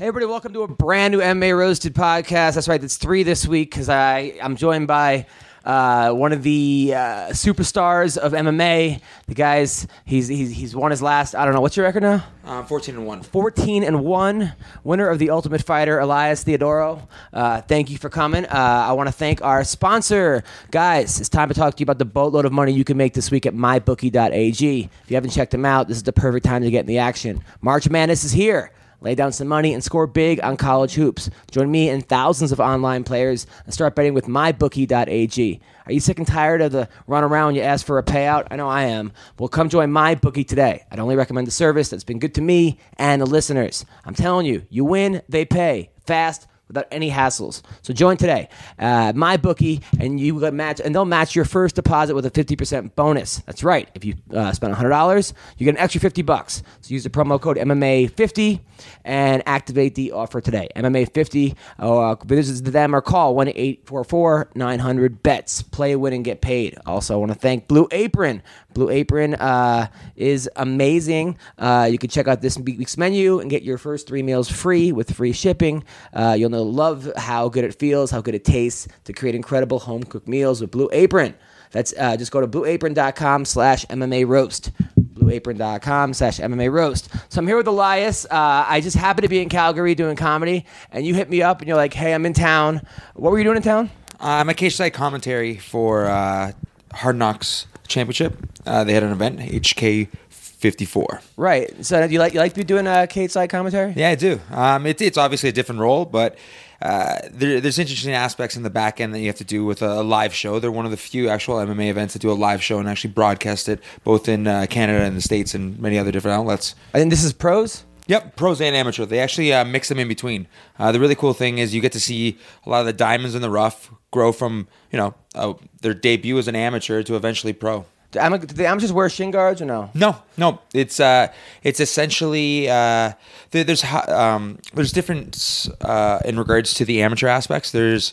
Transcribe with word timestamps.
Hey 0.00 0.06
everybody, 0.06 0.30
welcome 0.30 0.54
to 0.54 0.62
a 0.62 0.66
brand 0.66 1.12
new 1.12 1.20
MMA 1.20 1.54
Roasted 1.54 1.94
podcast. 1.94 2.54
That's 2.54 2.68
right, 2.68 2.82
it's 2.82 2.96
three 2.96 3.22
this 3.22 3.46
week 3.46 3.70
because 3.70 3.90
I 3.90 4.32
I'm 4.42 4.56
joined 4.56 4.86
by 4.86 5.26
uh, 5.62 6.12
one 6.12 6.32
of 6.32 6.42
the 6.42 6.94
uh, 6.94 6.98
superstars 7.32 8.16
of 8.16 8.32
MMA. 8.32 9.02
The 9.26 9.34
guys, 9.34 9.86
he's, 10.06 10.28
he's 10.28 10.52
he's 10.52 10.74
won 10.74 10.90
his 10.90 11.02
last. 11.02 11.34
I 11.34 11.44
don't 11.44 11.52
know 11.52 11.60
what's 11.60 11.76
your 11.76 11.84
record 11.84 12.02
now. 12.02 12.24
Um, 12.46 12.64
14 12.64 12.94
and 12.94 13.06
1. 13.06 13.22
14 13.24 13.84
and 13.84 14.02
1, 14.02 14.52
winner 14.84 15.06
of 15.06 15.18
the 15.18 15.28
Ultimate 15.28 15.62
Fighter, 15.62 15.98
Elias 15.98 16.44
Theodorou. 16.44 17.06
Uh, 17.30 17.60
thank 17.60 17.90
you 17.90 17.98
for 17.98 18.08
coming. 18.08 18.46
Uh, 18.46 18.86
I 18.88 18.92
want 18.92 19.08
to 19.08 19.12
thank 19.12 19.42
our 19.42 19.64
sponsor. 19.64 20.42
Guys, 20.70 21.20
it's 21.20 21.28
time 21.28 21.48
to 21.48 21.54
talk 21.54 21.74
to 21.74 21.80
you 21.80 21.84
about 21.84 21.98
the 21.98 22.06
boatload 22.06 22.46
of 22.46 22.52
money 22.52 22.72
you 22.72 22.84
can 22.84 22.96
make 22.96 23.12
this 23.12 23.30
week 23.30 23.44
at 23.44 23.52
mybookie.ag. 23.52 24.80
If 25.04 25.10
you 25.10 25.14
haven't 25.14 25.32
checked 25.32 25.52
them 25.52 25.66
out, 25.66 25.88
this 25.88 25.98
is 25.98 26.04
the 26.04 26.14
perfect 26.14 26.46
time 26.46 26.62
to 26.62 26.70
get 26.70 26.80
in 26.80 26.86
the 26.86 26.96
action. 26.96 27.44
March 27.60 27.90
Madness 27.90 28.24
is 28.24 28.32
here. 28.32 28.72
Lay 29.00 29.14
down 29.14 29.32
some 29.32 29.48
money 29.48 29.72
and 29.72 29.82
score 29.82 30.06
big 30.06 30.40
on 30.42 30.56
college 30.56 30.94
hoops. 30.94 31.30
Join 31.50 31.70
me 31.70 31.88
and 31.88 32.06
thousands 32.06 32.52
of 32.52 32.60
online 32.60 33.04
players 33.04 33.46
and 33.64 33.72
start 33.72 33.94
betting 33.94 34.14
with 34.14 34.26
mybookie.ag. 34.26 35.60
Are 35.86 35.92
you 35.92 36.00
sick 36.00 36.18
and 36.18 36.26
tired 36.26 36.60
of 36.60 36.72
the 36.72 36.88
run 37.06 37.24
around 37.24 37.54
you 37.56 37.62
ask 37.62 37.84
for 37.84 37.98
a 37.98 38.02
payout? 38.02 38.46
I 38.50 38.56
know 38.56 38.68
I 38.68 38.84
am. 38.84 39.12
Well, 39.38 39.48
come 39.48 39.68
join 39.68 39.90
MyBookie 39.90 40.46
today. 40.46 40.84
I'd 40.90 41.00
only 41.00 41.16
recommend 41.16 41.46
the 41.46 41.52
service 41.52 41.88
that's 41.88 42.04
been 42.04 42.18
good 42.18 42.34
to 42.34 42.40
me 42.40 42.78
and 42.96 43.20
the 43.20 43.26
listeners. 43.26 43.84
I'm 44.04 44.14
telling 44.14 44.46
you, 44.46 44.66
you 44.68 44.84
win, 44.84 45.22
they 45.28 45.44
pay. 45.44 45.90
Fast, 46.06 46.46
without 46.70 46.86
any 46.92 47.10
hassles. 47.10 47.62
So 47.82 47.92
join 47.92 48.16
today, 48.16 48.48
uh, 48.78 49.12
my 49.16 49.36
bookie, 49.36 49.82
and 49.98 50.20
you 50.20 50.38
get 50.38 50.54
match, 50.54 50.80
and 50.80 50.94
they'll 50.94 51.04
match 51.04 51.34
your 51.34 51.44
first 51.44 51.74
deposit 51.74 52.14
with 52.14 52.24
a 52.24 52.30
fifty 52.30 52.54
percent 52.54 52.94
bonus. 52.94 53.38
That's 53.40 53.64
right. 53.64 53.88
If 53.94 54.04
you 54.04 54.14
uh, 54.32 54.52
spend 54.52 54.72
hundred 54.74 54.90
dollars, 54.90 55.34
you 55.58 55.64
get 55.64 55.74
an 55.74 55.80
extra 55.80 56.00
fifty 56.00 56.22
bucks. 56.22 56.62
So 56.80 56.94
use 56.94 57.02
the 57.02 57.10
promo 57.10 57.40
code 57.40 57.56
MMA 57.56 58.12
fifty 58.12 58.60
and 59.04 59.42
activate 59.46 59.96
the 59.96 60.12
offer 60.12 60.40
today. 60.40 60.68
MMA 60.76 61.12
fifty. 61.12 61.56
Uh, 61.78 62.14
visit 62.24 62.64
them 62.70 62.94
or 62.94 63.00
call 63.02 63.34
one 63.34 63.48
eight 63.48 63.86
four 63.86 64.04
four 64.04 64.50
nine 64.54 64.78
hundred 64.78 65.22
bets. 65.22 65.62
Play, 65.62 65.96
win, 65.96 66.12
and 66.12 66.24
get 66.24 66.40
paid. 66.40 66.78
Also, 66.86 67.14
I 67.14 67.16
want 67.16 67.32
to 67.32 67.38
thank 67.38 67.66
Blue 67.66 67.88
Apron. 67.90 68.42
Blue 68.72 68.90
Apron 68.90 69.34
uh, 69.34 69.88
is 70.16 70.48
amazing. 70.56 71.38
Uh, 71.58 71.88
you 71.90 71.98
can 71.98 72.10
check 72.10 72.28
out 72.28 72.40
this 72.40 72.58
week's 72.58 72.96
menu 72.96 73.40
and 73.40 73.50
get 73.50 73.62
your 73.62 73.78
first 73.78 74.06
three 74.06 74.22
meals 74.22 74.50
free 74.50 74.92
with 74.92 75.14
free 75.14 75.32
shipping. 75.32 75.84
Uh, 76.12 76.36
you'll 76.38 76.50
know, 76.50 76.62
love 76.62 77.10
how 77.16 77.48
good 77.48 77.64
it 77.64 77.74
feels, 77.74 78.10
how 78.10 78.20
good 78.20 78.34
it 78.34 78.44
tastes 78.44 78.88
to 79.04 79.12
create 79.12 79.34
incredible 79.34 79.78
home 79.78 80.02
cooked 80.02 80.28
meals 80.28 80.60
with 80.60 80.70
Blue 80.70 80.88
Apron. 80.92 81.34
That's 81.72 81.94
uh, 81.96 82.16
just 82.16 82.32
go 82.32 82.40
to 82.40 82.48
blueapron.com 82.48 83.44
slash 83.44 83.86
MMA 83.86 84.26
roast. 84.26 84.72
Blueapron.com 84.98 86.14
slash 86.14 86.38
MMA 86.38 86.72
roast. 86.72 87.10
So 87.28 87.38
I'm 87.38 87.46
here 87.46 87.56
with 87.56 87.68
Elias. 87.68 88.24
Uh, 88.24 88.64
I 88.66 88.80
just 88.80 88.96
happened 88.96 89.22
to 89.22 89.28
be 89.28 89.40
in 89.40 89.48
Calgary 89.48 89.94
doing 89.94 90.16
comedy, 90.16 90.66
and 90.90 91.06
you 91.06 91.14
hit 91.14 91.30
me 91.30 91.42
up 91.42 91.60
and 91.60 91.68
you're 91.68 91.76
like, 91.76 91.94
hey, 91.94 92.12
I'm 92.12 92.26
in 92.26 92.32
town. 92.32 92.82
What 93.14 93.30
were 93.30 93.38
you 93.38 93.44
doing 93.44 93.56
in 93.56 93.62
town? 93.62 93.90
I'm 94.18 94.48
a 94.48 94.54
cage 94.54 94.76
side 94.76 94.92
commentary 94.92 95.56
for 95.56 96.06
uh, 96.06 96.52
Hard 96.92 97.16
Knocks 97.16 97.66
Championship. 97.90 98.36
Uh, 98.66 98.84
they 98.84 98.94
had 98.94 99.02
an 99.02 99.12
event, 99.12 99.38
HK 99.40 100.08
54. 100.28 101.20
Right. 101.36 101.84
So 101.84 102.06
do 102.06 102.12
you 102.12 102.18
like 102.18 102.34
you 102.34 102.40
like 102.40 102.52
to 102.52 102.60
be 102.60 102.64
doing 102.64 102.86
uh, 102.86 103.06
cage 103.06 103.30
side 103.30 103.50
commentary? 103.50 103.94
Yeah, 103.96 104.10
I 104.10 104.14
do. 104.14 104.40
Um, 104.50 104.86
it, 104.86 105.00
it's 105.00 105.18
obviously 105.18 105.48
a 105.48 105.52
different 105.52 105.80
role, 105.80 106.04
but 106.04 106.36
uh, 106.82 107.18
there, 107.30 107.60
there's 107.60 107.78
interesting 107.78 108.12
aspects 108.12 108.56
in 108.56 108.62
the 108.62 108.70
back 108.70 109.00
end 109.00 109.14
that 109.14 109.20
you 109.20 109.26
have 109.26 109.36
to 109.36 109.44
do 109.44 109.64
with 109.64 109.82
a, 109.82 110.02
live 110.02 110.34
show. 110.34 110.58
They're 110.58 110.72
one 110.72 110.84
of 110.84 110.90
the 110.90 110.96
few 110.96 111.28
actual 111.28 111.56
MMA 111.56 111.88
events 111.88 112.14
that 112.14 112.20
do 112.20 112.30
a 112.30 112.32
live 112.32 112.62
show 112.62 112.78
and 112.78 112.88
actually 112.88 113.12
broadcast 113.12 113.68
it 113.68 113.82
both 114.04 114.28
in 114.28 114.46
uh, 114.46 114.66
Canada 114.68 115.04
and 115.04 115.16
the 115.16 115.20
States 115.20 115.54
and 115.54 115.78
many 115.78 115.98
other 115.98 116.10
different 116.10 116.38
outlets. 116.38 116.74
And 116.94 117.12
this 117.12 117.24
is 117.24 117.32
pros. 117.32 117.84
Yep, 118.10 118.34
pros 118.34 118.60
and 118.60 118.74
amateur. 118.74 119.06
They 119.06 119.20
actually 119.20 119.52
uh, 119.52 119.64
mix 119.64 119.88
them 119.88 120.00
in 120.00 120.08
between. 120.08 120.48
Uh, 120.80 120.90
the 120.90 120.98
really 120.98 121.14
cool 121.14 121.32
thing 121.32 121.58
is 121.58 121.72
you 121.72 121.80
get 121.80 121.92
to 121.92 122.00
see 122.00 122.36
a 122.66 122.68
lot 122.68 122.80
of 122.80 122.86
the 122.86 122.92
diamonds 122.92 123.36
in 123.36 123.40
the 123.40 123.48
rough 123.50 123.88
grow 124.10 124.32
from 124.32 124.66
you 124.90 124.98
know 124.98 125.14
uh, 125.36 125.54
their 125.80 125.94
debut 125.94 126.36
as 126.36 126.48
an 126.48 126.56
amateur 126.56 127.04
to 127.04 127.14
eventually 127.14 127.52
pro. 127.52 127.86
Do 128.10 128.18
ama- 128.18 128.38
do 128.38 128.52
the 128.52 128.66
amateurs 128.66 128.92
wear 128.92 129.08
shin 129.08 129.30
guards 129.30 129.62
or 129.62 129.64
no? 129.64 129.90
No, 129.94 130.16
no, 130.36 130.58
it's 130.74 130.98
uh, 130.98 131.28
it's 131.62 131.78
essentially 131.78 132.68
uh, 132.68 133.12
there, 133.52 133.62
there's 133.62 133.82
ho- 133.82 134.12
um, 134.12 134.58
there's 134.74 134.90
different 134.90 135.68
uh, 135.80 136.18
in 136.24 136.36
regards 136.36 136.74
to 136.74 136.84
the 136.84 137.02
amateur 137.02 137.28
aspects. 137.28 137.70
There's 137.70 138.12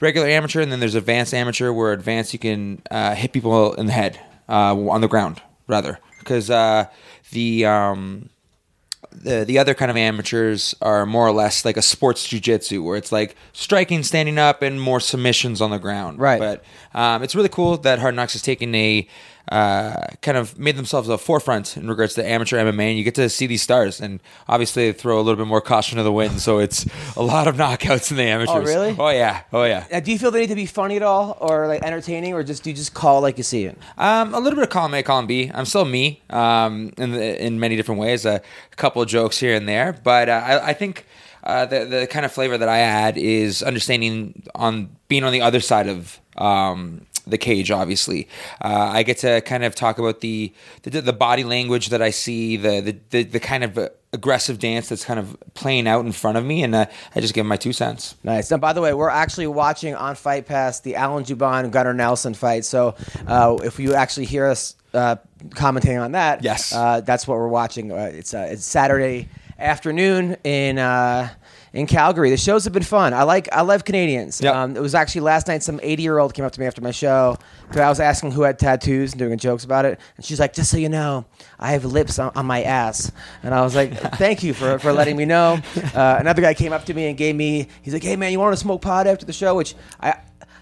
regular 0.00 0.26
amateur, 0.26 0.62
and 0.62 0.72
then 0.72 0.80
there's 0.80 0.94
advanced 0.94 1.34
amateur. 1.34 1.70
Where 1.70 1.92
advanced, 1.92 2.32
you 2.32 2.38
can 2.38 2.80
uh, 2.90 3.14
hit 3.14 3.34
people 3.34 3.74
in 3.74 3.84
the 3.84 3.92
head 3.92 4.18
uh, 4.48 4.74
on 4.74 5.02
the 5.02 5.08
ground 5.08 5.42
rather, 5.68 5.98
because 6.20 6.48
uh, 6.48 6.86
the 7.32 7.66
um, 7.66 8.30
the 9.14 9.44
the 9.44 9.58
other 9.58 9.74
kind 9.74 9.90
of 9.90 9.96
amateurs 9.96 10.74
are 10.82 11.06
more 11.06 11.26
or 11.26 11.32
less 11.32 11.64
like 11.64 11.76
a 11.76 11.82
sports 11.82 12.26
jujitsu, 12.26 12.82
where 12.82 12.96
it's 12.96 13.12
like 13.12 13.36
striking, 13.52 14.02
standing 14.02 14.38
up, 14.38 14.62
and 14.62 14.80
more 14.80 15.00
submissions 15.00 15.60
on 15.60 15.70
the 15.70 15.78
ground. 15.78 16.18
Right. 16.18 16.40
But 16.40 16.64
um, 16.94 17.22
it's 17.22 17.34
really 17.34 17.48
cool 17.48 17.76
that 17.78 17.98
Hard 17.98 18.14
Knocks 18.14 18.32
has 18.32 18.42
taken 18.42 18.74
a 18.74 19.06
uh, 19.50 20.06
kind 20.22 20.38
of 20.38 20.58
made 20.58 20.76
themselves 20.76 21.08
a 21.08 21.18
forefront 21.18 21.76
in 21.76 21.88
regards 21.88 22.14
to 22.14 22.26
amateur 22.26 22.58
MMA, 22.58 22.90
and 22.90 22.98
you 22.98 23.04
get 23.04 23.14
to 23.16 23.28
see 23.28 23.46
these 23.46 23.62
stars. 23.62 24.00
And 24.00 24.20
obviously, 24.48 24.90
they 24.90 24.92
throw 24.92 25.18
a 25.18 25.22
little 25.22 25.36
bit 25.36 25.46
more 25.46 25.60
caution 25.60 25.98
to 25.98 26.02
the 26.02 26.12
wind, 26.12 26.40
so 26.40 26.58
it's 26.58 26.86
a 27.16 27.22
lot 27.22 27.46
of 27.46 27.56
knockouts 27.56 28.10
in 28.10 28.16
the 28.16 28.22
amateurs. 28.22 28.56
Oh, 28.56 28.60
really? 28.60 28.96
Oh 28.98 29.10
yeah. 29.10 29.42
Oh 29.52 29.64
yeah. 29.64 29.86
Now, 29.92 30.00
do 30.00 30.12
you 30.12 30.18
feel 30.18 30.30
they 30.30 30.40
need 30.40 30.48
to 30.48 30.54
be 30.54 30.66
funny 30.66 30.96
at 30.96 31.02
all, 31.02 31.36
or 31.40 31.66
like 31.66 31.82
entertaining, 31.82 32.32
or 32.32 32.42
just 32.42 32.62
do 32.62 32.70
you 32.70 32.76
just 32.76 32.94
call 32.94 33.20
like 33.20 33.36
you 33.36 33.44
see 33.44 33.64
it? 33.64 33.78
Um, 33.98 34.34
a 34.34 34.40
little 34.40 34.56
bit 34.56 34.64
of 34.64 34.70
column 34.70 34.94
A, 34.94 35.02
column 35.02 35.26
B. 35.26 35.50
I'm 35.52 35.66
still 35.66 35.84
me 35.84 36.22
um, 36.30 36.92
in 36.96 37.12
the, 37.12 37.44
in 37.44 37.60
many 37.60 37.76
different 37.76 38.00
ways. 38.00 38.24
a 38.24 38.40
couple 38.76 39.02
of 39.02 39.08
jokes 39.08 39.38
here 39.38 39.54
and 39.54 39.68
there, 39.68 39.92
but 39.92 40.28
uh, 40.28 40.42
I, 40.44 40.68
I 40.68 40.72
think 40.72 41.06
uh, 41.44 41.66
the 41.66 41.84
the 41.84 42.06
kind 42.06 42.24
of 42.24 42.32
flavor 42.32 42.56
that 42.56 42.68
I 42.68 42.78
add 42.78 43.18
is 43.18 43.62
understanding 43.62 44.42
on 44.54 44.96
being 45.08 45.24
on 45.24 45.32
the 45.32 45.42
other 45.42 45.60
side 45.60 45.86
of 45.86 46.18
um, 46.38 47.06
the 47.26 47.38
cage. 47.38 47.70
Obviously, 47.70 48.28
uh, 48.62 48.90
I 48.92 49.02
get 49.02 49.18
to 49.18 49.40
kind 49.42 49.64
of 49.64 49.74
talk 49.74 49.98
about 49.98 50.20
the 50.20 50.52
the, 50.82 51.00
the 51.00 51.12
body 51.12 51.44
language 51.44 51.88
that 51.88 52.02
I 52.02 52.10
see, 52.10 52.56
the 52.56 52.80
the 52.80 52.98
the, 53.10 53.22
the 53.24 53.40
kind 53.40 53.64
of 53.64 53.78
aggressive 54.12 54.60
dance 54.60 54.88
that's 54.90 55.04
kind 55.04 55.18
of 55.18 55.36
playing 55.54 55.88
out 55.88 56.04
in 56.06 56.12
front 56.12 56.38
of 56.38 56.44
me, 56.44 56.62
and 56.62 56.74
uh, 56.74 56.86
I 57.16 57.20
just 57.20 57.34
give 57.34 57.44
my 57.46 57.56
two 57.56 57.72
cents. 57.72 58.14
Nice. 58.22 58.50
Now, 58.50 58.58
by 58.58 58.72
the 58.72 58.80
way, 58.80 58.94
we're 58.94 59.08
actually 59.08 59.48
watching 59.48 59.94
on 59.96 60.14
Fight 60.14 60.46
Pass 60.46 60.80
the 60.80 60.94
Alan 60.94 61.24
Jouban 61.24 61.70
Gunnar 61.72 61.94
Nelson 61.94 62.32
fight. 62.34 62.64
So, 62.64 62.94
uh, 63.26 63.56
if 63.64 63.80
you 63.80 63.94
actually 63.94 64.26
hear 64.26 64.46
us 64.46 64.76
uh, 64.92 65.16
commenting 65.54 65.98
on 65.98 66.12
that, 66.12 66.44
Yes. 66.44 66.72
uh, 66.72 67.00
that's 67.00 67.26
what 67.26 67.38
we're 67.38 67.48
watching. 67.48 67.90
Uh, 67.90 68.10
it's 68.14 68.32
uh, 68.34 68.46
it's 68.52 68.64
Saturday 68.64 69.28
afternoon 69.58 70.36
in. 70.44 70.78
In 71.74 71.88
Calgary, 71.88 72.30
the 72.30 72.36
shows 72.36 72.62
have 72.64 72.72
been 72.72 72.84
fun. 72.84 73.12
I 73.12 73.24
like, 73.24 73.48
I 73.52 73.62
love 73.62 73.84
Canadians. 73.84 74.40
Yep. 74.40 74.54
Um, 74.54 74.76
it 74.76 74.80
was 74.80 74.94
actually 74.94 75.22
last 75.22 75.48
night. 75.48 75.60
Some 75.64 75.80
eighty-year-old 75.82 76.32
came 76.32 76.44
up 76.44 76.52
to 76.52 76.60
me 76.60 76.66
after 76.66 76.80
my 76.80 76.92
show. 76.92 77.36
'cause 77.68 77.78
I 77.78 77.88
was 77.88 77.98
asking 77.98 78.30
who 78.30 78.42
had 78.42 78.60
tattoos 78.60 79.10
and 79.12 79.18
doing 79.18 79.36
jokes 79.38 79.64
about 79.64 79.84
it, 79.84 79.98
and 80.16 80.24
she's 80.24 80.38
like, 80.38 80.52
"Just 80.52 80.70
so 80.70 80.76
you 80.76 80.88
know, 80.88 81.24
I 81.58 81.72
have 81.72 81.84
lips 81.84 82.20
on, 82.20 82.30
on 82.36 82.46
my 82.46 82.62
ass." 82.62 83.10
And 83.42 83.52
I 83.52 83.62
was 83.62 83.74
like, 83.74 83.92
"Thank 84.18 84.44
you 84.44 84.54
for, 84.54 84.78
for 84.78 84.92
letting 84.92 85.16
me 85.16 85.24
know." 85.24 85.58
Uh, 85.92 86.16
another 86.20 86.42
guy 86.42 86.54
came 86.54 86.72
up 86.72 86.84
to 86.84 86.94
me 86.94 87.08
and 87.08 87.16
gave 87.18 87.34
me. 87.34 87.66
He's 87.82 87.92
like, 87.92 88.04
"Hey 88.04 88.14
man, 88.14 88.30
you 88.30 88.38
want 88.38 88.52
to 88.54 88.60
smoke 88.60 88.80
pot 88.80 89.08
after 89.08 89.26
the 89.26 89.32
show?" 89.32 89.56
Which 89.56 89.74
I, 90.00 90.14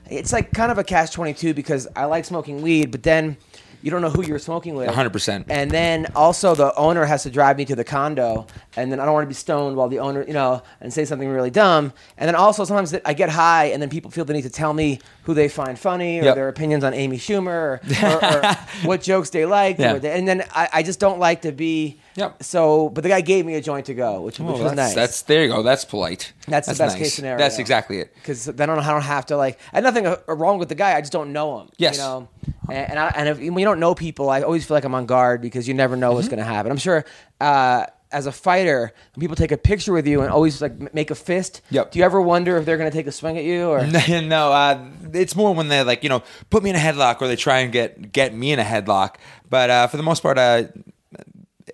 it's 0.08 0.32
like 0.32 0.52
kind 0.54 0.72
of 0.72 0.78
a 0.78 0.84
catch 0.84 1.12
twenty 1.12 1.34
two 1.34 1.52
because 1.52 1.86
I 1.94 2.06
like 2.06 2.24
smoking 2.24 2.62
weed, 2.62 2.90
but 2.90 3.02
then 3.02 3.36
you 3.82 3.90
don't 3.90 4.00
know 4.00 4.10
who 4.10 4.22
you're 4.22 4.38
smoking 4.38 4.74
with. 4.74 4.88
100%. 4.88 5.44
And 5.48 5.70
then 5.70 6.06
also 6.14 6.54
the 6.54 6.74
owner 6.76 7.04
has 7.04 7.24
to 7.24 7.30
drive 7.30 7.56
me 7.56 7.64
to 7.66 7.74
the 7.76 7.84
condo, 7.84 8.46
and 8.76 8.90
then 8.90 9.00
I 9.00 9.04
don't 9.04 9.14
want 9.14 9.24
to 9.24 9.28
be 9.28 9.34
stoned 9.34 9.76
while 9.76 9.88
the 9.88 9.98
owner, 9.98 10.24
you 10.26 10.32
know, 10.32 10.62
and 10.80 10.92
say 10.92 11.04
something 11.04 11.28
really 11.28 11.50
dumb. 11.50 11.92
And 12.16 12.28
then 12.28 12.34
also 12.34 12.64
sometimes 12.64 12.94
I 13.04 13.12
get 13.14 13.28
high, 13.28 13.66
and 13.66 13.82
then 13.82 13.90
people 13.90 14.10
feel 14.10 14.24
the 14.24 14.32
need 14.32 14.42
to 14.42 14.50
tell 14.50 14.72
me 14.72 15.00
who 15.24 15.34
they 15.34 15.48
find 15.48 15.78
funny 15.78 16.20
or 16.20 16.24
Yep. 16.24 16.34
their 16.36 16.48
opinions 16.48 16.84
on 16.84 16.94
Amy 16.94 17.18
Schumer 17.18 17.48
or, 17.48 17.80
or, 18.02 18.36
or 18.48 18.54
what 18.88 19.02
jokes 19.02 19.30
they 19.30 19.46
like. 19.46 19.78
Yeah. 19.78 19.94
They, 19.98 20.12
and 20.12 20.26
then 20.28 20.44
I, 20.54 20.68
I 20.74 20.82
just 20.82 21.00
don't 21.00 21.18
like 21.18 21.42
to 21.42 21.52
be. 21.52 22.00
Yep. 22.14 22.42
So, 22.42 22.88
but 22.90 23.02
the 23.02 23.08
guy 23.08 23.20
gave 23.22 23.46
me 23.46 23.54
a 23.54 23.60
joint 23.60 23.86
to 23.86 23.94
go, 23.94 24.20
which, 24.20 24.38
which 24.38 24.46
Well, 24.54 24.62
was 24.64 24.72
nice. 24.74 24.94
that's 24.94 25.22
there 25.22 25.42
you 25.44 25.48
go. 25.48 25.62
That's 25.62 25.84
polite. 25.84 26.32
That's 26.46 26.68
the 26.68 26.74
best 26.74 26.98
case 26.98 27.14
scenario. 27.14 27.38
That's 27.38 27.58
exactly 27.58 27.98
it. 28.00 28.14
because 28.14 28.44
then 28.46 28.68
I 28.68 28.74
don't, 28.74 28.84
I 28.84 28.90
don't 28.90 29.02
have 29.02 29.26
to 29.26 29.36
like. 29.36 29.58
I 29.72 29.76
had 29.76 29.84
nothing 29.84 30.06
uh, 30.06 30.16
wrong 30.28 30.58
with 30.58 30.68
the 30.68 30.74
guy. 30.74 30.94
I 30.96 31.00
just 31.00 31.12
don't 31.12 31.32
know 31.32 31.60
him. 31.60 31.68
Yes. 31.78 31.96
You 31.96 32.02
know, 32.02 32.28
and 32.68 32.90
and, 32.90 32.98
I, 32.98 33.08
and 33.16 33.28
if, 33.30 33.38
when 33.38 33.58
you 33.58 33.64
don't 33.64 33.80
know 33.80 33.94
people, 33.94 34.28
I 34.30 34.42
always 34.42 34.66
feel 34.66 34.76
like 34.76 34.84
I'm 34.84 34.94
on 34.94 35.06
guard 35.06 35.40
because 35.40 35.66
you 35.66 35.74
never 35.74 35.96
know 35.96 36.08
Mm-hmm. 36.08 36.16
what's 36.16 36.28
going 36.28 36.38
to 36.38 36.44
happen. 36.44 36.70
I'm 36.70 36.78
sure. 36.78 37.04
Uh, 37.40 37.86
as 38.14 38.26
a 38.26 38.32
fighter, 38.32 38.92
when 39.14 39.20
people 39.22 39.36
take 39.36 39.52
a 39.52 39.56
picture 39.56 39.90
with 39.94 40.06
you 40.06 40.20
and 40.20 40.30
always 40.30 40.60
like 40.60 40.92
make 40.92 41.10
a 41.10 41.14
fist. 41.14 41.62
Yep. 41.70 41.92
Do 41.92 41.98
you 41.98 42.04
ever 42.04 42.20
wonder 42.20 42.58
if 42.58 42.66
they're 42.66 42.76
going 42.76 42.90
to 42.90 42.94
take 42.94 43.06
a 43.06 43.12
swing 43.12 43.38
at 43.38 43.44
you 43.44 43.68
or? 43.70 43.86
no, 44.20 44.52
uh, 44.52 44.84
it's 45.14 45.34
more 45.34 45.54
when 45.54 45.68
they 45.68 45.82
like 45.82 46.02
you 46.02 46.10
know 46.10 46.22
put 46.50 46.62
me 46.62 46.68
in 46.68 46.76
a 46.76 46.78
headlock 46.78 47.22
or 47.22 47.26
they 47.26 47.36
try 47.36 47.60
and 47.60 47.72
get 47.72 48.12
get 48.12 48.34
me 48.34 48.52
in 48.52 48.58
a 48.58 48.64
headlock. 48.64 49.14
But 49.48 49.70
uh, 49.70 49.86
for 49.86 49.96
the 49.96 50.02
most 50.02 50.22
part, 50.22 50.36
uh, 50.36 50.64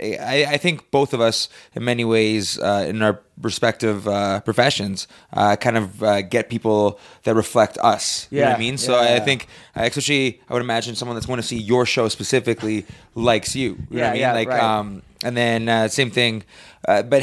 I, 0.00 0.46
I 0.50 0.56
think 0.58 0.90
both 0.90 1.14
of 1.14 1.20
us, 1.20 1.48
in 1.74 1.84
many 1.84 2.04
ways, 2.04 2.58
uh, 2.58 2.84
in 2.88 3.00
our 3.02 3.20
respective 3.40 4.06
uh, 4.06 4.40
professions, 4.40 5.08
uh, 5.32 5.56
kind 5.56 5.76
of 5.76 6.02
uh, 6.02 6.22
get 6.22 6.50
people 6.50 6.98
that 7.24 7.34
reflect 7.34 7.78
us. 7.78 8.28
You 8.30 8.38
know 8.40 8.44
what 8.44 8.50
Yeah, 8.50 8.56
I 8.56 8.58
mean? 8.58 8.78
So 8.78 8.92
yeah, 8.92 9.00
I 9.00 9.14
yeah. 9.14 9.24
think, 9.24 9.46
especially, 9.74 10.40
I 10.48 10.52
would 10.52 10.62
imagine 10.62 10.94
someone 10.94 11.14
that's 11.16 11.26
going 11.26 11.40
to 11.40 11.46
see 11.46 11.58
your 11.58 11.86
show 11.86 12.08
specifically 12.08 12.84
likes 13.14 13.54
you. 13.56 13.78
You 13.90 13.98
know 13.98 13.98
Yeah, 13.98 14.00
what 14.02 14.08
I 14.08 14.12
mean? 14.12 14.20
yeah, 14.20 14.32
like, 14.32 14.48
right. 14.48 14.60
um, 14.78 15.02
and 15.24 15.36
then 15.36 15.68
uh, 15.68 15.88
same 15.88 16.10
thing, 16.10 16.44
uh, 16.86 17.02
but 17.12 17.22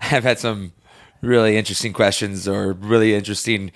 I've 0.00 0.24
had 0.24 0.38
some 0.38 0.72
really 1.20 1.56
interesting 1.56 1.92
questions 1.92 2.48
or 2.48 2.72
really 2.72 3.14
interesting 3.14 3.70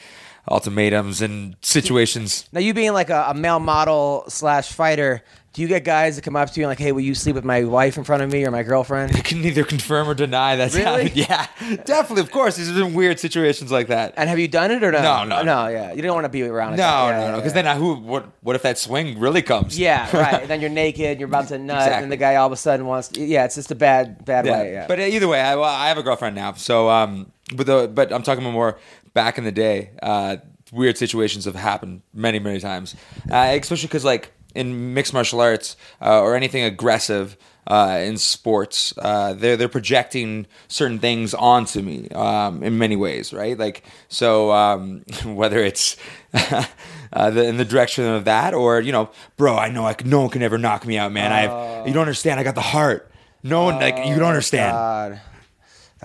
ultimatums 0.50 1.20
and 1.22 1.56
situations. 1.60 2.48
Now 2.52 2.60
you 2.60 2.72
being 2.74 2.92
like 2.92 3.10
a, 3.10 3.26
a 3.28 3.34
male 3.34 3.58
model 3.60 4.24
slash 4.28 4.72
fighter, 4.72 5.22
do 5.56 5.62
you 5.62 5.68
get 5.68 5.84
guys 5.84 6.16
that 6.16 6.22
come 6.22 6.36
up 6.36 6.50
to 6.50 6.60
you 6.60 6.66
and 6.66 6.68
like, 6.70 6.78
hey, 6.78 6.92
will 6.92 7.00
you 7.00 7.14
sleep 7.14 7.34
with 7.34 7.44
my 7.44 7.64
wife 7.64 7.96
in 7.96 8.04
front 8.04 8.22
of 8.22 8.30
me 8.30 8.44
or 8.44 8.50
my 8.50 8.62
girlfriend? 8.62 9.16
I 9.16 9.20
can 9.20 9.40
neither 9.40 9.64
confirm 9.64 10.06
or 10.06 10.12
deny 10.12 10.54
that's 10.54 10.74
Really? 10.74 11.08
happened. 11.08 11.16
Yeah, 11.70 11.76
definitely. 11.84 12.20
Of 12.20 12.30
course, 12.30 12.56
there's 12.56 12.70
been 12.72 12.92
weird 12.92 13.18
situations 13.18 13.72
like 13.72 13.86
that. 13.86 14.12
And 14.18 14.28
have 14.28 14.38
you 14.38 14.48
done 14.48 14.70
it 14.70 14.84
or 14.84 14.92
no? 14.92 15.00
No, 15.00 15.24
no, 15.24 15.42
no. 15.42 15.68
Yeah, 15.68 15.94
you 15.94 16.02
don't 16.02 16.12
want 16.12 16.26
to 16.26 16.28
be 16.28 16.42
around. 16.42 16.74
it. 16.74 16.76
No, 16.76 16.82
Yeah, 16.82 17.10
no, 17.16 17.20
yeah, 17.24 17.30
no. 17.30 17.36
Because 17.38 17.52
yeah. 17.52 17.62
then, 17.62 17.66
I, 17.68 17.76
who? 17.76 17.94
What? 17.94 18.26
What 18.42 18.54
if 18.54 18.60
that 18.64 18.76
swing 18.76 19.18
really 19.18 19.40
comes? 19.40 19.78
Yeah, 19.78 20.06
right. 20.14 20.42
And 20.42 20.50
then 20.50 20.60
you're 20.60 20.68
naked, 20.68 21.18
you're 21.18 21.26
about 21.28 21.48
to 21.48 21.56
nut, 21.58 21.78
Exactly. 21.78 22.02
and 22.02 22.12
the 22.12 22.18
guy 22.18 22.36
all 22.36 22.48
of 22.48 22.52
a 22.52 22.56
sudden 22.56 22.84
wants. 22.84 23.08
To, 23.08 23.24
yeah, 23.24 23.46
it's 23.46 23.54
just 23.54 23.70
a 23.70 23.74
bad, 23.74 24.26
bad 24.26 24.44
Yeah. 24.44 24.52
way. 24.60 24.72
Yeah. 24.74 24.86
But 24.86 25.00
uh, 25.00 25.04
either 25.04 25.26
way, 25.26 25.40
I, 25.40 25.54
well, 25.56 25.64
I 25.64 25.88
have 25.88 25.96
a 25.96 26.02
girlfriend 26.02 26.36
now. 26.36 26.52
So, 26.52 26.90
um, 26.90 27.32
but 27.54 27.64
the 27.66 27.88
but 27.88 28.12
I'm 28.12 28.22
talking 28.22 28.44
about 28.44 28.52
more 28.52 28.78
back 29.14 29.38
in 29.38 29.44
the 29.44 29.52
day. 29.52 29.92
Uh, 30.02 30.36
weird 30.70 30.98
situations 30.98 31.46
have 31.46 31.54
happened 31.54 32.02
many, 32.12 32.40
many 32.40 32.60
times. 32.60 32.94
Uh, 33.30 33.56
especially 33.58 33.86
because 33.88 34.04
like 34.04 34.32
in 34.56 34.94
mixed 34.94 35.12
martial 35.12 35.40
arts 35.40 35.76
uh, 36.00 36.20
or 36.20 36.34
anything 36.34 36.62
aggressive. 36.62 37.36
Uh, 37.68 37.98
in 38.04 38.16
sports, 38.16 38.94
uh, 38.98 39.32
they're 39.32 39.56
they're 39.56 39.68
projecting 39.68 40.46
certain 40.68 41.00
things 41.00 41.34
onto 41.34 41.82
me 41.82 42.08
um, 42.10 42.62
in 42.62 42.78
many 42.78 42.94
ways, 42.94 43.32
right? 43.32 43.58
Like 43.58 43.82
so, 44.06 44.52
um, 44.52 45.00
whether 45.24 45.58
it's 45.58 45.96
uh, 46.32 47.30
the, 47.30 47.44
in 47.44 47.56
the 47.56 47.64
direction 47.64 48.04
of 48.04 48.24
that, 48.26 48.54
or 48.54 48.80
you 48.80 48.92
know, 48.92 49.10
bro, 49.36 49.56
I 49.56 49.68
know 49.68 49.84
I 49.84 49.94
can, 49.94 50.08
no 50.08 50.20
one 50.20 50.30
can 50.30 50.42
ever 50.42 50.58
knock 50.58 50.86
me 50.86 50.96
out, 50.96 51.10
man. 51.10 51.32
I 51.32 51.40
have, 51.40 51.88
you 51.88 51.92
don't 51.92 52.02
understand. 52.02 52.38
I 52.38 52.44
got 52.44 52.54
the 52.54 52.60
heart. 52.60 53.10
No 53.42 53.64
one 53.64 53.80
like 53.80 53.96
you 53.96 54.14
don't 54.14 54.28
understand. 54.28 54.72
God. 54.72 55.20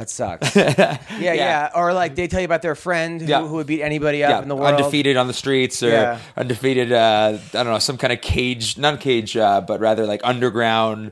That 0.01 0.09
sucks. 0.09 0.55
yeah, 0.55 0.97
yeah, 1.19 1.69
Or 1.75 1.93
like 1.93 2.15
they 2.15 2.27
tell 2.27 2.39
you 2.39 2.45
about 2.45 2.63
their 2.63 2.73
friend 2.73 3.21
who, 3.21 3.27
Yeah. 3.27 3.45
who 3.45 3.53
would 3.57 3.67
beat 3.67 3.83
anybody 3.83 4.23
up 4.23 4.41
in 4.41 4.49
the 4.49 4.55
world. 4.55 4.73
undefeated 4.73 5.15
on 5.15 5.27
the 5.27 5.33
streets 5.33 5.83
or 5.83 5.89
Yeah. 5.89 6.19
undefeated. 6.35 6.91
Uh, 6.91 7.37
I 7.37 7.47
don't 7.51 7.67
know, 7.67 7.77
some 7.77 7.97
kind 7.99 8.11
of 8.11 8.19
cage, 8.19 8.79
not 8.79 8.99
cage, 8.99 9.37
uh, 9.37 9.61
but 9.61 9.79
rather 9.79 10.07
like 10.07 10.21
underground 10.23 11.11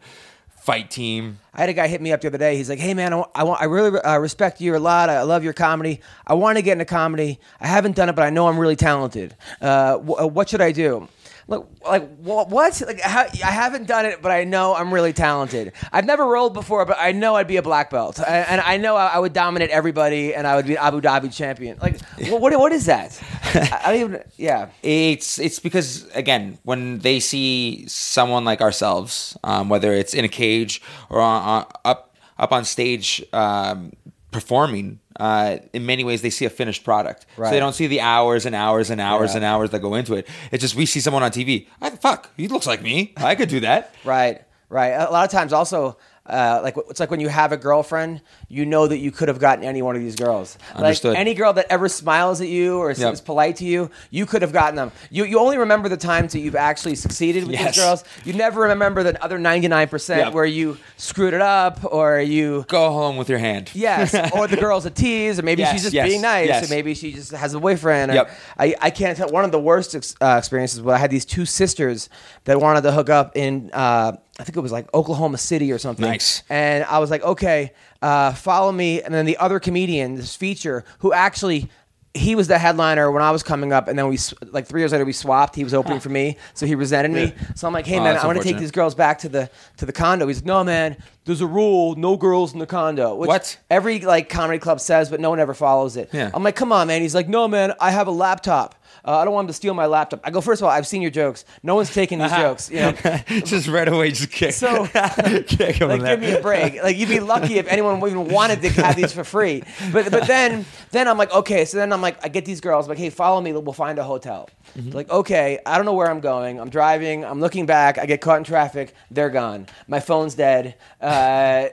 fight 0.60 0.90
team. 0.90 1.38
I 1.54 1.60
had 1.62 1.70
a 1.70 1.74
guy 1.74 1.88
hit 1.88 2.02
me 2.02 2.12
up 2.12 2.22
the 2.22 2.28
other 2.30 2.38
day. 2.40 2.56
He's 2.58 2.70
like, 2.70 2.80
"Hey 2.80 2.94
man, 2.96 3.14
I 3.14 3.18
want, 3.18 3.32
I, 3.36 3.44
want, 3.44 3.62
I 3.62 3.66
really 3.66 4.00
uh, 4.00 4.18
respect 4.18 4.60
you 4.60 4.76
a 4.76 4.80
lot. 4.80 5.10
I 5.10 5.22
love 5.22 5.44
your 5.44 5.54
comedy. 5.54 6.02
I 6.26 6.34
want 6.34 6.58
to 6.58 6.64
get 6.64 6.74
into 6.74 6.86
comedy. 6.86 7.40
I 7.62 7.68
haven't 7.68 7.96
done 7.96 8.10
it, 8.10 8.16
but 8.16 8.24
I 8.26 8.30
know 8.32 8.48
I'm 8.48 8.58
really 8.60 8.76
talented. 8.76 9.36
Uh, 9.62 9.98
wh- 10.00 10.22
uh, 10.24 10.28
what 10.28 10.50
should 10.50 10.62
I 10.62 10.72
do?" 10.72 11.08
Like 11.50 12.07
wha- 12.19 12.46
what? 12.46 12.81
Like 12.86 13.00
how, 13.01 13.22
I 13.24 13.51
haven't 13.51 13.88
done 13.88 14.06
it, 14.06 14.22
but 14.22 14.31
I 14.31 14.44
know 14.44 14.75
I'm 14.75 14.94
really 14.94 15.13
talented. 15.13 15.74
I've 15.92 16.06
never 16.06 16.25
rolled 16.25 16.54
before, 16.54 16.86
but 16.86 16.98
I 17.00 17.12
know 17.12 17.36
I'd 17.36 17.48
be 17.48 17.57
a 17.57 17.62
black 17.62 17.90
belt, 17.90 18.19
and, 18.19 18.48
and 18.48 18.62
I 18.62 18.78
know 18.78 18.96
I, 18.96 19.07
I 19.07 19.19
would 19.19 19.34
dominate 19.34 19.69
everybody, 19.72 20.36
and 20.36 20.46
I 20.46 20.56
would 20.56 20.68
be 20.68 20.78
Abu 20.78 21.01
Dhabi 21.01 21.34
champion. 21.34 21.78
Like, 21.81 22.00
wh- 22.28 22.40
what? 22.40 22.57
What 22.60 22.72
is 22.72 22.86
that? 22.86 23.19
I, 23.44 23.81
I 23.86 23.92
don't 23.98 24.01
even. 24.12 24.24
Yeah. 24.38 24.69
It's 24.84 25.40
it's 25.40 25.60
because 25.60 26.07
again, 26.13 26.57
when 26.63 27.00
they 27.00 27.19
see 27.19 27.86
someone 27.88 28.45
like 28.45 28.62
ourselves, 28.62 29.38
um, 29.44 29.69
whether 29.69 29.94
it's 29.94 30.13
in 30.13 30.25
a 30.25 30.30
cage 30.30 30.81
or 31.10 31.19
on, 31.22 31.42
on, 31.42 31.66
up 31.86 32.16
up 32.38 32.52
on 32.52 32.63
stage 32.66 33.24
um, 33.34 33.92
performing, 34.31 35.00
uh, 35.19 35.57
in 35.74 35.86
many 35.86 36.04
ways 36.04 36.21
they 36.21 36.30
see 36.30 36.45
a 36.45 36.50
finished 36.50 36.83
product. 36.83 37.25
So 37.36 37.44
Right. 37.44 37.51
they 37.51 37.60
don't 37.60 37.74
see 37.74 37.88
the 37.88 38.01
hours 38.01 38.45
and 38.45 38.56
hours 38.56 38.89
and 38.89 39.00
hours 39.01 39.31
Yeah. 39.31 39.38
and 39.38 39.45
hours 39.45 39.69
that 39.71 39.80
go 39.80 39.95
into 39.95 40.13
it. 40.16 40.27
It's 40.51 40.62
just 40.62 40.75
we 40.75 40.86
see 40.86 41.00
someone 41.01 41.24
on 41.24 41.31
TV. 41.31 41.68
I, 41.81 41.89
fuck, 41.92 42.30
he 42.38 42.48
looks 42.48 42.66
like 42.68 42.81
me. 42.81 43.13
I 43.18 43.36
could 43.36 43.50
do 43.50 43.60
that. 43.62 43.94
Right, 44.06 44.42
right. 44.69 44.89
A 44.92 45.12
lot 45.12 45.25
of 45.25 45.31
times, 45.31 45.51
also, 45.54 45.98
uh, 46.30 46.62
like 46.64 46.76
it's 46.90 47.00
like 47.00 47.12
when 47.12 47.20
you 47.20 47.28
have 47.30 47.52
a 47.52 47.58
girlfriend, 47.58 48.22
you 48.48 48.66
know 48.66 48.88
that 48.88 48.98
you 49.00 49.12
could 49.12 49.28
have 49.28 49.40
gotten 49.40 49.64
any 49.64 49.81
one 49.81 49.96
of 49.96 50.02
these 50.02 50.16
girls. 50.16 50.58
Understood. 50.76 51.12
Like 51.14 51.20
any 51.20 51.34
girl 51.34 51.54
that 51.54 51.66
ever 51.70 51.90
smiles 51.90 52.40
at 52.42 52.48
you 52.48 52.78
or 52.78 52.92
Yep. 52.92 53.14
is 53.14 53.22
polite 53.22 53.56
to 53.58 53.66
you, 53.66 53.90
you 54.12 54.26
could 54.26 54.42
have 54.42 54.52
gotten 54.54 54.76
them. 54.76 54.92
You 55.10 55.26
you 55.26 55.40
only 55.40 55.58
remember 55.58 55.90
the 55.90 55.98
times 55.98 56.34
that 56.34 56.40
you've 56.40 56.56
actually 56.56 56.96
succeeded 56.96 57.44
with 57.46 57.54
Yes. 57.54 57.76
these 57.76 57.84
girls. 57.84 58.04
You 58.26 58.34
never 58.34 58.62
remember 58.62 59.04
the 59.04 59.22
other 59.24 59.38
ninety 59.40 59.68
nine 59.68 59.88
percent 59.88 60.34
where 60.34 60.46
you 60.46 60.78
screwed 60.98 61.34
it 61.34 61.42
up 61.42 61.80
or 61.84 62.20
you. 62.20 62.66
Go 62.68 62.92
home 62.92 63.18
with 63.18 63.30
your 63.30 63.40
hand. 63.40 63.72
Yes, 63.74 64.14
or 64.34 64.48
the 64.48 64.58
girl's 64.58 64.86
a 64.86 64.90
tease, 64.92 65.40
or 65.40 65.44
maybe 65.44 65.62
Yes, 65.62 65.72
she's 65.74 65.81
just 65.84 65.94
yes, 65.94 66.08
being 66.08 66.22
nice, 66.22 66.68
or 66.70 66.74
maybe 66.74 66.94
she 66.94 67.12
just 67.14 67.31
has 67.31 67.54
a 67.54 67.60
boyfriend. 67.60 68.14
Yep. 68.14 68.30
I, 68.58 68.76
I 68.81 68.90
can't 68.90 69.18
tell. 69.18 69.30
One 69.30 69.46
of 69.46 69.52
the 69.52 69.60
worst 69.60 69.96
ex- 69.96 70.16
uh, 70.22 70.36
experiences 70.38 70.81
was 70.81 70.94
I 70.94 70.98
had 70.98 71.12
these 71.12 71.26
two 71.26 71.46
sisters 71.46 72.10
that 72.46 72.60
wanted 72.60 72.81
to 72.81 72.92
hook 72.92 73.10
up 73.10 73.36
in, 73.36 73.70
uh, 73.74 74.14
I 74.40 74.44
think 74.44 74.56
it 74.56 74.62
was 74.62 74.72
like 74.72 74.92
Oklahoma 74.94 75.38
City 75.38 75.72
or 75.72 75.78
something. 75.78 76.06
Nice. 76.06 76.44
And 76.50 76.86
I 76.86 77.00
was 77.00 77.12
like, 77.12 77.22
okay, 77.24 77.74
uh, 78.02 78.34
follow 78.34 78.72
me. 78.72 79.02
And 79.02 79.14
then 79.14 79.26
the 79.26 79.38
other 79.38 79.60
comedian, 79.60 80.16
this 80.16 80.36
feature, 80.36 80.86
who 81.00 81.14
actually. 81.14 81.70
He 82.16 82.34
was 82.34 82.48
the 82.48 82.58
headliner 82.58 83.12
when 83.12 83.22
I 83.22 83.30
was 83.30 83.44
coming 83.44 83.72
up, 83.72 83.88
and 83.88 83.98
then 83.98 84.08
we 84.08 84.18
like 84.48 84.66
three 84.66 84.82
years 84.82 84.92
later 84.92 85.06
we 85.06 85.14
swapped. 85.14 85.56
He 85.56 85.64
was 85.64 85.76
opening 85.76 86.00
for 86.00 86.10
me, 86.10 86.38
so 86.56 86.66
he 86.66 86.74
resented 86.74 87.12
me. 87.12 87.36
So 87.56 87.68
I'm 87.68 87.72
like, 87.74 87.86
"Hey 87.86 88.00
Oh, 88.00 88.04
man, 88.04 88.18
I 88.18 88.26
want 88.26 88.40
to 88.40 88.44
take 88.44 88.58
these 88.58 88.72
girls 88.72 88.96
back 88.96 89.20
to 89.20 89.30
the 89.30 89.48
to 89.78 89.86
the 89.86 89.94
condo." 89.94 90.26
He's 90.26 90.38
like, 90.38 90.46
"No 90.48 90.64
man, 90.64 90.98
there's 91.26 91.42
a 91.42 91.46
rule: 91.46 91.96
no 91.96 92.18
girls 92.18 92.52
in 92.52 92.58
the 92.58 92.66
condo." 92.66 93.14
Which 93.14 93.28
What? 93.28 93.60
Every 93.70 94.00
like 94.00 94.28
comedy 94.28 94.58
club 94.58 94.80
says, 94.80 95.12
but 95.12 95.20
no 95.20 95.30
one 95.30 95.40
ever 95.40 95.54
follows 95.54 95.98
it. 95.98 96.10
Yeah. 96.12 96.32
I'm 96.34 96.42
like, 96.42 96.56
come 96.56 96.72
on, 96.72 96.88
man. 96.88 97.04
He's 97.04 97.14
like, 97.14 97.30
no, 97.30 97.48
man. 97.48 97.74
I 97.80 97.92
have 97.92 98.08
a 98.08 98.12
laptop. 98.12 98.74
Uh, 99.06 99.18
I 99.18 99.25
don't 99.25 99.34
want 99.34 99.46
him 99.46 99.48
to 99.50 99.54
steal 99.54 99.74
my 99.74 99.86
laptop. 99.86 100.22
I 100.24 100.31
go, 100.31 100.42
first 100.42 100.62
of 100.62 100.66
all, 100.66 100.72
I've 100.72 100.88
seen 100.88 101.01
your 101.01 101.12
jokes. 101.12 101.46
No 101.63 101.75
one's 101.75 101.94
taking 101.94 102.19
these 102.19 102.31
jokes. 102.31 102.69
You 102.69 102.80
know, 102.80 102.92
just 103.28 103.68
right 103.68 103.88
away, 103.88 104.12
just 104.12 104.31
kick. 104.31 104.54
So- 104.54 104.86
kick 105.48 105.80
like 105.80 106.01
give 106.01 106.19
me 106.19 106.31
a 106.34 106.42
break. 106.42 106.81
Like 106.81 106.98
you'd 106.98 107.10
be 107.10 107.19
lucky 107.19 107.57
if 107.57 107.68
anyone 107.68 107.98
even 107.98 108.28
wanted 108.30 108.62
to 108.62 108.69
have 108.81 108.96
these 108.96 109.13
for 109.13 109.24
free. 109.24 109.63
But 109.92 110.12
but 110.12 110.28
then 110.28 110.66
then 110.92 111.07
I'm 111.07 111.18
like, 111.18 111.34
okay. 111.34 111.66
So 111.66 111.78
then 111.78 111.92
I'm 111.94 112.02
like, 112.02 112.24
I 112.24 112.30
get 112.30 112.45
these 112.45 112.62
girls. 112.62 112.85
I'm 112.85 112.90
like, 112.90 112.97
hey, 112.97 113.09
follow 113.09 113.42
me. 113.42 113.54
We'll 113.54 113.74
find 113.74 114.00
a 114.00 114.04
hotel. 114.04 114.50
Mm-hmm. 114.78 114.92
Like, 114.92 115.09
okay, 115.09 115.59
I 115.66 115.78
don't 115.78 115.85
know 115.85 115.94
where 115.94 116.09
I'm 116.09 116.19
going. 116.19 116.59
I'm 116.59 116.69
driving. 116.69 117.26
I'm 117.26 117.40
looking 117.40 117.66
back. 117.66 117.97
I 117.97 118.06
get 118.06 118.21
caught 118.21 118.38
in 118.38 118.44
traffic. 118.44 118.94
They're 119.12 119.30
gone. 119.30 119.68
My 119.88 120.00
phone's 120.00 120.35
dead. 120.35 120.76
Uh, 121.02 121.68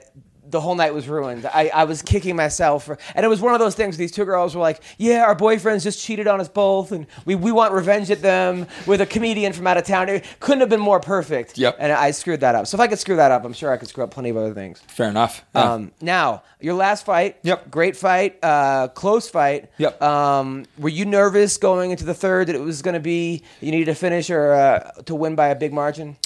the 0.48 0.60
whole 0.60 0.74
night 0.74 0.94
was 0.94 1.08
ruined. 1.08 1.46
I, 1.46 1.70
I 1.74 1.84
was 1.84 2.02
kicking 2.02 2.36
myself. 2.36 2.84
For, 2.84 2.98
and 3.14 3.24
it 3.24 3.28
was 3.28 3.40
one 3.40 3.54
of 3.54 3.60
those 3.60 3.74
things. 3.74 3.96
These 3.96 4.12
two 4.12 4.24
girls 4.24 4.54
were 4.54 4.60
like, 4.60 4.82
yeah, 4.98 5.24
our 5.24 5.36
boyfriends 5.36 5.82
just 5.82 6.00
cheated 6.00 6.26
on 6.26 6.40
us 6.40 6.48
both, 6.48 6.92
and 6.92 7.06
we, 7.24 7.34
we 7.34 7.52
want 7.52 7.72
revenge 7.72 8.10
at 8.10 8.22
them 8.22 8.66
with 8.86 9.00
a 9.00 9.06
comedian 9.06 9.52
from 9.52 9.66
out 9.66 9.76
of 9.76 9.84
town. 9.84 10.08
It 10.08 10.24
couldn't 10.40 10.60
have 10.60 10.68
been 10.68 10.80
more 10.80 11.00
perfect. 11.00 11.58
Yep. 11.58 11.76
And 11.78 11.92
I 11.92 12.10
screwed 12.10 12.40
that 12.40 12.54
up. 12.54 12.66
So 12.66 12.76
if 12.76 12.80
I 12.80 12.86
could 12.86 12.98
screw 12.98 13.16
that 13.16 13.30
up, 13.30 13.44
I'm 13.44 13.52
sure 13.52 13.72
I 13.72 13.76
could 13.76 13.88
screw 13.88 14.04
up 14.04 14.10
plenty 14.10 14.30
of 14.30 14.36
other 14.36 14.54
things. 14.54 14.80
Fair 14.88 15.08
enough. 15.08 15.44
Yeah. 15.54 15.72
Um, 15.72 15.92
now, 16.00 16.42
your 16.60 16.74
last 16.74 17.04
fight. 17.04 17.36
Yep. 17.42 17.70
Great 17.70 17.96
fight. 17.96 18.38
Uh, 18.42 18.88
close 18.88 19.28
fight. 19.28 19.70
Yep. 19.78 20.00
Um, 20.00 20.66
were 20.78 20.88
you 20.88 21.04
nervous 21.04 21.56
going 21.56 21.90
into 21.90 22.04
the 22.04 22.14
third 22.14 22.48
that 22.48 22.56
it 22.56 22.62
was 22.62 22.82
going 22.82 22.94
to 22.94 23.00
be 23.00 23.42
you 23.60 23.70
needed 23.70 23.86
to 23.86 23.94
finish 23.94 24.30
or 24.30 24.52
uh, 24.52 24.90
to 25.02 25.14
win 25.14 25.34
by 25.34 25.48
a 25.48 25.54
big 25.54 25.72
margin? 25.72 26.16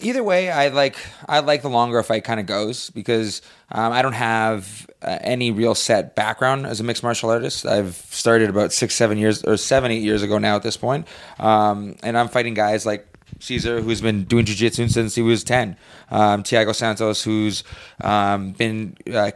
Either 0.00 0.22
way, 0.22 0.50
I 0.50 0.68
like 0.68 0.96
I 1.26 1.40
like 1.40 1.62
the 1.62 1.70
longer 1.70 1.98
a 1.98 2.04
fight 2.04 2.24
kind 2.24 2.38
of 2.38 2.44
goes 2.44 2.90
because 2.90 3.40
um, 3.70 3.92
I 3.92 4.02
don't 4.02 4.12
have 4.12 4.86
uh, 5.00 5.18
any 5.22 5.50
real 5.50 5.74
set 5.74 6.14
background 6.14 6.66
as 6.66 6.80
a 6.80 6.84
mixed 6.84 7.02
martial 7.02 7.30
artist. 7.30 7.64
I've 7.64 7.96
started 8.10 8.50
about 8.50 8.72
six, 8.74 8.94
seven 8.94 9.16
years 9.16 9.42
or 9.42 9.56
seven, 9.56 9.90
eight 9.90 10.02
years 10.02 10.22
ago 10.22 10.36
now 10.36 10.56
at 10.56 10.62
this 10.62 10.76
point, 10.76 11.08
um, 11.38 11.96
and 12.02 12.18
I'm 12.18 12.28
fighting 12.28 12.52
guys 12.52 12.84
like 12.84 13.06
Cezar, 13.38 13.82
who's 13.82 14.02
been 14.02 14.24
doing 14.24 14.44
jiu-jitsu 14.44 14.88
since 14.88 15.14
he 15.14 15.22
was 15.22 15.42
ten, 15.42 15.78
um, 16.10 16.42
Thiago 16.42 16.74
Santos, 16.74 17.24
who's 17.24 17.64
um, 18.02 18.52
been 18.52 18.96
uh, 19.12 19.30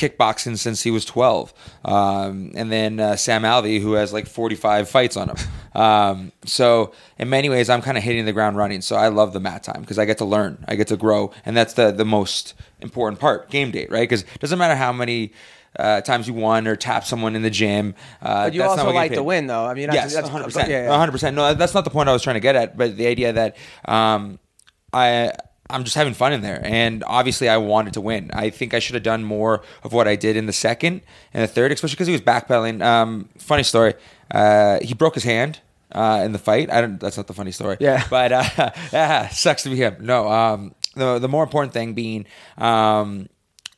kickboxing 0.00 0.56
since 0.56 0.82
he 0.82 0.90
was 0.90 1.04
12 1.04 1.52
um, 1.84 2.52
and 2.54 2.72
then 2.72 2.98
uh, 2.98 3.16
sam 3.16 3.42
alvey 3.42 3.80
who 3.80 3.92
has 3.92 4.12
like 4.12 4.26
45 4.26 4.88
fights 4.88 5.16
on 5.16 5.28
him 5.30 5.36
um, 5.74 6.32
so 6.44 6.92
in 7.18 7.28
many 7.28 7.48
ways 7.48 7.68
i'm 7.68 7.82
kind 7.82 7.98
of 7.98 8.02
hitting 8.02 8.24
the 8.24 8.32
ground 8.32 8.56
running 8.56 8.80
so 8.80 8.96
i 8.96 9.08
love 9.08 9.32
the 9.32 9.40
mat 9.40 9.62
time 9.62 9.80
because 9.82 9.98
i 9.98 10.04
get 10.04 10.18
to 10.18 10.24
learn 10.24 10.64
i 10.68 10.74
get 10.74 10.88
to 10.88 10.96
grow 10.96 11.30
and 11.44 11.56
that's 11.56 11.74
the, 11.74 11.90
the 11.90 12.04
most 12.04 12.54
important 12.80 13.20
part 13.20 13.50
game 13.50 13.70
day 13.70 13.86
right 13.90 14.08
because 14.08 14.22
it 14.22 14.40
doesn't 14.40 14.58
matter 14.58 14.74
how 14.74 14.92
many 14.92 15.32
uh, 15.78 16.00
times 16.00 16.26
you 16.26 16.34
won 16.34 16.66
or 16.66 16.74
tap 16.74 17.04
someone 17.04 17.36
in 17.36 17.42
the 17.42 17.50
gym 17.50 17.94
uh, 18.22 18.46
But 18.46 18.54
you 18.54 18.62
also 18.62 18.90
like 18.90 19.12
to 19.12 19.22
win, 19.22 19.46
though. 19.46 19.64
I 19.64 19.74
mean, 19.74 19.86
that's, 19.88 20.12
yes, 20.12 20.14
that's 20.14 20.28
100%. 20.28 20.68
Yeah, 20.68 20.84
yeah. 20.84 21.06
100%. 21.06 21.32
No, 21.34 21.54
that's 21.54 21.74
not 21.74 21.84
the 21.84 21.90
point 21.90 22.08
I 22.08 22.12
was 22.12 22.22
trying 22.22 22.34
to 22.34 22.40
get 22.40 22.56
at, 22.56 22.76
but 22.76 22.96
the 22.96 23.06
idea 23.06 23.32
that 23.34 23.56
um, 23.84 24.40
I 24.92 25.32
I'm 25.70 25.84
just 25.84 25.96
having 25.96 26.14
fun 26.14 26.32
in 26.32 26.40
there. 26.42 26.60
And 26.64 27.04
obviously, 27.06 27.48
I 27.48 27.56
wanted 27.56 27.94
to 27.94 28.00
win. 28.00 28.30
I 28.32 28.50
think 28.50 28.74
I 28.74 28.78
should 28.78 28.94
have 28.94 29.02
done 29.02 29.24
more 29.24 29.62
of 29.82 29.92
what 29.92 30.08
I 30.08 30.16
did 30.16 30.36
in 30.36 30.46
the 30.46 30.52
second 30.52 31.02
and 31.32 31.42
the 31.42 31.46
third, 31.46 31.72
especially 31.72 31.94
because 31.94 32.06
he 32.08 32.12
was 32.12 32.20
backpedaling. 32.22 32.82
Um, 32.82 33.28
funny 33.38 33.62
story. 33.62 33.94
Uh, 34.30 34.80
he 34.80 34.94
broke 34.94 35.14
his 35.14 35.24
hand 35.24 35.60
uh, 35.92 36.22
in 36.24 36.32
the 36.32 36.38
fight. 36.38 36.70
I 36.70 36.80
don't. 36.80 37.00
That's 37.00 37.16
not 37.16 37.26
the 37.26 37.34
funny 37.34 37.52
story. 37.52 37.76
Yeah. 37.80 38.04
But 38.10 38.32
uh, 38.32 38.44
yeah, 38.92 39.28
sucks 39.28 39.62
to 39.64 39.70
be 39.70 39.76
him. 39.76 39.96
No. 40.00 40.28
Um, 40.28 40.74
the 40.94 41.18
the 41.18 41.28
more 41.28 41.42
important 41.42 41.72
thing 41.72 41.94
being, 41.94 42.26
um, 42.58 43.28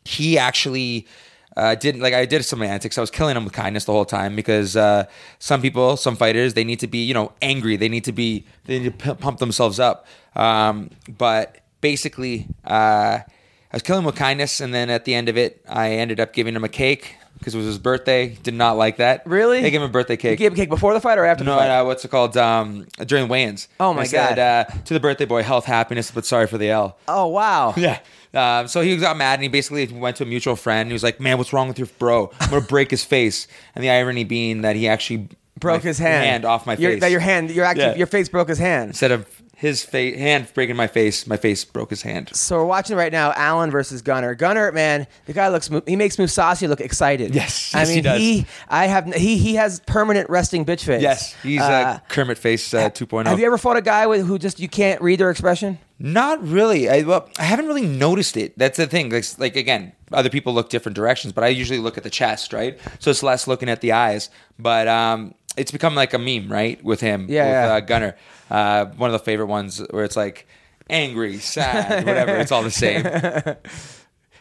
he 0.05 0.39
actually. 0.39 1.07
Uh, 1.55 1.75
didn't 1.75 2.01
like 2.01 2.15
I 2.15 2.25
did 2.25 2.43
some 2.47 2.63
antics. 2.63 2.97
I 2.97 3.03
was 3.03 3.11
killing 3.11 3.37
him 3.37 3.45
with 3.45 3.53
kindness 3.53 3.85
the 3.85 3.93
whole 3.93 4.07
time 4.07 4.35
because 4.35 4.75
uh, 4.75 5.05
some 5.39 5.61
people, 5.61 5.99
some 5.99 6.17
fighters, 6.17 6.55
they 6.55 6.65
need 6.65 6.81
to 6.81 6.87
be 6.87 7.05
you 7.05 7.13
know 7.13 7.33
angry. 7.43 7.77
They 7.77 7.91
need 7.91 8.05
to 8.05 8.13
be 8.13 8.47
they 8.65 8.79
need 8.79 8.99
to 8.99 9.13
p- 9.13 9.21
pump 9.21 9.39
themselves 9.39 9.79
up. 9.79 10.07
Um, 10.35 10.89
but 11.07 11.62
basically, 11.83 12.47
uh, 12.67 13.19
I 13.21 13.75
was 13.75 13.83
killing 13.83 14.01
him 14.01 14.07
with 14.07 14.17
kindness, 14.17 14.61
and 14.63 14.73
then 14.73 14.89
at 14.89 15.05
the 15.05 15.15
end 15.15 15.29
of 15.29 15.37
it, 15.37 15.63
I 15.69 15.91
ended 15.93 16.19
up 16.21 16.33
giving 16.33 16.57
him 16.57 16.65
a 16.65 16.69
cake 16.71 17.17
because 17.39 17.55
it 17.55 17.59
was 17.59 17.67
his 17.67 17.79
birthday. 17.79 18.29
Did 18.43 18.55
not 18.55 18.77
like 18.79 18.97
that. 18.99 19.27
Really? 19.27 19.61
They 19.61 19.71
gave 19.71 19.83
him 19.83 19.89
a 19.89 19.93
birthday 19.93 20.15
You 20.15 20.19
cake. 20.19 20.39
gave 20.39 20.53
him 20.53 20.55
a 20.55 20.57
cake 20.63 20.69
before 20.71 20.95
the 20.95 21.01
fight 21.01 21.19
or 21.19 21.25
after 21.27 21.43
no, 21.45 21.53
the 21.53 21.59
fight? 21.59 21.69
uh, 21.71 21.85
what's 21.85 22.05
it 22.05 22.09
called? 22.09 22.37
Um, 22.37 22.87
during 23.05 23.29
weigh-ins. 23.29 23.69
Oh, 23.81 23.93
my 23.93 24.03
I 24.03 24.05
said, 24.05 24.37
God. 24.37 24.39
Uh, 24.39 24.65
to 24.85 24.95
the 24.95 25.01
birthday 25.01 25.25
boy, 25.27 25.43
health, 25.43 25.65
happiness, 25.67 26.11
but 26.11 26.25
sorry 26.25 26.47
for 26.47 26.57
the 26.57 26.71
L. 26.71 26.97
oh 27.09 27.27
wow. 27.27 27.75
Yeah. 27.77 27.99
Um, 28.35 28.67
so 28.69 28.81
he 28.81 28.97
got 28.97 29.19
mad 29.19 29.35
and 29.35 29.43
he 29.43 29.49
basically 29.51 29.87
went 29.89 30.17
to 30.17 30.23
a 30.23 30.27
mutual 30.27 30.57
friend. 30.57 30.89
He 30.89 30.95
was 30.95 31.03
like, 31.03 31.21
"Man, 31.21 31.37
what's 31.37 31.53
wrong 31.53 31.69
with 31.69 31.79
your 31.79 31.89
bro? 31.99 32.31
I'm 32.41 32.49
gonna 32.49 32.63
break 32.65 32.91
his 32.91 33.05
face." 33.05 33.47
And 33.75 33.85
the 33.85 33.91
irony 33.91 34.25
being 34.25 34.63
that 34.63 34.75
he 34.75 34.89
actually 34.89 35.29
Broke 35.61 35.83
his 35.83 35.99
hand. 35.99 36.47
off 36.47 36.67
my 36.67 36.75
Your- 36.77 36.93
face. 36.93 37.01
That 37.03 37.11
your 37.11 37.21
hand, 37.21 37.51
your 37.51 37.67
actually, 37.67 37.85
Yeah. 37.85 37.95
your 37.97 38.07
face 38.07 38.31
broke 38.31 38.49
his 38.49 38.59
hand. 38.59 38.89
Instead 38.91 39.11
of 39.13 39.27
his 39.63 39.85
fa- 39.85 40.19
hand 40.19 40.49
breaking 40.55 40.75
my 40.75 40.89
face, 40.89 41.25
my 41.25 41.37
face 41.37 41.65
broke 41.65 41.91
his 41.91 42.03
hand. 42.03 42.35
So 42.35 42.57
we're 42.57 42.65
watching 42.65 42.97
right 42.97 43.13
now 43.13 43.33
Allen 43.37 43.71
versus 43.71 44.03
Gunnar. 44.03 44.35
Gunnar, 44.35 44.73
man, 44.73 45.07
the 45.27 45.33
guy 45.33 45.47
looks 45.49 45.71
he 45.87 45.95
makes 45.95 46.17
Mousasi 46.17 46.69
look 46.69 46.81
excited. 46.81 47.33
Yes, 47.33 47.73
I 47.73 47.85
mean 47.85 47.95
he 47.95 48.01
does. 48.01 48.45
I 48.69 48.87
have 48.87 49.07
he 49.15 49.39
he 49.39 49.55
has 49.55 49.79
permanent 49.87 50.29
resting 50.29 50.65
bitch 50.65 50.85
face. 50.85 51.01
Yes, 51.01 51.35
he's 51.45 51.61
Uh, 51.61 51.65
uh, 51.65 51.99
Kermit 52.09 52.39
face 52.39 52.75
uh, 52.75 52.91
2.0. 52.91 53.27
Have 53.27 53.39
you 53.39 53.47
ever 53.47 53.57
fought 53.57 53.77
a 53.77 53.83
guy 53.83 54.09
with 54.09 54.27
who 54.27 54.37
just 54.37 54.59
you 54.59 54.69
can't 54.69 55.01
read 55.01 55.21
their 55.21 55.31
expression? 55.31 55.79
Not 56.01 56.43
really. 56.45 56.91
I 56.91 57.03
well, 57.03 57.29
I 57.39 57.45
haven't 57.45 57.67
really 57.69 57.87
noticed 57.87 58.37
it. 58.37 58.59
That's 58.59 58.77
the 58.77 58.89
thing. 58.89 59.11
Like, 59.11 59.25
like 59.39 59.55
again, 59.55 59.93
other 60.11 60.29
people 60.29 60.53
look 60.53 60.71
different 60.71 60.97
directions, 60.97 61.33
but 61.33 61.45
I 61.45 61.49
usually 61.49 61.79
look 61.79 61.97
at 61.97 62.03
the 62.03 62.11
chest, 62.11 62.53
right? 62.53 62.77
So 62.99 63.13
it's 63.13 63.23
less 63.23 63.47
looking 63.47 63.69
at 63.69 63.81
the 63.81 63.93
eyes. 63.93 64.29
But 64.59 64.89
um, 64.89 65.35
it's 65.57 65.71
become 65.71 65.95
like 65.95 66.13
a 66.15 66.19
meme, 66.19 66.51
right, 66.51 66.83
with 66.83 67.01
him, 67.01 67.27
Yeah, 67.29 67.45
with 67.45 67.53
yeah. 67.71 67.75
Uh, 67.77 67.81
Gunnar. 67.81 68.17
Uh, 68.53 68.85
one 68.97 69.09
of 69.09 69.13
the 69.13 69.25
favorite 69.25 69.47
ones 69.47 69.83
where 69.91 70.05
it's 70.05 70.17
like 70.17 70.47
angry, 70.91 71.39
sad, 71.39 72.05
whatever. 72.05 72.37
It's 72.37 72.53
all 72.53 72.63
the 72.63 72.71
same. 72.71 73.05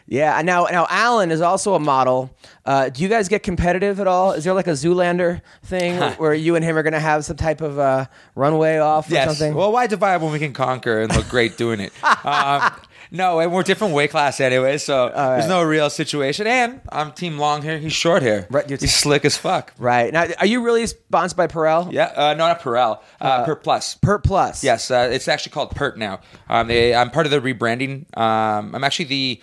Yeah. 0.08 0.42
Now 0.42 0.64
now 0.64 0.86
Allen 0.90 1.30
is 1.30 1.40
also 1.40 1.74
a 1.74 1.78
model. 1.78 2.36
Uh, 2.66 2.90
do 2.90 3.02
you 3.02 3.08
guys 3.08 3.28
get 3.28 3.42
competitive 3.42 3.98
at 3.98 4.06
all? 4.06 4.32
Is 4.32 4.44
there 4.44 4.52
like 4.52 4.66
a 4.66 4.72
Zoolander 4.72 5.40
thing 5.62 5.98
where 6.18 6.34
you 6.34 6.54
and 6.54 6.62
him 6.62 6.76
are 6.76 6.82
going 6.82 6.92
to 6.92 7.00
have 7.00 7.24
some 7.24 7.36
type 7.36 7.62
of 7.62 7.78
uh, 7.78 8.06
runway 8.34 8.76
off 8.76 9.10
or 9.10 9.14
yes. 9.14 9.26
something? 9.26 9.54
Well, 9.54 9.72
why 9.72 9.86
divide 9.86 10.20
when 10.20 10.30
we 10.30 10.38
can 10.38 10.52
conquer 10.52 11.00
and 11.00 11.16
look 11.16 11.28
great 11.28 11.56
doing 11.56 11.80
it? 11.80 11.92
Um, 12.24 12.72
no, 13.12 13.38
and 13.40 13.52
we're 13.52 13.62
different 13.62 13.94
weight 13.94 14.10
class 14.10 14.40
anyway, 14.40 14.78
so 14.78 15.10
there's 15.14 15.46
no 15.46 15.62
real 15.62 15.90
situation. 15.90 16.46
And 16.46 16.80
I'm 16.90 17.12
team 17.12 17.38
long 17.38 17.62
hair. 17.62 17.78
He's 17.78 17.92
short 17.92 18.22
hair. 18.22 18.46
Right, 18.50 18.68
you're 18.68 18.78
He's 18.78 18.94
slick 18.94 19.24
as 19.24 19.36
fuck. 19.36 19.72
right. 19.78 20.12
Now, 20.12 20.26
are 20.40 20.46
you 20.46 20.64
really 20.64 20.86
sponsored 20.86 21.36
by 21.36 21.46
Perel? 21.46 21.92
Yeah, 21.92 22.12
uh, 22.16 22.34
no, 22.34 22.48
not 22.48 22.60
Perel. 22.60 23.00
Uh, 23.20 23.44
Pert 23.44 23.62
Plus. 23.62 23.94
Pert 23.96 24.24
Plus. 24.24 24.64
Yes, 24.64 24.90
uh, 24.90 25.08
it's 25.12 25.28
actually 25.28 25.52
called 25.52 25.70
Pert 25.76 25.98
now. 25.98 26.20
Um, 26.48 26.68
they, 26.68 26.94
I'm 26.94 27.10
part 27.10 27.26
of 27.26 27.32
the 27.32 27.40
rebranding. 27.40 28.06
Um, 28.16 28.74
I'm 28.74 28.82
actually 28.82 29.04
the. 29.06 29.40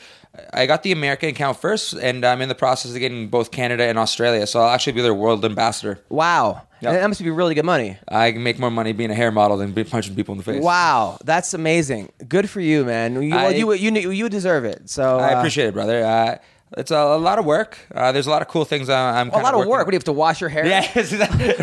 I 0.54 0.66
got 0.66 0.84
the 0.84 0.92
American 0.92 1.30
account 1.30 1.58
first, 1.60 1.94
and 1.94 2.26
I'm 2.26 2.42
in 2.42 2.50
the 2.50 2.56
process 2.56 2.92
of 2.94 3.00
getting 3.00 3.28
both 3.28 3.52
Canada 3.52 3.84
and 3.84 3.98
Australia. 3.98 4.46
So 4.48 4.60
I'll 4.60 4.70
actually 4.70 4.94
be 4.94 5.02
their 5.02 5.14
world 5.14 5.44
ambassador. 5.46 6.00
Wow. 6.10 6.64
Yep. 6.82 6.94
That 6.94 7.08
must 7.08 7.22
be 7.22 7.30
really 7.30 7.56
good 7.56 7.66
money. 7.66 7.98
I 8.08 8.32
can 8.32 8.42
make 8.42 8.58
more 8.58 8.72
money 8.72 8.94
being 8.94 9.12
a 9.12 9.16
hair 9.16 9.32
model 9.32 9.58
than 9.58 9.74
be 9.74 9.84
punching 9.84 10.16
people 10.16 10.32
in 10.32 10.38
the 10.38 10.46
face. 10.46 10.64
Wow, 10.64 11.18
that's 11.26 11.54
amazing. 11.54 12.10
Good 12.28 12.50
for 12.50 12.62
you, 12.62 12.86
man. 12.86 13.22
You, 13.22 13.32
well, 13.32 13.48
I- 13.48 13.50
you, 13.50 13.74
you, 13.74 14.12
you 14.12 14.30
deserve 14.30 14.64
it. 14.64 14.90
So 14.90 15.20
I 15.20 15.34
uh, 15.34 15.40
appreciate 15.40 15.68
it, 15.68 15.74
brother. 15.74 16.06
Uh, 16.06 16.38
it's 16.78 16.92
a, 16.92 16.96
a 16.98 17.18
lot 17.18 17.40
of 17.40 17.46
work. 17.46 17.78
Uh, 17.94 18.12
there's 18.12 18.28
a 18.28 18.30
lot 18.30 18.42
of 18.42 18.48
cool 18.48 18.64
things 18.66 18.90
I- 18.90 19.20
I'm. 19.20 19.30
a 19.30 19.38
lot 19.40 19.54
of 19.54 19.66
work. 19.66 19.80
on. 19.82 19.86
What 19.86 19.92
do 19.92 19.96
you 19.96 19.98
have 19.98 20.04
to 20.06 20.12
wash 20.14 20.40
your 20.40 20.50
hair? 20.50 20.66
Yeah, 20.66 20.86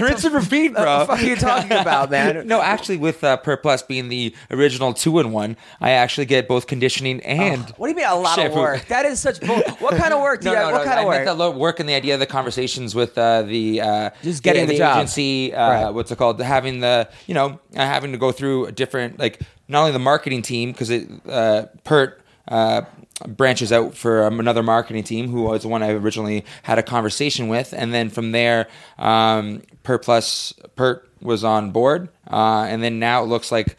rinse 0.00 0.24
and 0.24 0.34
repeat, 0.34 0.74
bro. 0.74 0.84
What 0.84 0.98
the 1.00 1.06
fuck 1.06 1.20
are 1.20 1.26
you 1.26 1.36
talking 1.36 1.72
about, 1.72 2.10
man? 2.10 2.46
no, 2.48 2.60
actually, 2.60 2.96
with 2.96 3.22
uh, 3.22 3.36
Pert 3.36 3.62
Plus 3.62 3.82
being 3.82 4.08
the 4.08 4.34
original 4.50 4.92
two 4.94 5.18
in 5.20 5.30
one, 5.32 5.56
I 5.80 5.90
actually 5.92 6.26
get 6.26 6.48
both 6.48 6.66
conditioning 6.66 7.20
and. 7.22 7.62
What 7.76 7.86
do 7.86 7.90
you 7.92 7.96
mean 7.96 8.06
a 8.06 8.16
lot 8.16 8.38
of 8.38 8.52
work? 8.52 8.86
That 8.86 9.06
is 9.06 9.20
such 9.20 9.40
bull. 9.40 9.60
What 9.78 9.96
kind 9.96 10.12
of 10.12 10.20
work 10.20 10.40
do 10.40 10.46
No, 10.50 10.52
you 10.52 10.58
no, 10.58 10.62
have? 10.64 10.72
no. 10.72 10.78
What 10.78 10.86
kind 10.86 10.98
I 10.98 11.02
of 11.02 11.08
meant 11.10 11.38
work? 11.38 11.52
the 11.54 11.58
work 11.58 11.80
and 11.80 11.88
the 11.88 11.94
idea 11.94 12.14
of 12.14 12.20
the 12.20 12.26
conversations 12.26 12.94
with 12.94 13.16
uh, 13.16 13.42
the 13.42 13.80
uh, 13.80 14.10
Just 14.22 14.42
getting 14.42 14.66
the 14.66 14.76
job. 14.78 14.96
agency. 14.98 15.54
Uh, 15.54 15.66
Right. 15.84 15.90
What's 15.94 16.10
it 16.10 16.16
called? 16.18 16.40
Having 16.40 16.80
the 16.80 17.08
you 17.26 17.34
know 17.34 17.60
uh, 17.74 17.78
having 17.80 18.12
to 18.12 18.18
go 18.18 18.32
through 18.32 18.66
a 18.66 18.72
different 18.72 19.18
like 19.18 19.40
not 19.68 19.80
only 19.80 19.92
the 19.92 19.98
marketing 19.98 20.42
team 20.42 20.72
because 20.72 20.90
it 20.90 21.08
uh, 21.28 21.66
Pert. 21.84 22.20
Uh, 22.48 22.82
branches 23.26 23.72
out 23.72 23.94
for 23.96 24.24
um, 24.24 24.40
another 24.40 24.62
marketing 24.62 25.02
team 25.04 25.28
who 25.28 25.42
was 25.42 25.62
the 25.62 25.68
one 25.68 25.82
I 25.82 25.90
originally 25.92 26.44
had 26.62 26.78
a 26.78 26.82
conversation 26.82 27.48
with, 27.48 27.72
and 27.72 27.92
then 27.94 28.10
from 28.10 28.32
there, 28.32 28.68
um, 28.98 29.62
Pert 29.82 30.02
Plus 30.04 30.52
Pert 30.76 31.08
was 31.22 31.42
on 31.44 31.70
board, 31.70 32.08
uh, 32.30 32.66
and 32.68 32.82
then 32.82 32.98
now 32.98 33.22
it 33.22 33.26
looks 33.26 33.50
like 33.50 33.76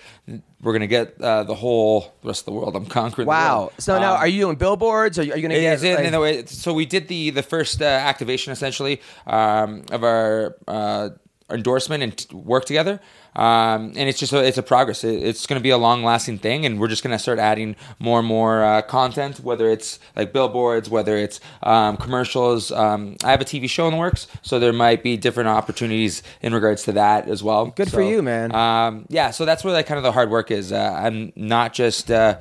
we're 0.61 0.73
gonna 0.73 0.87
get 0.87 1.21
uh, 1.21 1.43
the 1.43 1.53
whole 1.53 2.13
rest 2.23 2.41
of 2.41 2.45
the 2.45 2.51
world. 2.53 2.75
I'm 2.75 2.87
conquering. 2.87 3.27
wow. 3.27 3.71
So 3.77 3.99
now, 3.99 4.13
Um, 4.15 4.21
are 4.21 4.27
you 4.27 4.41
doing 4.41 4.55
billboards? 4.55 5.17
You, 5.17 5.23
are 5.31 5.37
you 5.37 5.47
going 5.47 5.51
to 5.51 5.55
it 5.57 5.81
get? 5.81 6.03
in, 6.05 6.19
like- 6.19 6.49
so 6.49 6.73
we 6.73 6.85
did 6.87 7.07
the 7.07 7.29
the 7.29 7.43
first 7.43 7.79
uh, 7.81 7.85
activation 7.85 8.51
essentially 8.53 9.01
um, 9.27 9.83
of 9.91 10.03
our 10.03 10.55
uh, 10.67 11.09
endorsement 11.49 12.03
and 12.03 12.17
t- 12.17 12.35
work 12.35 12.65
together. 12.65 12.99
Um, 13.35 13.93
and 13.95 14.09
it's 14.09 14.17
just 14.19 14.33
a, 14.33 14.43
it's 14.43 14.57
a 14.57 14.63
progress. 14.63 15.03
It, 15.03 15.21
it's 15.23 15.45
going 15.45 15.59
to 15.59 15.63
be 15.63 15.69
a 15.69 15.77
long 15.77 16.03
lasting 16.03 16.39
thing, 16.39 16.65
and 16.65 16.79
we're 16.79 16.87
just 16.87 17.03
going 17.03 17.15
to 17.15 17.19
start 17.19 17.37
adding 17.37 17.75
more 17.99 18.19
and 18.19 18.27
more 18.27 18.63
uh, 18.63 18.81
content, 18.81 19.39
whether 19.41 19.69
it's 19.69 19.99
like 20.15 20.33
billboards, 20.33 20.89
whether 20.89 21.15
it's 21.15 21.39
um, 21.61 21.97
commercials. 21.97 22.71
Um, 22.71 23.15
I 23.23 23.31
have 23.31 23.41
a 23.41 23.45
TV 23.45 23.69
show 23.69 23.85
in 23.87 23.93
the 23.93 23.99
works, 23.99 24.27
so 24.41 24.59
there 24.59 24.73
might 24.73 25.03
be 25.03 25.17
different 25.17 25.49
opportunities 25.49 26.23
in 26.41 26.53
regards 26.53 26.83
to 26.83 26.93
that 26.93 27.29
as 27.29 27.43
well. 27.43 27.67
Good 27.67 27.91
for 27.91 28.01
you, 28.01 28.23
man. 28.23 28.55
Um, 28.55 29.05
yeah, 29.09 29.29
so 29.29 29.45
that's 29.45 29.63
where 29.63 29.73
like 29.73 29.85
kind 29.85 29.97
of 29.99 30.03
the 30.03 30.11
hard 30.11 30.31
work 30.31 30.49
is. 30.49 30.71
Uh, 30.71 30.93
I'm 30.97 31.31
not 31.35 31.73
just. 31.73 32.11
Uh, 32.11 32.39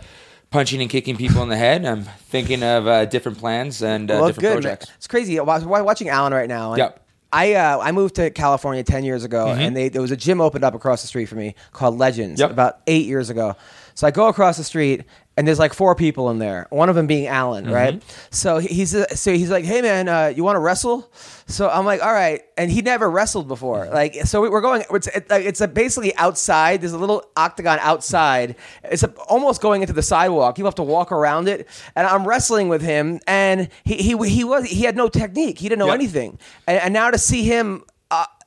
Punching 0.48 0.80
and 0.80 0.88
kicking 0.88 1.16
people 1.16 1.42
in 1.42 1.48
the 1.48 1.56
head. 1.56 1.84
I'm 1.84 2.04
thinking 2.04 2.62
of 2.62 2.86
uh, 2.86 3.04
different 3.06 3.36
plans 3.36 3.82
and 3.82 4.08
uh, 4.08 4.14
well, 4.14 4.26
different 4.28 4.42
good. 4.42 4.54
man. 4.54 4.62
projects. 4.62 4.90
It's 4.96 5.06
crazy. 5.08 5.40
Watching 5.40 6.08
Alan 6.08 6.32
right 6.32 6.48
now. 6.48 6.72
and 6.72 6.78
Yep. 6.78 7.05
I 7.32 7.54
uh, 7.54 7.78
I 7.80 7.92
moved 7.92 8.14
to 8.16 8.30
California 8.30 8.82
ten 8.84 9.04
years 9.04 9.24
ago, 9.24 9.48
and 9.48 9.76
they, 9.76 9.88
there 9.88 10.00
was 10.02 10.10
a 10.12 10.16
gym 10.16 10.40
opened 10.40 10.64
up 10.64 10.74
across 10.74 11.02
the 11.02 11.08
street 11.08 11.26
from 11.26 11.38
me 11.38 11.54
called 11.72 11.98
Legends 11.98 12.40
Yep. 12.40 12.50
about 12.50 12.78
eight 12.86 13.06
years 13.06 13.30
ago. 13.30 13.56
So 13.96 14.06
I 14.06 14.10
go 14.12 14.28
across 14.28 14.58
the 14.58 14.62
street, 14.64 15.04
and 15.38 15.48
there's 15.48 15.58
like 15.58 15.72
four 15.74 15.94
people 15.94 16.28
in 16.30 16.38
there. 16.38 16.66
One 16.70 16.88
of 16.90 16.94
them 16.94 17.06
being 17.06 17.26
Alan, 17.26 17.68
right? 17.70 18.02
So 18.30 18.58
he's 18.58 18.94
uh, 18.94 19.06
so 19.14 19.32
he's 19.32 19.50
like, 19.50 19.64
"Hey 19.64 19.80
man, 19.82 20.06
uh, 20.08 20.32
you 20.36 20.44
want 20.44 20.56
to 20.56 20.60
wrestle?" 20.60 21.10
So 21.46 21.68
I'm 21.70 21.84
like, 21.86 22.02
"All 22.04 22.12
right," 22.12 22.42
and 22.58 22.70
he 22.70 22.82
never 22.82 23.10
wrestled 23.10 23.48
before. 23.48 23.86
Like, 23.90 24.14
so 24.26 24.42
we- 24.42 24.50
we're 24.50 24.60
going. 24.60 24.84
It's 24.90 25.06
it, 25.08 25.30
like, 25.30 25.46
it's 25.46 25.64
basically 25.68 26.14
outside. 26.16 26.82
There's 26.82 26.92
a 26.92 26.98
little 26.98 27.24
octagon 27.38 27.78
outside. 27.80 28.56
It's 28.84 29.02
a, 29.02 29.10
almost 29.30 29.60
going 29.62 29.80
into 29.80 29.94
the 29.94 30.02
sidewalk. 30.02 30.58
You 30.58 30.66
have 30.66 30.74
to 30.76 30.82
walk 30.82 31.10
around 31.10 31.48
it, 31.48 31.66
and 31.96 32.06
I'm 32.06 32.28
wrestling 32.28 32.68
with 32.68 32.82
him, 32.82 33.18
and 33.26 33.68
he 33.84 33.94
he 33.96 34.28
he 34.28 34.44
was 34.44 34.66
he 34.66 34.82
had 34.84 34.94
no 34.94 35.08
technique. 35.08 35.58
He 35.58 35.68
didn't 35.70 35.78
know 35.80 35.86
Yep. 35.86 35.94
anything, 35.94 36.38
and, 36.66 36.78
and 36.80 36.92
now 36.92 37.10
to 37.10 37.18
see 37.18 37.44
him. 37.44 37.82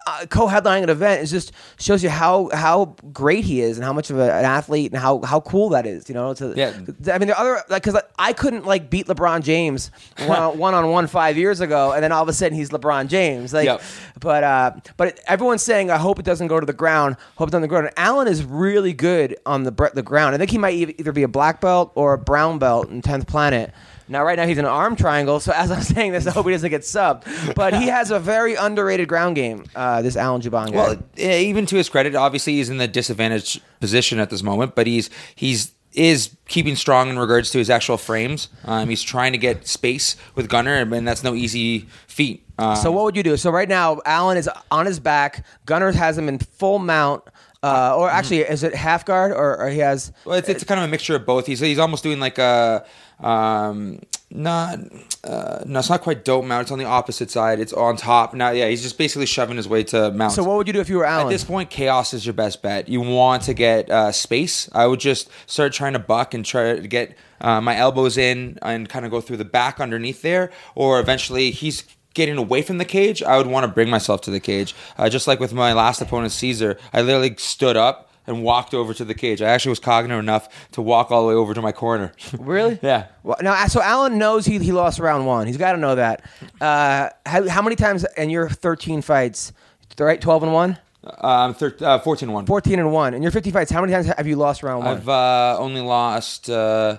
Uh, 0.09 0.25
co-headlining 0.25 0.83
an 0.83 0.89
event 0.89 1.21
is 1.21 1.29
just 1.29 1.51
shows 1.79 2.01
you 2.03 2.09
how 2.09 2.49
how 2.53 2.95
great 3.13 3.43
he 3.45 3.61
is 3.61 3.77
and 3.77 3.85
how 3.85 3.93
much 3.93 4.09
of 4.09 4.17
a, 4.17 4.23
an 4.33 4.45
athlete 4.45 4.91
and 4.91 4.99
how 4.99 5.21
how 5.21 5.39
cool 5.41 5.69
that 5.69 5.85
is. 5.85 6.09
You 6.09 6.15
know, 6.15 6.33
to, 6.33 6.53
Yeah. 6.55 6.73
I 7.13 7.17
mean, 7.19 7.27
there 7.27 7.35
are 7.37 7.57
other 7.57 7.63
like 7.69 7.83
because 7.83 8.01
I 8.17 8.33
couldn't 8.33 8.65
like 8.65 8.89
beat 8.89 9.05
LeBron 9.07 9.43
James 9.43 9.91
one 10.25 10.73
on 10.73 10.89
one 10.97 11.05
five 11.07 11.37
years 11.37 11.59
ago, 11.61 11.91
and 11.93 12.03
then 12.03 12.11
all 12.11 12.23
of 12.23 12.29
a 12.29 12.33
sudden 12.33 12.57
he's 12.57 12.69
LeBron 12.69 13.07
James. 13.07 13.53
Like, 13.53 13.65
Yep. 13.65 13.81
but 14.19 14.43
uh, 14.43 14.71
but 14.97 15.19
everyone's 15.27 15.61
saying 15.63 15.91
I 15.91 15.97
hope 15.97 16.17
it 16.17 16.25
doesn't 16.25 16.47
go 16.47 16.59
to 16.59 16.65
the 16.65 16.73
ground. 16.73 17.15
Hope 17.35 17.49
it 17.49 17.51
doesn't 17.51 17.67
go 17.69 17.75
to 17.75 17.81
the 17.87 17.89
ground. 17.89 17.93
And 17.95 17.99
Allen 17.99 18.27
is 18.27 18.43
really 18.43 18.93
good 18.93 19.37
on 19.45 19.63
the 19.63 19.91
the 19.93 20.03
ground. 20.03 20.33
I 20.33 20.37
think 20.37 20.49
he 20.51 20.57
might 20.57 20.73
either 20.73 21.11
be 21.11 21.23
a 21.23 21.27
black 21.27 21.61
belt 21.61 21.91
or 21.95 22.13
a 22.13 22.17
brown 22.17 22.57
belt 22.59 22.89
in 22.89 23.01
tenth 23.01 23.27
planet. 23.27 23.73
Now, 24.09 24.23
right 24.23 24.37
now 24.37 24.45
he's 24.47 24.57
in 24.57 24.65
an 24.65 24.71
arm 24.71 24.95
triangle. 24.95 25.39
So 25.39 25.51
as 25.55 25.71
I'm 25.71 25.81
saying 25.93 26.11
this, 26.11 26.27
I 26.27 26.31
hope 26.31 26.45
he 26.45 26.51
doesn't 26.51 26.69
get 26.69 26.81
subbed. 26.81 27.55
But 27.55 27.73
he 27.75 27.87
has 27.87 28.11
a 28.11 28.19
very 28.19 28.55
underrated 28.55 29.07
ground 29.07 29.35
game. 29.35 29.65
Uh, 29.75 30.01
this 30.01 30.17
Alan 30.17 30.41
Jouban 30.41 30.71
guy. 30.71 30.77
Well, 30.77 31.03
even 31.17 31.65
to 31.67 31.75
his 31.77 31.87
credit, 31.89 32.15
obviously 32.15 32.53
he's 32.53 32.69
in 32.69 32.77
the 32.77 32.87
disadvantaged 32.87 33.61
position 33.79 34.19
at 34.19 34.29
this 34.29 34.43
moment, 34.43 34.75
but 34.75 34.87
he's 34.87 35.09
he's 35.35 35.71
is 35.93 36.35
keeping 36.47 36.75
strong 36.75 37.09
in 37.09 37.17
regards 37.17 37.49
to 37.49 37.57
his 37.57 37.67
actual 37.69 37.97
frames. 37.97 38.49
Um, 38.63 38.89
he's 38.89 39.01
trying 39.01 39.31
to 39.31 39.39
get 39.39 39.67
space 39.67 40.15
with 40.35 40.47
Gunnar, 40.47 40.75
and, 40.75 40.93
and 40.93 41.07
that's 41.07 41.23
no 41.23 41.33
easy 41.33 41.87
feat. 42.07 42.45
Um, 42.59 42.75
So 42.75 42.91
what 42.91 43.05
would 43.05 43.15
you 43.17 43.23
do? 43.23 43.35
So 43.37 43.49
right 43.49 43.67
now, 43.67 43.99
Allen 44.05 44.37
is 44.37 44.47
on 44.69 44.85
his 44.85 44.99
back. 44.99 45.43
Gunnar 45.65 45.91
has 45.93 46.15
him 46.15 46.29
in 46.29 46.37
full 46.37 46.77
mount. 46.77 47.23
Uh, 47.61 47.93
or 47.97 48.09
actually, 48.09 48.39
is 48.39 48.63
it 48.63 48.73
half 48.73 49.05
guard 49.05 49.31
or, 49.33 49.57
or 49.59 49.69
he 49.69 49.79
has? 49.79 50.13
Well, 50.23 50.37
it's, 50.37 50.47
it's 50.47 50.63
kind 50.63 50.79
of 50.79 50.85
a 50.85 50.87
mixture 50.89 51.15
of 51.15 51.25
both. 51.25 51.45
He's 51.45 51.59
he's 51.59 51.79
almost 51.79 52.03
doing 52.03 52.19
like 52.19 52.37
a 52.37 52.85
um 53.19 53.99
not 54.31 54.79
uh 55.25 55.59
no 55.65 55.79
it's 55.79 55.89
not 55.89 55.99
quite 55.99 56.23
dope 56.23 56.45
mount 56.45 56.61
it's 56.61 56.71
on 56.71 56.79
the 56.79 56.85
opposite 56.85 57.29
side 57.29 57.59
it's 57.59 57.73
on 57.73 57.97
top 57.97 58.33
now 58.33 58.51
yeah 58.51 58.69
he's 58.69 58.81
just 58.81 58.97
basically 58.97 59.25
shoving 59.25 59.57
his 59.57 59.67
way 59.67 59.83
to 59.83 60.09
mount 60.11 60.31
So 60.31 60.43
what 60.43 60.55
would 60.55 60.67
you 60.67 60.73
do 60.73 60.79
if 60.79 60.87
you 60.87 60.97
were 60.97 61.05
Allen? 61.05 61.27
At 61.27 61.29
this 61.29 61.43
point, 61.43 61.69
chaos 61.69 62.13
is 62.13 62.25
your 62.25 62.31
best 62.33 62.61
bet. 62.61 62.87
You 62.87 63.01
want 63.01 63.43
to 63.43 63.53
get 63.53 63.89
uh, 63.89 64.13
space. 64.13 64.69
I 64.71 64.87
would 64.87 65.01
just 65.01 65.29
start 65.47 65.73
trying 65.73 65.93
to 65.93 65.99
buck 65.99 66.33
and 66.33 66.45
try 66.45 66.77
to 66.79 66.87
get 66.87 67.17
uh, 67.41 67.59
my 67.59 67.75
elbows 67.75 68.17
in 68.17 68.57
and 68.61 68.87
kind 68.87 69.03
of 69.03 69.11
go 69.11 69.19
through 69.19 69.37
the 69.37 69.45
back 69.45 69.81
underneath 69.81 70.21
there, 70.21 70.51
or 70.75 70.99
eventually 71.01 71.51
he's 71.51 71.83
getting 72.13 72.37
away 72.37 72.61
from 72.61 72.77
the 72.77 72.85
cage. 72.85 73.21
I 73.23 73.37
would 73.37 73.47
want 73.47 73.65
to 73.65 73.67
bring 73.71 73.89
myself 73.89 74.21
to 74.21 74.31
the 74.31 74.39
cage, 74.39 74.75
uh, 74.97 75.09
just 75.09 75.27
like 75.27 75.39
with 75.39 75.53
my 75.53 75.73
last 75.73 76.01
opponent, 76.01 76.31
Cezar. 76.33 76.77
I 76.93 77.01
literally 77.01 77.35
stood 77.37 77.77
up 77.77 78.09
and 78.27 78.43
walked 78.43 78.73
over 78.73 78.93
to 78.93 79.03
the 79.03 79.13
cage. 79.15 79.41
I 79.41 79.49
actually 79.49 79.71
was 79.71 79.79
cognizant 79.79 80.19
enough 80.23 80.69
to 80.73 80.81
walk 80.81 81.11
all 81.11 81.23
the 81.23 81.27
way 81.29 81.33
over 81.33 81.53
to 81.53 81.61
my 81.61 81.71
corner. 81.71 82.11
Really? 82.39 82.79
Yeah. 82.81 83.07
Well, 83.23 83.37
now, 83.41 83.65
so 83.67 83.81
Alan 83.81 84.17
knows 84.17 84.45
he, 84.45 84.59
he 84.59 84.71
lost 84.71 84.99
round 84.99 85.25
one. 85.25 85.47
He's 85.47 85.57
got 85.57 85.73
to 85.73 85.77
know 85.77 85.95
that. 85.95 86.23
Uh, 86.61 87.09
how, 87.25 87.47
how 87.47 87.61
many 87.61 87.75
times 87.75 88.05
in 88.17 88.29
your 88.29 88.49
13 88.49 89.01
fights, 89.01 89.51
right, 89.97 90.19
12 90.21 90.43
and 90.43 90.53
1? 90.53 90.77
Um, 91.21 91.53
thir- 91.53 91.75
uh, 91.81 91.99
14 91.99 92.31
1. 92.31 92.45
14 92.45 92.79
and 92.79 92.91
1. 92.91 93.13
In 93.13 93.21
your 93.21 93.31
50 93.31 93.51
fights, 93.51 93.71
how 93.71 93.81
many 93.81 93.93
times 93.93 94.07
have 94.07 94.27
you 94.27 94.35
lost 94.35 94.63
round 94.63 94.85
one? 94.85 94.97
I've 94.97 95.09
uh, 95.09 95.55
only 95.59 95.81
lost 95.81 96.49
uh, 96.49 96.97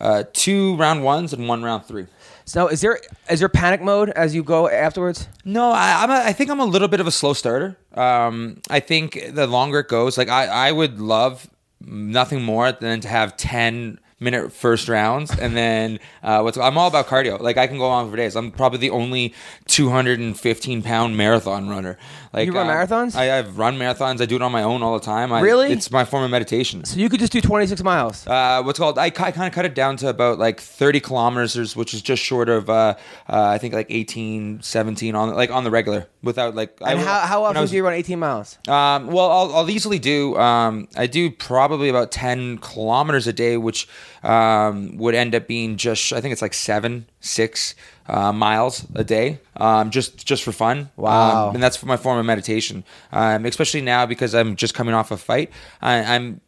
uh, 0.00 0.24
two 0.32 0.76
round 0.76 1.04
ones 1.04 1.32
and 1.32 1.46
one 1.48 1.62
round 1.62 1.84
three. 1.84 2.06
So 2.52 2.68
is 2.68 2.82
there 2.82 3.00
is 3.30 3.40
there 3.40 3.48
panic 3.48 3.80
mode 3.80 4.10
as 4.10 4.34
you 4.34 4.42
go 4.42 4.68
afterwards? 4.68 5.26
No, 5.42 5.70
I, 5.70 6.02
I'm 6.02 6.10
a, 6.10 6.22
I 6.28 6.34
think 6.34 6.50
I'm 6.50 6.60
a 6.60 6.66
little 6.66 6.86
bit 6.86 7.00
of 7.00 7.06
a 7.06 7.10
slow 7.10 7.32
starter. 7.32 7.78
Um, 7.94 8.60
I 8.68 8.78
think 8.78 9.18
the 9.30 9.46
longer 9.46 9.78
it 9.78 9.88
goes, 9.88 10.18
like 10.18 10.28
I, 10.28 10.68
I 10.68 10.70
would 10.70 11.00
love 11.00 11.48
nothing 11.80 12.42
more 12.42 12.70
than 12.70 13.00
to 13.00 13.08
have 13.08 13.38
10 13.38 13.98
minute 14.20 14.52
first 14.52 14.86
rounds 14.86 15.30
and 15.36 15.56
then 15.56 15.98
uh, 16.22 16.42
what's 16.42 16.58
I'm 16.58 16.76
all 16.76 16.88
about 16.88 17.06
cardio. 17.06 17.40
Like 17.40 17.56
I 17.56 17.66
can 17.66 17.78
go 17.78 17.86
on 17.86 18.10
for 18.10 18.18
days. 18.18 18.36
I'm 18.36 18.50
probably 18.50 18.80
the 18.80 18.90
only 18.90 19.32
215 19.68 20.82
pound 20.82 21.16
marathon 21.16 21.70
runner. 21.70 21.96
Like 22.32 22.46
You 22.46 22.52
run 22.52 22.66
uh, 22.66 22.72
marathons? 22.72 23.14
I, 23.14 23.38
I've 23.38 23.58
run 23.58 23.78
marathons. 23.78 24.20
I 24.20 24.26
do 24.26 24.36
it 24.36 24.42
on 24.42 24.52
my 24.52 24.62
own 24.62 24.82
all 24.82 24.94
the 24.94 25.04
time. 25.04 25.32
I, 25.32 25.40
Really? 25.40 25.70
It's 25.70 25.90
my 25.90 26.04
form 26.04 26.24
of 26.24 26.30
meditation. 26.30 26.84
So 26.84 26.98
you 26.98 27.08
could 27.10 27.20
just 27.20 27.32
do 27.32 27.40
26 27.42 27.82
miles. 27.82 28.26
Uh, 28.26 28.62
what's 28.62 28.78
called 28.78 28.98
I, 28.98 29.06
I 29.06 29.10
kind 29.10 29.46
of 29.46 29.52
cut 29.52 29.64
it 29.64 29.74
down 29.74 29.96
to 29.98 30.08
about 30.08 30.38
like 30.38 30.60
30 30.60 31.00
kilometers 31.00 31.76
which 31.76 31.92
is 31.94 32.00
just 32.02 32.22
short 32.22 32.48
of 32.48 32.70
uh, 32.70 32.94
uh, 33.28 33.46
i 33.48 33.58
think 33.58 33.74
like 33.74 33.86
18 33.90 34.62
17 34.62 35.14
on 35.14 35.34
like 35.34 35.50
on 35.50 35.64
the 35.64 35.70
regular 35.70 36.08
without 36.22 36.54
like 36.54 36.76
and 36.80 36.98
I, 37.00 37.02
how, 37.02 37.20
how 37.26 37.44
often 37.44 37.60
was- 37.60 37.70
do 37.70 37.76
you 37.76 37.84
run 37.84 37.94
18 37.94 38.18
miles? 38.18 38.58
um, 38.68 39.08
well 39.08 39.30
I'll, 39.30 39.54
I'll 39.56 39.70
easily 39.70 39.98
do 39.98 40.36
um, 40.36 40.88
i 40.96 41.06
do 41.06 41.30
probably 41.30 41.88
about 41.88 42.10
10 42.12 42.58
kilometers 42.58 43.26
a 43.26 43.32
day 43.32 43.56
which 43.56 43.88
um, 44.22 44.96
would 44.98 45.14
end 45.14 45.34
up 45.34 45.46
being 45.46 45.76
just 45.76 46.12
i 46.12 46.20
think 46.20 46.32
it's 46.32 46.42
like 46.42 46.54
seven 46.54 47.06
six 47.22 47.74
uh, 48.08 48.32
miles 48.32 48.84
a 48.96 49.04
day 49.04 49.38
um, 49.56 49.90
just 49.90 50.26
just 50.26 50.42
for 50.42 50.50
fun. 50.52 50.90
Wow. 50.96 51.48
Um, 51.48 51.54
and 51.54 51.62
that's 51.62 51.76
for 51.76 51.86
my 51.86 51.96
form 51.96 52.18
of 52.18 52.26
meditation. 52.26 52.82
Um, 53.12 53.46
especially 53.46 53.80
now 53.80 54.06
because 54.06 54.34
i'm 54.34 54.56
just 54.56 54.74
coming 54.74 54.92
off 54.94 55.10
a 55.10 55.16
fight 55.16 55.50
I, 55.80 56.02
i'm 56.16 56.40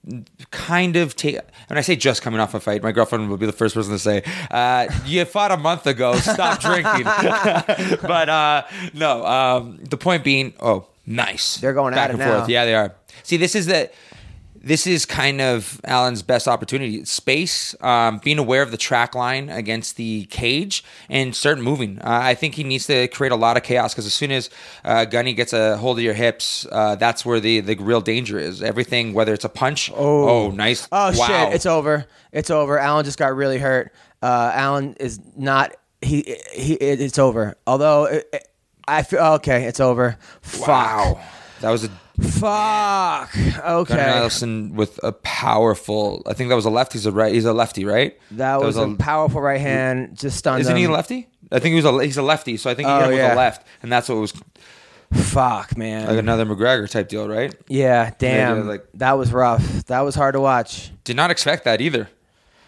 kind 0.51 0.97
of 0.97 1.15
ta- 1.15 1.41
when 1.69 1.79
i 1.79 1.81
say 1.81 1.95
just 1.97 2.23
coming 2.23 2.41
off 2.41 2.55
a 2.55 2.61
fight 2.61 2.83
my 2.83 2.93
girlfriend 2.93 3.31
will 3.31 3.37
be 3.37 3.47
the 3.47 3.53
first 3.53 3.75
person 3.75 3.93
to 3.93 3.99
say 3.99 4.23
uh, 4.51 4.89
you 5.07 5.25
fought 5.25 5.53
a 5.53 5.57
month 5.57 5.87
ago 5.87 6.17
stop 6.17 6.61
drinking. 6.61 7.05
But 8.03 8.29
uh, 8.29 8.63
no 8.93 9.25
um, 9.25 9.79
the 9.83 9.97
point 9.97 10.25
being 10.25 10.55
oh 10.61 10.87
nice. 11.07 11.57
They're 11.59 11.73
going 11.73 11.95
back 11.95 12.05
at 12.05 12.11
it 12.11 12.13
and 12.15 12.19
now. 12.19 12.39
forth 12.39 12.49
yeah 12.49 12.65
they 12.65 12.75
are. 12.75 12.95
See 13.23 13.37
this 13.37 13.55
is 13.55 13.67
the 13.67 13.91
this 14.65 14.87
is 14.87 15.05
kind 15.07 15.41
of 15.41 15.81
Alan's 15.85 16.23
best 16.23 16.49
opportunity. 16.49 17.05
Space, 17.05 17.75
um, 17.83 18.19
being 18.25 18.39
aware 18.39 18.63
of 18.63 18.71
the 18.71 18.77
track 18.77 19.15
line 19.15 19.49
against 19.51 19.97
the 19.97 20.25
cage, 20.27 20.83
and 21.09 21.35
start 21.37 21.59
moving. 21.59 21.99
Uh, 22.01 22.21
I 22.23 22.35
think 22.35 22.55
he 22.55 22.65
needs 22.65 22.87
to 22.87 23.07
create 23.09 23.33
a 23.33 23.37
lot 23.37 23.57
of 23.57 23.63
chaos 23.63 23.93
because 23.95 24.07
as 24.07 24.15
soon 24.15 24.31
as 24.33 24.51
uh, 24.85 25.05
Gunny 25.05 25.35
gets 25.35 25.53
a 25.53 25.77
hold 25.77 25.99
of 25.99 26.05
your 26.05 26.15
hips, 26.15 26.67
uh, 26.73 26.95
that's 26.97 27.25
where 27.25 27.41
the, 27.41 27.61
the 27.61 27.77
real 27.77 28.01
danger 28.01 28.39
is. 28.39 28.63
Everything, 28.63 29.13
whether 29.15 29.33
it's 29.35 29.45
a 29.45 29.49
punch, 29.49 29.91
oh, 29.95 30.51
nice, 30.51 30.89
Oh 30.91 31.13
wow. 31.19 31.27
shit! 31.27 31.55
It's 31.55 31.67
over. 31.67 32.07
It's 32.33 32.51
over. 32.51 32.79
Allen 32.79 33.05
just 33.05 33.19
got 33.19 33.35
really 33.37 33.59
hurt. 33.59 33.93
Uh, 34.23 34.51
Allen 34.55 34.97
is 34.99 35.21
not. 35.37 35.75
He 36.03 36.37
he. 36.53 36.75
It, 36.75 37.01
it's 37.01 37.19
over. 37.19 37.55
Although 37.67 38.05
it, 38.07 38.29
it- 38.33 38.49
I 38.87 39.03
feel 39.03 39.21
okay. 39.37 39.65
It's 39.65 39.81
over. 39.81 40.19
wow. 40.61 41.19
That 41.61 41.71
was 41.71 41.85
a 41.85 41.91
Fuck. 42.21 43.31
Okay. 43.37 43.95
Gunnar 43.97 44.07
Nelson 44.21 44.75
with 44.75 45.01
a 45.03 45.13
powerful. 45.13 46.23
I 46.27 46.33
think 46.35 46.49
that 46.49 46.55
was 46.57 46.65
a 46.65 46.71
lefty. 46.71 46.99
He's 46.99 47.07
a 47.07 47.13
right. 47.13 47.33
He's 47.35 47.45
a 47.45 47.53
lefty, 47.53 47.85
right? 47.85 48.19
That, 48.33 48.61
was, 48.61 48.77
a, 48.77 48.95
powerful 48.99 49.41
right 49.41 49.61
hand. 49.61 50.17
Just 50.19 50.37
stunned 50.39 50.61
Isn't 50.61 50.73
him. 50.73 50.79
he 50.79 50.85
a 50.85 50.91
lefty? 50.91 51.29
I 51.51 51.59
think 51.59 51.73
he 51.73 51.77
was 51.77 51.85
a. 51.85 52.05
He's 52.05 52.17
a 52.17 52.23
lefty, 52.23 52.57
so 52.57 52.71
I 52.71 52.75
think 52.75 52.87
he 52.89 52.93
Oh, 52.95 53.01
hit 53.01 53.11
him 53.11 53.17
yeah. 53.17 53.25
with 53.29 53.33
a 53.33 53.37
left, 53.37 53.67
and 53.83 53.91
that's 53.93 54.09
what 54.09 54.19
was 54.19 54.33
Fuck, 55.13 55.77
man. 55.77 56.07
like 56.09 56.19
another 56.19 56.45
McGregor 56.47 56.89
type 56.89 57.09
deal, 57.09 57.29
right? 57.29 57.55
yeah. 57.69 58.13
Damn. 58.19 58.59
Yeah, 58.59 58.63
like- 58.65 58.87
that 58.95 59.13
was 59.13 59.33
rough. 59.33 59.63
That 59.87 60.01
was 60.01 60.15
hard 60.15 60.35
to 60.35 60.41
watch. 60.41 60.91
Did 61.05 61.17
not 61.17 61.31
expect 61.31 61.65
that 61.65 61.81
either. 61.81 62.09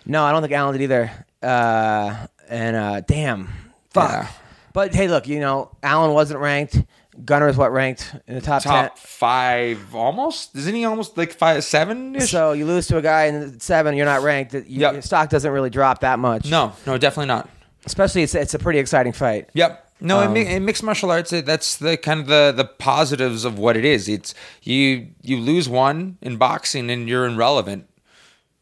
No, 0.05 0.25
I 0.25 0.33
don't 0.33 0.43
think 0.43 0.53
Allen 0.53 0.73
did 0.75 0.83
either. 0.83 1.11
Uh, 1.43 2.27
and 2.49 2.77
uh, 2.77 3.01
damn, 3.01 3.49
fuck. 3.91 4.11
Yeah. 4.11 4.29
But 4.73 4.95
hey, 4.95 5.09
look, 5.09 5.27
you 5.27 5.41
know, 5.41 5.71
Allen 5.83 6.13
wasn't 6.13 6.41
ranked. 6.41 6.81
Gunnar 7.25 7.49
is 7.49 7.57
what 7.57 7.73
ranked 7.73 8.15
in 8.27 8.35
the 8.35 8.41
top, 8.41 8.63
Top 8.63 8.99
five, 8.99 9.95
almost. 9.95 10.55
Isn't 10.57 10.75
he 10.75 10.85
almost 10.85 11.17
like 11.17 11.33
five, 11.33 11.65
seven? 11.65 12.21
So 12.21 12.53
you 12.53 12.67
lose 12.67 12.87
to 12.89 12.99
a 12.99 13.03
guy 13.03 13.25
in 13.25 13.59
seven, 13.61 13.97
you're 13.97 14.05
not 14.07 14.23
ranked. 14.23 14.55
You, 14.55 14.63
Yep. 14.67 14.93
Your 14.93 15.03
stock 15.03 15.31
doesn't 15.31 15.51
really 15.51 15.71
drop 15.71 16.01
that 16.01 16.19
much. 16.19 16.51
no, 16.51 16.73
no, 16.87 16.99
definitely 16.99 17.29
not. 17.29 17.49
especially 17.87 18.23
it's 18.23 18.35
it's 18.35 18.55
a 18.55 18.59
pretty 18.59 18.79
exciting 18.79 19.13
fight. 19.13 19.49
Yep. 19.55 19.83
No, 19.99 20.21
Um, 20.21 20.37
in, 20.37 20.47
in 20.47 20.65
mixed 20.67 20.83
martial 20.83 21.11
arts, 21.11 21.31
that's 21.31 21.77
the 21.77 21.97
kind 21.97 22.21
of 22.21 22.27
the 22.27 22.53
the 22.55 22.65
positives 22.67 23.45
of 23.47 23.59
what 23.59 23.77
it 23.79 23.85
is. 23.85 24.09
It's 24.09 24.35
you 24.63 25.09
you 25.23 25.39
lose 25.39 25.69
one 25.71 26.19
in 26.21 26.37
boxing 26.37 26.91
and 26.91 27.09
you're 27.09 27.25
irrelevant. 27.27 27.89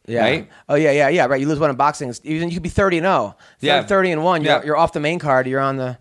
Yeah. 0.07 0.21
Right? 0.21 0.49
Oh 0.69 0.75
yeah, 0.77 0.93
yeah, 0.93 1.09
yeah. 1.09 1.25
Right. 1.27 1.41
You 1.41 1.49
lose 1.49 1.59
one 1.59 1.71
in 1.71 1.77
boxing. 1.77 2.13
You 2.23 2.49
could 2.51 2.63
be 2.63 2.69
thirty 2.69 2.99
and 2.99 3.05
zero. 3.07 3.37
Yeah. 3.61 3.83
Thirty 3.83 4.13
and 4.13 4.23
one. 4.23 4.43
You're, 4.45 4.53
Yeah. 4.59 4.65
you're 4.65 4.77
off 4.77 4.93
the 4.93 5.01
main 5.01 5.19
card. 5.19 5.47
You're 5.49 5.61
on 5.61 5.77
the. 5.77 5.99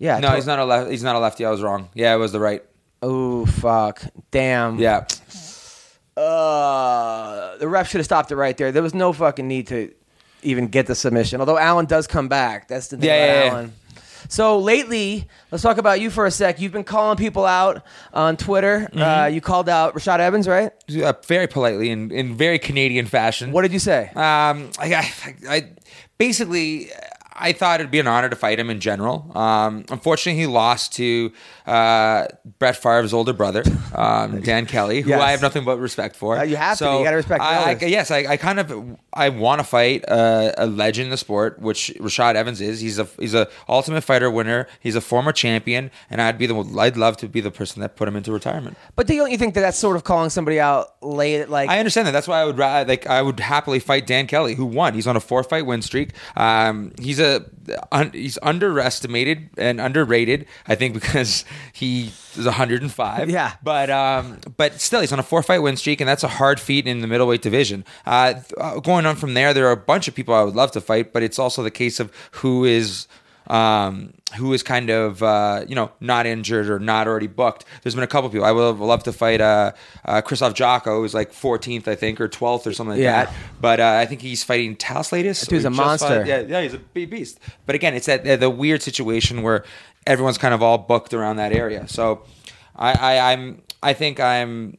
Yeah. 0.00 0.18
No, 0.18 0.30
he's 0.34 0.46
not 0.46 0.58
a 0.58 0.64
left. 0.64 0.90
He's 0.90 1.04
not 1.04 1.14
a 1.14 1.20
lefty. 1.20 1.44
I 1.44 1.50
was 1.50 1.62
wrong. 1.62 1.88
Yeah, 1.94 2.12
it 2.14 2.18
was 2.18 2.32
the 2.32 2.40
right. 2.40 2.64
Oh 3.02 3.46
fuck! 3.46 4.02
Damn. 4.32 4.78
Yeah. 4.78 5.06
Uh, 6.16 7.56
the 7.58 7.68
ref 7.68 7.88
should 7.88 7.98
have 7.98 8.04
stopped 8.04 8.30
it 8.30 8.36
right 8.36 8.56
there. 8.56 8.72
There 8.72 8.82
was 8.82 8.94
no 8.94 9.12
fucking 9.12 9.46
need 9.46 9.68
to 9.68 9.94
even 10.42 10.66
get 10.68 10.86
the 10.86 10.94
submission. 10.94 11.40
Although 11.40 11.58
Allen 11.58 11.86
does 11.86 12.06
come 12.06 12.28
back. 12.28 12.68
That's 12.68 12.88
the 12.88 12.96
thing 12.96 13.06
Yeah, 13.08 13.14
about 13.14 13.34
yeah, 13.36 13.44
yeah. 13.44 13.50
Allen. 13.52 13.72
So 14.28 14.58
lately, 14.58 15.26
let's 15.50 15.62
talk 15.62 15.78
about 15.78 16.00
you 16.00 16.10
for 16.10 16.24
a 16.26 16.30
sec. 16.30 16.60
You've 16.60 16.72
been 16.72 16.84
calling 16.84 17.16
people 17.16 17.44
out 17.46 17.82
on 18.12 18.36
Twitter. 18.36 18.88
Uh, 18.92 18.96
Mm-hmm. 18.98 19.34
you 19.34 19.40
called 19.40 19.68
out 19.68 19.94
Rashad 19.94 20.20
Evans, 20.20 20.46
right? 20.46 20.72
Uh, 20.94 21.12
very 21.26 21.46
politely 21.46 21.90
in 21.90 22.10
in 22.10 22.36
very 22.36 22.58
Canadian 22.58 23.06
fashion. 23.06 23.50
What 23.52 23.62
did 23.62 23.72
you 23.72 23.78
say? 23.78 24.08
Um, 24.14 24.70
I, 24.78 24.94
I, 24.94 25.12
I 25.48 25.68
basically 26.18 26.90
I 27.40 27.52
thought 27.52 27.80
it'd 27.80 27.90
be 27.90 27.98
an 28.00 28.06
honor 28.06 28.28
to 28.28 28.36
fight 28.36 28.58
him 28.58 28.70
in 28.70 28.80
general. 28.80 29.30
Um, 29.36 29.84
unfortunately, 29.90 30.40
he 30.40 30.46
lost 30.46 30.92
to 30.94 31.32
uh, 31.66 32.26
Brett 32.58 32.76
Favre's 32.76 33.12
older 33.14 33.32
brother, 33.32 33.62
um, 33.94 34.40
Dan 34.42 34.66
Kelly, 34.66 35.00
who 35.00 35.10
Yes. 35.10 35.20
I 35.22 35.30
have 35.30 35.42
nothing 35.42 35.64
but 35.64 35.78
respect 35.78 36.16
for. 36.16 36.38
Uh, 36.38 36.42
you 36.42 36.56
have 36.56 36.78
to. 36.78 36.84
You 36.84 37.04
gotta 37.04 37.16
respect 37.16 37.40
the 37.40 37.46
I, 37.46 37.78
I, 37.80 37.84
yes, 37.86 38.10
I, 38.10 38.18
I 38.18 38.36
kind 38.36 38.60
of 38.60 38.98
I 39.12 39.28
want 39.30 39.60
to 39.60 39.64
fight 39.64 40.04
uh, 40.08 40.52
a 40.58 40.66
legend 40.66 41.04
in 41.06 41.10
the 41.10 41.16
sport, 41.16 41.60
which 41.60 41.92
Rashad 42.00 42.34
Evans 42.34 42.60
is. 42.60 42.80
He's 42.80 42.98
a 42.98 43.04
he's 43.18 43.34
a 43.34 43.48
Ultimate 43.68 44.02
Fighter 44.02 44.30
winner. 44.30 44.66
He's 44.80 44.96
a 44.96 45.00
former 45.00 45.32
champion, 45.32 45.90
and 46.10 46.20
I'd 46.20 46.38
be 46.38 46.46
the 46.46 46.56
I'd 46.78 46.96
love 46.96 47.16
to 47.18 47.28
be 47.28 47.40
the 47.40 47.50
person 47.50 47.80
that 47.82 47.96
put 47.96 48.08
him 48.08 48.16
into 48.16 48.32
retirement. 48.32 48.76
But 48.96 49.06
don't 49.06 49.30
you 49.30 49.38
think 49.38 49.54
that 49.54 49.60
that's 49.60 49.78
sort 49.78 49.96
of 49.96 50.04
calling 50.04 50.30
somebody 50.30 50.60
out 50.60 51.02
late? 51.02 51.48
Like, 51.48 51.70
I 51.70 51.78
understand 51.78 52.06
that. 52.08 52.12
That's 52.12 52.28
why 52.28 52.40
I 52.40 52.44
would 52.44 52.58
like 52.58 53.06
I 53.06 53.22
would 53.22 53.40
happily 53.40 53.78
fight 53.78 54.06
Dan 54.06 54.26
Kelly, 54.26 54.54
who 54.54 54.64
won. 54.66 54.94
He's 54.94 55.06
on 55.06 55.16
a 55.16 55.20
four 55.20 55.42
fight 55.44 55.66
win 55.66 55.82
streak. 55.82 56.10
Um, 56.36 56.92
he's 57.00 57.18
a 57.20 57.29
un, 57.92 58.10
he's 58.12 58.38
underestimated 58.42 59.50
and 59.56 59.80
underrated. 59.80 60.46
I 60.66 60.74
think 60.74 60.94
because 60.94 61.44
he 61.72 62.12
is 62.36 62.44
105. 62.44 63.30
Yeah. 63.30 63.52
but 63.62 63.90
um, 63.90 64.38
but 64.56 64.80
still, 64.80 65.00
he's 65.00 65.12
on 65.12 65.18
a 65.18 65.22
four 65.22 65.42
fight 65.42 65.60
win 65.60 65.76
streak, 65.76 66.00
and 66.00 66.08
that's 66.08 66.24
a 66.24 66.28
hard 66.28 66.60
feat 66.60 66.86
in 66.86 67.00
the 67.00 67.06
middleweight 67.06 67.42
division. 67.42 67.84
Uh, 68.06 68.34
uh, 68.58 68.80
going 68.80 69.06
on 69.06 69.16
from 69.16 69.34
there, 69.34 69.52
there 69.54 69.66
are 69.66 69.72
a 69.72 69.76
bunch 69.76 70.08
of 70.08 70.14
people 70.14 70.34
I 70.34 70.42
would 70.42 70.54
love 70.56 70.72
to 70.72 70.80
fight, 70.80 71.12
but 71.12 71.22
it's 71.22 71.38
also 71.38 71.62
the 71.62 71.70
case 71.70 72.00
of 72.00 72.12
who 72.32 72.64
is 72.64 73.06
um, 73.50 74.14
who 74.36 74.52
is 74.52 74.62
kind 74.62 74.90
of 74.90 75.22
uh, 75.22 75.64
you 75.66 75.74
know 75.74 75.90
not 76.00 76.24
injured 76.26 76.70
or 76.70 76.78
not 76.78 77.08
already 77.08 77.26
booked. 77.26 77.64
There's 77.82 77.94
been 77.94 78.04
a 78.04 78.06
couple 78.06 78.30
people 78.30 78.46
I 78.46 78.52
would 78.52 78.64
have 78.66 78.80
loved 78.80 79.04
to 79.06 79.12
fight. 79.12 79.40
Uh, 79.40 79.72
uh, 80.04 80.22
Krzysztof 80.22 80.54
Jotko, 80.54 81.00
who's 81.00 81.14
like 81.14 81.32
14th, 81.32 81.88
I 81.88 81.96
think, 81.96 82.20
or 82.20 82.28
12th 82.28 82.66
or 82.66 82.72
something 82.72 82.92
like 82.96 83.00
Yeah. 83.02 83.24
that. 83.24 83.34
But 83.60 83.80
uh, 83.80 83.98
I 84.00 84.06
think 84.06 84.20
he's 84.22 84.44
fighting 84.44 84.76
Taslatus. 84.76 85.46
dude's 85.48 85.64
a 85.64 85.70
monster. 85.70 86.24
yeah, 86.26 86.40
yeah, 86.40 86.62
he's 86.62 86.74
a 86.74 86.78
beast. 86.78 87.40
But 87.66 87.74
again, 87.74 87.94
it's 87.94 88.06
that 88.06 88.40
the 88.40 88.50
weird 88.50 88.82
situation 88.82 89.42
where 89.42 89.64
everyone's 90.06 90.38
kind 90.38 90.54
of 90.54 90.62
all 90.62 90.78
booked 90.78 91.12
around 91.12 91.36
that 91.36 91.52
area. 91.52 91.88
So 91.88 92.22
I, 92.76 92.92
I 92.92 93.32
I'm 93.32 93.62
I 93.82 93.94
think 93.94 94.20
I'm 94.20 94.78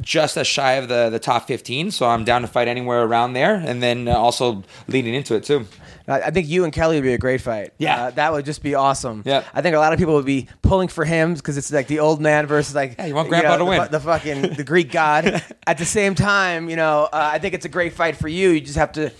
just 0.00 0.36
as 0.36 0.46
shy 0.46 0.72
of 0.74 0.88
the 0.88 1.10
the 1.10 1.18
top 1.18 1.46
15. 1.46 1.90
So 1.90 2.06
I'm 2.06 2.24
down 2.24 2.42
to 2.42 2.48
fight 2.48 2.68
anywhere 2.68 3.02
around 3.04 3.32
there, 3.32 3.54
and 3.54 3.82
then 3.82 4.08
uh, 4.08 4.12
also 4.14 4.62
leading 4.88 5.14
into 5.14 5.34
it 5.34 5.44
too. 5.44 5.66
I 6.10 6.30
think 6.30 6.48
you 6.48 6.64
and 6.64 6.72
Kelly 6.72 6.96
would 6.96 7.02
be 7.02 7.12
a 7.12 7.18
great 7.18 7.42
fight. 7.42 7.74
Yeah. 7.76 8.04
Uh, 8.04 8.10
that 8.12 8.32
would 8.32 8.46
just 8.46 8.62
be 8.62 8.74
awesome. 8.74 9.22
Yeah. 9.26 9.44
I 9.52 9.60
think 9.60 9.76
a 9.76 9.78
lot 9.78 9.92
of 9.92 9.98
people 9.98 10.14
would 10.14 10.24
be 10.24 10.48
pulling 10.62 10.88
for 10.88 11.04
him 11.04 11.34
because 11.34 11.58
it's 11.58 11.70
like 11.70 11.86
the 11.86 11.98
old 11.98 12.18
man 12.18 12.46
versus 12.46 12.74
like 12.74 12.96
Yeah, 12.98 13.04
you 13.04 13.14
want 13.14 13.28
Grandpa 13.28 13.48
know, 13.50 13.58
to 13.58 13.64
the, 13.64 13.70
win. 13.70 13.82
fu- 13.82 13.88
the 13.90 14.00
fucking 14.00 14.42
the 14.54 14.64
Greek 14.64 14.90
god. 14.90 15.42
At 15.66 15.76
the 15.76 15.84
same 15.84 16.14
time, 16.14 16.70
you 16.70 16.76
know, 16.76 17.10
uh, 17.12 17.30
I 17.34 17.38
think 17.40 17.52
it's 17.52 17.66
a 17.66 17.68
great 17.68 17.92
fight 17.92 18.16
for 18.16 18.26
you. 18.26 18.48
You 18.48 18.60
just 18.62 18.78
have 18.78 18.92
to. 18.92 19.12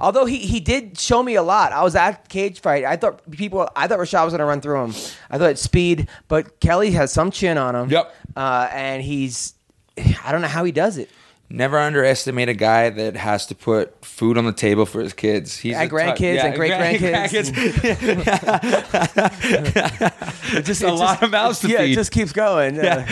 Although 0.00 0.24
he, 0.24 0.38
he 0.38 0.60
did 0.60 0.96
show 1.00 1.20
me 1.20 1.34
a 1.34 1.42
lot. 1.42 1.72
I 1.72 1.82
was 1.82 1.96
at 1.96 2.28
cage 2.28 2.60
fight. 2.60 2.84
I 2.84 2.94
thought 2.94 3.28
people. 3.32 3.68
I 3.74 3.88
thought 3.88 3.98
Rashad 3.98 4.24
was 4.24 4.30
going 4.32 4.38
to 4.38 4.44
run 4.44 4.60
through 4.60 4.84
him. 4.84 4.90
I 5.28 5.38
thought 5.38 5.50
it's 5.50 5.62
speed, 5.62 6.08
but 6.28 6.60
Kelly 6.60 6.92
has 6.92 7.10
some 7.10 7.32
chin 7.32 7.58
on 7.58 7.74
him. 7.74 7.90
Yep. 7.90 8.14
Uh, 8.36 8.68
and 8.70 9.02
he's. 9.02 9.54
I 10.24 10.32
don't 10.32 10.42
know 10.42 10.48
how 10.48 10.64
he 10.64 10.72
does 10.72 10.98
it. 10.98 11.10
Never 11.48 11.78
underestimate 11.78 12.48
a 12.48 12.54
guy 12.54 12.90
that 12.90 13.14
has 13.14 13.46
to 13.46 13.54
put 13.54 14.04
food 14.04 14.36
on 14.36 14.46
the 14.46 14.52
table 14.52 14.84
for 14.84 15.00
his 15.00 15.12
kids. 15.12 15.56
He's 15.56 15.76
And 15.76 15.88
grandkids 15.88 16.42
and 16.42 16.56
great-grandkids. 16.56 17.52
grandkids. 19.22 20.62
just 20.64 20.82
a 20.82 20.92
lot 20.92 21.22
of 21.22 21.30
mouths 21.30 21.60
to 21.60 21.68
yeah, 21.68 21.78
feed. 21.78 21.92
it 21.92 21.94
just 21.94 22.10
keeps 22.10 22.32
going. 22.32 22.74
Yeah. 22.74 23.06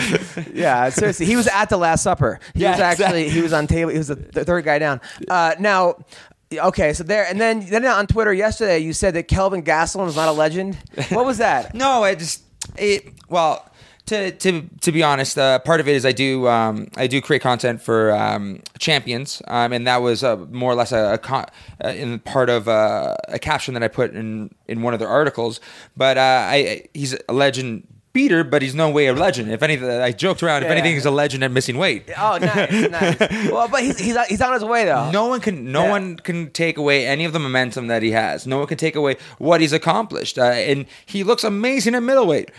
yeah, 0.53 0.89
seriously. 0.89 1.27
He 1.27 1.37
was 1.37 1.47
at 1.47 1.69
the 1.69 1.77
Last 1.77 2.03
Supper. 2.03 2.41
He 2.55 2.63
Yeah, 2.63 2.73
was 2.73 2.81
actually 2.81 3.05
exactly. 3.05 3.29
he 3.31 3.41
was 3.43 3.53
on 3.53 3.67
table. 3.69 3.91
He 3.93 3.99
was 3.99 4.09
the, 4.09 4.17
the 4.17 4.45
third 4.45 4.65
guy 4.65 4.81
down. 4.81 5.01
Uh, 5.29 5.55
now, 5.61 6.05
okay, 6.53 6.93
so 6.93 7.05
there 7.05 7.25
and 7.27 7.41
then 7.41 7.65
then 7.67 7.85
on 7.87 8.07
Twitter 8.09 8.33
yesterday 8.33 8.79
you 8.81 8.93
said 8.93 9.15
that 9.15 9.29
Kelvin 9.29 9.63
Gastelum 9.63 10.09
is 10.09 10.17
not 10.17 10.29
a 10.29 10.33
legend. 10.33 10.77
What 11.11 11.25
was 11.25 11.39
that? 11.39 11.73
No, 11.85 12.03
I 12.03 12.15
just 12.17 12.43
it. 12.77 13.13
Well, 13.29 13.65
to 14.07 14.31
to 14.33 14.63
to 14.81 14.93
be 14.93 15.03
honest, 15.03 15.39
uh, 15.39 15.59
part 15.61 15.81
of 15.81 15.89
it 15.89 15.97
is 15.97 16.05
I 16.05 16.13
do 16.13 16.47
um, 16.49 16.89
I 16.97 17.07
do 17.07 17.21
create 17.23 17.43
content 17.43 17.81
for 17.81 18.13
um, 18.13 18.61
champions, 18.79 19.41
um, 19.49 19.73
and 19.73 19.87
that 19.87 20.03
was 20.03 20.23
uh, 20.23 20.37
more 20.51 20.73
or 20.73 20.75
less 20.75 20.93
a, 20.93 21.15
a 21.15 21.19
con- 21.19 21.47
uh, 21.83 21.89
in 21.89 22.19
part 22.19 22.51
of 22.51 22.69
uh, 22.69 23.17
a 23.29 23.39
caption 23.39 23.75
that 23.75 23.83
I 23.83 23.89
put 23.89 24.13
in 24.15 24.55
in 24.69 24.83
one 24.83 24.93
of 24.95 25.01
their 25.01 25.09
articles. 25.09 25.61
But 25.97 26.19
uh, 26.19 26.21
I, 26.51 26.89
he's 26.93 27.17
a 27.29 27.33
legend 27.33 27.87
beater, 28.13 28.45
but 28.45 28.63
he's 28.63 28.77
no 28.77 28.89
way 28.91 29.07
a 29.07 29.13
legend. 29.13 29.51
If 29.51 29.61
anything, 29.63 29.91
I 29.91 30.13
joked 30.13 30.41
around. 30.43 30.63
if 30.63 30.71
anything, 30.71 30.93
he's 30.95 31.05
a 31.05 31.11
legend 31.11 31.43
at 31.43 31.51
missing 31.51 31.77
weight. 31.79 32.09
Oh, 32.17 32.39
nice, 32.39 32.89
nice. 32.91 33.51
Well, 33.51 33.67
but 33.69 33.83
he's 33.83 33.99
he's, 33.99 34.17
he's 34.27 34.41
on 34.41 34.53
his 34.53 34.63
way 34.65 34.85
though. 34.85 35.11
No 35.11 35.27
one 35.27 35.41
can. 35.41 35.73
No 35.73 35.85
Yeah. 35.85 35.91
one 35.91 36.17
can 36.19 36.51
take 36.51 36.77
away 36.77 37.07
any 37.07 37.25
of 37.25 37.33
the 37.33 37.41
momentum 37.41 37.87
that 37.89 38.03
he 38.03 38.11
has. 38.13 38.47
No 38.47 38.59
one 38.59 38.67
can 38.67 38.77
take 38.79 38.97
away 38.97 39.17
what 39.39 39.61
he's 39.63 39.73
accomplished. 39.73 40.39
Uh, 40.39 40.43
and 40.45 40.85
he 41.07 41.25
looks 41.25 41.43
amazing 41.43 41.95
at 41.95 42.03
middleweight. 42.03 42.51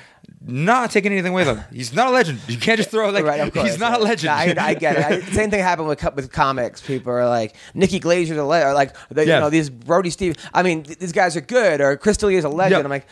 Not 0.47 0.91
taking 0.91 1.11
anything 1.11 1.33
with 1.33 1.47
him. 1.47 1.59
He's 1.73 1.91
not 1.93 2.09
a 2.09 2.11
legend. 2.11 2.39
You 2.47 2.57
can't 2.57 2.77
just 2.77 2.91
throw 2.91 3.09
like 3.09 3.25
right, 3.25 3.51
course. 3.51 3.67
he's 3.67 3.79
not 3.79 3.99
a 3.99 4.03
legend. 4.03 4.29
I, 4.31 4.53
I 4.59 4.73
get 4.75 4.95
it. 4.97 5.03
I, 5.03 5.19
same 5.33 5.49
thing 5.49 5.59
happened 5.61 5.87
with 5.87 6.03
with 6.15 6.31
comics. 6.31 6.81
People 6.81 7.11
are 7.13 7.27
like 7.27 7.55
Nikki 7.73 7.99
Glazer's 7.99 8.37
a 8.37 8.43
legend, 8.43 8.69
or 8.69 8.73
like 8.75 8.95
they, 9.09 9.25
Yeah. 9.25 9.35
you 9.35 9.41
know 9.41 9.49
these 9.49 9.69
Brody 9.71 10.11
Steve. 10.11 10.35
I 10.53 10.61
mean, 10.61 10.83
th- 10.83 10.99
these 10.99 11.11
guys 11.13 11.35
are 11.35 11.41
good. 11.41 11.81
Or 11.81 11.97
Chris 11.97 12.17
D'Elia 12.17 12.37
is 12.37 12.45
a 12.45 12.49
legend. 12.49 12.79
Yeah. 12.79 12.83
I'm 12.83 12.89
like, 12.89 13.07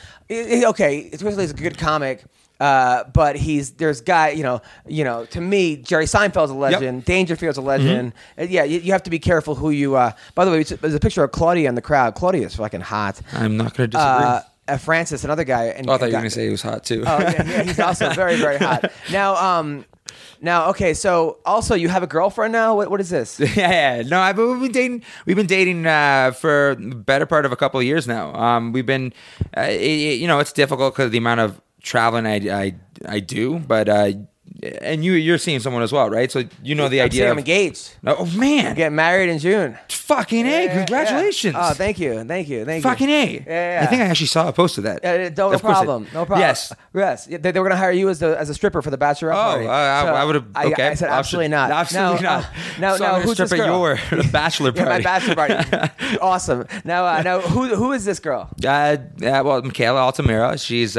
okay, 0.70 1.10
Chris 1.10 1.22
D'Elia 1.22 1.42
is 1.46 1.52
a 1.52 1.56
good 1.56 1.78
comic. 1.78 2.24
Uh, 2.60 3.04
but 3.14 3.36
he's 3.36 3.72
there's 3.72 4.00
guy 4.00 4.30
you 4.30 4.44
know 4.44 4.62
you 4.88 5.04
know 5.04 5.26
to 5.26 5.42
me 5.42 5.76
Jerry 5.76 6.06
Seinfeld's 6.06 6.52
a 6.52 6.54
legend 6.54 7.04
Dangerfield's 7.04 7.58
a 7.58 7.62
legend 7.62 8.14
Mm-hmm. 8.38 8.54
Yeah 8.54 8.64
you, 8.64 8.80
you 8.80 8.92
have 8.94 9.04
to 9.04 9.10
be 9.10 9.18
careful 9.20 9.56
who 9.56 9.72
you 9.72 9.96
uh 9.96 10.12
by 10.36 10.46
the 10.46 10.52
way 10.52 10.62
there's 10.64 10.94
a 10.94 11.00
picture 11.00 11.24
of 11.24 11.32
Claudia 11.32 11.68
in 11.68 11.76
the 11.76 11.82
crowd 11.82 12.14
Claudia 12.16 12.46
is 12.46 12.56
fucking 12.56 12.80
hot 12.82 13.20
I'm 13.34 13.58
not 13.58 13.74
going 13.76 13.90
to 13.90 13.98
disagree. 13.98 14.26
uh, 14.28 14.42
uh, 14.68 14.78
Francis 14.78 15.24
another 15.24 15.44
guy 15.44 15.66
and, 15.66 15.90
oh, 15.90 15.94
I 15.94 15.98
thought 15.98 16.06
you 16.06 16.12
were 16.14 16.20
going 16.20 16.24
to 16.26 16.30
say 16.30 16.46
he 16.46 16.50
was 16.52 16.62
hot 16.62 16.84
too. 16.84 17.04
Oh, 17.06 17.20
yeah, 17.20 17.44
yeah, 17.46 17.64
he's 17.64 17.80
also 17.80 18.10
very, 18.14 18.36
very 18.38 18.58
hot. 18.58 18.92
Now, 19.12 19.36
um, 19.36 19.86
now, 20.42 20.70
okay, 20.70 20.94
so 20.94 21.40
also 21.46 21.76
you 21.76 21.90
have 21.90 22.04
a 22.04 22.08
girlfriend 22.08 22.52
now. 22.54 22.76
What, 22.76 22.90
what 22.92 23.00
is 23.02 23.10
this? 23.10 23.40
yeah, 23.40 23.48
yeah. 23.58 24.02
No, 24.04 24.20
I, 24.20 24.34
but 24.34 24.48
we've 24.48 24.60
been 24.62 24.72
dating. 24.72 25.04
We've 25.26 25.36
been 25.38 25.48
dating 25.48 25.86
uh, 25.86 26.32
for 26.32 26.76
the 26.80 26.96
better 26.96 27.26
part 27.26 27.46
of 27.46 27.52
a 27.52 27.56
couple 27.56 27.80
of 27.80 27.86
years 27.86 28.08
now. 28.08 28.34
Um, 28.36 28.74
we've 28.74 28.86
been, 28.86 29.14
uh, 29.58 29.62
it, 29.62 29.80
it- 29.82 30.20
you 30.20 30.28
know, 30.28 30.40
it's 30.40 30.52
difficult 30.54 30.94
because 30.94 31.12
the 31.12 31.18
amount 31.18 31.40
of 31.40 31.62
traveling 31.82 32.26
I, 32.28 32.36
I, 32.64 32.76
I 33.08 33.20
do. 33.20 33.60
But 33.60 33.90
uh, 33.90 34.12
and 34.82 35.04
you, 35.04 35.14
you're 35.14 35.38
seeing 35.38 35.60
someone 35.60 35.84
as 35.84 35.92
well, 35.92 36.10
right? 36.10 36.32
So 36.32 36.44
you 36.64 36.76
know 36.76 36.90
the 36.90 37.02
I'm 37.02 37.06
idea. 37.06 37.20
saying 37.20 37.32
of, 37.32 37.36
I'm 37.36 37.40
engaged. 37.40 37.96
No, 38.02 38.16
oh 38.20 38.26
man, 38.26 38.76
Getting 38.76 38.96
married 38.96 39.30
in 39.30 39.40
June. 39.40 39.78
fucking 39.90 40.46
a! 40.46 40.66
Yeah, 40.66 40.78
Congratulations. 40.78 41.54
yeah. 41.56 41.70
Oh, 41.70 41.74
thank 41.74 42.00
you, 42.00 42.24
thank 42.24 42.48
you, 42.50 42.66
thank 42.66 42.84
fucking 42.84 43.10
you. 43.10 43.16
a! 43.16 43.44
Yeah, 43.46 43.80
yeah. 43.80 43.80
I 43.84 43.86
think 43.88 44.02
I 44.02 44.06
actually 44.06 44.28
saw 44.28 44.48
a 44.48 44.54
post 44.54 44.78
of 44.78 44.84
that. 44.86 45.04
Uh, 45.04 45.30
no 45.38 45.54
I- 45.54 45.58
problem. 45.58 46.04
No 46.14 46.26
problem. 46.26 46.40
Yes. 46.40 46.74
Yes. 46.94 47.26
They, 47.26 47.38
they 47.38 47.52
were 47.60 47.68
going 47.68 47.72
to 47.72 47.78
hire 47.78 47.92
you 47.92 48.10
as 48.10 48.22
a, 48.22 48.38
as 48.40 48.50
a 48.50 48.54
stripper 48.54 48.82
for 48.82 48.90
the 48.92 48.98
bachelorette 48.98 49.32
Oh, 49.34 49.36
party. 49.36 49.68
I- 49.68 50.02
I- 50.04 50.22
I 50.22 50.26
would've- 50.26 50.46
okay. 50.56 50.88
I 50.90 50.94
said 50.94 51.10
Option- 51.10 51.10
absolutely 51.10 51.48
not. 51.50 51.72
absolutely 51.72 52.22
now, 52.22 52.38
not. 52.40 52.44
Uh, 52.54 52.80
now, 52.80 52.96
So 52.98 53.04
now, 53.04 53.12
gonna 53.14 53.24
who's 53.24 53.38
this 53.38 53.50
strip 53.50 53.62
at 53.62 53.68
your 53.68 53.98
bachelor 54.32 54.72
Yeah, 54.76 54.84
my 54.86 55.02
party. 55.02 55.04
bachelor 55.04 55.36
party. 55.36 56.18
awesome. 56.22 56.66
Now, 56.86 57.06
uh, 57.06 57.22
now, 57.22 57.40
who 57.42 57.76
who 57.76 57.92
is 57.94 58.06
this 58.06 58.20
girl? 58.20 58.50
Uh, 58.66 58.98
well, 59.20 59.62
Michaela 59.62 60.00
Altamira. 60.02 60.58
She's 60.58 60.98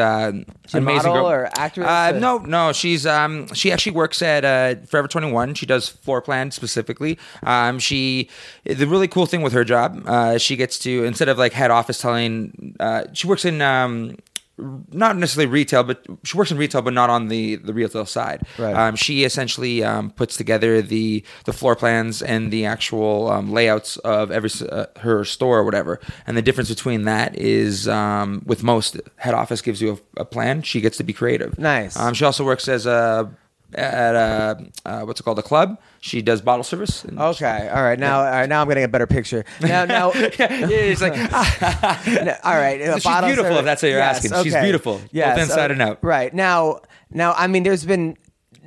She 0.66 0.76
a 0.78 0.80
an 0.80 0.84
amazing 0.84 1.08
model 1.10 1.24
girl. 1.24 1.30
or 1.30 1.50
actress 1.58 1.86
Uh, 1.86 2.12
or- 2.14 2.20
no, 2.20 2.38
no. 2.38 2.72
She's 2.72 3.04
um, 3.06 3.46
she 3.54 3.70
actually 3.70 3.92
works 3.92 4.22
at 4.22 4.44
uh, 4.44 4.76
Forever 4.86 5.08
Twenty 5.08 5.30
One. 5.30 5.54
She 5.54 5.66
does 5.66 5.88
floor 5.88 6.22
plan 6.22 6.50
specifically. 6.50 7.18
Um, 7.42 7.78
she 7.78 8.28
the 8.64 8.86
really 8.86 9.08
cool 9.08 9.26
thing 9.26 9.42
with 9.42 9.52
her 9.52 9.64
job, 9.64 10.02
uh, 10.06 10.38
she 10.38 10.56
gets 10.56 10.78
to 10.80 11.04
instead 11.04 11.28
of 11.28 11.36
like 11.38 11.52
head 11.52 11.70
office 11.70 11.98
telling, 11.98 12.74
uh, 12.80 13.04
she 13.12 13.26
works 13.26 13.44
in 13.44 13.60
um. 13.62 14.16
Not 14.56 15.16
necessarily 15.16 15.50
retail, 15.50 15.82
but 15.82 16.06
she 16.22 16.36
works 16.36 16.52
in 16.52 16.58
retail, 16.58 16.80
but 16.80 16.94
not 16.94 17.10
on 17.10 17.26
the, 17.26 17.56
the 17.56 17.74
retail 17.74 18.06
side. 18.06 18.42
Right. 18.56 18.74
Um, 18.74 18.94
she 18.94 19.24
essentially 19.24 19.82
um, 19.82 20.10
puts 20.10 20.36
together 20.36 20.80
the 20.80 21.24
the 21.44 21.52
floor 21.52 21.74
plans 21.74 22.22
and 22.22 22.52
the 22.52 22.64
actual 22.64 23.30
um, 23.30 23.52
layouts 23.52 23.96
of 23.98 24.30
every 24.30 24.50
uh, 24.70 24.86
her 25.00 25.24
store 25.24 25.58
or 25.58 25.64
whatever. 25.64 25.98
And 26.26 26.36
the 26.36 26.42
difference 26.42 26.68
between 26.68 27.02
that 27.02 27.36
is 27.36 27.88
um, 27.88 28.42
with 28.46 28.62
most 28.62 29.00
head 29.16 29.34
office 29.34 29.60
gives 29.60 29.82
you 29.82 30.00
a, 30.16 30.20
a 30.20 30.24
plan. 30.24 30.62
She 30.62 30.80
gets 30.80 30.98
to 30.98 31.04
be 31.04 31.12
creative. 31.12 31.58
Nice. 31.58 31.96
Um, 31.98 32.14
she 32.14 32.24
also 32.24 32.44
works 32.44 32.68
as 32.68 32.86
a 32.86 33.28
at 33.74 34.14
a 34.14 34.66
uh, 34.84 35.00
what's 35.02 35.20
it 35.20 35.22
called 35.24 35.38
a 35.38 35.42
club. 35.42 35.78
She 36.00 36.22
does 36.22 36.40
bottle 36.42 36.64
service. 36.64 37.04
Okay, 37.04 37.68
all 37.72 37.82
right. 37.82 37.98
Now, 37.98 38.18
all 38.20 38.24
right, 38.30 38.48
now 38.48 38.60
I'm 38.62 38.68
getting 38.68 38.84
a 38.84 38.88
better 38.88 39.06
picture. 39.06 39.44
Now, 39.60 39.84
now, 39.84 40.12
yeah, 40.14 40.28
it's 40.38 41.00
like 41.00 41.14
No, 42.24 42.36
all 42.44 42.54
right. 42.54 42.80
a 42.80 43.00
She's 43.00 43.04
beautiful, 43.20 43.44
service- 43.44 43.58
if 43.58 43.64
that's 43.64 43.82
what 43.82 43.88
you're 43.90 44.00
asking. 44.00 44.32
She's 44.42 44.54
beautiful, 44.54 45.00
both 45.12 45.38
inside 45.38 45.70
and 45.70 45.82
out. 45.82 46.02
Right 46.02 46.32
now, 46.34 46.80
now 47.10 47.32
I 47.32 47.46
mean, 47.46 47.62
there's 47.62 47.84
been 47.84 48.16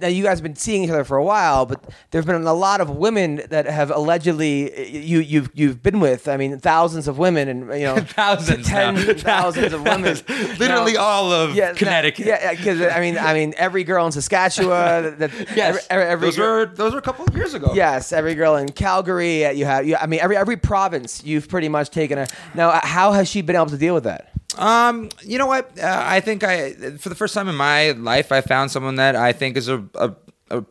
now 0.01 0.07
you 0.07 0.23
guys 0.23 0.37
have 0.39 0.43
been 0.43 0.55
seeing 0.55 0.83
each 0.83 0.89
other 0.89 1.03
for 1.03 1.17
a 1.17 1.23
while, 1.23 1.65
but 1.65 1.83
there's 2.11 2.25
been 2.25 2.43
a 2.43 2.53
lot 2.53 2.81
of 2.81 2.89
women 2.89 3.41
that 3.49 3.65
have 3.65 3.91
allegedly 3.91 4.89
you 4.97 5.19
you've 5.19 5.49
you've 5.53 5.81
been 5.83 5.99
with. 5.99 6.27
I 6.27 6.37
mean, 6.37 6.59
thousands 6.59 7.07
of 7.07 7.17
women, 7.17 7.47
and 7.49 7.61
you 7.79 7.85
know, 7.85 7.97
Thousands 8.17 8.69
now. 8.69 8.95
thousands 9.13 9.73
of 9.73 9.83
women. 9.83 10.17
literally 10.59 10.93
Now- 10.93 11.01
all 11.01 11.31
of 11.31 11.55
yeah, 11.55 11.73
Connecticut. 11.73 12.25
Yeah, 12.25 12.51
because 12.53 12.81
I 12.81 12.99
mean, 12.99 13.17
I 13.17 13.33
mean, 13.33 13.53
every 13.57 13.83
girl 13.83 14.05
in 14.05 14.11
Saskatchewan. 14.11 14.67
That, 15.17 15.31
Yes, 15.55 15.87
every, 15.89 16.05
every 16.05 16.27
those 16.27 16.37
were 16.37 16.65
those 16.65 16.93
were 16.93 16.99
a 16.99 17.01
couple 17.01 17.25
of 17.25 17.35
years 17.35 17.53
ago. 17.53 17.71
Yes, 17.73 18.11
every 18.11 18.35
girl 18.35 18.55
in 18.57 18.69
Calgary. 18.69 19.45
uh, 19.45 19.51
You 19.51 19.65
have. 19.65 19.87
You, 19.87 19.95
I 19.95 20.05
mean, 20.05 20.19
every 20.19 20.37
every 20.37 20.57
province. 20.57 21.23
You've 21.23 21.47
pretty 21.49 21.69
much 21.69 21.89
taken 21.89 22.17
a. 22.17 22.27
Now, 22.53 22.69
uh, 22.69 22.79
how 22.83 23.11
has 23.13 23.27
she 23.29 23.41
been 23.41 23.55
able 23.55 23.67
to 23.67 23.77
deal 23.77 23.93
with 23.93 24.03
that? 24.03 24.31
Um, 24.57 25.09
you 25.23 25.37
know 25.37 25.45
what? 25.47 25.77
Uh, 25.77 26.01
I 26.05 26.19
think 26.19 26.43
I, 26.43 26.73
for 26.97 27.09
the 27.09 27.15
first 27.15 27.33
time 27.33 27.47
in 27.47 27.55
my 27.55 27.91
life, 27.91 28.31
I 28.31 28.41
found 28.41 28.71
someone 28.71 28.95
that 28.95 29.15
I 29.15 29.33
think 29.33 29.57
is 29.57 29.67
a 29.67 29.83
a, 29.95 30.15
a 30.49 30.63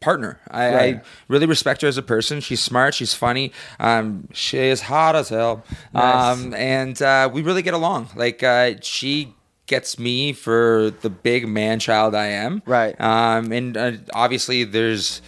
partner. 0.00 0.40
I, 0.50 0.74
Right. 0.74 0.96
I 0.96 1.02
really 1.28 1.46
respect 1.46 1.82
her 1.82 1.88
as 1.88 1.96
a 1.96 2.02
person. 2.02 2.40
She's 2.40 2.60
smart. 2.60 2.94
She's 2.94 3.14
funny. 3.14 3.52
Um, 3.80 4.28
she 4.32 4.58
is 4.58 4.82
hot 4.82 5.16
as 5.16 5.30
hell. 5.30 5.64
Nice. 5.92 6.38
Um, 6.38 6.54
and 6.54 7.00
uh, 7.02 7.28
we 7.32 7.42
really 7.42 7.62
get 7.62 7.74
along. 7.74 8.10
Like 8.14 8.42
uh, 8.42 8.74
she 8.82 9.34
gets 9.66 9.98
me 9.98 10.32
for 10.32 10.92
the 11.00 11.08
big 11.10 11.48
man 11.48 11.80
child 11.80 12.14
I 12.14 12.26
am. 12.26 12.62
Right. 12.66 12.98
Um, 13.00 13.50
and 13.50 13.76
uh, 13.76 13.92
obviously 14.12 14.64
there's, 14.64 15.22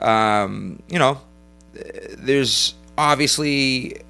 um, 0.00 0.82
you 0.88 0.98
know, 0.98 1.20
there's 2.18 2.74
obviously 2.98 4.02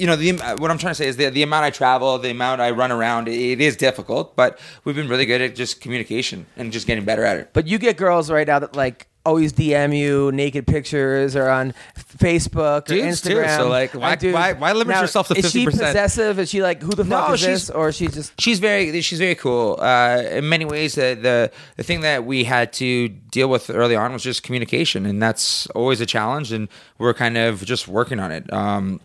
you 0.00 0.06
know 0.06 0.16
the 0.16 0.32
what 0.58 0.70
I'm 0.70 0.78
trying 0.78 0.92
to 0.92 0.94
say 0.94 1.06
is 1.06 1.16
the 1.16 1.28
the 1.30 1.42
amount 1.42 1.64
I 1.64 1.70
travel, 1.70 2.18
the 2.18 2.30
amount 2.30 2.60
I 2.60 2.70
run 2.70 2.90
around, 2.90 3.28
it, 3.28 3.34
it 3.34 3.60
is 3.60 3.76
difficult, 3.76 4.34
but 4.36 4.58
we've 4.84 4.96
been 4.96 5.08
really 5.08 5.26
good 5.26 5.40
at 5.40 5.54
just 5.54 5.80
communication 5.80 6.46
and 6.56 6.72
just 6.72 6.86
getting 6.86 7.04
better 7.04 7.24
at 7.24 7.36
it. 7.36 7.50
But 7.52 7.66
you 7.66 7.78
get 7.78 7.96
girls 7.96 8.30
right 8.30 8.46
now 8.46 8.58
that 8.58 8.74
like 8.74 9.06
always 9.26 9.52
DM 9.52 9.94
you 9.94 10.32
naked 10.32 10.66
pictures 10.66 11.36
or 11.36 11.48
on 11.50 11.74
Facebook 12.18 12.84
or 12.90 12.94
Dudes, 12.94 13.20
too. 13.20 13.34
Instagram. 13.34 13.56
So, 13.58 13.68
like, 13.68 13.92
why- 13.94 14.16
why- 14.16 14.52
why 14.54 14.72
limit 14.72 14.94
Now, 14.94 15.02
yourself 15.02 15.28
to 15.28 15.34
50? 15.34 15.46
Is 15.46 15.52
she 15.52 15.64
possessive? 15.66 16.38
Is 16.38 16.48
she 16.48 16.62
like 16.62 16.80
who 16.82 16.90
the 16.90 17.04
fuck 17.04 17.28
No, 17.28 17.34
is 17.34 17.40
she's- 17.40 17.66
this? 17.66 17.70
Or 17.70 17.92
she 17.92 18.06
just 18.08 18.32
She's 18.40 18.58
very 18.60 19.00
she's 19.02 19.18
very 19.18 19.34
cool. 19.34 19.78
Uh, 19.80 20.22
in 20.30 20.48
many 20.48 20.64
ways, 20.64 20.94
the, 20.94 21.18
the 21.20 21.50
the 21.76 21.82
thing 21.82 22.00
that 22.00 22.24
we 22.24 22.44
had 22.44 22.72
to 22.74 23.08
deal 23.08 23.48
with 23.48 23.68
early 23.68 23.94
on 23.94 24.12
was 24.14 24.22
just 24.22 24.42
communication, 24.42 25.04
and 25.04 25.22
that's 25.22 25.66
always 25.68 26.00
a 26.00 26.06
challenge. 26.06 26.50
And 26.50 26.68
we're 26.98 27.12
kind 27.14 27.36
of 27.36 27.62
just 27.64 27.86
working 27.88 28.18
on 28.20 28.32
it. 28.32 28.50
Um, 28.52 29.00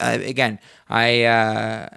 uh, 0.00 0.18
again, 0.22 0.58
I 0.88 1.24
uh, 1.24 1.88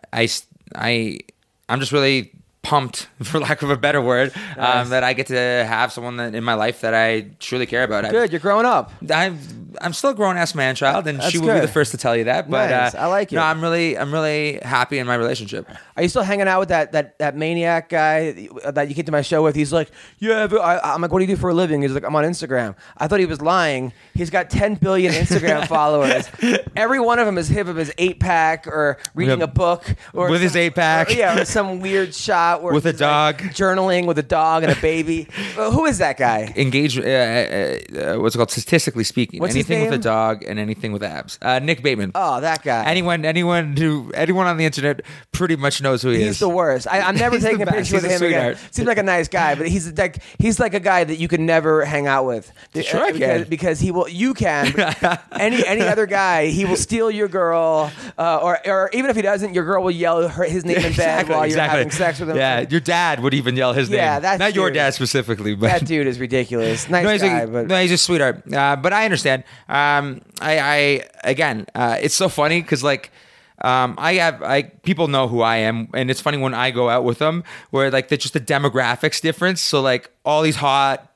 I'm 1.70 1.80
just 1.80 1.92
really 1.92 2.32
pumped, 2.64 3.08
for 3.24 3.40
lack 3.40 3.62
of 3.62 3.70
a 3.70 3.78
better 3.78 4.02
word, 4.02 4.34
Nice. 4.58 4.86
um, 4.86 4.90
that 4.90 5.04
I 5.04 5.14
get 5.14 5.28
to 5.28 5.36
have 5.38 5.92
someone 5.94 6.18
that 6.18 6.36
in 6.36 6.44
my 6.44 6.54
life 6.56 6.82
that 6.82 6.94
I 6.94 7.28
truly 7.40 7.66
care 7.66 7.84
about. 7.84 8.06
I- 8.06 8.12
Good, 8.12 8.32
you're 8.32 8.42
growing 8.42 8.66
up. 8.66 8.92
I'm 9.10 9.40
I'm 9.82 9.94
still 9.94 10.12
a 10.12 10.16
grown 10.16 10.38
ass 10.38 10.54
man 10.56 10.76
child, 10.76 11.08
and 11.08 11.20
That's 11.20 11.32
she 11.32 11.38
will 11.40 11.48
be 11.48 11.54
good. 11.54 11.64
the 11.64 11.68
first 11.68 11.92
to 11.92 11.98
tell 11.98 12.16
you 12.16 12.26
that. 12.26 12.50
But 12.50 12.70
Nice. 12.70 12.96
uh, 12.96 13.00
I 13.00 13.06
like 13.08 13.32
you. 13.32 13.38
No, 13.38 13.42
it. 13.44 13.46
I'm 13.48 13.62
really 13.62 13.98
I'm 13.98 14.12
really 14.14 14.60
happy 14.62 15.00
in 15.00 15.08
my 15.08 15.16
relationship. 15.16 15.68
Are 15.96 16.04
you 16.04 16.10
still 16.10 16.24
hanging 16.24 16.48
out 16.48 16.60
with 16.60 16.70
that 16.70 16.92
that 16.92 17.18
that 17.20 17.36
maniac 17.36 17.90
guy 17.90 18.48
that 18.66 18.90
you 18.90 18.96
came 18.96 19.06
to 19.06 19.12
my 19.12 19.22
show 19.22 19.44
with? 19.44 19.56
He's 19.56 19.74
like, 19.74 19.90
yeah. 20.20 20.48
But 20.48 20.60
I, 20.62 20.94
I'm 20.94 21.02
like, 21.02 21.12
what 21.12 21.20
do 21.20 21.26
you 21.26 21.36
do 21.36 21.40
for 21.40 21.50
a 21.50 21.54
living? 21.54 21.82
He's 21.82 21.92
like, 21.92 22.04
I'm 22.04 22.16
on 22.16 22.24
Instagram. 22.24 22.76
I 22.98 23.08
thought 23.08 23.20
he 23.20 23.26
was 23.26 23.42
lying. 23.42 23.94
He's 24.14 24.30
got 24.30 24.50
10 24.50 24.76
billion 24.76 25.14
Instagram 25.14 25.68
followers. 25.78 26.30
Every 26.76 27.00
one 27.00 27.20
of 27.20 27.26
them 27.26 27.38
is 27.38 27.48
hip 27.48 27.68
of 27.68 27.76
his 27.76 27.92
eight 27.98 28.20
pack 28.20 28.68
or 28.68 28.98
reading 29.16 29.42
a 29.42 29.48
book 29.48 29.86
or 30.14 30.30
With 30.30 30.42
his 30.42 30.54
some- 30.54 30.62
eight-pack. 30.62 31.10
or, 31.10 31.14
yeah, 31.14 31.40
or 31.40 31.46
some 31.46 31.80
weird 31.82 32.14
shot 32.16 32.64
where 32.64 32.74
With 32.74 32.86
a 32.86 32.92
he's, 32.92 33.02
like, 33.02 33.38
dog. 33.40 33.50
journaling 33.52 34.06
with 34.06 34.18
a 34.20 34.24
dog 34.24 34.64
and 34.64 34.72
a 34.72 34.82
baby. 34.82 35.28
Who 35.56 35.86
is 35.86 35.98
that 36.00 36.18
guy? 36.18 36.54
Engage. 36.56 36.98
Uh, 36.98 37.02
uh, 37.02 37.06
uh, 37.06 38.20
what's 38.20 38.36
it 38.36 38.38
called? 38.38 38.52
Statistically 38.52 39.04
speaking, 39.04 39.40
What's 39.40 39.54
his 39.56 39.67
anything 39.70 39.90
with 39.92 40.00
a 40.00 40.04
dog 40.04 40.44
and 40.44 40.60
anything 40.60 40.92
with 40.92 41.04
abs. 41.04 41.38
Uh, 41.42 41.60
Nick 41.60 41.84
Bateman. 41.84 42.12
Oh, 42.16 42.42
that 42.42 42.64
guy. 42.64 42.86
Anyone, 42.86 43.26
anyone 43.26 43.76
who, 43.78 44.12
anyone 44.14 44.48
on 44.48 44.58
the 44.58 44.66
internet 44.66 45.02
pretty 45.32 45.56
much 45.56 45.82
knows 45.82 46.02
who 46.02 46.10
he 46.10 46.18
He's 46.18 46.24
is. 46.24 46.28
He's 46.36 46.40
the 46.40 46.50
worst. 46.50 46.88
I, 46.88 47.02
I'm 47.02 47.16
never 47.18 47.40
taking 47.40 47.62
a 47.62 47.66
best. 47.66 47.78
picture 47.78 47.96
with 47.96 48.04
He's 48.12 48.22
a 48.22 48.26
him 48.26 48.32
again. 48.32 48.58
Seems 48.72 48.88
like 48.88 48.98
a 48.98 49.04
nice 49.04 49.28
guy, 49.28 49.56
but 49.56 49.68
he's 49.68 49.92
like 49.98 50.22
he's 50.40 50.60
like 50.60 50.74
a 50.74 50.80
guy 50.80 51.04
that 51.04 51.18
you 51.18 51.28
can 51.28 51.46
never 51.46 51.86
hang 51.86 52.08
out 52.08 52.26
with. 52.26 52.52
Sure 52.82 53.02
I 53.06 53.12
because, 53.12 53.42
can. 53.42 53.50
because 53.50 53.80
he 53.80 53.92
will. 53.92 54.08
You 54.08 54.34
can. 54.34 54.74
any 55.32 55.66
any 55.66 55.82
other 55.82 56.06
guy, 56.06 56.48
he 56.48 56.66
will 56.66 56.76
steal 56.76 57.10
your 57.12 57.28
girl, 57.28 57.92
uh, 58.18 58.38
or 58.42 58.60
or 58.68 58.90
even 58.94 59.10
if 59.10 59.16
he 59.16 59.22
doesn't, 59.22 59.54
your 59.54 59.66
girl 59.66 59.84
will 59.84 59.92
yell 59.92 60.28
her, 60.28 60.44
his 60.44 60.66
name 60.66 60.78
in 60.78 60.82
bed 60.84 60.90
Exactly, 60.92 61.34
while 61.36 61.40
you're 61.46 61.48
exactly. 61.48 61.78
having 61.80 61.92
sex 61.92 62.20
with 62.20 62.30
him. 62.30 62.38
Yeah, 62.38 62.66
your 62.70 62.80
dad 62.80 63.22
would 63.22 63.34
even 63.34 63.56
yell 63.56 63.74
his 63.74 63.90
Yeah, 63.90 64.14
name. 64.14 64.22
that's 64.24 64.40
not 64.40 64.56
your 64.56 64.72
dad 64.72 64.94
specifically, 64.94 65.56
but 65.56 65.68
that 65.68 65.86
dude 65.86 66.08
is 66.08 66.20
ridiculous. 66.20 66.90
Nice 66.90 67.22
no, 67.22 67.28
guy, 67.28 67.40
a, 67.42 67.48
but 67.48 67.68
no, 67.68 67.82
he's 67.82 67.92
a 67.92 67.98
sweetheart. 67.98 68.42
Uh, 68.52 68.76
but 68.76 68.94
I 68.94 69.06
understand. 69.06 69.44
Um, 69.70 70.22
I, 70.42 70.60
I 70.60 71.04
again, 71.24 71.68
uh, 71.76 71.98
it's 72.02 72.16
so 72.16 72.30
funny 72.30 72.62
because 72.62 72.84
like. 72.84 73.12
Um, 73.60 73.96
I 73.98 74.14
have 74.14 74.44
I 74.44 74.62
people 74.62 75.08
know 75.08 75.28
who 75.28 75.42
I 75.42 75.56
am, 75.56 75.88
and 75.96 76.12
it's 76.12 76.22
funny 76.22 76.38
when 76.38 76.54
I 76.54 76.70
go 76.70 76.92
out 76.92 77.04
with 77.04 77.18
them, 77.18 77.44
where 77.72 77.90
like 77.90 78.08
there's 78.08 78.22
just 78.22 78.36
the 78.36 78.40
demographics 78.40 79.20
difference. 79.20 79.62
So 79.62 79.82
like 79.82 80.12
all 80.24 80.44
these 80.44 80.58
hot 80.58 81.07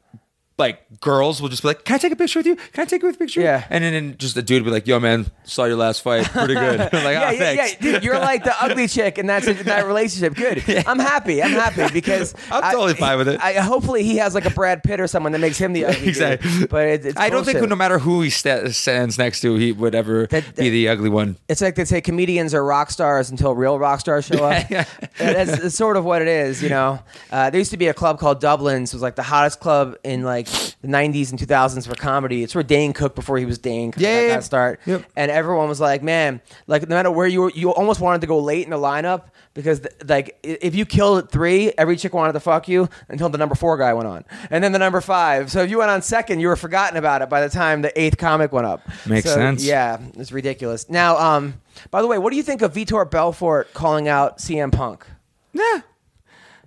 like 0.61 0.99
girls 1.01 1.41
will 1.41 1.49
just 1.49 1.61
be 1.63 1.67
like, 1.69 1.83
"Can 1.83 1.95
I 1.95 1.97
take 1.97 2.13
a 2.13 2.15
picture 2.15 2.39
with 2.39 2.45
you? 2.45 2.55
Can 2.55 2.83
I 2.83 2.85
take 2.85 3.03
a 3.03 3.11
picture?" 3.13 3.41
Yeah. 3.41 3.65
and 3.69 3.83
then, 3.83 4.15
just 4.17 4.37
a 4.37 4.41
dude 4.41 4.61
will 4.63 4.69
be 4.71 4.73
like, 4.75 4.87
"Yo, 4.87 4.99
man, 4.99 5.25
saw 5.43 5.65
your 5.65 5.75
last 5.75 6.01
fight, 6.01 6.25
pretty 6.25 6.53
good." 6.53 6.79
Like, 7.01 7.15
yeah, 7.15 7.27
oh, 7.27 7.31
yeah, 7.31 7.39
thanks. 7.39 7.73
yeah, 7.73 7.91
dude, 7.93 8.03
you're 8.03 8.19
like 8.19 8.43
the 8.43 8.53
ugly 8.63 8.87
chick, 8.87 9.17
and 9.17 9.27
that's 9.27 9.47
in 9.47 9.57
that 9.65 9.85
relationship. 9.87 10.35
Good. 10.35 10.63
I'm 10.87 10.99
happy. 10.99 11.41
I'm 11.41 11.51
happy 11.51 11.91
because 11.93 12.33
I'm 12.51 12.63
I- 12.63 12.71
totally 12.71 12.93
fine 12.93 13.17
with 13.17 13.27
it. 13.27 13.41
I, 13.41 13.53
hopefully, 13.53 14.03
he 14.03 14.17
has 14.17 14.35
like 14.35 14.45
a 14.45 14.49
Brad 14.51 14.83
Pitt 14.83 14.99
or 15.01 15.07
someone 15.07 15.31
that 15.33 15.39
makes 15.39 15.57
him 15.57 15.73
the 15.73 15.85
ugly. 15.85 15.99
dude. 15.99 16.07
Exactly. 16.09 16.67
But 16.67 16.85
it, 16.87 17.05
it's 17.07 17.17
I 17.19 17.29
don't 17.29 17.43
think 17.43 17.67
no 17.67 17.75
matter 17.75 17.97
who 17.99 18.21
he 18.21 18.29
sta 18.29 18.69
stands 18.69 19.17
next 19.17 19.41
to, 19.41 19.55
he 19.55 19.71
would 19.71 19.95
ever 19.95 20.27
That- 20.27 20.55
be 20.55 20.69
the 20.69 20.89
ugly 20.89 21.09
one. 21.09 21.37
It's 21.49 21.61
like 21.61 21.75
they 21.75 21.85
say 21.85 22.01
comedians 22.01 22.53
are 22.53 22.63
rock 22.63 22.91
stars 22.91 23.29
until 23.31 23.55
real 23.55 23.79
rock 23.79 23.99
stars 24.01 24.25
show 24.25 24.45
up. 24.45 24.69
Yeah. 24.69 24.85
that's, 25.17 25.59
that's 25.59 25.75
sort 25.75 25.97
of 25.97 26.05
what 26.05 26.21
it 26.21 26.27
is, 26.27 26.61
you 26.61 26.69
know. 26.69 26.99
Uh, 27.31 27.49
there 27.49 27.59
used 27.59 27.71
to 27.71 27.77
be 27.77 27.87
a 27.87 27.93
club 27.93 28.19
called 28.19 28.39
Dublin's. 28.41 28.93
It 28.93 28.95
was 28.95 29.01
like 29.01 29.15
the 29.15 29.23
hottest 29.23 29.59
club 29.59 29.95
in 30.03 30.21
like 30.23 30.47
the 30.81 30.87
'90s 30.87 31.31
and 31.31 31.39
2000s 31.39 31.87
for 31.87 31.95
comedy. 31.95 32.43
It's 32.43 32.53
where 32.55 32.63
Dane 32.63 32.93
Cook 32.93 33.15
before 33.15 33.37
he 33.37 33.45
was 33.45 33.57
Dane. 33.57 33.93
Yeah, 33.97 34.15
got 34.15 34.21
yeah, 34.21 34.27
that 34.35 34.43
start. 34.43 34.79
Yep. 34.85 35.05
And 35.15 35.31
everyone 35.31 35.67
was 35.69 35.79
like, 35.79 36.03
man, 36.03 36.41
like 36.67 36.87
no 36.87 36.95
matter 36.95 37.11
where 37.11 37.27
you 37.27 37.41
were, 37.41 37.51
you 37.51 37.71
almost 37.71 37.99
wanted 38.01 38.21
to 38.21 38.27
go 38.27 38.39
late 38.39 38.63
in 38.65 38.71
the 38.71 38.77
lineup 38.77 39.25
because 39.53 39.81
th- 39.81 39.93
like 40.07 40.37
if 40.43 40.73
you 40.75 40.85
killed 40.85 41.23
at 41.25 41.31
three, 41.31 41.71
every 41.77 41.97
chick 41.97 42.13
wanted 42.13 42.33
to 42.33 42.39
fuck 42.39 42.67
you 42.67 42.89
until 43.09 43.29
the 43.29 43.37
number 43.37 43.55
four 43.55 43.77
guy 43.77 43.93
went 43.93 44.07
on, 44.07 44.25
and 44.49 44.63
then 44.63 44.71
the 44.71 44.79
number 44.79 45.01
five. 45.01 45.51
So 45.51 45.61
if 45.61 45.69
you 45.69 45.79
went 45.79 45.91
on 45.91 46.01
second, 46.01 46.39
you 46.39 46.47
were 46.47 46.55
forgotten 46.55 46.97
about 46.97 47.21
it 47.21 47.29
by 47.29 47.41
the 47.41 47.49
time 47.49 47.81
the 47.81 47.99
eighth 47.99 48.17
comic 48.17 48.51
went 48.51 48.65
up. 48.67 48.81
Makes 49.05 49.27
So, 49.29 49.35
sense. 49.35 49.63
Yeah, 49.63 49.99
it's 50.17 50.31
ridiculous. 50.31 50.89
Now, 50.89 51.17
um, 51.17 51.61
by 51.89 52.01
the 52.01 52.07
way, 52.07 52.17
what 52.17 52.31
do 52.31 52.37
you 52.37 52.43
think 52.43 52.61
of 52.61 52.73
Vitor 52.73 53.09
Belfort 53.09 53.73
calling 53.73 54.07
out 54.07 54.37
CM 54.39 54.71
Punk? 54.71 55.05
Yeah. 55.53 55.81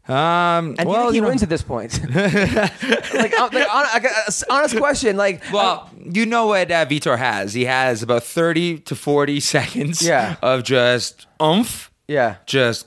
Um, 0.06 0.74
And 0.78 0.80
you 0.80 0.86
well, 0.86 1.00
think 1.02 1.10
he 1.12 1.16
you 1.16 1.22
know, 1.22 1.28
wins 1.28 1.42
at 1.42 1.48
this 1.48 1.62
point? 1.62 1.98
like, 2.14 3.32
uh, 3.40 3.48
like, 3.52 4.04
uh, 4.04 4.30
honest 4.50 4.76
question. 4.76 5.16
Like, 5.16 5.42
well, 5.52 5.88
you 5.98 6.26
know 6.26 6.46
what 6.48 6.70
uh, 6.70 6.84
Vitor 6.84 7.16
has? 7.16 7.54
He 7.54 7.64
has 7.64 8.02
about 8.02 8.22
thirty 8.22 8.78
to 8.80 8.94
forty 8.94 9.40
seconds 9.54 10.02
Yeah. 10.02 10.36
of 10.42 10.62
just 10.62 11.26
oomph, 11.42 11.90
yeah, 12.06 12.36
just 12.44 12.86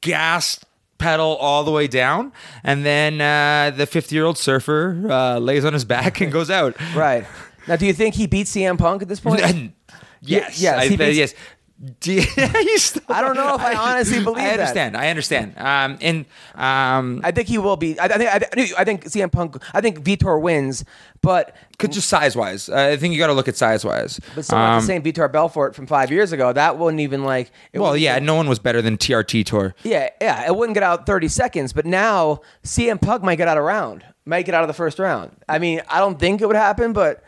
gas 0.00 0.58
pedal 0.98 1.36
all 1.36 1.64
the 1.64 1.70
way 1.70 1.86
down, 1.88 2.32
and 2.64 2.84
then 2.86 3.20
uh, 3.20 3.70
the 3.76 3.86
fifty-year-old 3.86 4.38
surfer 4.38 4.98
uh, 5.10 5.38
lays 5.38 5.64
on 5.64 5.72
his 5.72 5.84
back 5.84 6.20
and 6.20 6.32
goes 6.32 6.48
out. 6.50 6.74
right. 6.94 7.26
Now, 7.68 7.76
do 7.76 7.86
you 7.86 7.92
think 7.92 8.14
he 8.16 8.26
beats 8.26 8.50
CM 8.56 8.76
Punk 8.78 9.02
at 9.02 9.08
this 9.08 9.20
point? 9.20 9.40
yes, 10.20 10.60
yes, 10.60 10.78
I, 10.78 10.88
he 10.88 10.96
beats- 10.96 11.16
yes. 11.16 11.34
Do 12.00 12.12
you- 12.12 12.22
I 12.36 13.20
don't 13.20 13.34
know 13.34 13.54
if 13.56 13.60
I 13.60 13.74
honestly 13.92 14.22
believe 14.22 14.38
I 14.38 14.44
that. 14.44 14.60
understand. 14.60 14.96
I 14.96 15.08
understand. 15.08 15.54
Um, 15.58 15.98
and 16.00 16.26
um, 16.54 17.20
I 17.24 17.32
think 17.32 17.48
he 17.48 17.58
will 17.58 17.76
be. 17.76 17.98
I, 17.98 18.04
I 18.04 18.08
think. 18.18 18.30
I, 18.30 18.38
think- 18.38 18.78
I 18.78 18.84
think 18.84 19.04
CM 19.06 19.32
Punk. 19.32 19.56
I 19.74 19.80
think 19.80 19.98
Vitor 20.04 20.40
wins, 20.40 20.84
but 21.22 21.56
could 21.78 21.90
just 21.90 22.08
size 22.08 22.36
wise, 22.36 22.68
I 22.68 22.96
think 22.96 23.12
you 23.14 23.18
got 23.18 23.26
to 23.26 23.32
look 23.32 23.48
at 23.48 23.56
size 23.56 23.84
wise. 23.84 24.20
but 24.36 24.44
still 24.44 24.58
not 24.58 24.78
the 24.80 24.86
same 24.86 25.02
Vitor 25.02 25.30
Belfort 25.30 25.74
from 25.74 25.88
five 25.88 26.12
years 26.12 26.30
ago. 26.30 26.52
That 26.52 26.78
wouldn't 26.78 27.00
even 27.00 27.24
like. 27.24 27.50
it 27.72 27.80
Well, 27.80 27.96
yeah, 27.96 28.20
no 28.20 28.36
one 28.36 28.48
was 28.48 28.60
better 28.60 28.80
than 28.80 28.96
TRT 28.96 29.44
Tour. 29.44 29.74
Yeah, 29.82 30.08
yeah, 30.20 30.46
it 30.46 30.54
wouldn't 30.54 30.74
get 30.74 30.84
out 30.84 31.04
30 31.06 31.26
seconds, 31.26 31.72
but 31.72 31.84
now 31.84 32.42
CM 32.62 33.00
Punk 33.00 33.24
might 33.24 33.36
get 33.36 33.48
out 33.48 33.56
a 33.58 33.62
round, 33.62 34.04
might 34.24 34.46
get 34.46 34.54
out 34.54 34.62
of 34.62 34.68
the 34.68 34.74
first 34.74 35.00
round. 35.00 35.32
I 35.48 35.58
mean, 35.58 35.82
I 35.88 35.98
don't 35.98 36.18
think 36.20 36.40
it 36.42 36.46
would 36.46 36.54
happen, 36.54 36.92
but 36.92 37.24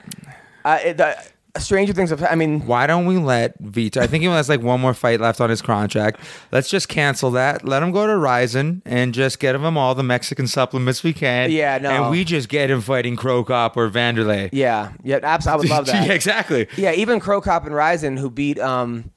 uh, 0.65 0.79
it, 0.85 0.97
the, 0.99 1.17
stranger 1.59 1.93
things 1.93 2.11
have. 2.11 2.23
I 2.25 2.35
mean, 2.35 2.67
Why 2.67 2.87
don't 2.87 3.07
we 3.07 3.17
let 3.17 3.55
Vito? 3.61 4.01
I 4.01 4.07
think 4.07 4.23
he 4.23 4.29
has 4.29 4.49
like 4.49 4.61
one 4.61 4.81
more 4.81 4.95
fight 4.95 5.21
left 5.21 5.41
on 5.41 5.51
his 5.51 5.63
contract. 5.63 6.21
Let's 6.53 6.69
just 6.69 6.89
cancel 6.89 7.31
that. 7.33 7.65
Let 7.65 7.83
him 7.83 7.93
go 7.93 8.07
to 8.07 8.17
Rizin 8.17 8.83
and 8.85 9.15
just 9.15 9.39
get 9.39 9.55
him 9.55 9.77
all 9.79 9.95
the 9.95 10.03
Mexican 10.03 10.47
supplements 10.47 11.03
we 11.05 11.13
can. 11.13 11.51
Yeah, 11.51 11.79
no. 11.79 11.91
And 11.91 12.11
we 12.11 12.25
just 12.25 12.49
get 12.49 12.71
him 12.71 12.81
fighting 12.81 13.17
Cro 13.17 13.45
Cop 13.45 13.77
or 13.77 13.89
Vanderlei. 13.91 14.51
yeah, 14.53 14.93
yeah, 15.03 15.21
absolutely. 15.23 15.71
I 15.71 15.79
would 15.79 15.87
love 15.87 15.87
that. 15.95 16.07
yeah, 16.09 16.13
exactly. 16.13 16.67
Yeah, 16.77 16.93
even 16.93 17.21
Cro 17.21 17.41
Cop 17.41 17.67
and 17.67 17.75
Rizin, 17.75 18.17
who 18.17 18.31
beat 18.31 18.59
um, 18.59 19.11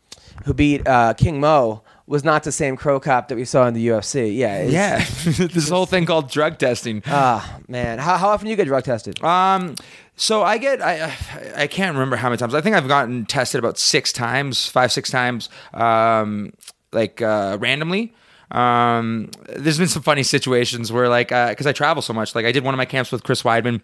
who 0.45 0.53
beat 0.53 0.87
uh, 0.87 1.13
King 1.15 1.39
Mo, 1.39 1.81
was 2.05 2.23
not 2.23 2.43
the 2.43 2.51
same 2.51 2.77
Cro 2.77 2.99
Cop 2.99 3.27
that 3.29 3.35
we 3.35 3.43
saw 3.45 3.67
in 3.67 3.73
the 3.73 3.87
UFC. 3.87 4.33
Yeah, 4.35 4.63
Yeah, 4.63 4.97
this 5.25 5.67
whole 5.69 5.85
thing 5.87 6.05
called 6.05 6.29
drug 6.29 6.57
testing. 6.57 7.01
Ah, 7.07 7.59
man, 7.67 7.97
how, 7.99 8.15
how 8.17 8.29
often 8.29 8.45
do 8.45 8.51
you 8.51 8.55
get 8.55 8.67
drug 8.67 8.83
tested? 8.83 9.21
Um, 9.23 9.75
so 10.17 10.43
I 10.43 10.57
get 10.57 10.81
I 10.81 11.15
I 11.55 11.67
can't 11.67 11.93
remember 11.93 12.17
how 12.17 12.29
many 12.29 12.37
times. 12.37 12.53
I 12.53 12.61
think 12.61 12.75
I've 12.75 12.87
gotten 12.87 13.25
tested 13.25 13.59
about 13.59 13.77
six 13.77 14.11
times, 14.11 14.67
five 14.67 14.91
six 14.91 15.09
times, 15.09 15.47
um, 15.73 16.53
like 16.91 17.21
uh, 17.21 17.57
randomly. 17.61 18.13
Um, 18.49 19.29
there's 19.55 19.77
been 19.77 19.87
some 19.87 20.01
funny 20.01 20.23
situations 20.23 20.91
where 20.91 21.07
like 21.07 21.29
because 21.29 21.67
I 21.67 21.71
travel 21.71 22.01
so 22.01 22.13
much. 22.13 22.33
Like 22.35 22.45
I 22.45 22.51
did 22.51 22.63
one 22.63 22.73
of 22.73 22.77
my 22.77 22.85
camps 22.85 23.11
with 23.11 23.23
Chris 23.23 23.43
Weidman 23.43 23.81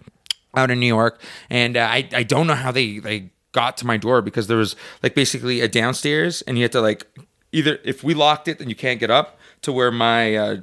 out 0.56 0.72
in 0.72 0.80
New 0.80 0.88
York, 0.88 1.22
and 1.50 1.78
uh, 1.78 1.88
I 1.90 2.10
I 2.12 2.24
don't 2.24 2.48
know 2.48 2.56
how 2.56 2.72
they 2.72 2.98
they 2.98 3.30
got 3.52 3.78
to 3.78 3.86
my 3.86 3.98
door 3.98 4.22
because 4.22 4.48
there 4.48 4.58
was 4.58 4.76
like 5.04 5.14
basically 5.14 5.62
a 5.62 5.68
downstairs, 5.68 6.42
and 6.44 6.58
you 6.58 6.64
had 6.64 6.72
to 6.72 6.82
like 6.82 7.06
either 7.52 7.78
if 7.86 8.04
we 8.04 8.16
locked 8.16 8.48
it, 8.48 8.58
then 8.60 8.70
you 8.70 8.76
can't 8.76 9.00
get 9.00 9.12
up 9.12 9.38
to 9.62 9.72
where 9.72 9.92
my 9.92 10.36
uh, 10.36 10.58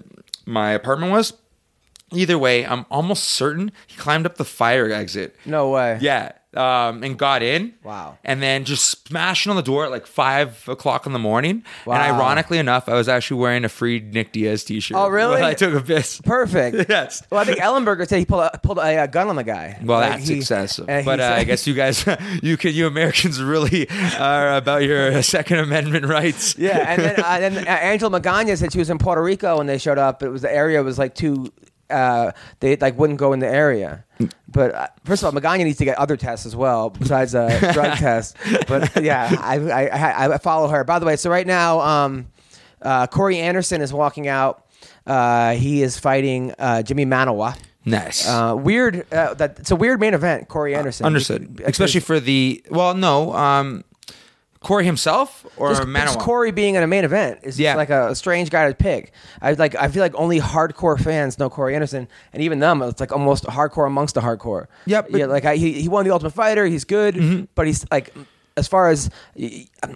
my 0.46 0.72
apartment 0.72 1.12
was. 1.12 1.32
Either 2.12 2.38
way, 2.38 2.66
I'm 2.66 2.86
almost 2.90 3.24
certain 3.24 3.72
he 3.86 3.96
climbed 3.96 4.26
up 4.26 4.36
the 4.36 4.44
fire 4.44 4.90
exit. 4.90 5.36
No 5.46 5.70
way. 5.70 5.98
Yeah. 6.00 6.32
Um, 6.52 7.04
and 7.04 7.16
got 7.16 7.44
in. 7.44 7.74
Wow. 7.84 8.18
And 8.24 8.42
then 8.42 8.64
just 8.64 9.06
smashing 9.06 9.50
on 9.50 9.56
the 9.56 9.62
door 9.62 9.84
at 9.84 9.92
like 9.92 10.04
five 10.04 10.68
o'clock 10.68 11.06
in 11.06 11.12
the 11.12 11.18
morning. 11.20 11.62
Wow. 11.86 11.94
And 11.94 12.02
ironically 12.02 12.58
enough, 12.58 12.88
I 12.88 12.94
was 12.94 13.08
actually 13.08 13.40
wearing 13.40 13.64
a 13.64 13.68
free 13.68 14.00
Nick 14.00 14.32
Diaz 14.32 14.64
t-shirt. 14.64 14.96
Oh, 14.96 15.06
really? 15.06 15.40
I 15.44 15.54
took 15.54 15.72
a 15.74 15.80
piss. 15.80 16.20
Perfect. 16.22 16.88
Yes. 16.90 17.22
Well, 17.30 17.40
I 17.40 17.44
think 17.44 17.58
Ellenberger 17.60 18.08
said 18.08 18.18
he 18.18 18.24
pulled 18.24 18.50
a, 18.52 18.58
pulled 18.58 18.78
a, 18.78 18.96
uh 18.96 19.06
gun 19.06 19.28
on 19.28 19.36
the 19.36 19.44
guy. 19.44 19.78
Well, 19.80 20.00
Like, 20.00 20.10
that's 20.16 20.26
he- 20.28 20.38
excessive. 20.38 20.86
But 20.88 21.20
uh, 21.20 21.34
I 21.36 21.44
guess 21.44 21.68
you 21.68 21.74
guys, 21.74 22.04
you 22.42 22.56
can, 22.56 22.74
you 22.74 22.88
Americans 22.88 23.40
really 23.40 23.88
are 24.18 24.56
about 24.56 24.82
your 24.82 25.22
Second 25.22 25.58
Amendment 25.60 26.06
rights. 26.06 26.58
Yeah, 26.58 26.78
and 26.78 27.00
then, 27.00 27.14
uh, 27.22 27.38
then 27.38 27.58
uh, 27.58 27.70
Angela 27.70 28.20
Magana 28.20 28.56
said 28.58 28.72
she 28.72 28.80
was 28.80 28.90
in 28.90 28.98
Puerto 28.98 29.22
Rico 29.22 29.58
when 29.58 29.68
they 29.68 29.78
showed 29.78 29.98
up. 29.98 30.24
It 30.24 30.30
was 30.30 30.42
the 30.42 30.52
area 30.52 30.82
was 30.82 30.98
like 30.98 31.14
too. 31.14 31.52
Uh, 31.90 32.32
they 32.60 32.76
like 32.76 32.98
wouldn't 32.98 33.18
go 33.18 33.32
in 33.32 33.40
the 33.40 33.48
area. 33.48 34.04
But 34.48 34.74
uh, 34.74 34.88
first 35.04 35.22
of 35.22 35.34
all, 35.34 35.40
Magana 35.40 35.64
needs 35.64 35.78
to 35.78 35.84
get 35.84 35.98
other 35.98 36.16
tests 36.16 36.46
as 36.46 36.54
well 36.54 36.90
besides 36.90 37.34
a 37.34 37.48
drug 37.72 37.96
test. 37.98 38.36
But 38.68 39.02
yeah, 39.02 39.34
I, 39.40 39.56
I, 39.58 39.86
I, 39.86 40.34
I 40.34 40.38
follow 40.38 40.68
her. 40.68 40.84
By 40.84 40.98
the 40.98 41.06
way, 41.06 41.16
so 41.16 41.30
right 41.30 41.46
now, 41.46 41.80
um, 41.80 42.28
uh, 42.82 43.06
Corey 43.06 43.38
Anderson 43.38 43.80
is 43.80 43.92
walking 43.92 44.28
out. 44.28 44.66
Uh, 45.06 45.54
he 45.54 45.82
is 45.82 45.98
fighting 45.98 46.52
uh, 46.58 46.82
Jimi 46.84 47.06
Manuwa. 47.06 47.56
Nice. 47.84 48.28
Uh, 48.28 48.54
weird. 48.56 49.10
Uh, 49.12 49.34
that 49.34 49.58
it's 49.58 49.70
a 49.70 49.76
weird 49.76 50.00
main 50.00 50.14
event. 50.14 50.48
Corey 50.48 50.74
Anderson. 50.74 51.06
Understood. 51.06 51.62
Especially 51.64 52.00
for 52.00 52.20
the 52.20 52.62
well, 52.70 52.94
no. 52.94 53.32
Um, 53.34 53.84
Corey 54.62 54.84
himself 54.84 55.46
or 55.56 55.70
Just, 55.70 55.88
just 55.88 56.18
Corey 56.18 56.50
being 56.50 56.74
in 56.74 56.82
a 56.82 56.86
main 56.86 57.04
event 57.04 57.40
is 57.44 57.58
Yeah. 57.58 57.76
like 57.76 57.88
a, 57.88 58.14
strange 58.14 58.50
guy 58.50 58.68
to 58.68 58.74
pick. 58.74 59.12
I 59.40 59.52
like. 59.54 59.74
I 59.74 59.88
feel 59.88 60.02
like 60.02 60.14
only 60.14 60.38
hardcore 60.38 61.00
fans 61.00 61.38
know 61.38 61.48
Corey 61.48 61.74
Anderson, 61.74 62.06
and 62.34 62.42
even 62.42 62.58
them, 62.58 62.82
it's 62.82 63.00
like 63.00 63.10
almost 63.10 63.44
hardcore 63.44 63.86
amongst 63.86 64.14
the 64.16 64.20
hardcore. 64.20 64.66
Yep, 64.84 65.08
Mm-hmm. 65.08 65.16
yeah. 65.16 65.26
Like 65.26 65.46
I, 65.46 65.56
he 65.56 65.80
he 65.80 65.88
won 65.88 66.04
the 66.04 66.10
Ultimate 66.12 66.32
Fighter. 66.34 66.66
He's 66.66 66.84
good, 66.84 67.48
but 67.54 67.66
he's 67.66 67.86
like. 67.90 68.14
As 68.56 68.66
far 68.68 68.90
as 68.90 69.08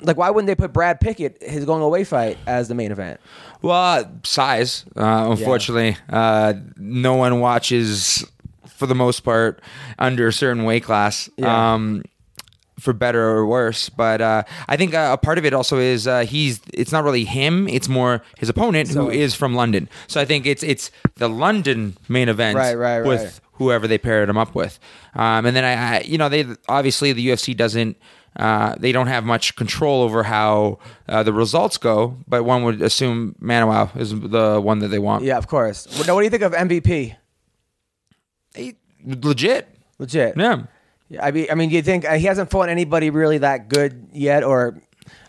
like, 0.03 0.17
why 0.17 0.31
wouldn't 0.31 0.47
they 0.47 0.55
put 0.55 0.73
Brad 0.73 0.99
Pickett 0.99 1.43
his 1.43 1.67
going 1.67 1.83
away 1.83 2.03
fight 2.05 2.39
as 2.47 2.69
the 2.69 2.75
main 2.75 2.93
event? 2.93 3.21
Well, 3.61 3.75
uh, 3.75 4.05
size. 4.23 4.87
Uh, 4.97 5.27
unfortunately, 5.31 5.99
uh, 6.09 6.55
no 6.77 7.15
one 7.15 7.41
watches 7.41 8.25
for 8.69 8.87
the 8.87 8.95
most 8.95 9.21
part 9.21 9.61
under 9.99 10.29
a 10.29 10.33
certain 10.33 10.65
weight 10.65 10.85
class. 10.85 11.29
Yeah. 11.37 11.75
Um, 11.75 12.05
for 12.85 12.93
better 12.93 13.21
or 13.31 13.47
worse, 13.47 13.89
but 13.89 14.21
uh, 14.21 14.43
I 14.69 14.77
think 14.77 14.95
uh, 14.95 15.11
a 15.13 15.17
part 15.19 15.39
of 15.39 15.45
it 15.45 15.53
also 15.55 15.79
is 15.79 16.07
uh, 16.07 16.21
he's. 16.21 16.61
It's 16.73 16.93
not 16.93 17.03
really 17.03 17.25
him; 17.25 17.67
it's 17.69 17.89
more 17.89 18.23
his 18.39 18.49
opponent 18.49 18.89
who 18.89 18.95
So- 18.95 19.09
is 19.11 19.35
from 19.35 19.55
London. 19.55 19.89
So 20.07 20.21
I 20.21 20.25
think 20.25 20.47
it's 20.47 20.63
it's 20.63 20.91
the 21.17 21.29
London 21.29 21.97
main 22.09 22.29
event 22.29 22.57
Right, 22.57 22.75
right, 22.77 23.01
with 23.05 23.23
right. 23.23 23.41
whoever 23.55 23.89
they 23.89 23.99
paired 23.99 24.29
him 24.29 24.37
up 24.39 24.55
with. 24.55 24.79
Um, 25.15 25.47
and 25.47 25.57
then 25.57 25.65
I, 25.65 25.73
I, 25.97 26.01
you 26.03 26.19
know, 26.19 26.29
they 26.29 26.45
obviously 26.69 27.13
the 27.13 27.27
UFC 27.27 27.57
doesn't. 27.57 27.97
Uh, 28.37 28.75
they 28.81 28.91
don't 28.91 29.07
have 29.07 29.25
much 29.25 29.55
control 29.55 30.03
over 30.03 30.25
how 30.25 30.79
uh, 31.09 31.23
the 31.23 31.33
results 31.33 31.79
go, 31.79 32.17
but 32.27 32.43
one 32.43 32.65
would 32.65 32.83
assume 32.83 33.37
Manuwa 33.41 33.97
is 33.97 34.11
the 34.11 34.61
one 34.61 34.81
that 34.81 34.89
they 34.89 34.99
want. 34.99 35.23
Yeah, 35.23 35.39
of 35.39 35.47
course. 35.47 35.87
What, 35.97 36.07
now, 36.09 36.15
what 36.17 36.23
do 36.23 36.25
you 36.25 36.31
think 36.31 36.43
of 36.43 36.53
MVP? 36.53 37.15
He- 38.57 38.77
legit. 39.07 39.69
Legit. 40.01 40.35
Yeah. 40.37 40.63
I 41.21 41.31
mean, 41.31 41.47
I 41.51 41.55
mean, 41.55 41.69
do 41.69 41.77
you 41.77 41.83
think 41.83 42.05
uh, 42.05 42.15
he 42.15 42.27
hasn't 42.27 42.51
fought 42.51 42.69
anybody 42.69 43.11
really 43.11 43.39
that 43.39 43.69
good 43.69 44.09
yet, 44.13 44.43
or 44.43 44.81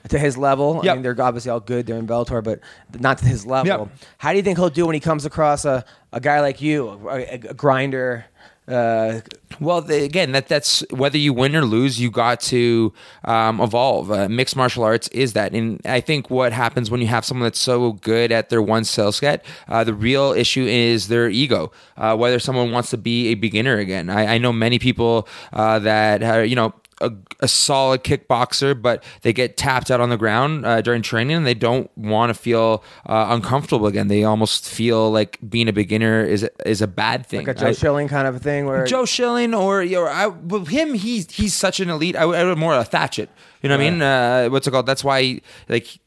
to 0.09 0.17
his 0.17 0.37
level? 0.37 0.79
I 0.81 0.85
Yep. 0.85 0.95
mean, 0.95 1.03
they're 1.03 1.21
obviously 1.21 1.51
all 1.51 1.59
good. 1.59 1.85
They're 1.85 1.97
in 1.97 2.07
Bellator, 2.07 2.43
but 2.43 2.59
not 2.99 3.17
to 3.19 3.25
his 3.25 3.45
level. 3.45 3.67
Yep. 3.67 3.89
How 4.17 4.31
do 4.31 4.37
you 4.37 4.43
think 4.43 4.57
he'll 4.57 4.69
do 4.69 4.85
when 4.85 4.93
he 4.93 4.99
comes 4.99 5.25
across 5.25 5.65
a, 5.65 5.83
a 6.13 6.19
guy 6.19 6.39
like 6.41 6.61
you, 6.61 6.87
a, 6.87 7.07
a, 7.15 7.33
a 7.49 7.53
grinder? 7.53 8.25
Uh, 8.67 9.21
Well, 9.61 9.81
the, 9.81 10.03
again, 10.03 10.33
that 10.33 10.49
that's 10.49 10.83
whether 10.89 11.17
you 11.17 11.31
win 11.31 11.55
or 11.55 11.63
lose, 11.63 11.99
you 12.01 12.11
got 12.11 12.41
to 12.41 12.91
um, 13.23 13.61
evolve. 13.61 14.11
Uh, 14.11 14.27
mixed 14.27 14.55
martial 14.55 14.83
arts 14.83 15.07
is 15.09 15.31
that, 15.33 15.53
and 15.53 15.79
I 15.85 16.01
think 16.01 16.29
what 16.29 16.51
happens 16.51 16.91
when 16.91 16.99
you 16.99 17.07
have 17.07 17.23
someone 17.23 17.45
that's 17.45 17.59
so 17.59 17.93
good 17.93 18.33
at 18.33 18.49
their 18.49 18.61
one 18.61 18.83
skill 18.83 19.13
set, 19.13 19.45
uh, 19.69 19.83
the 19.85 19.93
real 19.93 20.33
issue 20.33 20.65
is 20.65 21.07
their 21.07 21.29
ego. 21.29 21.71
Uh, 21.95 22.17
whether 22.17 22.39
someone 22.39 22.71
wants 22.71 22.89
to 22.89 22.97
be 22.97 23.27
a 23.27 23.35
beginner 23.35 23.77
again. 23.77 24.09
I, 24.09 24.35
I 24.35 24.37
know 24.39 24.51
many 24.51 24.77
people 24.79 25.27
uh, 25.53 25.79
that 25.79 26.21
are, 26.23 26.43
you 26.43 26.55
know. 26.55 26.73
A, 27.01 27.11
a 27.41 27.47
solid 27.49 28.05
kickboxer, 28.05 28.81
but 28.81 29.03
they 29.21 29.33
get 29.33 29.57
tapped 29.57 29.91
out 29.91 29.99
on 29.99 30.07
the 30.09 30.15
ground 30.15 30.65
uh, 30.65 30.79
during 30.79 31.01
training, 31.01 31.35
and 31.35 31.45
they 31.45 31.53
don't 31.53 31.91
want 31.97 32.29
to 32.29 32.33
feel 32.33 32.85
uh, 33.05 33.27
uncomfortable 33.31 33.85
again. 33.87 34.07
They 34.07 34.23
almost 34.23 34.69
feel 34.69 35.11
like 35.11 35.37
being 35.49 35.67
a 35.67 35.73
beginner 35.73 36.23
is 36.23 36.49
is 36.65 36.81
a 36.81 36.87
bad 36.87 37.25
thing. 37.25 37.45
like 37.45 37.57
a 37.57 37.59
Joe 37.59 37.67
I- 37.67 37.71
Schilling 37.73 38.07
kind 38.07 38.29
of 38.29 38.41
thing, 38.41 38.65
where 38.65 38.85
Joe 38.85 39.03
Schilling 39.03 39.53
or 39.53 39.83
you 39.83 39.97
know, 39.97 40.05
I, 40.05 40.27
with 40.27 40.69
him, 40.69 40.93
he's 40.93 41.29
he's 41.29 41.53
such 41.53 41.81
an 41.81 41.89
elite. 41.89 42.15
I 42.15 42.25
would, 42.25 42.37
I 42.37 42.45
would 42.45 42.57
more 42.57 42.73
a 42.73 42.85
Thatchett. 42.85 43.27
You 43.61 43.67
know 43.67 43.75
what 43.77 43.85
I 43.85 43.89
mean? 43.89 44.01
Uh, 44.01 44.47
what's 44.47 44.65
it 44.65 44.71
called? 44.71 44.85
That's 44.85 45.03
why 45.03 45.41
like 45.67 45.99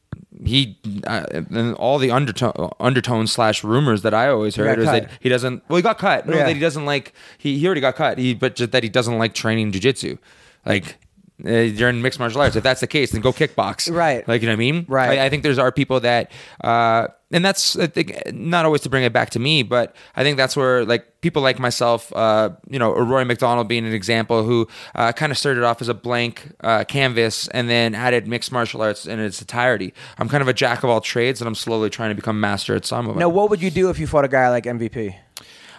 he 0.43 0.79
uh, 1.05 1.25
and 1.31 1.75
all 1.75 1.99
the 1.99 2.09
undertone 2.09 2.71
undertones 2.79 3.31
slash 3.31 3.63
rumors 3.63 4.01
that 4.01 4.15
I 4.15 4.29
always 4.29 4.55
heard 4.55 4.65
got 4.77 4.79
is 4.79 4.85
that 4.85 5.11
he 5.19 5.29
doesn't. 5.29 5.61
Well, 5.69 5.77
he 5.77 5.83
got 5.83 5.99
cut. 5.99 6.25
No, 6.25 6.35
Yeah. 6.35 6.45
that 6.45 6.55
he 6.55 6.59
doesn't 6.59 6.85
like. 6.85 7.13
He 7.37 7.59
he 7.59 7.65
already 7.67 7.81
got 7.81 7.95
cut. 7.95 8.17
He 8.17 8.33
but 8.33 8.55
just 8.55 8.71
that 8.71 8.81
he 8.81 8.89
doesn't 8.89 9.19
like 9.19 9.35
training 9.35 9.71
jujitsu. 9.71 10.17
Like. 10.65 10.97
Uh, 11.45 11.51
you're 11.51 11.87
in 11.87 12.01
mixed 12.01 12.19
martial 12.19 12.41
arts. 12.41 12.57
If 12.57 12.63
that's 12.63 12.81
the 12.81 12.87
case, 12.87 13.13
then 13.13 13.21
go 13.21 13.31
kickbox. 13.31 13.89
Right. 13.89 14.27
Like 14.27 14.41
you 14.41 14.47
know 14.47 14.51
what 14.51 14.57
I 14.57 14.59
mean. 14.59 14.85
Right. 14.89 15.17
I, 15.17 15.27
I 15.27 15.29
think 15.29 15.43
there's 15.43 15.57
are 15.57 15.71
people 15.71 16.01
that, 16.01 16.33
uh, 16.61 17.07
and 17.31 17.45
that's 17.45 17.77
I 17.77 17.87
think, 17.87 18.13
not 18.33 18.65
always 18.65 18.81
to 18.81 18.89
bring 18.89 19.05
it 19.05 19.13
back 19.13 19.29
to 19.29 19.39
me, 19.39 19.63
but 19.63 19.95
I 20.17 20.23
think 20.23 20.35
that's 20.35 20.57
where 20.57 20.83
like 20.83 21.21
people 21.21 21.41
like 21.41 21.57
myself, 21.57 22.11
uh, 22.13 22.49
you 22.69 22.77
know, 22.77 22.93
Rory 22.93 23.23
MacDonald 23.23 23.69
being 23.69 23.85
an 23.85 23.93
example, 23.93 24.43
who 24.43 24.67
uh, 24.95 25.13
kind 25.13 25.31
of 25.31 25.37
started 25.37 25.63
off 25.63 25.81
as 25.81 25.87
a 25.87 25.93
blank 25.93 26.51
uh, 26.59 26.83
canvas 26.83 27.47
and 27.49 27.69
then 27.69 27.95
added 27.95 28.27
mixed 28.27 28.51
martial 28.51 28.81
arts 28.81 29.05
in 29.05 29.19
its 29.19 29.39
entirety. 29.39 29.93
I'm 30.17 30.27
kind 30.27 30.41
of 30.41 30.49
a 30.49 30.53
jack 30.53 30.83
of 30.83 30.89
all 30.89 30.99
trades, 30.99 31.39
and 31.39 31.47
I'm 31.47 31.55
slowly 31.55 31.89
trying 31.89 32.09
to 32.09 32.15
become 32.15 32.41
master 32.41 32.75
at 32.75 32.85
some 32.85 33.07
of 33.07 33.13
them. 33.13 33.19
now, 33.19 33.29
what 33.29 33.49
would 33.49 33.61
you 33.61 33.71
do 33.71 33.89
if 33.89 33.97
you 33.97 34.07
fought 34.07 34.25
a 34.25 34.29
guy 34.29 34.49
like 34.49 34.65
MVP? 34.65 35.15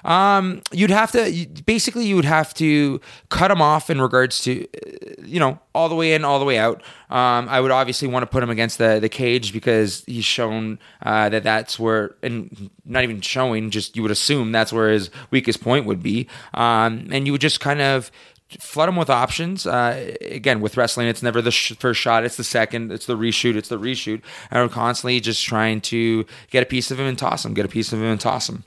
Um, 0.04 0.62
you'd 0.72 0.90
have 0.90 1.12
to 1.12 1.46
basically 1.66 2.06
you 2.06 2.16
would 2.16 2.24
have 2.24 2.54
to 2.54 3.00
cut 3.28 3.50
him 3.50 3.60
off 3.60 3.90
in 3.90 4.00
regards 4.00 4.40
to, 4.42 4.64
uh, 4.64 5.22
you 5.24 5.40
know, 5.40 5.58
all 5.74 5.88
the 5.88 5.94
way 5.94 6.14
in, 6.14 6.24
all 6.24 6.38
the 6.38 6.44
way 6.44 6.58
out. 6.58 6.82
Um, 7.10 7.48
I 7.48 7.60
would 7.60 7.70
obviously 7.70 8.08
want 8.08 8.22
to 8.22 8.26
put 8.26 8.42
him 8.42 8.50
against 8.50 8.78
the 8.78 8.98
the 9.00 9.08
cage 9.08 9.52
because 9.52 10.04
he's 10.06 10.24
shown 10.24 10.78
uh, 11.02 11.28
that 11.28 11.42
that's 11.42 11.78
where, 11.78 12.14
and 12.22 12.70
not 12.84 13.02
even 13.02 13.20
showing, 13.20 13.70
just 13.70 13.96
you 13.96 14.02
would 14.02 14.10
assume 14.10 14.52
that's 14.52 14.72
where 14.72 14.90
his 14.90 15.10
weakest 15.30 15.60
point 15.60 15.86
would 15.86 16.02
be. 16.02 16.28
Um, 16.54 17.08
and 17.10 17.26
you 17.26 17.32
would 17.32 17.40
just 17.40 17.60
kind 17.60 17.80
of 17.80 18.10
flood 18.58 18.88
him 18.88 18.96
with 18.96 19.10
options. 19.10 19.66
Uh, 19.66 20.14
again, 20.22 20.60
with 20.60 20.76
wrestling, 20.76 21.06
it's 21.06 21.22
never 21.22 21.40
the 21.40 21.50
sh- 21.50 21.74
first 21.78 22.00
shot; 22.00 22.24
it's 22.24 22.36
the 22.36 22.44
second, 22.44 22.90
it's 22.92 23.06
the 23.06 23.16
reshoot, 23.16 23.56
it's 23.56 23.68
the 23.68 23.78
reshoot. 23.78 24.22
And 24.50 24.62
we're 24.62 24.68
constantly 24.74 25.20
just 25.20 25.44
trying 25.44 25.80
to 25.82 26.24
get 26.50 26.62
a 26.62 26.66
piece 26.66 26.90
of 26.90 26.98
him 26.98 27.06
and 27.06 27.18
toss 27.18 27.44
him, 27.44 27.54
get 27.54 27.64
a 27.64 27.68
piece 27.68 27.92
of 27.92 28.00
him 28.00 28.06
and 28.06 28.20
toss 28.20 28.48
him. 28.48 28.64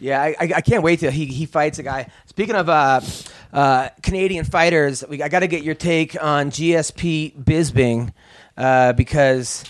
Yeah, 0.00 0.22
I, 0.22 0.28
I, 0.38 0.52
I 0.56 0.60
can't 0.60 0.82
wait 0.82 1.00
till 1.00 1.10
he, 1.10 1.26
he 1.26 1.46
fights 1.46 1.78
a 1.78 1.82
guy. 1.82 2.08
Speaking 2.26 2.54
of 2.54 2.68
uh, 2.68 3.00
uh, 3.52 3.88
Canadian 4.02 4.44
fighters, 4.44 5.04
we, 5.08 5.22
I 5.22 5.28
got 5.28 5.40
to 5.40 5.48
get 5.48 5.62
your 5.64 5.74
take 5.74 6.22
on 6.22 6.50
GSP 6.50 7.36
Bisping 7.42 8.12
uh, 8.56 8.92
because, 8.92 9.64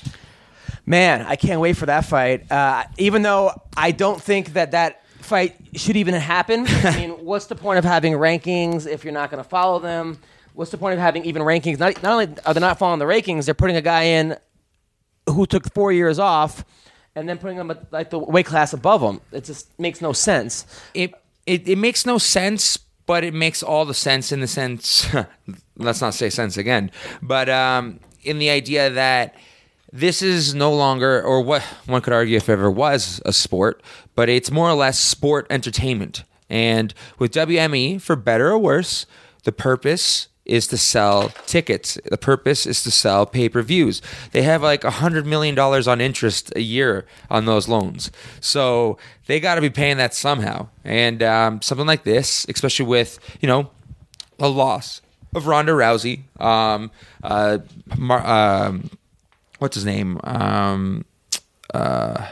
man, 0.85 1.23
I 1.23 1.37
can't 1.37 1.61
wait 1.61 1.77
for 1.77 1.87
that 1.87 2.05
fight. 2.05 2.51
Uh, 2.51 2.85
even 2.99 3.23
though 3.23 3.53
I 3.77 3.91
don't 3.91 4.21
think 4.21 4.53
that 4.53 4.73
that 4.73 5.03
fight 5.29 5.57
should 5.75 5.97
even 5.97 6.14
happen. 6.14 6.67
I 6.67 6.97
mean, 6.97 7.11
what's 7.25 7.47
the 7.47 7.55
point 7.55 7.79
of 7.79 7.85
having 7.85 8.14
rankings 8.14 8.87
if 8.87 9.05
you're 9.05 9.12
not 9.12 9.31
going 9.31 9.43
to 9.43 9.49
follow 9.49 9.79
them? 9.79 10.19
What's 10.55 10.71
the 10.71 10.79
point 10.79 10.95
of 10.95 11.01
having 11.01 11.25
even 11.25 11.43
rankings? 11.43 11.79
Not, 11.79 12.03
not 12.03 12.12
only 12.12 12.35
are 12.45 12.55
they 12.55 12.61
not 12.61 12.79
following 12.79 12.99
the 12.99 13.05
rankings, 13.05 13.45
they're 13.45 13.55
putting 13.55 13.77
a 13.77 13.83
guy 13.83 14.05
in 14.05 14.37
who 15.27 15.47
took 15.47 15.73
four 15.73 15.93
years 15.93 16.19
off 16.19 16.64
and 17.19 17.29
then 17.29 17.39
putting 17.39 17.57
them 17.57 17.71
at 17.71 17.93
like 17.93 18.11
the 18.11 18.19
weight 18.19 18.47
class 18.47 18.73
above 18.73 19.01
them. 19.01 19.21
It 19.33 19.45
just 19.45 19.79
makes 19.79 20.01
no 20.01 20.13
sense. 20.13 20.67
it, 20.95 21.13
it 21.47 21.69
it 21.69 21.79
makes 21.79 22.07
no 22.07 22.19
sense, 22.19 22.77
but 23.07 23.25
it 23.25 23.35
makes 23.35 23.63
all 23.63 23.85
the 23.85 23.95
sense 23.95 24.33
in 24.33 24.41
the 24.41 24.47
sense. 24.47 25.07
let's 25.77 26.01
not 26.01 26.15
say 26.15 26.31
sense 26.31 26.57
again, 26.57 26.91
but 27.23 27.49
um, 27.49 28.01
in 28.23 28.39
the 28.39 28.51
idea 28.51 28.91
that 28.91 29.35
this 29.93 30.21
is 30.21 30.55
no 30.55 30.73
longer, 30.75 31.23
or 31.23 31.41
what 31.41 31.63
one 31.87 32.03
could 32.03 32.13
argue 32.13 32.37
if 32.37 32.49
ever 32.49 32.71
was 32.71 33.23
a 33.25 33.33
sport, 33.33 33.83
but 34.15 34.29
it's 34.29 34.51
more 34.51 34.69
or 34.69 34.75
less 34.75 34.99
sport 34.99 35.47
entertainment. 35.49 36.25
And 36.51 36.93
with 37.19 37.33
WME, 37.33 38.01
for 38.01 38.17
better 38.17 38.51
or 38.51 38.59
worse, 38.59 39.07
the 39.45 39.53
purpose 39.53 40.29
is 40.49 40.67
to 40.69 40.77
sell 40.77 41.29
tickets. 41.47 41.99
The 42.05 42.19
purpose 42.19 42.67
is 42.67 42.83
to 42.83 42.91
sell 42.91 43.27
pay 43.27 43.49
per 43.49 43.63
views. 43.63 44.03
They 44.33 44.43
have 44.43 44.63
like 44.63 44.85
a 44.85 44.91
hundred 44.91 45.27
million 45.27 45.55
dollars 45.55 45.87
on 45.87 46.01
interest 46.01 46.53
a 46.57 46.61
year 46.61 47.07
on 47.31 47.45
those 47.45 47.69
loans, 47.69 48.11
so 48.41 48.99
they 49.27 49.39
got 49.39 49.57
to 49.57 49.61
be 49.61 49.71
paying 49.71 49.99
that 49.99 50.15
somehow. 50.15 50.69
And 50.85 51.23
um, 51.23 51.63
something 51.63 51.87
like 51.87 52.05
this, 52.05 52.47
especially 52.49 52.87
with 52.87 53.19
you 53.41 53.47
know 53.47 53.71
a 54.39 54.49
loss 54.49 55.03
of 55.35 55.47
Ronda 55.47 55.73
Rousey, 55.73 56.23
um, 56.41 56.91
uh, 57.23 57.59
Mar- 57.97 58.27
um, 58.27 58.91
what's 59.59 59.75
his 59.75 59.85
name? 59.85 60.21
Um, 60.25 61.05
uh, 61.75 62.27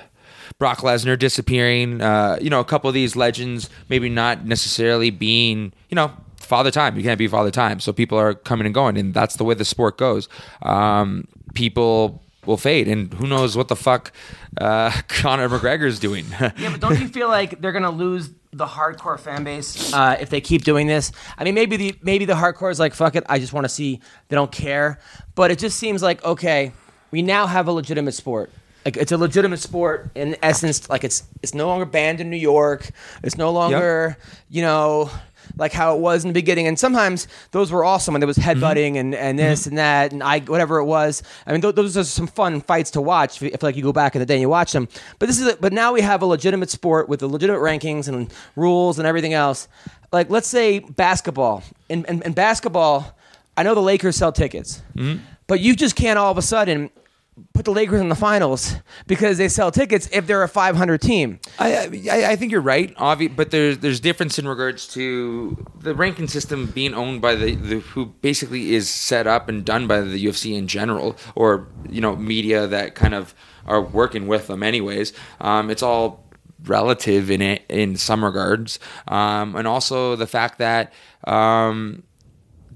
Brock 0.59 0.79
Lesnar 0.79 1.19
disappearing. 1.19 2.01
Uh, 2.01 2.39
you 2.41 2.49
know, 2.49 2.61
a 2.61 2.65
couple 2.65 2.89
of 2.89 2.95
these 2.95 3.15
legends 3.17 3.69
maybe 3.89 4.09
not 4.09 4.47
necessarily 4.47 5.11
being, 5.11 5.73
you 5.91 5.95
know, 5.95 6.13
father 6.47 6.71
time. 6.71 6.97
You 6.97 7.03
can't 7.03 7.19
be 7.19 7.29
father 7.29 7.51
time. 7.51 7.81
So 7.81 7.93
people 7.93 8.19
are 8.19 8.35
coming 8.35 8.67
and 8.67 8.75
going, 8.75 8.97
and 8.97 9.13
that's 9.13 9.37
the 9.37 9.45
way 9.45 9.55
the 9.55 9.65
sport 9.65 9.99
goes. 9.99 10.29
Um, 10.63 11.29
people 11.55 12.23
will 12.47 12.57
fade, 12.57 12.89
and 12.89 13.13
who 13.15 13.27
knows 13.27 13.57
what 13.57 13.69
the 13.69 13.77
fuck 13.77 14.13
uh, 14.61 14.91
Conor 15.09 15.85
is 15.87 15.99
doing. 15.99 16.27
Yeah, 16.41 16.71
but 16.71 16.81
don't 16.81 17.01
you 17.01 17.09
feel 17.09 17.29
like 17.29 17.61
they're 17.61 17.73
gonna 17.73 17.91
lose 17.91 18.31
the 18.53 18.67
hardcore 18.67 19.19
fan 19.19 19.45
base 19.45 19.93
uh, 19.93 20.17
if 20.21 20.31
they 20.31 20.41
keep 20.41 20.65
doing 20.65 20.87
this? 20.87 21.13
I 21.37 21.45
mean, 21.45 21.55
maybe 21.55 21.77
the 21.77 21.99
maybe 22.03 22.25
the 22.25 22.35
hardcore 22.35 22.71
is 22.71 22.79
like 22.79 22.95
fuck 22.95 23.17
it, 23.17 23.25
I 23.29 23.39
just 23.39 23.53
want 23.53 23.65
to 23.65 23.69
see. 23.69 24.01
They 24.29 24.37
don't 24.37 24.53
care, 24.53 24.99
but 25.35 25.51
it 25.51 25.59
just 25.59 25.79
seems 25.79 26.03
like 26.03 26.25
okay, 26.25 26.73
we 27.11 27.23
now 27.23 27.47
have 27.47 27.69
a 27.69 27.73
legitimate 27.73 28.13
sport. 28.13 28.51
Like 28.85 28.97
it's 28.97 29.11
a 29.11 29.19
legitimate 29.19 29.59
sport 29.59 30.11
in 30.15 30.37
essence. 30.43 30.89
Like 30.89 31.03
it's 31.03 31.25
it's 31.43 31.55
no 31.55 31.67
longer 31.67 31.85
banned 31.85 32.21
in 32.21 32.31
New 32.31 32.37
York. 32.37 32.89
It's 33.25 33.37
no 33.37 33.51
longer 33.51 34.17
you 34.49 34.63
know 34.63 35.11
like 35.57 35.73
how 35.73 35.95
it 35.95 36.01
was 36.01 36.25
in 36.25 36.29
the 36.29 36.35
beginning. 36.35 36.67
And 36.67 36.79
sometimes 36.79 37.29
those 37.51 37.71
were 37.71 37.85
awesome 37.85 38.13
when 38.13 38.21
there 38.21 38.27
was 38.27 38.37
mm-hmm. 38.37 38.63
headbutting 38.63 38.97
and, 38.97 39.15
and 39.15 39.39
this 39.39 39.63
mm-hmm. 39.63 39.71
and 39.71 39.79
that 39.79 40.13
and 40.13 40.23
I 40.23 40.41
whatever 40.41 40.79
it 40.79 40.85
was. 40.85 41.23
I 41.47 41.53
mean, 41.53 41.61
th- 41.61 41.75
those 41.75 41.97
are 41.97 42.05
some 42.05 42.27
fun 42.27 42.61
fights 42.61 42.91
to 42.93 43.01
watch 43.01 43.43
if, 43.43 43.55
if 43.55 43.63
like 43.63 43.77
you 43.77 43.83
go 43.83 43.93
back 43.93 44.15
in 44.15 44.21
the 44.21 44.27
day 44.27 44.35
and 44.35 44.41
you 44.41 44.49
watch 44.49 44.73
them. 44.73 44.89
But 45.19 45.27
this 45.27 45.41
is 45.41 45.47
a, 45.49 45.57
but 45.57 45.73
now 45.73 45.93
we 45.93 46.01
have 46.01 46.23
a 46.23 46.27
legitimate 46.27 46.71
sport 46.71 47.09
with 47.09 47.21
the 47.21 47.29
legitimate 47.29 47.61
rankings 47.61 48.09
and 48.09 48.33
rules 48.57 48.99
and 48.99 49.07
everything 49.07 49.35
else. 49.35 49.69
Like 50.13 50.31
let's 50.31 50.49
say 50.49 50.81
basketball. 50.81 51.63
In, 51.89 52.05
in, 52.07 52.23
in 52.23 52.33
basketball, 52.33 53.17
I 53.57 53.63
know 53.63 53.75
the 53.75 53.83
Lakers 53.83 54.17
sell 54.17 54.33
tickets. 54.33 54.83
Mm-hmm. 54.97 55.23
but 55.47 55.61
you 55.61 55.77
just 55.77 55.95
can't 55.97 56.19
all 56.19 56.31
of 56.31 56.39
a 56.39 56.43
sudden 56.43 56.91
put 57.53 57.65
the 57.65 57.71
Lakers 57.73 58.01
in 58.01 58.09
the 58.09 58.15
finals 58.15 58.77
because 59.07 59.39
they 59.39 59.49
sell 59.49 59.71
tickets 59.71 60.09
if 60.13 60.27
they're 60.27 60.43
a 60.43 60.49
500 60.49 61.01
team. 61.01 61.39
I, 61.59 61.77
I 62.11 62.31
I 62.33 62.37
think 62.37 62.53
you're 62.53 62.61
right, 62.61 62.95
obvi- 62.97 63.35
but 63.35 63.51
there's 63.51 63.79
there's 63.79 64.01
difference 64.01 64.39
in 64.39 64.49
regards 64.49 64.87
to 64.89 65.65
the 65.79 65.95
ranking 65.95 66.29
system 66.29 66.67
being 66.67 66.95
owned 66.95 67.21
by 67.21 67.35
the, 67.35 67.55
the 67.55 67.81
who 67.81 68.07
basically 68.07 68.75
is 68.75 68.89
set 68.89 69.27
up 69.27 69.49
and 69.49 69.65
done 69.65 69.87
by 69.87 70.01
the 70.01 70.25
UFC 70.25 70.57
in 70.57 70.67
general, 70.67 71.17
or 71.35 71.69
you 71.89 72.01
know 72.01 72.17
media 72.17 72.67
that 72.67 72.95
kind 72.95 73.15
of 73.15 73.35
are 73.67 73.83
working 73.83 74.27
with 74.27 74.47
them 74.47 74.63
anyways. 74.63 75.13
Um, 75.41 75.71
it's 75.71 75.83
all 75.83 76.25
relative 76.65 77.31
in 77.31 77.43
it 77.43 77.63
in 77.69 77.97
some 77.97 78.25
regards, 78.25 78.79
um, 79.09 79.57
and 79.57 79.69
also 79.69 80.17
the 80.17 80.27
fact 80.27 80.59
that 80.59 80.93
um, 81.25 82.03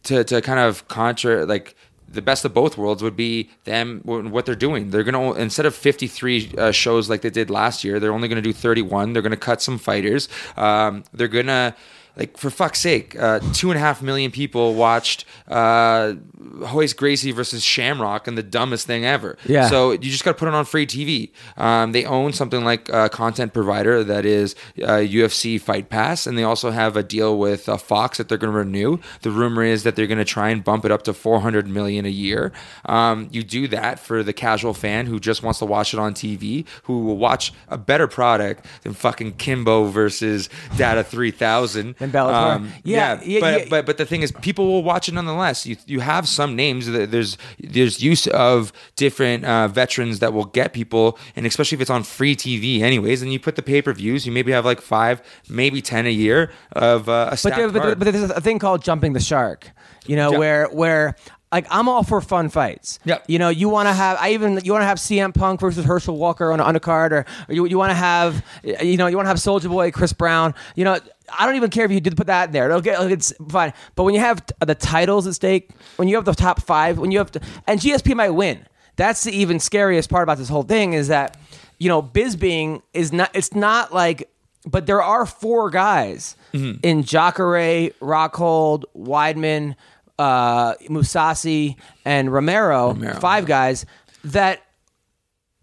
to 0.02 0.24
to 0.24 0.40
kind 0.42 0.58
of 0.60 0.86
contra 0.88 1.46
like 1.46 1.76
the 2.12 2.22
best 2.22 2.44
of 2.44 2.52
both 2.52 2.76
worlds 2.76 3.02
would 3.02 3.16
be 3.16 3.50
them 3.64 4.00
what 4.04 4.46
they're 4.46 4.54
doing. 4.54 4.90
They're 4.90 5.04
gonna 5.04 5.32
instead 5.34 5.66
of 5.66 5.74
53 5.74 6.52
uh, 6.58 6.70
shows 6.72 7.08
like 7.08 7.22
they 7.22 7.30
did 7.30 7.50
last 7.50 7.84
year, 7.84 8.00
they're 8.00 8.12
only 8.12 8.28
gonna 8.28 8.42
do 8.42 8.52
31. 8.52 9.12
They're 9.12 9.22
gonna 9.22 9.36
cut 9.36 9.62
some 9.62 9.78
fighters. 9.78 10.28
Um, 10.56 11.04
they're 11.12 11.28
gonna 11.28 11.76
like 12.20 12.36
for 12.36 12.50
fuck's 12.50 12.78
sake, 12.78 13.18
uh, 13.18 13.40
two 13.54 13.70
and 13.70 13.78
a 13.78 13.80
half 13.80 14.02
million 14.02 14.30
people 14.30 14.74
watched 14.74 15.24
uh, 15.48 16.12
Royce 16.38 16.92
Gracie 16.92 17.32
versus 17.32 17.64
Shamrock 17.64 18.28
and 18.28 18.36
the 18.36 18.42
dumbest 18.42 18.86
thing 18.86 19.06
ever. 19.06 19.38
Yeah. 19.46 19.68
So 19.68 19.92
you 19.92 20.10
just 20.10 20.22
got 20.22 20.32
to 20.32 20.38
put 20.38 20.46
it 20.46 20.52
on 20.52 20.66
free 20.66 20.86
TV. 20.86 21.30
Um, 21.56 21.92
they 21.92 22.04
own 22.04 22.34
something 22.34 22.62
like 22.62 22.90
a 22.90 23.08
content 23.08 23.54
provider 23.54 24.04
that 24.04 24.26
is 24.26 24.54
uh, 24.82 25.00
UFC 25.00 25.58
Fight 25.58 25.88
Pass, 25.88 26.26
and 26.26 26.36
they 26.36 26.42
also 26.42 26.70
have 26.70 26.94
a 26.94 27.02
deal 27.02 27.38
with 27.38 27.70
uh, 27.70 27.78
Fox 27.78 28.18
that 28.18 28.28
they're 28.28 28.36
going 28.36 28.52
to 28.52 28.58
renew. 28.58 28.98
The 29.22 29.30
rumor 29.30 29.62
is 29.62 29.84
that 29.84 29.96
they're 29.96 30.06
going 30.06 30.18
to 30.18 30.24
try 30.26 30.50
and 30.50 30.62
bump 30.62 30.84
it 30.84 30.92
up 30.92 31.04
to 31.04 31.14
400 31.14 31.68
million 31.68 32.04
a 32.04 32.10
year. 32.10 32.52
Um, 32.84 33.28
you 33.32 33.42
do 33.42 33.66
that 33.68 33.98
for 33.98 34.22
the 34.22 34.34
casual 34.34 34.74
fan 34.74 35.06
who 35.06 35.18
just 35.18 35.42
wants 35.42 35.58
to 35.60 35.64
watch 35.64 35.94
it 35.94 36.00
on 36.00 36.12
TV, 36.12 36.66
who 36.82 37.02
will 37.02 37.16
watch 37.16 37.54
a 37.68 37.78
better 37.78 38.06
product 38.06 38.66
than 38.82 38.92
fucking 38.92 39.32
Kimbo 39.38 39.84
versus 39.84 40.50
Dada 40.76 41.02
3000. 41.02 41.94
Than 42.10 42.26
Bellator. 42.26 42.70
Yeah, 42.84 43.20
yeah, 43.20 43.20
yeah, 43.24 43.40
but, 43.40 43.60
yeah. 43.60 43.66
but 43.70 43.86
but 43.86 43.98
the 43.98 44.06
thing 44.06 44.22
is, 44.22 44.32
people 44.32 44.66
will 44.66 44.82
watch 44.82 45.08
it 45.08 45.14
nonetheless. 45.14 45.66
You 45.66 45.76
you 45.86 46.00
have 46.00 46.28
some 46.28 46.56
names. 46.56 46.86
that 46.86 47.10
There's 47.10 47.36
there's 47.58 48.02
use 48.02 48.26
of 48.28 48.72
different 48.96 49.44
uh, 49.44 49.68
veterans 49.68 50.18
that 50.20 50.32
will 50.32 50.46
get 50.46 50.72
people, 50.72 51.18
and 51.36 51.46
especially 51.46 51.76
if 51.76 51.80
it's 51.82 51.90
on 51.90 52.02
free 52.02 52.36
TV, 52.36 52.80
anyways. 52.80 53.22
And 53.22 53.32
you 53.32 53.38
put 53.40 53.56
the 53.56 53.62
pay 53.62 53.82
per 53.82 53.92
views. 53.92 54.26
You 54.26 54.32
maybe 54.32 54.52
have 54.52 54.64
like 54.64 54.80
five, 54.80 55.22
maybe 55.48 55.80
ten 55.82 56.06
a 56.06 56.10
year 56.10 56.50
of 56.72 57.08
uh, 57.08 57.30
a 57.32 57.38
But, 57.42 57.56
there, 57.56 57.68
but, 57.70 57.98
but 57.98 58.12
there's 58.12 58.30
a 58.30 58.40
thing 58.40 58.58
called 58.58 58.82
jumping 58.82 59.12
the 59.12 59.20
shark. 59.20 59.70
You 60.06 60.16
know, 60.16 60.32
Yeah. 60.32 60.38
where 60.38 60.66
where 60.68 61.16
like 61.52 61.66
I'm 61.70 61.88
all 61.88 62.02
for 62.04 62.20
fun 62.20 62.48
fights. 62.48 62.98
Yep. 63.04 63.24
You 63.28 63.38
know, 63.38 63.48
you 63.48 63.68
want 63.68 63.88
to 63.88 63.92
have 63.92 64.18
I 64.20 64.30
even 64.32 64.60
you 64.64 64.72
want 64.72 64.82
to 64.82 64.86
have 64.86 64.98
CM 64.98 65.34
Punk 65.34 65.60
versus 65.60 65.84
Herschel 65.84 66.16
Walker 66.16 66.52
on 66.52 66.60
an 66.60 66.66
undercard, 66.74 67.10
or, 67.12 67.26
or 67.48 67.54
you 67.54 67.66
you 67.66 67.76
want 67.78 67.90
to 67.90 67.94
have 67.94 68.44
you 68.64 68.96
know 68.96 69.06
you 69.06 69.16
want 69.16 69.26
to 69.26 69.30
have 69.30 69.40
Soldier 69.40 69.68
Boy 69.68 69.90
Chris 69.90 70.12
Brown. 70.12 70.54
You 70.76 70.84
know, 70.84 70.98
I 71.38 71.46
don't 71.46 71.56
even 71.56 71.70
care 71.70 71.84
if 71.84 71.90
you 71.90 72.00
did 72.00 72.16
put 72.16 72.28
that 72.28 72.48
in 72.48 72.52
there. 72.52 72.66
It'll 72.66 72.80
get 72.80 73.00
it's 73.10 73.32
fine. 73.48 73.72
But 73.96 74.04
when 74.04 74.14
you 74.14 74.20
have 74.20 74.44
t- 74.46 74.54
the 74.64 74.74
titles 74.74 75.26
at 75.26 75.34
stake, 75.34 75.70
when 75.96 76.08
you 76.08 76.16
have 76.16 76.24
the 76.24 76.34
top 76.34 76.62
five, 76.62 76.98
when 76.98 77.10
you 77.10 77.18
have 77.18 77.32
to, 77.32 77.40
and 77.66 77.80
GSP 77.80 78.14
might 78.14 78.30
win. 78.30 78.66
That's 78.96 79.24
the 79.24 79.32
even 79.32 79.60
scariest 79.60 80.10
part 80.10 80.22
about 80.24 80.36
this 80.38 80.48
whole 80.50 80.62
thing 80.64 80.92
is 80.92 81.08
that 81.08 81.38
you 81.78 81.88
know 81.88 82.02
Bisping 82.02 82.82
is 82.92 83.12
not. 83.12 83.30
It's 83.34 83.54
not 83.54 83.94
like 83.94 84.28
but 84.66 84.84
there 84.86 85.02
are 85.02 85.24
four 85.26 85.70
guys 85.70 86.36
Mm-hmm. 86.52 86.80
in 86.82 87.04
Jacare, 87.04 87.90
Rockhold, 88.02 88.82
Weidman, 88.98 89.76
uh, 90.20 90.74
Mousasi, 90.90 91.76
and 92.04 92.30
Romero, 92.32 92.88
Romero, 92.88 93.14
five 93.20 93.46
guys 93.46 93.86
that 94.24 94.60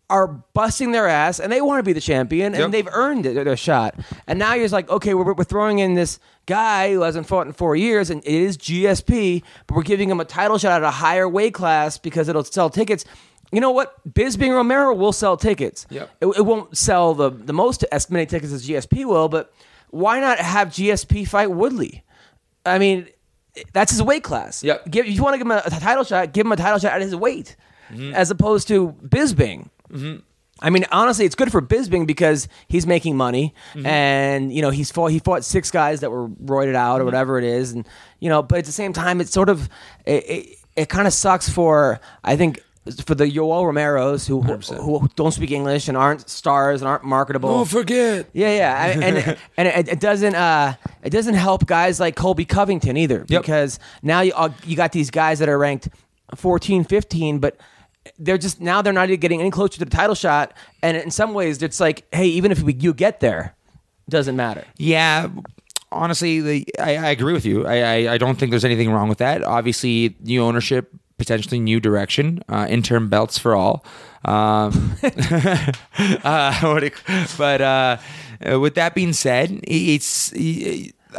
are 0.10 0.28
busting 0.54 0.94
their 0.94 1.08
ass 1.08 1.38
and 1.40 1.52
they 1.52 1.60
want 1.62 1.80
to 1.80 1.84
be 1.84 1.92
the 1.94 2.00
champion 2.02 2.54
and 2.54 2.62
Yep. 2.62 2.72
they've 2.72 2.88
earned 2.94 3.26
it, 3.26 3.34
their 3.44 3.58
shot. 3.58 3.94
And 4.26 4.40
now 4.40 4.54
you're 4.54 4.64
just 4.64 4.74
like, 4.74 4.90
okay, 4.90 5.14
we're, 5.14 5.34
we're 5.34 5.44
throwing 5.44 5.80
in 5.80 5.96
this 5.96 6.18
guy 6.46 6.94
who 6.94 7.02
hasn't 7.02 7.28
fought 7.28 7.46
in 7.46 7.52
four 7.54 7.76
years 7.76 8.10
and 8.10 8.24
it 8.26 8.34
is 8.34 8.58
GSP, 8.58 9.44
but 9.68 9.76
we're 9.76 9.84
giving 9.84 10.10
him 10.10 10.22
a 10.22 10.26
title 10.26 10.58
shot 10.58 10.82
at 10.82 10.84
a 10.88 10.92
higher 10.92 11.28
weight 11.28 11.54
class 11.54 11.98
because 11.98 12.30
it'll 12.30 12.46
sell 12.46 12.70
tickets. 12.70 13.04
You 13.52 13.60
know 13.60 13.72
what? 13.72 13.96
Bisping 14.10 14.52
Romero 14.54 14.94
will 14.94 15.12
sell 15.14 15.36
tickets. 15.36 15.86
Yep. 15.90 16.10
It, 16.22 16.28
it 16.38 16.42
won't 16.46 16.78
sell 16.78 17.14
the, 17.14 17.30
the 17.30 17.54
most 17.54 17.84
as 17.92 18.10
many 18.10 18.26
tickets 18.26 18.54
as 18.54 18.66
GSP 18.68 19.04
will, 19.06 19.28
but 19.28 19.54
why 19.90 20.22
not 20.22 20.40
have 20.40 20.70
GSP 20.70 21.28
fight 21.28 21.52
Woodley? 21.52 22.04
I 22.66 22.80
mean, 22.80 23.08
that's 23.74 23.92
his 23.92 24.02
weight 24.04 24.24
class. 24.24 24.64
Yep. 24.64 24.90
Give, 24.92 25.06
if 25.06 25.14
you 25.16 25.24
want 25.24 25.34
to 25.34 25.38
give 25.38 25.48
him 25.48 25.52
a, 25.52 25.62
a 25.66 25.70
title 25.80 26.04
shot, 26.04 26.34
give 26.34 26.46
him 26.46 26.52
a 26.52 26.56
title 26.58 26.80
shot 26.80 26.94
at 26.94 27.02
his 27.02 27.16
weight, 27.16 27.56
Mm-hmm. 27.92 28.14
as 28.16 28.30
opposed 28.32 28.68
to 28.68 28.90
Bisping. 29.02 29.70
I 30.60 30.70
mean, 30.72 30.86
honestly, 30.92 31.26
it's 31.26 31.36
good 31.36 31.52
for 31.52 31.62
Bisping 31.62 32.08
because 32.08 32.48
he's 32.68 32.88
making 32.88 33.16
money, 33.16 33.54
Mm-hmm. 33.74 33.86
and 33.86 34.52
you 34.54 34.62
know 34.62 34.72
he's 34.72 34.92
fought 34.92 35.08
he 35.12 35.20
fought 35.20 35.44
six 35.46 35.70
guys 35.72 36.00
that 36.02 36.10
were 36.12 36.28
roided 36.28 36.76
out 36.76 36.96
or 36.96 37.00
Mm-hmm. 37.00 37.06
whatever 37.06 37.38
it 37.38 37.44
is, 37.44 37.72
and 37.72 37.88
you 38.20 38.28
know, 38.30 38.42
but 38.44 38.60
at 38.60 38.66
the 38.66 38.72
same 38.72 38.92
time, 38.94 39.22
it's 39.22 39.32
sort 39.32 39.50
of 39.50 39.70
it, 40.06 40.24
it, 40.30 40.56
it 40.76 40.90
kind 40.90 41.08
of 41.08 41.14
sucks 41.14 41.48
for 41.48 42.00
I 42.24 42.36
think 42.36 42.62
for 43.06 43.16
the 43.16 43.26
Yoel 43.26 43.64
Romeros 43.64 44.28
who, 44.28 44.42
who 44.42 45.00
who 45.00 45.10
don't 45.16 45.32
speak 45.32 45.52
English 45.52 45.88
and 45.88 45.96
aren't 45.98 46.30
stars 46.30 46.82
and 46.82 46.88
aren't 46.90 47.04
marketable. 47.04 47.50
Don't 47.50 47.68
forget. 47.70 48.28
Yeah, 48.34 48.56
yeah, 48.56 48.82
I- 48.82 48.88
and 49.06 49.38
and 49.58 49.68
it, 49.68 49.88
it 49.94 50.00
doesn't 50.00 50.36
uh, 50.36 50.74
it 51.04 51.10
doesn't 51.12 51.36
help 51.36 51.66
guys 51.66 52.00
like 52.00 52.16
Colby 52.16 52.46
Covington 52.46 52.98
either 52.98 53.26
Yep. 53.28 53.42
because 53.42 53.80
now 54.02 54.22
you 54.22 54.34
uh, 54.36 54.50
you 54.66 54.76
got 54.76 54.92
these 54.92 55.10
guys 55.12 55.40
that 55.40 55.50
are 55.50 55.58
ranked 55.58 55.90
14, 56.36 56.84
15, 56.84 57.40
but 57.40 57.58
they're 58.20 58.38
just 58.38 58.60
now 58.62 58.82
they're 58.82 58.94
not 58.94 59.08
getting 59.20 59.40
any 59.42 59.52
closer 59.52 59.74
to 59.80 59.86
the 59.86 59.92
title 59.92 60.16
shot, 60.16 60.54
and 60.82 60.96
in 60.98 61.12
some 61.12 61.34
ways 61.34 61.62
it's 61.62 61.80
like, 61.80 62.06
hey, 62.14 62.26
even 62.28 62.52
if 62.52 62.62
we, 62.62 62.74
you 62.74 62.94
get 62.94 63.20
there, 63.20 63.56
doesn't 64.10 64.36
matter. 64.36 64.64
Yeah, 64.78 65.28
honestly, 65.92 66.40
the, 66.42 66.66
I, 66.80 66.96
I 66.98 67.10
agree 67.10 67.34
with 67.34 67.46
you. 67.46 67.66
I, 67.68 67.76
I, 68.08 68.14
I 68.14 68.18
don't 68.18 68.36
think 68.38 68.52
there's 68.52 68.66
anything 68.66 68.92
wrong 68.92 69.10
with 69.10 69.18
that. 69.20 69.44
Obviously, 69.44 70.16
new 70.22 70.42
ownership, 70.44 70.94
potentially 71.18 71.60
new 71.60 71.80
direction, 71.80 72.44
uh, 72.50 72.68
interim 72.70 73.10
belts 73.10 73.38
for 73.38 73.56
all. 73.56 73.84
Um, 74.26 74.96
uh, 76.24 76.90
but 77.38 77.62
uh, 77.62 77.98
uh, 78.50 78.60
with 78.60 78.76
that 78.76 78.94
being 78.96 79.14
said, 79.14 79.60
it's. 79.64 80.34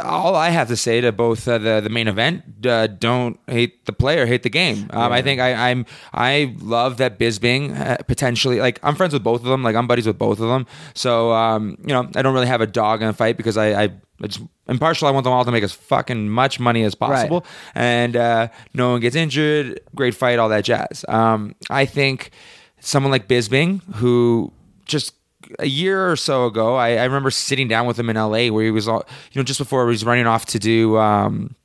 all 0.03 0.35
I 0.35 0.49
have 0.49 0.67
to 0.67 0.77
say 0.77 1.01
to 1.01 1.11
both 1.11 1.47
uh, 1.47 1.57
the 1.57 1.81
the 1.81 1.89
main 1.89 2.07
event: 2.07 2.43
uh, 2.65 2.87
don't 2.87 3.39
hate 3.47 3.85
the 3.85 3.91
player, 3.91 4.25
hate 4.25 4.43
the 4.43 4.49
game. 4.49 4.87
Um, 4.91 5.11
I 5.11 5.21
think 5.21 5.41
I, 5.41 5.71
I'm 5.71 5.85
I 6.13 6.55
love 6.59 6.97
that 6.97 7.19
Bisping 7.19 7.75
uh, 7.77 7.97
potentially 8.07 8.59
like 8.59 8.79
I'm 8.83 8.95
friends 8.95 9.13
with 9.13 9.23
both 9.23 9.41
of 9.41 9.47
them. 9.47 9.63
Like 9.63 9.75
I'm 9.75 9.87
buddies 9.87 10.07
with 10.07 10.17
both 10.17 10.39
of 10.39 10.47
them. 10.47 10.67
So 10.93 11.33
um, 11.33 11.77
you 11.81 11.93
know 11.93 12.07
I 12.15 12.21
don't 12.21 12.33
really 12.33 12.47
have 12.47 12.61
a 12.61 12.67
dog 12.67 13.01
in 13.01 13.07
the 13.07 13.13
fight 13.13 13.35
because 13.35 13.57
I, 13.57 13.83
I, 13.83 13.89
I 14.21 14.27
just 14.27 14.41
impartial. 14.67 15.07
I 15.07 15.11
want 15.11 15.23
them 15.23 15.33
all 15.33 15.45
to 15.45 15.51
make 15.51 15.63
as 15.63 15.71
fucking 15.71 16.29
much 16.29 16.59
money 16.59 16.83
as 16.83 16.93
possible, 16.95 17.45
and 17.75 18.15
uh, 18.15 18.47
no 18.73 18.91
one 18.91 19.01
gets 19.01 19.15
injured. 19.15 19.79
Great 19.95 20.13
fight, 20.15 20.39
all 20.39 20.49
that 20.49 20.63
jazz. 20.65 21.05
Um, 21.07 21.55
I 21.69 21.85
think 21.85 22.31
someone 22.79 23.11
like 23.11 23.27
Bisping 23.27 23.81
who 23.95 24.51
just 24.85 25.13
a 25.57 25.65
year 25.67 26.11
or 26.11 26.15
so 26.15 26.45
ago, 26.45 26.75
I, 26.75 26.95
I 26.97 27.05
remember 27.05 27.31
sitting 27.31 27.67
down 27.67 27.87
with 27.87 27.97
him 27.97 28.09
in 28.09 28.15
LA 28.15 28.47
where 28.49 28.63
he 28.65 28.71
was, 28.71 28.87
all, 28.87 29.05
you 29.31 29.39
know, 29.39 29.43
just 29.43 29.59
before 29.59 29.83
he 29.85 29.89
was 29.89 30.03
running 30.05 30.27
off 30.27 30.45
to 30.47 30.59
do 30.59 30.97
um, 30.97 31.55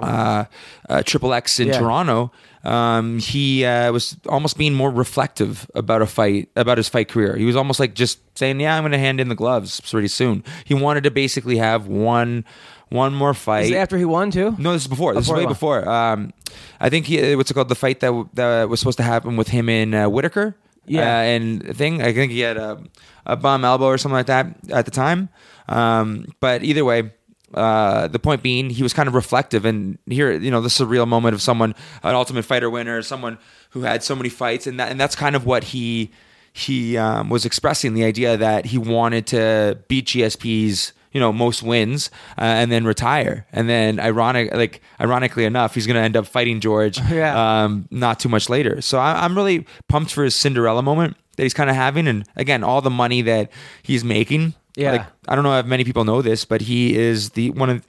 uh, 0.00 0.44
uh, 0.88 1.02
Triple 1.04 1.32
X 1.34 1.60
in 1.60 1.68
Yeah. 1.68 1.78
Toronto. 1.78 2.32
Um, 2.64 3.18
he 3.18 3.64
uh, 3.64 3.92
was 3.92 4.16
almost 4.28 4.58
being 4.58 4.74
more 4.74 4.90
reflective 4.90 5.70
about 5.74 6.02
a 6.02 6.06
fight, 6.06 6.48
about 6.56 6.76
his 6.76 6.88
fight 6.88 7.08
career. 7.08 7.36
He 7.36 7.44
was 7.44 7.56
almost 7.56 7.78
like 7.80 7.94
just 7.94 8.18
saying, 8.36 8.60
"Yeah, 8.60 8.76
I'm 8.76 8.82
going 8.82 8.92
to 8.92 8.98
hand 8.98 9.20
in 9.20 9.28
the 9.28 9.34
gloves 9.34 9.80
pretty 9.80 10.08
soon." 10.08 10.42
He 10.64 10.74
wanted 10.74 11.04
to 11.04 11.10
basically 11.10 11.58
have 11.58 11.86
one, 11.86 12.44
one 12.88 13.14
more 13.14 13.34
fight. 13.34 13.66
Is 13.66 13.70
it 13.70 13.76
after 13.76 13.96
he 13.96 14.04
won 14.04 14.30
too? 14.30 14.56
No, 14.58 14.72
this 14.72 14.82
is 14.82 14.88
before. 14.88 15.14
This 15.14 15.26
Before 15.26 15.38
is 15.38 15.44
way 15.44 15.48
before. 15.48 15.88
Um, 15.88 16.32
I 16.80 16.90
think 16.90 17.06
he, 17.06 17.36
what's 17.36 17.50
it 17.50 17.54
called? 17.54 17.68
The 17.68 17.74
fight 17.74 18.00
that 18.00 18.28
that 18.34 18.68
was 18.68 18.80
supposed 18.80 18.98
to 18.98 19.04
happen 19.04 19.36
with 19.36 19.48
him 19.48 19.68
in 19.68 19.94
uh, 19.94 20.08
Whittaker. 20.08 20.56
Yeah. 20.86 21.02
uh, 21.02 21.22
and 21.22 21.76
thing. 21.76 22.02
I 22.02 22.12
think 22.12 22.32
he 22.32 22.40
had 22.40 22.56
a, 22.56 22.82
a 23.26 23.36
bum 23.36 23.64
elbow 23.64 23.86
or 23.86 23.98
something 23.98 24.14
like 24.14 24.26
that 24.26 24.46
at 24.70 24.84
the 24.84 24.90
time. 24.90 25.28
Um, 25.68 26.26
but 26.40 26.64
either 26.64 26.84
way. 26.84 27.12
Uh, 27.54 28.08
the 28.08 28.18
point 28.18 28.42
being, 28.42 28.70
he 28.70 28.82
was 28.82 28.92
kind 28.92 29.08
of 29.08 29.14
reflective, 29.14 29.64
and 29.64 29.98
here, 30.06 30.32
you 30.32 30.50
know, 30.50 30.60
the 30.60 30.68
surreal 30.68 31.08
moment 31.08 31.34
of 31.34 31.40
someone, 31.42 31.74
an 32.02 32.14
Ultimate 32.14 32.44
Fighter 32.44 32.68
winner, 32.68 33.00
someone 33.02 33.38
who 33.70 33.82
had 33.82 34.02
so 34.02 34.14
many 34.14 34.28
fights, 34.28 34.66
and 34.66 34.78
that, 34.78 34.90
and 34.90 35.00
that's 35.00 35.16
kind 35.16 35.34
of 35.34 35.46
what 35.46 35.64
he 35.64 36.10
he 36.52 36.96
um, 36.96 37.28
was 37.28 37.44
expressing 37.44 37.94
the 37.94 38.04
idea 38.04 38.36
that 38.36 38.66
he 38.66 38.78
wanted 38.78 39.26
to 39.28 39.78
beat 39.88 40.06
GSP's 40.06 40.92
you 41.12 41.20
know 41.20 41.32
most 41.32 41.62
wins 41.62 42.10
uh, 42.36 42.42
and 42.42 42.70
then 42.72 42.84
retire. 42.84 43.46
And 43.52 43.68
then 43.68 44.00
ironic 44.00 44.52
like 44.54 44.80
ironically 45.00 45.44
enough 45.44 45.74
he's 45.74 45.86
going 45.86 45.94
to 45.96 46.02
end 46.02 46.16
up 46.16 46.26
fighting 46.26 46.60
George 46.60 46.98
Yeah. 47.10 47.64
um, 47.64 47.86
not 47.90 48.20
too 48.20 48.28
much 48.28 48.48
later. 48.48 48.80
So 48.80 48.98
I, 48.98 49.24
I'm 49.24 49.36
really 49.36 49.66
pumped 49.88 50.12
for 50.12 50.24
his 50.24 50.34
Cinderella 50.34 50.82
moment 50.82 51.16
that 51.36 51.44
he's 51.44 51.54
kind 51.54 51.70
of 51.70 51.76
having. 51.76 52.08
And 52.08 52.26
again 52.36 52.64
all 52.64 52.80
the 52.80 52.90
money 52.90 53.22
that 53.22 53.50
he's 53.82 54.04
making 54.04 54.54
Yeah. 54.78 54.92
like 54.92 55.06
I 55.28 55.34
don't 55.34 55.44
know 55.44 55.58
if 55.58 55.66
many 55.66 55.84
people 55.84 56.04
know 56.04 56.22
this 56.22 56.44
but 56.44 56.60
he 56.62 56.96
is 56.96 57.30
the 57.30 57.50
one 57.50 57.70
of 57.70 57.86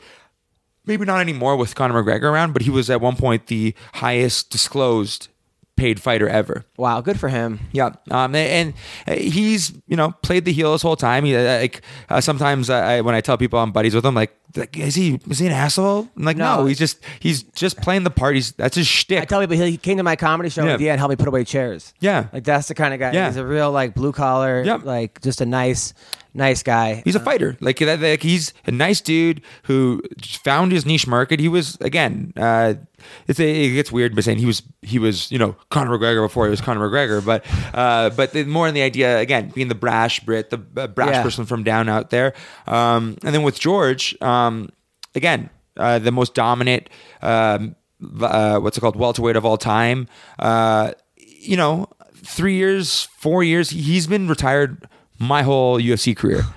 maybe 0.86 1.06
not 1.06 1.20
anymore 1.22 1.56
with 1.56 1.76
Conor 1.76 2.02
McGregor 2.04 2.24
around 2.24 2.54
but 2.54 2.64
he 2.64 2.70
was 2.70 2.90
at 2.90 3.00
one 3.02 3.16
point 3.16 3.48
the 3.48 3.74
highest 3.94 4.50
disclosed 4.50 5.28
paid 5.80 6.02
fighter 6.02 6.28
ever. 6.28 6.66
Wow, 6.76 7.00
good 7.00 7.18
for 7.18 7.30
him. 7.30 7.58
Yeah, 7.72 7.92
um, 8.12 8.36
and, 8.36 8.74
he's 9.08 9.72
you 9.88 9.96
know 9.96 10.12
played 10.22 10.44
the 10.44 10.52
heel 10.52 10.74
this 10.74 10.82
whole 10.82 10.98
time. 10.98 11.24
He 11.24 11.34
uh, 11.36 11.62
like 11.62 11.82
uh, 12.10 12.20
sometimes 12.20 12.70
I, 12.70 13.00
when 13.00 13.16
I 13.16 13.22
tell 13.22 13.38
people 13.38 13.60
I'm 13.60 13.72
buddies 13.72 13.96
with 13.96 14.06
him, 14.06 14.14
like, 14.14 14.36
like 14.58 14.78
is 14.78 14.96
he 14.96 15.22
is 15.30 15.40
he 15.40 15.46
an 15.48 15.54
asshole? 15.54 16.10
I'm 16.18 16.24
like, 16.24 16.36
no. 16.36 16.58
No. 16.58 16.66
he's 16.66 16.78
just 16.78 17.00
he's 17.22 17.44
just 17.44 17.78
playing 17.78 18.04
the 18.04 18.10
part. 18.12 18.36
He's 18.36 18.52
that's 18.52 18.76
his 18.76 18.88
shtick. 18.88 19.22
I 19.22 19.26
tell 19.26 19.40
people 19.40 19.56
he 19.56 19.78
came 19.78 19.96
to 19.98 20.04
my 20.04 20.18
comedy 20.18 20.50
show 20.50 20.66
Yeah. 20.66 20.74
at 20.74 20.80
the 20.80 20.90
end, 20.90 21.00
helped 21.00 21.12
me 21.12 21.16
put 21.16 21.30
away 21.30 21.46
chairs. 21.46 21.94
Yeah. 22.02 22.28
like 22.34 22.44
that's 22.44 22.68
the 22.68 22.76
kind 22.76 22.94
of 22.94 23.00
guy. 23.00 23.14
Yeah. 23.14 23.28
He's 23.28 23.38
a 23.38 23.46
real 23.46 23.72
like 23.72 23.96
blue 23.96 24.12
collar, 24.12 24.62
Yep. 24.64 24.84
like 24.84 25.22
just 25.22 25.40
a 25.40 25.46
nice, 25.46 25.94
nice 26.34 26.64
guy. 26.64 27.02
He's 27.06 27.16
a 27.16 27.20
fighter. 27.20 27.58
Like, 27.60 27.80
like 27.82 28.22
he's 28.22 28.54
a 28.66 28.72
nice 28.72 29.02
dude 29.02 29.42
who 29.64 30.02
found 30.44 30.72
his 30.72 30.86
niche 30.86 31.08
market. 31.08 31.40
He 31.40 31.48
was 31.48 31.78
again. 31.82 32.34
Uh, 32.38 32.76
it's 33.28 33.40
a, 33.40 33.66
it 33.66 33.74
gets 33.74 33.92
weird 33.92 34.14
by 34.16 34.22
saying 34.22 34.38
he 34.40 34.46
was 34.46 34.62
he 34.82 35.00
was 35.00 35.32
you 35.32 35.38
know 35.40 35.56
Conor 35.70 35.98
McGregor 35.98 36.26
before 36.26 36.46
he 36.46 36.52
was 36.52 36.62
Conor 36.62 36.90
McGregor, 36.90 37.26
but 37.26 37.46
uh, 37.74 38.10
but 38.12 38.34
the, 38.34 38.44
more 38.46 38.68
in 38.68 38.74
the 38.74 38.82
idea 38.82 39.20
again 39.20 39.50
being 39.56 39.68
the 39.70 39.76
brash 39.76 40.20
Brit, 40.22 40.50
the 40.50 40.62
uh, 40.78 40.88
brash 40.88 41.10
Yeah. 41.16 41.24
person 41.24 41.46
from 41.46 41.64
down 41.64 41.88
out 41.90 42.10
there, 42.10 42.34
um, 42.68 43.18
and 43.24 43.34
then 43.34 43.44
with 43.44 43.60
George, 43.60 44.16
um, 44.22 44.70
again 45.16 45.50
uh, 45.78 46.00
the 46.00 46.12
most 46.12 46.34
dominant. 46.34 46.90
Um, 47.22 47.76
uh, 48.22 48.60
what's 48.60 48.78
it 48.78 48.82
called? 48.82 48.96
Welterweight 48.96 49.36
of 49.36 49.46
all 49.46 49.58
time. 49.58 50.08
Uh, 50.38 50.92
you 51.18 51.58
know, 51.58 51.88
three 52.16 52.56
years, 52.56 53.04
four 53.18 53.44
years. 53.44 53.70
He's 53.72 54.08
been 54.08 54.28
retired 54.28 54.88
my 55.20 55.44
whole 55.44 55.80
UFC 55.80 56.16
career. 56.16 56.44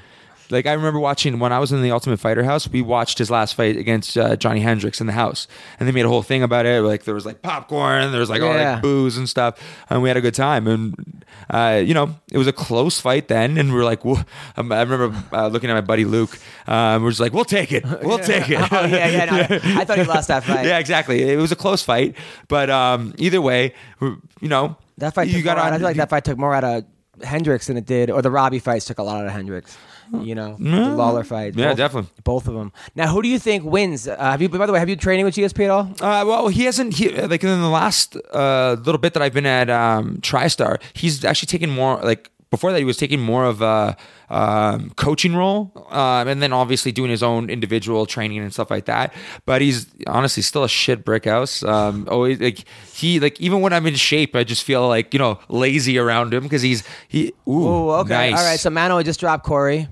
Like 0.51 0.67
I 0.67 0.75
remember 0.75 1.01
watching 1.01 1.39
when 1.39 1.51
I 1.51 1.59
was 1.61 1.73
in 1.73 1.81
the 1.81 1.93
Ultimate 1.93 2.21
Fighter 2.21 2.43
house, 2.45 2.69
we 2.69 2.83
watched 2.83 3.17
his 3.17 3.31
last 3.31 3.55
fight 3.55 3.79
against 3.79 4.19
uh, 4.19 4.37
Johnny 4.37 4.61
Hendricks 4.61 5.01
in 5.01 5.07
the 5.07 5.15
house, 5.15 5.49
and 5.81 5.89
they 5.89 5.93
made 5.93 6.05
a 6.05 6.09
whole 6.11 6.23
thing 6.23 6.43
about 6.43 6.67
it. 6.67 6.83
Like 6.83 7.05
there 7.05 7.15
was 7.15 7.25
like 7.25 7.41
popcorn, 7.41 8.11
there 8.11 8.21
was 8.21 8.29
like 8.29 8.43
all 8.43 8.53
Yeah. 8.53 8.75
like 8.75 8.83
booze 8.83 9.17
and 9.17 9.27
stuff, 9.27 9.59
and 9.89 10.03
we 10.03 10.11
had 10.11 10.19
a 10.19 10.21
good 10.21 10.35
time. 10.35 10.67
And 10.67 11.25
uh, 11.49 11.81
you 11.83 11.95
know, 11.95 12.17
it 12.31 12.37
was 12.37 12.47
a 12.49 12.53
close 12.53 13.01
fight 13.01 13.29
then, 13.29 13.57
and 13.57 13.71
we 13.71 13.77
were 13.79 13.85
like, 13.85 14.05
"Wha-" 14.05 14.25
um, 14.59 14.71
I 14.73 14.83
remember 14.83 15.17
uh, 15.33 15.47
looking 15.47 15.71
at 15.71 15.75
my 15.75 15.81
buddy 15.81 16.05
Luke. 16.05 16.39
Um, 16.67 17.03
we're 17.03 17.11
just 17.13 17.21
like, 17.21 17.33
"We'll 17.33 17.47
take 17.47 17.73
it, 17.73 17.87
we'll 18.03 18.19
take 18.35 18.51
it." 18.51 18.61
oh 18.61 18.85
yeah, 18.85 19.09
yeah. 19.09 19.25
No, 19.25 19.37
I, 19.39 19.81
I 19.81 19.85
thought 19.87 19.97
he 20.01 20.05
lost 20.05 20.29
that 20.29 20.45
fight. 20.45 20.67
yeah, 20.67 20.79
exactly. 20.81 21.23
It 21.23 21.39
was 21.39 21.51
a 21.53 21.57
close 21.57 21.83
fight, 21.83 22.15
but 22.49 22.69
um, 22.69 23.15
either 23.17 23.41
way, 23.41 23.73
you 24.03 24.19
know, 24.49 24.77
That 24.99 25.15
fight. 25.15 25.29
you 25.29 25.37
took 25.37 25.45
got 25.45 25.57
more 25.57 25.65
out- 25.67 25.73
I 25.73 25.79
feel 25.79 25.87
like 25.87 25.97
that 25.97 26.11
fight 26.11 26.25
took 26.25 26.37
more 26.37 26.55
out 26.55 26.65
of 26.65 26.85
Hendricks 27.23 27.67
than 27.69 27.77
it 27.77 27.87
did, 27.87 28.11
or 28.11 28.23
the 28.23 28.31
Robbie 28.31 28.59
fights 28.59 28.85
took 28.87 28.99
a 28.99 29.03
lot 29.03 29.21
out 29.21 29.27
of 29.27 29.33
Hendricks. 29.33 29.77
You 30.21 30.35
know, 30.35 30.57
the 30.59 30.91
Lawler 30.91 31.25
fight. 31.25 31.55
Yeah, 31.55 31.69
both- 31.69 31.77
definitely. 31.79 32.11
Both 32.23 32.47
of 32.49 32.55
them. 32.55 32.71
Now, 32.95 33.07
who 33.09 33.23
do 33.23 33.29
you 33.29 33.39
think 33.39 33.65
wins? 33.65 34.07
Uh, 34.07 34.17
have 34.19 34.43
you? 34.43 34.49
By 34.51 34.67
the 34.67 34.73
way, 34.73 34.79
have 34.79 34.89
you 34.91 34.97
training 34.97 35.25
with 35.25 35.35
GSP 35.37 35.65
at 35.65 35.71
all? 35.71 35.89
Uh, 36.01 36.25
well, 36.27 36.49
he 36.49 36.65
hasn't. 36.65 36.95
He, 36.95 37.09
like 37.09 37.43
in 37.43 37.61
the 37.63 37.69
last 37.71 38.17
uh, 38.35 38.77
little 38.85 38.99
bit 38.99 39.15
that 39.15 39.23
I've 39.23 39.33
been 39.33 39.47
at 39.47 39.71
um, 39.71 40.19
TriStar, 40.21 40.83
he's 40.93 41.25
actually 41.25 41.47
taken 41.47 41.71
more. 41.71 41.97
Like 42.03 42.31
before 42.53 42.71
that, 42.71 42.79
he 42.79 42.85
was 42.85 42.99
taking 42.99 43.19
more 43.19 43.47
of 43.47 43.63
a 43.63 43.97
um, 44.31 44.91
coaching 44.91 45.35
role, 45.35 45.73
um, 45.91 46.29
and 46.29 46.41
then 46.43 46.53
obviously 46.53 46.93
doing 46.93 47.11
his 47.11 47.23
own 47.23 47.49
individual 47.51 48.07
training 48.07 48.39
and 48.39 48.53
stuff 48.53 48.71
like 48.71 48.85
that. 48.85 49.13
But 49.47 49.63
he's 49.63 49.87
honestly 50.07 50.43
still 50.43 50.63
a 50.63 50.69
shit 50.69 51.03
brick 51.05 51.25
house. 51.25 51.65
Um, 51.65 52.07
always 52.11 52.39
like 52.41 52.65
he 52.93 53.19
like 53.19 53.41
even 53.41 53.63
when 53.63 53.73
I'm 53.73 53.87
in 53.87 53.95
shape, 53.97 54.37
I 54.37 54.45
just 54.45 54.65
feel 54.65 54.87
like 54.87 55.13
you 55.15 55.19
know 55.19 55.41
lazy 55.49 55.99
around 55.99 56.33
him 56.33 56.45
because 56.45 56.63
he's 56.63 56.85
he. 57.09 57.33
Ooh, 57.49 57.67
Oh, 57.67 57.91
okay. 58.03 58.31
nice. 58.31 58.39
All 58.39 58.45
right. 58.47 58.61
So 58.61 58.71
Manuwa 58.71 59.03
just 59.05 59.19
dropped 59.19 59.45
Corey. 59.45 59.89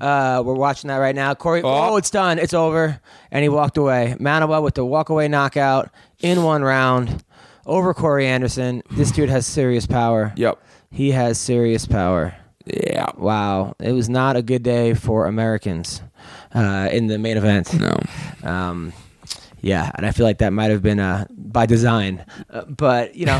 Uh, 0.00 0.40
we're 0.46 0.54
watching 0.54 0.86
that 0.88 0.98
right 0.98 1.16
now. 1.16 1.34
Corey, 1.34 1.60
oh. 1.62 1.68
Oh. 1.68 1.96
it's 1.96 2.10
done. 2.10 2.38
It's 2.38 2.54
over. 2.54 3.00
And 3.32 3.42
he 3.42 3.48
walked 3.48 3.76
away. 3.76 4.14
Manuwa 4.20 4.62
with 4.62 4.74
the 4.74 4.84
walkaway 4.84 5.28
knockout 5.28 5.90
in 6.20 6.44
one 6.44 6.62
round 6.62 7.24
over 7.66 7.92
Corey 7.92 8.26
Anderson. 8.26 8.82
This 8.92 9.10
dude 9.10 9.28
has 9.28 9.46
serious 9.46 9.86
power. 9.86 10.32
Yep. 10.36 10.62
He 10.90 11.10
has 11.12 11.38
serious 11.38 11.86
power. 11.86 12.34
Yeah. 12.66 13.10
Wow. 13.16 13.74
It 13.78 13.92
was 13.92 14.08
not 14.08 14.36
a 14.36 14.42
good 14.42 14.62
day 14.62 14.94
for 14.94 15.26
Americans 15.26 16.02
uh, 16.54 16.88
in 16.92 17.06
the 17.06 17.18
main 17.18 17.36
event. 17.36 17.72
No. 17.78 17.98
Um, 18.42 18.92
yeah, 19.60 19.90
and 19.94 20.06
I 20.06 20.10
feel 20.12 20.24
like 20.26 20.38
that 20.38 20.52
might 20.52 20.70
have 20.70 20.82
been 20.82 21.00
uh, 21.00 21.26
by 21.30 21.66
design. 21.66 22.24
Uh, 22.50 22.64
but, 22.66 23.14
you 23.14 23.26
know, 23.26 23.38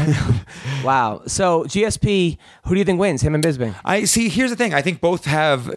wow. 0.85 1.23
So, 1.27 1.64
GSP, 1.64 2.39
who 2.64 2.75
do 2.75 2.79
you 2.79 2.85
think 2.85 2.99
wins, 3.01 3.23
him 3.23 3.35
and 3.35 3.43
Bisping? 3.45 3.75
I 3.85 4.05
see. 4.05 4.29
Here's 4.29 4.51
the 4.51 4.57
thing. 4.57 4.75
I 4.75 4.83
think 4.83 5.01
both 5.01 5.25
have 5.25 5.71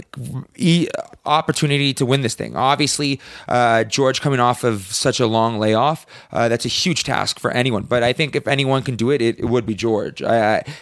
e- 0.56 0.88
opportunity 1.26 1.94
to 1.94 2.06
win 2.06 2.22
this 2.22 2.36
thing. 2.36 2.56
Obviously, 2.56 3.20
uh, 3.48 3.84
George 3.84 4.22
coming 4.22 4.40
off 4.40 4.64
of 4.64 4.82
such 4.84 5.20
a 5.20 5.28
long 5.28 5.60
layoff, 5.60 6.06
uh, 6.32 6.48
that's 6.50 6.66
a 6.66 6.70
huge 6.70 7.04
task 7.04 7.40
for 7.40 7.52
anyone. 7.52 7.84
But 7.84 8.04
I 8.04 8.14
think 8.14 8.36
if 8.36 8.48
anyone 8.48 8.82
can 8.84 8.96
do 8.96 9.12
it, 9.12 9.22
it, 9.22 9.40
it 9.40 9.46
would 9.46 9.66
be 9.66 9.76
George. 9.76 10.22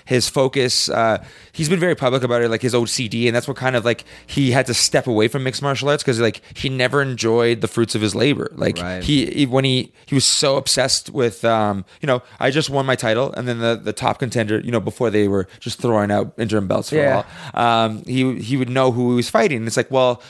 His 0.05 0.30
focus. 0.30 0.89
Uh, 0.89 1.24
he's 1.51 1.70
been 1.70 1.80
very 1.80 1.95
public 1.95 2.24
about 2.24 2.41
it, 2.41 2.49
like 2.49 2.62
his 2.62 2.74
OCD, 2.74 3.28
and 3.28 3.36
that's 3.36 3.47
what 3.47 3.57
kind 3.57 3.76
of 3.76 3.86
like 3.86 4.05
he 4.28 4.51
had 4.51 4.66
to 4.68 4.74
step 4.74 5.07
away 5.07 5.28
from 5.28 5.43
mixed 5.43 5.62
martial 5.62 5.89
arts 5.89 6.03
because 6.03 6.20
like 6.20 6.41
he 6.55 6.70
never 6.70 7.01
enjoyed 7.01 7.62
the 7.62 7.68
fruits 7.68 7.95
of 7.95 8.01
his 8.01 8.16
labor. 8.16 8.49
Like 8.55 8.78
Right. 8.78 9.03
he 9.03 9.26
he- 9.26 9.45
when 9.49 9.65
he 9.65 9.91
he 10.05 10.15
was 10.15 10.25
so 10.25 10.55
obsessed 10.57 11.09
with 11.09 11.43
um 11.43 11.83
you 12.01 12.07
know 12.07 12.21
I 12.39 12.51
just 12.51 12.69
won 12.69 12.85
my 12.85 12.95
title 12.95 13.33
and 13.33 13.47
then 13.47 13.59
the 13.59 13.75
the 13.75 13.93
top 13.93 14.19
contender 14.19 14.59
you 14.59 14.71
know 14.71 14.79
before 14.79 15.09
they 15.09 15.27
were 15.27 15.47
just 15.59 15.81
throwing 15.81 16.11
out 16.11 16.33
interim 16.37 16.67
belts 16.67 16.89
for 16.89 16.95
Yeah. 16.95 17.23
all 17.53 17.61
um 17.85 18.03
he 18.05 18.35
he 18.39 18.55
would 18.57 18.69
know 18.69 18.91
who 18.91 19.09
he 19.11 19.15
was 19.15 19.29
fighting 19.29 19.57
and 19.57 19.67
it's 19.67 19.77
like 19.77 19.91
well 19.91 20.21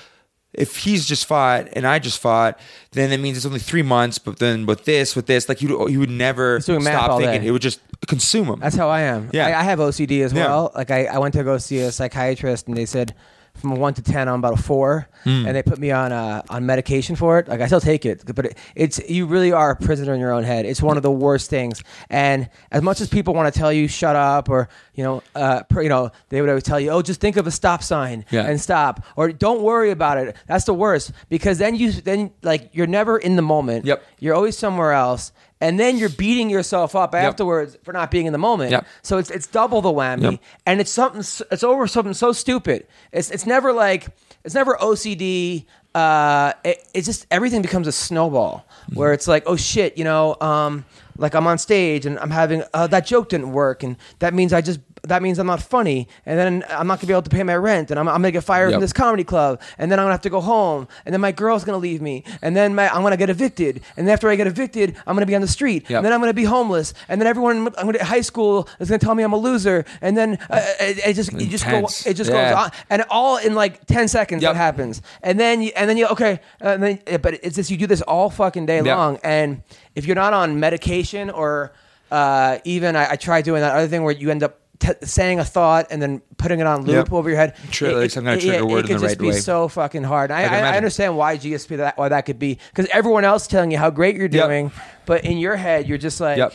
if 0.51 0.78
he's 0.78 1.05
just 1.05 1.28
fought 1.28 1.67
and 1.74 1.86
I 1.86 1.99
just 1.99 2.20
fought 2.20 2.59
then 2.93 3.11
that 3.11 3.20
means 3.20 3.38
it's 3.38 3.45
only 3.45 3.59
three 3.59 3.84
months 3.84 4.17
but 4.17 4.39
then 4.39 4.65
with 4.65 4.84
this 4.86 5.15
with 5.15 5.28
this 5.28 5.47
like 5.47 5.61
you, 5.61 5.88
you 5.88 5.99
would 5.99 6.09
never 6.09 6.59
stop 6.59 7.20
thinking 7.20 7.41
day. 7.41 7.47
it 7.47 7.51
would 7.51 7.61
just 7.61 7.80
consume 8.07 8.47
him 8.47 8.59
That's 8.59 8.76
how 8.76 8.89
I 8.89 9.01
am. 9.01 9.30
Yeah. 9.32 9.45
I, 9.45 9.59
I 9.59 9.63
have 9.63 9.78
OCD 9.80 10.22
as 10.24 10.34
Yeah. 10.34 10.47
well. 10.47 10.72
Like 10.74 10.89
I, 10.89 11.05
I 11.05 11.17
went 11.20 11.34
to 11.36 11.43
go 11.43 11.57
see 11.59 11.80
a 11.80 11.91
psychiatrist 11.91 12.67
and 12.67 12.76
they 12.76 12.86
said 12.88 13.13
from 13.60 13.72
a 13.72 13.76
one 13.76 13.93
to 13.95 14.01
ten 14.01 14.28
I'm 14.28 14.39
about 14.39 14.57
a 14.60 14.62
four, 14.62 15.07
Hmm. 15.24 15.45
and 15.45 15.53
they 15.55 15.62
put 15.64 15.78
me 15.80 15.91
on 15.91 16.12
uh, 16.12 16.41
on 16.49 16.66
medication 16.66 17.16
for 17.16 17.39
it. 17.39 17.47
Like 17.47 17.60
I 17.62 17.66
still 17.68 17.82
take 17.82 18.05
it, 18.05 18.24
but 18.34 18.45
it, 18.45 18.57
it's 18.76 18.99
you 19.10 19.26
really 19.26 19.51
are 19.51 19.72
a 19.72 19.76
prisoner 19.76 20.14
in 20.14 20.20
your 20.20 20.32
own 20.32 20.43
head. 20.43 20.66
It's 20.66 20.82
one 20.82 20.95
of 20.97 21.03
the 21.03 21.12
worst 21.12 21.49
things. 21.49 21.84
And 22.10 22.49
as 22.72 22.82
much 22.82 23.01
as 23.01 23.10
people 23.10 23.34
want 23.34 23.53
to 23.53 23.60
tell 23.60 23.72
you 23.74 23.88
shut 23.88 24.16
up 24.16 24.49
or 24.49 24.70
you 24.95 25.03
know, 25.03 25.24
uh, 25.36 25.64
pr- 25.64 25.82
you 25.84 25.89
know, 25.89 26.12
they 26.30 26.41
would 26.41 26.49
always 26.49 26.64
tell 26.64 26.80
you, 26.80 26.89
oh, 26.91 27.01
just 27.01 27.20
think 27.22 27.38
of 27.38 27.47
a 27.47 27.51
stop 27.51 27.84
sign 27.84 28.26
Yeah. 28.32 28.45
and 28.45 28.60
stop, 28.60 29.03
or 29.16 29.32
don't 29.32 29.62
worry 29.62 29.91
about 29.91 30.18
it. 30.18 30.36
That's 30.47 30.66
the 30.66 30.74
worst 30.74 31.12
because 31.30 31.57
then 31.57 31.76
you 31.76 31.91
then 31.91 32.32
like 32.43 32.70
you're 32.74 32.88
never 32.88 33.18
in 33.18 33.36
the 33.36 33.41
moment. 33.41 33.86
Yep. 33.86 34.03
You're 34.20 34.36
always 34.36 34.57
somewhere 34.57 34.93
else. 34.93 35.32
And 35.62 35.78
then 35.80 35.97
you're 35.97 36.10
beating 36.10 36.49
yourself 36.49 36.95
up 36.95 37.14
afterwards 37.14 37.78
for 37.84 37.91
not 37.91 38.12
being 38.12 38.26
in 38.28 38.32
the 38.32 38.39
moment. 38.39 38.72
Yep. 38.72 38.88
So 39.01 39.18
it's 39.18 39.30
it's 39.30 39.45
double 39.47 39.82
the 39.82 39.89
whammy, 39.89 40.32
Yep. 40.32 40.39
and 40.66 40.80
it's 40.80 40.91
something. 40.91 41.20
It's 41.51 41.64
over 41.64 41.86
something 41.86 42.14
so 42.14 42.32
stupid. 42.32 42.88
It's 43.12 43.30
it's 43.30 43.45
never 43.45 43.74
like 43.74 44.07
it's 44.45 44.55
never 44.55 44.76
OCD. 44.78 45.66
Uh, 45.93 46.53
it, 46.64 46.88
it's 46.93 47.07
just 47.07 47.26
everything 47.32 47.62
becomes 47.62 47.88
a 47.88 47.91
snowball 47.91 48.66
where 48.93 49.12
it's 49.12 49.28
like, 49.28 49.43
oh 49.47 49.55
shit, 49.55 49.97
you 49.97 50.03
know, 50.03 50.38
um, 50.39 50.86
like 51.18 51.34
I'm 51.34 51.47
on 51.47 51.57
stage 51.57 52.05
and 52.05 52.18
I'm 52.20 52.30
having 52.30 52.64
uh, 52.74 52.88
that 52.88 53.05
joke 53.07 53.28
didn't 53.30 53.51
work, 53.51 53.84
and 53.84 53.97
that 54.20 54.34
means 54.34 54.53
I 54.53 54.62
just 54.62 54.80
that 55.04 55.22
means 55.22 55.39
I'm 55.39 55.47
not 55.47 55.62
funny, 55.62 56.08
and 56.26 56.38
then 56.38 56.64
I'm 56.70 56.88
not 56.88 57.00
gonna 57.00 57.08
be 57.08 57.14
able 57.14 57.22
to 57.24 57.30
pay 57.30 57.43
my 57.43 57.56
rent, 57.56 57.89
and 57.91 58.00
I'm, 58.00 58.08
I'm 58.08 58.16
gonna 58.22 58.32
get 58.32 58.43
fired 58.43 58.68
Yep. 58.70 58.74
from 58.76 58.82
this 58.82 58.93
comedy 58.93 59.24
club, 59.24 59.62
and 59.78 59.91
then 59.91 60.00
I'm 60.00 60.04
gonna 60.04 60.14
have 60.14 60.22
to 60.22 60.30
go 60.30 60.41
home, 60.41 60.88
and 61.06 61.14
then 61.14 61.22
my 61.22 61.32
girl's 61.32 61.64
gonna 61.64 61.78
leave 61.78 62.02
me, 62.02 62.24
and 62.41 62.56
then 62.56 62.76
my, 62.76 62.89
I'm 62.93 63.02
gonna 63.04 63.18
get 63.18 63.30
evicted, 63.30 63.82
and 63.97 64.08
then 64.08 64.14
after 64.14 64.30
I 64.30 64.36
get 64.36 64.47
evicted, 64.47 64.95
I'm 65.08 65.16
gonna 65.16 65.26
be 65.26 65.36
on 65.36 65.41
the 65.41 65.47
street, 65.47 65.89
Yep. 65.89 65.97
and 65.97 66.06
then 66.06 66.14
I'm 66.14 66.20
gonna 66.20 66.34
be 66.34 66.43
homeless, 66.43 66.93
and 67.08 67.20
then 67.22 67.28
everyone 67.28 67.68
I'm 67.78 67.86
gonna 67.86 68.04
high 68.04 68.22
school 68.22 68.68
is 68.80 68.89
gonna 68.89 69.00
tell 69.00 69.16
me 69.16 69.24
I'm 69.24 69.34
a 69.34 69.38
loser, 69.38 69.86
and 70.02 70.18
then 70.18 70.38
uh, 70.50 70.62
it, 70.80 71.00
it 71.08 71.14
just 71.14 71.32
it 71.34 71.50
just 71.50 71.66
go, 71.66 71.78
Intense. 71.78 72.06
it 72.06 72.14
just 72.16 72.30
Yeah. 72.30 72.50
goes 72.54 72.64
on, 72.66 72.72
and 72.89 73.04
all 73.10 73.38
in 73.38 73.56
like 73.56 73.86
ten 73.86 74.08
seconds 74.08 74.43
Yep. 74.43 74.54
that 74.54 74.58
happens, 74.58 75.02
and 75.24 75.39
then 75.39 75.62
you, 75.62 75.72
and 75.76 75.89
then 75.89 75.97
you 75.97 76.08
okay, 76.08 76.39
and 76.60 76.84
then 76.84 77.00
but 77.22 77.36
it's 77.43 77.56
just 77.56 77.72
you 77.72 77.78
do 77.78 77.88
this 77.88 78.02
all 78.02 78.30
fucking 78.30 78.66
day 78.66 78.78
Yep. 78.78 78.86
long, 78.86 79.20
and 79.24 79.62
if 79.95 80.06
you're 80.06 80.16
not 80.16 80.34
on 80.34 80.60
medication 80.60 81.30
or 81.30 81.72
uh, 82.12 82.58
even 82.64 82.95
I, 82.95 83.12
I 83.12 83.16
tried 83.18 83.43
doing 83.45 83.62
that 83.62 83.76
other 83.76 83.88
thing 83.88 84.04
where 84.04 84.14
you 84.14 84.32
end 84.32 84.43
up. 84.43 84.60
T- 84.80 84.94
saying 85.04 85.40
a 85.42 85.44
thought 85.46 85.88
and 85.92 86.02
then 86.02 86.22
putting 86.38 86.62
it 86.62 86.66
on 86.66 86.84
loop 86.86 86.96
Yep. 87.08 87.12
over 87.14 87.30
your 87.30 87.38
head. 87.38 87.56
Tri- 87.70 87.92
like 87.92 88.12
some 88.12 88.24
kind 88.24 88.38
of 88.38 88.42
trigger 88.44 88.60
it, 88.60 88.66
word 88.66 88.86
it 88.86 88.92
in 88.92 88.96
could 88.98 89.04
the 89.04 89.08
just 89.08 89.20
be 89.20 89.32
so 89.34 89.68
fucking 89.68 90.04
hard. 90.06 90.32
I, 90.32 90.44
I, 90.44 90.60
I 90.74 90.78
understand 90.78 91.18
why 91.18 91.38
GSP 91.38 91.76
that 91.78 91.98
why 91.98 92.08
that 92.08 92.22
could 92.22 92.40
be 92.40 92.60
because 92.74 92.88
everyone 92.94 93.26
else 93.26 93.46
telling 93.46 93.72
you 93.72 93.78
how 93.78 93.90
great 93.90 94.16
you're 94.16 94.30
Yep. 94.32 94.48
doing, 94.48 94.72
but 95.06 95.26
in 95.26 95.38
your 95.38 95.58
head 95.58 95.88
you're 95.90 95.98
just 95.98 96.22
like, 96.22 96.38
Yep. 96.38 96.54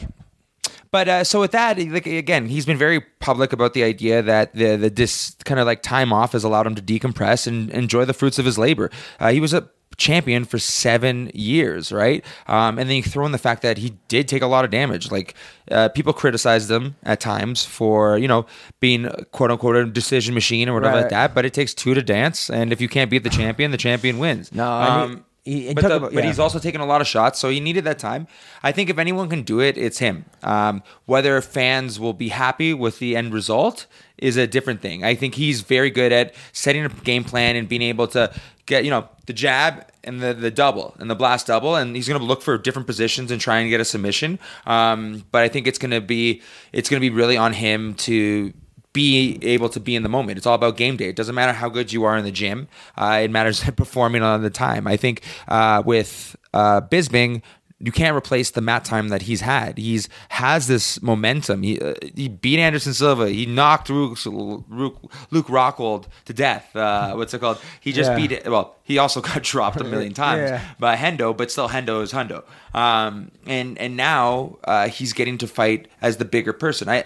But 0.90 1.08
uh, 1.08 1.24
so 1.24 1.40
with 1.40 1.50
that, 1.50 1.76
like 1.78 2.06
again, 2.06 2.46
he's 2.46 2.64
been 2.64 2.78
very 2.78 3.00
public 3.18 3.52
about 3.52 3.74
the 3.74 3.82
idea 3.82 4.22
that 4.22 4.54
the 4.54 4.76
the 4.76 4.90
this 4.90 5.34
kind 5.44 5.58
of 5.58 5.66
like 5.66 5.82
time 5.82 6.12
off 6.12 6.32
has 6.32 6.44
allowed 6.44 6.66
him 6.68 6.76
to 6.76 6.82
decompress 6.82 7.48
and 7.48 7.68
enjoy 7.70 8.04
the 8.04 8.14
fruits 8.14 8.38
of 8.38 8.44
his 8.44 8.56
labor. 8.58 8.90
Uh, 9.18 9.32
he 9.32 9.40
was 9.40 9.52
a 9.52 9.68
champion 9.96 10.44
for 10.44 10.58
seven 10.58 11.30
years, 11.34 11.92
right? 11.92 12.24
Um, 12.46 12.78
and 12.78 12.88
then 12.88 12.96
you 12.96 13.02
throw 13.02 13.24
in 13.26 13.32
the 13.32 13.38
fact 13.38 13.62
that 13.62 13.78
he 13.78 13.94
did 14.08 14.28
take 14.28 14.42
a 14.42 14.46
lot 14.46 14.64
of 14.64 14.70
damage. 14.70 15.10
Like 15.10 15.34
uh, 15.70 15.88
people 15.90 16.12
criticized 16.12 16.70
him 16.70 16.96
at 17.02 17.20
times 17.20 17.64
for 17.64 18.18
you 18.18 18.28
know 18.28 18.46
being 18.80 19.08
quote 19.32 19.50
unquote 19.50 19.76
a 19.76 19.84
decision 19.86 20.34
machine 20.34 20.68
or 20.68 20.74
whatever 20.74 20.94
Right. 20.96 21.00
like 21.02 21.10
that. 21.10 21.34
But 21.34 21.44
it 21.44 21.54
takes 21.54 21.74
two 21.74 21.94
to 21.94 22.02
dance, 22.02 22.50
and 22.50 22.72
if 22.72 22.80
you 22.80 22.88
can't 22.88 23.10
beat 23.10 23.22
the 23.24 23.30
champion, 23.30 23.70
the 23.70 23.76
champion 23.78 24.18
wins. 24.18 24.52
No, 24.52 24.70
Um, 24.70 25.24
He, 25.44 25.68
he 25.68 25.74
but, 25.74 25.82
the- 25.82 25.96
him- 25.96 26.14
but 26.14 26.24
he's 26.24 26.38
also 26.38 26.58
taken 26.58 26.80
a 26.80 26.86
lot 26.86 27.00
of 27.00 27.06
shots, 27.06 27.38
so 27.38 27.50
he 27.50 27.60
needed 27.60 27.84
that 27.84 27.98
time. 27.98 28.26
I 28.62 28.72
think 28.72 28.88
if 28.88 28.98
anyone 28.98 29.28
can 29.28 29.42
do 29.42 29.60
it, 29.60 29.76
it's 29.76 29.98
him. 29.98 30.24
Um, 30.42 30.82
whether 31.04 31.40
fans 31.42 32.00
will 32.00 32.14
be 32.14 32.30
happy 32.30 32.72
with 32.72 32.98
the 32.98 33.14
end 33.14 33.34
result 33.34 33.86
is 34.16 34.36
a 34.36 34.46
different 34.46 34.80
thing. 34.80 35.04
I 35.04 35.14
think 35.14 35.34
he's 35.34 35.60
very 35.60 35.90
good 35.90 36.12
at 36.12 36.34
setting 36.52 36.84
a 36.84 36.88
game 36.88 37.24
plan 37.24 37.56
and 37.56 37.68
being 37.68 37.82
able 37.82 38.06
to 38.08 38.32
get, 38.64 38.84
you 38.84 38.90
know, 38.90 39.08
the 39.26 39.34
jab 39.34 39.86
and 40.02 40.20
the, 40.20 40.32
the 40.32 40.50
double 40.50 40.94
and 40.98 41.10
the 41.10 41.14
blast 41.14 41.46
double, 41.48 41.76
and 41.76 41.94
he's 41.94 42.08
going 42.08 42.20
to 42.20 42.26
look 42.26 42.40
for 42.40 42.56
different 42.56 42.86
positions 42.86 43.30
and 43.30 43.38
try 43.40 43.58
and 43.58 43.68
get 43.68 43.80
a 43.80 43.84
submission. 43.84 44.38
Um, 44.66 45.24
but 45.30 45.42
I 45.42 45.48
think 45.48 45.66
it's 45.66 45.78
going 45.78 45.90
to 45.90 46.00
be 46.00 46.40
it's 46.72 46.88
going 46.88 47.00
to 47.02 47.04
be 47.10 47.14
really 47.14 47.36
on 47.36 47.52
him 47.52 47.94
to 47.94 48.52
be 48.94 49.38
able 49.42 49.68
to 49.68 49.80
be 49.80 49.94
in 49.94 50.02
the 50.02 50.08
moment. 50.08 50.38
It's 50.38 50.46
all 50.46 50.54
about 50.54 50.78
game 50.78 50.96
day. 50.96 51.08
It 51.10 51.16
doesn't 51.16 51.34
matter 51.34 51.52
how 51.52 51.68
good 51.68 51.92
you 51.92 52.04
are 52.04 52.16
in 52.16 52.24
the 52.24 52.30
gym. 52.32 52.68
Uh, 52.96 53.20
it 53.24 53.30
matters 53.30 53.62
performing 53.76 54.22
on 54.22 54.40
the 54.42 54.48
time. 54.50 54.86
I 54.86 54.96
think 54.96 55.20
uh, 55.48 55.82
with 55.84 56.34
uh, 56.54 56.80
Bisping, 56.80 57.42
you 57.80 57.90
can't 57.92 58.16
replace 58.16 58.52
the 58.52 58.60
mat 58.62 58.84
time 58.84 59.08
that 59.08 59.22
he's 59.22 59.40
had. 59.42 59.76
He's 59.78 60.08
has 60.30 60.68
this 60.68 61.02
momentum. 61.02 61.64
He, 61.64 61.78
uh, 61.80 61.94
he 62.14 62.28
beat 62.28 62.58
Anderson 62.60 62.94
Silva. 62.94 63.28
He 63.28 63.44
knocked 63.46 63.90
Luke, 63.90 64.16
Luke, 64.24 65.12
Luke 65.32 65.48
Rockhold 65.48 66.06
to 66.26 66.32
death. 66.32 66.74
Uh, 66.74 67.14
what's 67.14 67.34
it 67.34 67.40
called? 67.40 67.58
He 67.80 67.92
just 67.92 68.10
Yeah. 68.12 68.16
beat 68.16 68.32
it. 68.32 68.48
Well, 68.50 68.76
he 68.84 68.96
also 68.98 69.20
got 69.30 69.42
dropped 69.42 69.80
a 69.80 69.84
million 69.84 70.14
times 70.24 70.50
Yeah. 70.50 70.60
by 70.78 70.94
Hendo, 70.96 71.36
but 71.36 71.50
still 71.50 71.68
Hendo 71.68 72.00
is 72.02 72.12
Hendo. 72.12 72.44
Um, 72.74 73.32
and 73.44 73.76
and 73.76 73.96
now 73.96 74.56
uh, 74.64 74.88
he's 74.88 75.12
getting 75.12 75.36
to 75.38 75.48
fight 75.48 75.88
as 76.00 76.16
the 76.18 76.24
bigger 76.24 76.52
person. 76.52 76.88
I 76.88 77.04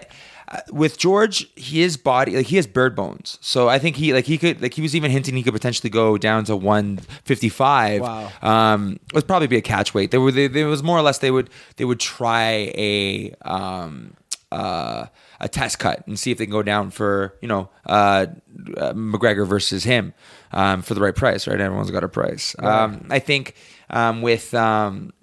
with 0.71 0.97
George, 0.97 1.47
his 1.55 1.95
body 1.97 2.35
like 2.35 2.47
he 2.47 2.55
has 2.55 2.65
bird 2.65 2.95
bones, 2.95 3.37
so 3.41 3.69
I 3.69 3.77
think 3.79 3.95
he 3.97 4.13
like 4.13 4.25
he 4.25 4.37
could 4.37 4.61
like 4.61 4.73
he 4.73 4.81
was 4.81 4.95
even 4.95 5.11
hinting 5.11 5.35
he 5.35 5.43
could 5.43 5.53
potentially 5.53 5.89
go 5.89 6.17
down 6.17 6.43
to 6.45 6.55
one 6.55 6.97
fifty 7.23 7.49
five. 7.49 8.01
Wow. 8.01 8.31
Um, 8.41 8.99
it 9.09 9.13
would 9.15 9.27
probably 9.27 9.47
be 9.47 9.57
a 9.57 9.61
catch 9.61 9.93
weight. 9.93 10.11
There 10.11 10.21
were 10.21 10.31
they, 10.31 10.47
they- 10.47 10.63
was 10.63 10.81
more 10.83 10.97
or 10.97 11.01
less 11.01 11.19
they 11.19 11.31
would 11.31 11.49
they 11.77 11.85
would 11.85 11.99
try 11.99 12.71
a 12.75 13.33
um 13.41 14.13
uh 14.51 15.05
a 15.39 15.47
test 15.47 15.77
cut 15.77 16.05
and 16.07 16.17
see 16.17 16.31
if 16.31 16.37
they 16.39 16.45
can 16.45 16.51
go 16.51 16.63
down 16.63 16.89
for 16.89 17.35
you 17.41 17.47
know 17.47 17.69
uh, 17.85 18.25
uh 18.77 18.93
McGregor 18.93 19.45
versus 19.47 19.83
him 19.83 20.13
um 20.51 20.81
for 20.81 20.95
the 20.95 21.01
right 21.01 21.15
price 21.15 21.47
right 21.47 21.59
everyone's 21.61 21.91
got 21.91 22.03
a 22.03 22.09
price 22.09 22.55
um 22.57 23.05
I 23.11 23.19
think 23.19 23.53
um 23.91 24.23
with 24.23 24.53
um 24.55 25.13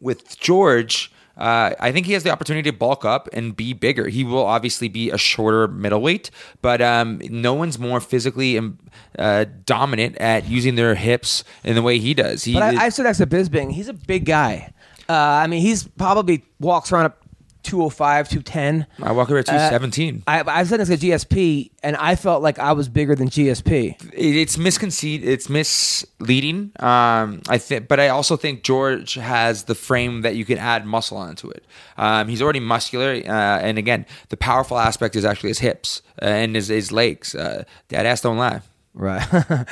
with 0.00 0.38
George, 0.40 1.12
uh, 1.38 1.74
I 1.78 1.92
think 1.92 2.06
he 2.06 2.12
has 2.14 2.24
the 2.24 2.30
opportunity 2.30 2.68
to 2.70 2.76
bulk 2.76 3.04
up 3.04 3.28
and 3.32 3.56
be 3.56 3.72
bigger. 3.72 4.08
He 4.08 4.24
will 4.24 4.44
obviously 4.44 4.88
be 4.88 5.10
a 5.10 5.18
shorter 5.18 5.68
middleweight, 5.68 6.30
but 6.62 6.82
um, 6.82 7.20
no 7.30 7.54
one's 7.54 7.78
more 7.78 8.00
physically 8.00 8.58
um, 8.58 8.78
uh, 9.18 9.44
dominant 9.64 10.18
at 10.18 10.48
using 10.48 10.74
their 10.74 10.94
hips 10.96 11.44
in 11.62 11.76
the 11.76 11.82
way 11.82 11.98
he 11.98 12.12
does. 12.12 12.44
He, 12.44 12.54
But 12.54 12.62
I, 12.76 12.86
I 12.86 12.88
stood 12.88 13.04
next 13.04 13.18
to 13.18 13.26
Bisping. 13.26 13.72
He's 13.72 13.88
a 13.88 13.94
big 13.94 14.24
guy. 14.24 14.72
Uh, 15.08 15.14
I 15.14 15.46
mean, 15.46 15.62
he's 15.62 15.84
probably 15.88 16.44
walks 16.60 16.92
around 16.92 17.12
205, 17.68 18.28
210. 18.28 18.86
I 19.02 19.12
walk 19.12 19.28
over 19.30 19.38
at 19.38 19.46
217. 19.46 20.24
I, 20.26 20.40
I 20.46 20.64
said 20.64 20.78
next 20.78 20.88
to 20.90 20.96
GSP, 20.96 21.70
and 21.82 21.96
I 21.96 22.16
felt 22.16 22.42
like 22.42 22.58
I 22.58 22.72
was 22.72 22.88
bigger 22.88 23.14
than 23.14 23.28
GSP. 23.28 23.94
It- 24.14 24.36
it's 24.36 24.56
misconceived. 24.56 25.24
It's 25.24 25.48
misleading. 25.48 26.72
Um, 26.80 27.42
I 27.48 27.58
think, 27.58 27.88
but 27.88 28.00
I 28.00 28.08
also 28.08 28.36
think 28.36 28.62
George 28.62 29.14
has 29.14 29.64
the 29.64 29.74
frame 29.74 30.22
that 30.22 30.36
you 30.36 30.44
can 30.44 30.58
add 30.58 30.86
muscle 30.86 31.16
onto 31.18 31.50
it. 31.50 31.64
Um, 31.96 32.28
he's 32.28 32.40
already 32.42 32.60
muscular, 32.60 33.12
uh, 33.12 33.58
and 33.60 33.78
again, 33.78 34.06
the 34.30 34.36
powerful 34.36 34.78
aspect 34.78 35.16
is 35.16 35.24
actually 35.24 35.50
his 35.50 35.58
hips 35.58 36.02
uh, 36.22 36.24
and 36.26 36.54
his, 36.56 36.68
his 36.68 36.90
legs. 36.92 37.34
Uh, 37.34 37.64
Dad 37.88 38.06
ass 38.06 38.20
don't 38.22 38.38
lie. 38.38 38.62
Right. 38.94 39.26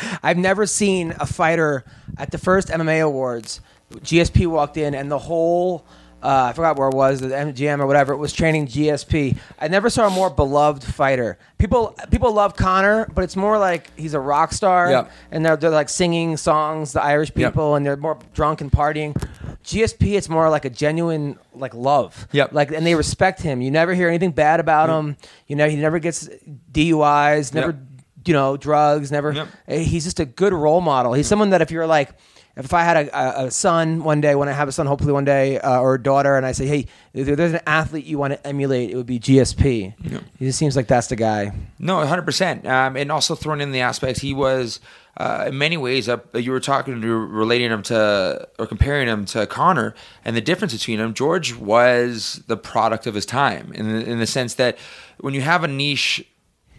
I've 0.22 0.36
never 0.38 0.66
seen 0.66 1.14
a 1.18 1.26
fighter 1.26 1.84
at 2.18 2.30
the 2.30 2.38
first 2.38 2.68
MMA 2.68 3.02
awards. 3.04 3.60
GSP 3.92 4.46
walked 4.46 4.76
in, 4.76 4.94
and 4.94 5.10
the 5.10 5.18
whole. 5.18 5.86
Uh, 6.26 6.48
I 6.50 6.52
forgot 6.54 6.76
where 6.76 6.88
it 6.88 6.94
was, 6.96 7.20
the 7.20 7.28
MGM 7.28 7.78
or 7.78 7.86
whatever. 7.86 8.12
It 8.12 8.16
was 8.16 8.32
training 8.32 8.66
GSP. 8.66 9.36
I 9.60 9.68
never 9.68 9.88
saw 9.88 10.08
a 10.08 10.10
more 10.10 10.28
beloved 10.28 10.82
fighter. 10.82 11.38
People 11.56 11.94
people 12.10 12.32
love 12.32 12.56
Conor, 12.56 13.06
but 13.14 13.22
it's 13.22 13.36
more 13.36 13.58
like 13.58 13.92
he's 13.96 14.12
a 14.12 14.18
rock 14.18 14.52
star, 14.52 14.90
Yep. 14.90 15.10
and 15.30 15.46
they're, 15.46 15.56
they're 15.56 15.70
like 15.70 15.88
singing 15.88 16.36
songs, 16.36 16.92
the 16.92 17.00
Irish 17.02 17.30
Yep. 17.36 17.52
people, 17.52 17.76
and 17.76 17.86
they're 17.86 17.96
more 17.96 18.18
drunk 18.34 18.60
and 18.60 18.72
partying. 18.72 19.14
GSP, 19.62 20.16
it's 20.16 20.28
more 20.28 20.50
like 20.50 20.64
a 20.64 20.70
genuine 20.70 21.38
like 21.54 21.74
love. 21.74 22.26
Yep. 22.32 22.52
Like, 22.52 22.72
and 22.72 22.84
they 22.84 22.96
respect 22.96 23.40
him. 23.42 23.60
You 23.60 23.70
never 23.70 23.94
hear 23.94 24.08
anything 24.08 24.32
bad 24.32 24.58
about 24.58 24.90
him. 24.90 25.16
You 25.46 25.54
know, 25.54 25.68
he 25.68 25.76
never 25.76 26.00
gets 26.00 26.28
DUIs, 26.72 27.54
never 27.54 27.68
Yep. 27.68 27.80
you 28.26 28.32
know, 28.32 28.56
drugs, 28.56 29.12
never. 29.12 29.32
Yep. 29.32 29.48
He's 29.68 30.02
just 30.04 30.18
a 30.20 30.24
good 30.24 30.52
role 30.52 30.80
model. 30.80 31.12
He's 31.12 31.26
someone 31.28 31.50
that 31.50 31.62
if 31.62 31.70
you're 31.70 31.86
like, 31.86 32.10
if 32.56 32.72
I 32.72 32.84
had 32.84 33.08
a, 33.08 33.44
a, 33.44 33.50
son 33.50 34.02
one 34.02 34.22
day, 34.22 34.34
when 34.34 34.48
I 34.48 34.52
have 34.52 34.66
a 34.66 34.72
son, 34.72 34.86
hopefully 34.86 35.12
one 35.12 35.26
day, 35.26 35.58
uh, 35.58 35.78
or 35.78 35.94
a 35.94 36.02
daughter, 36.02 36.36
and 36.36 36.46
I 36.46 36.52
say, 36.52 36.66
hey, 36.66 36.86
if 37.12 37.26
there's 37.36 37.52
an 37.52 37.60
athlete 37.66 38.06
you 38.06 38.16
want 38.16 38.32
to 38.32 38.46
emulate, 38.46 38.90
it 38.90 38.96
would 38.96 39.06
be 39.06 39.20
GSP. 39.20 39.92
He 40.38 40.46
just 40.46 40.58
seems 40.58 40.74
like 40.74 40.86
that's 40.86 41.08
the 41.08 41.16
guy. 41.16 41.52
No, 41.78 41.96
100%. 41.96 42.64
Um, 42.64 42.96
and 42.96 43.12
also 43.12 43.34
throwing 43.34 43.60
in 43.60 43.72
the 43.72 43.80
aspects, 43.80 44.22
he 44.22 44.32
was, 44.32 44.80
uh, 45.18 45.44
in 45.48 45.58
many 45.58 45.76
ways, 45.76 46.08
uh, 46.08 46.18
you 46.32 46.50
were 46.50 46.60
talking, 46.60 46.98
were 47.02 47.26
relating 47.26 47.70
him 47.70 47.82
to, 47.84 48.48
or 48.58 48.66
comparing 48.66 49.06
him 49.06 49.26
to 49.26 49.46
Conor, 49.46 49.94
and 50.24 50.34
the 50.34 50.40
difference 50.40 50.72
between 50.72 50.98
them, 50.98 51.12
George 51.12 51.54
was 51.54 52.42
the 52.46 52.56
product 52.56 53.06
of 53.06 53.14
his 53.14 53.26
time 53.26 53.70
in 53.74 53.86
the, 53.86 54.10
in 54.10 54.18
the 54.18 54.26
sense 54.26 54.54
that 54.54 54.78
when 55.18 55.34
you 55.34 55.42
have 55.42 55.62
a 55.62 55.68
niche 55.68 56.24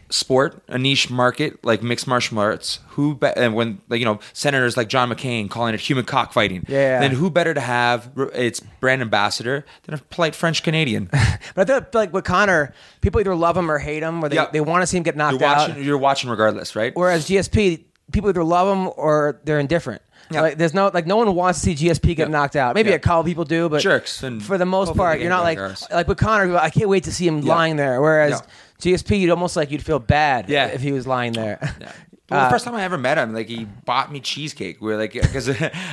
sport, 0.10 0.62
a 0.68 0.78
niche 0.78 1.10
market 1.10 1.64
like 1.66 1.84
mixed 1.84 2.08
martial 2.08 2.40
arts, 2.40 2.80
who 2.90 3.16
be- 3.16 3.28
and 3.36 3.54
when 3.56 3.80
like 3.90 4.00
you 4.00 4.06
know 4.06 4.20
senators 4.34 4.78
like 4.78 4.88
John 4.88 5.10
McCain 5.10 5.50
calling 5.50 5.74
it 5.74 5.80
human 5.82 6.06
cockfighting, 6.06 6.66
Yeah. 6.68 7.00
then 7.00 7.12
who 7.12 7.30
better 7.30 7.54
to 7.54 7.60
have 7.62 8.10
its 8.34 8.60
brand 8.80 9.02
ambassador 9.02 9.66
than 9.84 9.96
a 9.96 9.98
polite 9.98 10.36
French 10.36 10.64
Canadian? 10.64 11.10
But 11.56 11.70
I 11.70 11.80
feel 11.80 11.88
like 11.94 12.14
with 12.14 12.24
Conor, 12.26 12.74
people 13.02 13.20
either 13.22 13.36
love 13.36 13.56
him 13.58 13.70
or 13.72 13.78
hate 13.80 14.04
him, 14.04 14.24
or 14.24 14.30
they, 14.30 14.36
Yeah. 14.36 14.48
they 14.52 14.62
want 14.62 14.82
to 14.84 14.88
see 14.88 14.98
him 14.98 15.04
get 15.04 15.16
knocked 15.16 15.40
you're 15.40 15.50
out. 15.50 15.78
you're 15.82 15.98
watching 15.98 16.30
regardless, 16.30 16.76
right? 16.76 16.94
Whereas 16.96 17.28
GSP, 17.28 17.84
people 18.12 18.30
either 18.30 18.44
love 18.44 18.68
him 18.76 18.92
or 18.98 19.40
they're 19.44 19.60
indifferent. 19.60 20.02
Yeah. 20.30 20.42
Like 20.42 20.58
there's 20.58 20.74
no 20.74 20.92
like 20.94 21.08
no 21.08 21.16
one 21.16 21.34
wants 21.36 21.62
to 21.62 21.74
see 21.74 21.88
GSP 21.88 22.16
get 22.16 22.28
Yeah. 22.28 22.32
knocked 22.34 22.56
out. 22.58 22.76
Maybe 22.76 22.90
Yeah. 22.90 22.96
a 22.98 23.00
couple 23.00 23.24
people 23.24 23.46
do, 23.46 23.70
but 23.70 23.82
Jerks 23.82 24.20
for 24.42 24.58
the 24.58 24.66
most 24.66 24.94
part, 24.96 25.22
you're 25.22 25.30
not 25.30 25.44
like 25.44 25.58
like 25.90 26.08
with 26.08 26.18
Conor. 26.18 26.58
I 26.58 26.70
can't 26.70 26.90
wait 26.90 27.06
to 27.06 27.14
see 27.14 27.26
him 27.28 27.42
lying 27.42 27.78
there. 27.78 28.02
Whereas 28.02 28.42
GSP, 28.80 29.20
you'd 29.20 29.32
almost 29.32 29.56
like 29.56 29.72
you'd 29.72 29.84
feel 29.86 30.00
bad 30.00 30.50
Yeah. 30.50 30.68
if 30.68 30.82
he 30.82 30.92
was 30.92 31.08
lying 31.08 31.34
there. 31.34 31.58
Yeah. 31.82 31.92
Well, 32.30 32.42
the 32.42 32.46
Uh, 32.48 32.50
first 32.50 32.66
time 32.66 32.76
I 32.76 32.84
ever 32.84 32.98
met 32.98 33.18
him, 33.18 33.34
like 33.34 33.48
he 33.48 33.64
bought 33.86 34.12
me 34.12 34.20
cheesecake. 34.20 34.82
We 34.82 34.92
are 34.92 34.98
like, 34.98 35.14
because, 35.28 35.48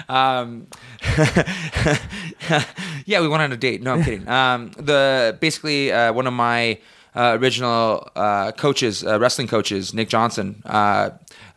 um, 0.08 0.66
yeah, 3.06 3.20
we 3.20 3.28
went 3.28 3.42
on 3.42 3.52
a 3.52 3.56
date. 3.56 3.82
No, 3.82 3.94
I'm 3.94 4.02
kidding. 4.02 4.26
Um, 4.28 4.70
the 4.76 5.36
basically 5.40 5.92
uh, 5.92 6.12
one 6.12 6.26
of 6.26 6.32
my 6.32 6.78
uh, 7.14 7.38
original 7.40 8.08
uh, 8.16 8.52
coaches, 8.52 9.04
uh, 9.04 9.20
wrestling 9.20 9.46
coaches, 9.46 9.94
Nick 9.94 10.08
Johnson, 10.08 10.60
uh, 10.66 11.10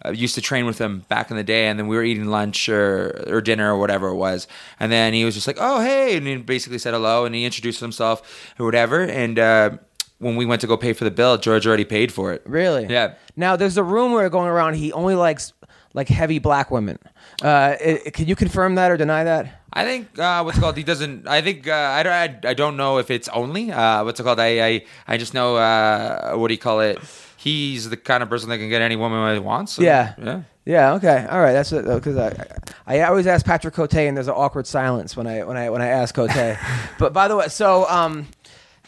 uh, 0.05 0.11
used 0.11 0.35
to 0.35 0.41
train 0.41 0.67
with 0.67 0.77
him 0.77 1.03
back 1.09 1.31
in 1.31 1.37
the 1.37 1.43
day, 1.43 1.67
and 1.67 1.79
then 1.79 1.87
we 1.87 1.95
were 1.95 2.03
eating 2.03 2.25
lunch 2.25 2.69
or, 2.69 3.23
or 3.27 3.41
dinner 3.41 3.73
or 3.73 3.79
whatever 3.79 4.09
it 4.09 4.15
was, 4.15 4.47
and 4.79 4.91
then 4.91 5.11
he 5.13 5.25
was 5.25 5.33
just 5.33 5.47
like, 5.47 5.57
"Oh, 5.59 5.81
hey," 5.81 6.15
and 6.17 6.27
he 6.27 6.35
basically 6.37 6.77
said 6.77 6.93
hello, 6.93 7.25
and 7.25 7.33
he 7.33 7.45
introduced 7.45 7.79
himself 7.79 8.53
or 8.59 8.65
whatever, 8.65 9.01
and. 9.01 9.39
Uh, 9.39 9.69
when 10.19 10.35
we 10.35 10.45
went 10.45 10.61
to 10.61 10.67
go 10.67 10.77
pay 10.77 10.93
for 10.93 11.03
the 11.03 11.11
bill, 11.11 11.37
George 11.37 11.67
already 11.67 11.85
paid 11.85 12.11
for 12.11 12.33
it. 12.33 12.41
really? 12.45 12.85
Yeah. 12.87 13.13
Now 13.35 13.55
there's 13.55 13.77
a 13.77 13.83
rumor 13.83 14.27
going 14.29 14.47
around 14.49 14.75
he 14.75 14.91
only 14.93 15.15
likes 15.15 15.53
like 15.93 16.09
heavy 16.09 16.39
black 16.39 16.69
women. 16.71 16.99
Uh, 17.41 17.75
it, 17.79 18.13
can 18.13 18.27
you 18.27 18.35
confirm 18.35 18.75
that 18.75 18.91
or 18.91 18.97
deny 18.97 19.23
that? 19.23 19.61
I 19.73 19.83
think 19.85 20.17
uh, 20.17 20.41
what's 20.43 20.57
called. 20.59 20.75
He 20.77 20.83
doesn't. 20.83 21.27
I 21.27 21.41
think 21.41 21.67
uh, 21.67 21.73
I 21.73 22.03
don't. 22.03 22.13
I, 22.45 22.49
I 22.49 22.53
don't 22.53 22.77
know 22.77 22.97
if 22.97 23.11
it's 23.11 23.27
only 23.29 23.71
uh, 23.71 24.03
what's 24.05 24.19
it 24.19 24.23
called. 24.23 24.39
I 24.39 24.65
I, 24.67 24.85
I 25.07 25.17
just 25.17 25.33
know 25.33 25.55
uh, 25.57 26.33
what 26.35 26.47
do 26.47 26.53
you 26.53 26.59
call 26.59 26.79
it. 26.79 26.97
He's 27.37 27.89
the 27.89 27.97
kind 27.97 28.23
of 28.23 28.29
person 28.29 28.49
that 28.49 28.57
can 28.57 28.69
get 28.69 28.81
any 28.81 28.95
woman 28.95 29.33
he 29.33 29.39
wants. 29.39 29.73
so, 29.73 29.83
Yeah. 29.83 30.15
yeah. 30.17 30.41
Yeah. 30.65 30.93
Okay. 30.95 31.25
All 31.29 31.39
right. 31.39 31.53
That's 31.53 31.71
because 31.71 32.17
I, 32.17 32.45
I 32.87 33.01
always 33.03 33.25
ask 33.27 33.45
Patrick 33.45 33.73
Cote, 33.73 33.93
and 33.95 34.17
there's 34.17 34.27
an 34.27 34.33
awkward 34.35 34.67
silence 34.67 35.15
when 35.15 35.27
I 35.27 35.43
when 35.43 35.55
I 35.55 35.69
when 35.69 35.81
I 35.81 35.87
ask 35.87 36.13
Cote. 36.15 36.31
but 36.99 37.13
by 37.13 37.27
the 37.27 37.35
way, 37.37 37.47
so 37.47 37.87
um, 37.87 38.27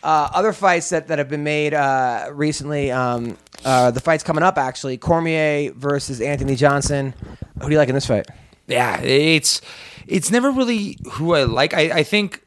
uh, 0.03 0.29
other 0.33 0.53
fights 0.53 0.89
that, 0.89 1.07
that 1.07 1.17
have 1.19 1.29
been 1.29 1.43
made 1.43 1.73
uh, 1.73 2.29
recently, 2.31 2.91
um, 2.91 3.37
uh, 3.65 3.91
the 3.91 3.99
fights 3.99 4.23
coming 4.23 4.43
up 4.43 4.57
actually, 4.57 4.97
Cormier 4.97 5.71
versus 5.73 6.21
Anthony 6.21 6.55
Johnson. 6.55 7.13
Who 7.61 7.67
do 7.67 7.71
you 7.73 7.77
like 7.77 7.89
in 7.89 7.95
this 7.95 8.05
fight? 8.05 8.27
Yeah, 8.67 9.01
it's 9.01 9.61
it's 10.07 10.31
never 10.31 10.51
really 10.51 10.97
who 11.13 11.33
I 11.35 11.43
like. 11.43 11.73
I, 11.73 11.99
I 11.99 12.03
think 12.03 12.41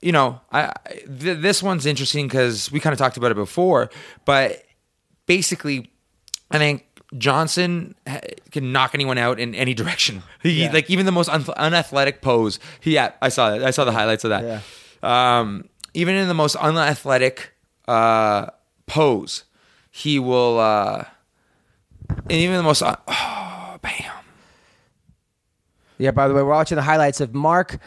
you 0.00 0.12
know 0.12 0.40
I 0.52 0.64
I- 0.66 0.72
th- 1.18 1.38
this 1.40 1.62
one's 1.62 1.86
interesting 1.86 2.26
because 2.28 2.70
we 2.70 2.80
kind 2.80 2.92
of 2.92 2.98
talked 2.98 3.16
about 3.16 3.30
it 3.32 3.36
before, 3.36 3.90
but 4.24 4.62
basically, 5.26 5.90
I 6.50 6.58
think 6.58 6.84
Johnson 7.18 7.94
ha- 8.06 8.20
can 8.52 8.72
knock 8.72 8.90
anyone 8.94 9.18
out 9.18 9.40
in 9.40 9.54
any 9.54 9.74
direction. 9.80 10.22
He 10.42 10.62
Yeah. 10.64 10.72
like 10.72 10.90
even 10.90 11.06
the 11.06 11.12
most 11.12 11.28
un- 11.30 11.44
unathletic 11.56 12.20
pose. 12.22 12.58
He 12.80 12.92
yeah, 12.94 13.12
I 13.22 13.28
saw 13.30 13.50
that. 13.50 13.64
I 13.64 13.70
saw 13.70 13.84
the 13.84 13.92
highlights 13.92 14.24
of 14.24 14.30
that. 14.30 14.62
Um, 15.02 15.68
even 15.94 16.16
in 16.16 16.28
the 16.28 16.34
most 16.34 16.56
unathletic 16.56 17.52
uh, 17.88 18.50
pose, 18.86 19.44
he 19.90 20.18
will. 20.18 20.58
Uh, 20.58 21.04
and 22.08 22.32
even 22.32 22.56
the 22.56 22.62
most 22.62 22.82
uh, 22.82 22.96
oh, 23.08 23.78
bam. 23.80 24.12
Yeah, 25.98 26.10
by 26.10 26.28
the 26.28 26.34
way, 26.34 26.42
we're 26.42 26.50
watching 26.50 26.76
the 26.76 26.82
highlights 26.82 27.20
of 27.20 27.34
Marc 27.34 27.78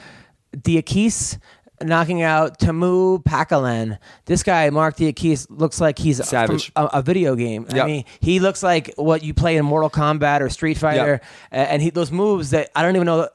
Diakiese 0.56 1.40
knocking 1.82 2.22
out 2.22 2.60
Teemu 2.60 3.24
Packalén. 3.24 3.98
This 4.26 4.44
guy, 4.44 4.70
Marc 4.70 4.98
Diakiese, 4.98 5.48
looks 5.50 5.80
like 5.80 6.00
he's 6.00 6.24
Savage. 6.28 6.72
a, 6.76 6.86
a 6.86 7.02
video 7.02 7.36
game. 7.36 7.66
I 7.70 7.86
mean, 7.86 8.06
he 8.20 8.40
looks 8.40 8.64
like 8.64 8.94
what 8.96 9.24
you 9.24 9.34
play 9.34 9.58
in 9.58 9.66
Mortal 9.66 9.90
Kombat 9.90 10.42
or 10.42 10.50
Street 10.50 10.78
Fighter, 10.78 11.22
A- 11.52 11.56
and 11.56 11.82
he 11.82 11.90
those 11.90 12.12
moves 12.12 12.50
that 12.52 12.70
I 12.76 12.82
don't 12.84 12.96
even 12.96 13.06
know. 13.06 13.30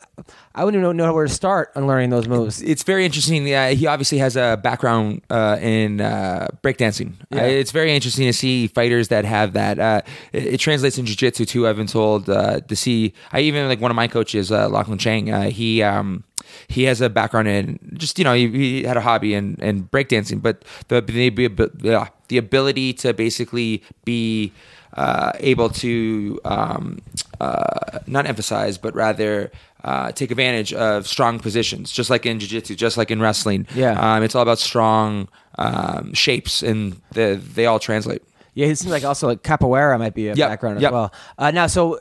I 0.55 0.65
wouldn't 0.65 0.83
even 0.83 0.97
know 0.97 1.13
where 1.15 1.27
to 1.27 1.33
start 1.33 1.71
on 1.75 1.87
learning 1.87 2.11
those 2.11 2.29
moves. 2.29 2.61
it's 2.61 2.83
very 2.83 3.05
interesting. 3.07 3.53
Uh, 3.53 3.69
he 3.71 3.87
obviously 3.87 4.19
has 4.19 4.37
a 4.37 4.61
background 4.63 5.23
uh, 5.31 5.59
in 5.61 6.01
uh, 6.01 6.49
breakdancing. 6.63 7.15
Yeah. 7.31 7.43
Uh, 7.43 7.47
it's 7.47 7.71
very 7.73 7.95
interesting 7.95 8.27
to 8.27 8.33
see 8.35 8.67
fighters 8.67 9.09
that 9.09 9.25
have 9.25 9.55
that. 9.55 9.79
Uh, 9.79 10.03
it, 10.33 10.55
it 10.55 10.59
translates 10.61 10.99
in 10.99 11.07
jiu-jitsu 11.07 11.47
too. 11.47 11.67
I've 11.67 11.77
been 11.77 11.87
told 11.87 12.29
uh, 12.29 12.61
to 12.61 12.77
see. 12.77 13.15
I 13.33 13.41
even 13.41 13.67
like 13.69 13.81
one 13.81 13.91
of 13.91 13.95
my 13.97 14.09
coaches, 14.09 14.53
uh, 14.53 14.69
Lachlan 14.69 14.99
Chang. 14.99 15.31
Uh, 15.31 15.49
he 15.49 15.83
um, 15.83 16.23
he 16.69 16.85
has 16.85 17.01
a 17.01 17.09
background 17.09 17.49
in 17.49 17.79
just 17.95 18.19
you 18.19 18.25
know 18.25 18.35
he, 18.35 18.49
he 18.49 18.83
had 18.85 18.97
a 18.97 19.01
hobby 19.01 19.35
in, 19.35 19.57
in 19.57 19.85
breakdancing, 19.85 20.41
but 20.43 20.65
the 20.89 21.01
the, 21.01 22.09
the 22.29 22.39
ability 22.39 22.93
to 22.95 23.13
basically 23.13 23.83
be 24.05 24.53
uh, 24.95 25.33
able 25.41 25.71
to 25.71 26.41
um, 26.45 27.01
uh, 27.41 27.99
not 28.07 28.27
emphasize, 28.27 28.79
but 28.79 28.95
rather 28.95 29.51
uh, 29.85 30.13
take 30.13 30.31
advantage 30.31 30.73
of 30.73 31.07
strong 31.07 31.41
positions, 31.41 31.91
just 31.91 32.11
like 32.11 32.25
in 32.27 32.39
jiu-jitsu, 32.39 32.75
just 32.75 32.97
like 32.97 33.11
in 33.11 33.21
wrestling. 33.21 33.67
Yeah. 33.75 33.93
um, 34.17 34.23
it's 34.23 34.35
all 34.35 34.43
about 34.43 34.59
strong 34.59 35.29
um, 35.59 36.13
shapes, 36.15 36.63
and 36.63 37.01
the, 37.13 37.41
they 37.55 37.67
all 37.67 37.79
translate. 37.79 38.23
Yeah, 38.55 38.67
it 38.67 38.77
seems 38.77 38.93
like 38.93 39.05
also 39.05 39.27
like 39.29 39.43
capoeira 39.43 39.99
might 39.99 40.15
be 40.15 40.29
a 40.29 40.35
Yep, 40.35 40.49
background 40.49 40.77
as 40.85 40.93
well. 40.93 41.13
Uh, 41.39 41.51
now, 41.51 41.67
so 41.67 41.99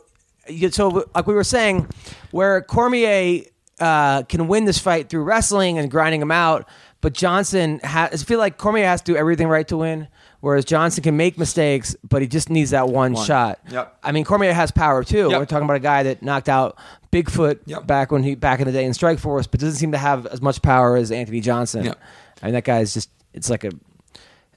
so 0.72 1.06
like 1.16 1.28
we 1.28 1.34
were 1.34 1.46
saying, 1.46 1.88
where 2.32 2.62
Cormier 2.62 3.44
uh, 3.82 4.24
can 4.24 4.48
win 4.48 4.66
this 4.66 4.78
fight 4.78 5.10
through 5.10 5.24
wrestling 5.24 5.78
and 5.78 5.90
grinding 5.92 6.22
him 6.22 6.32
out, 6.32 6.68
but 7.02 7.14
Johnson 7.14 7.80
has 7.84 8.22
I 8.22 8.26
feel 8.26 8.40
like 8.40 8.58
Cormier 8.58 8.86
has 8.86 9.02
to 9.02 9.12
do 9.14 9.18
everything 9.18 9.48
right 9.48 9.68
to 9.70 9.78
win. 9.78 10.08
Whereas 10.40 10.66
Johnson 10.66 11.04
can 11.04 11.16
make 11.18 11.38
mistakes, 11.38 11.96
but 12.08 12.24
he 12.24 12.28
just 12.28 12.50
needs 12.50 12.72
that 12.72 12.88
one, 12.90 13.14
One. 13.14 13.26
shot. 13.28 13.60
Yep. 13.70 14.00
I 14.04 14.12
mean, 14.12 14.26
Cormier 14.26 14.54
has 14.54 14.72
power 14.72 15.04
too. 15.04 15.30
Yep. 15.30 15.40
We're 15.40 15.46
talking 15.46 15.66
about 15.66 15.76
a 15.76 15.80
guy 15.80 16.02
that 16.02 16.24
knocked 16.24 16.50
out 16.50 16.78
Bigfoot 17.12 17.60
Yep. 17.68 17.86
back 17.86 18.12
when 18.12 18.24
he 18.24 18.34
back 18.34 18.60
in 18.60 18.66
the 18.66 18.72
day 18.72 18.84
in 18.86 18.92
Strikeforce, 18.94 19.48
but 19.52 19.60
doesn't 19.60 19.76
seem 19.78 19.92
to 19.92 20.00
have 20.00 20.26
as 20.26 20.42
much 20.42 20.62
power 20.64 20.96
as 20.96 21.12
Anthony 21.12 21.42
Johnson. 21.42 21.86
Yep. 21.86 22.02
I 22.42 22.46
mean, 22.48 22.54
that 22.56 22.64
guy 22.64 22.80
is 22.80 22.92
just 22.94 23.10
it's 23.34 23.52
like 23.52 23.64
a 23.64 23.70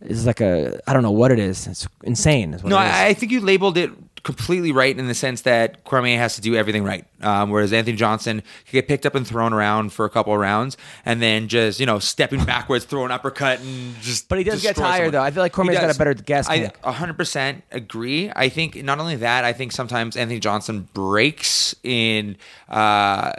it's 0.01 0.25
like 0.25 0.41
a 0.41 0.81
I 0.87 0.95
don't 0.95 1.03
know 1.03 1.11
what 1.11 1.31
it 1.33 1.39
is. 1.39 1.67
It's 1.67 1.87
insane. 2.03 2.55
Is 2.55 2.63
what 2.63 2.71
No. 2.71 2.79
I, 2.79 3.09
I 3.09 3.15
think 3.15 3.31
you 3.31 3.41
labeled 3.43 3.77
it 3.77 3.91
completely 4.25 4.73
right 4.73 4.99
in 4.99 5.07
the 5.07 5.15
sense 5.15 5.43
that 5.43 5.85
Cormier 5.85 6.19
has 6.19 6.35
to 6.35 6.41
do 6.41 6.57
everything 6.57 6.83
right, 6.83 7.05
um, 7.21 7.51
whereas 7.51 7.73
Anthony 7.73 7.97
Johnson 7.97 8.41
can 8.41 8.73
get 8.73 8.89
picked 8.89 9.07
up 9.07 9.15
and 9.15 9.27
thrown 9.27 9.53
around 9.53 9.93
for 9.93 10.05
a 10.05 10.11
couple 10.11 10.33
of 10.33 10.41
rounds, 10.41 10.77
and 11.05 11.23
then 11.23 11.47
just 11.47 11.79
you 11.79 11.87
know 11.87 11.99
stepping 11.99 12.45
backwards, 12.45 12.85
throw 12.85 13.05
an 13.05 13.13
uppercut, 13.13 13.61
and 13.61 13.95
just. 14.01 14.29
But 14.29 14.39
he 14.39 14.45
does 14.45 14.63
get 14.63 14.75
tired, 14.75 14.97
someone. 14.97 15.13
though. 15.13 15.23
I 15.23 15.31
feel 15.31 15.43
like 15.43 15.53
Cormier's 15.53 15.79
got 15.79 15.95
a 15.95 15.99
better 15.99 16.15
gas 16.15 16.49
I 16.49 16.59
kick. 16.59 16.83
100% 16.83 17.63
agree. 17.71 18.33
I 18.35 18.49
think 18.49 18.83
not 18.83 18.99
only 18.99 19.17
that, 19.17 19.45
I 19.45 19.53
think 19.53 19.73
sometimes 19.73 20.17
Anthony 20.17 20.41
Johnson 20.41 20.89
breaks 20.95 21.75
in 21.83 22.37
uh, 22.69 23.33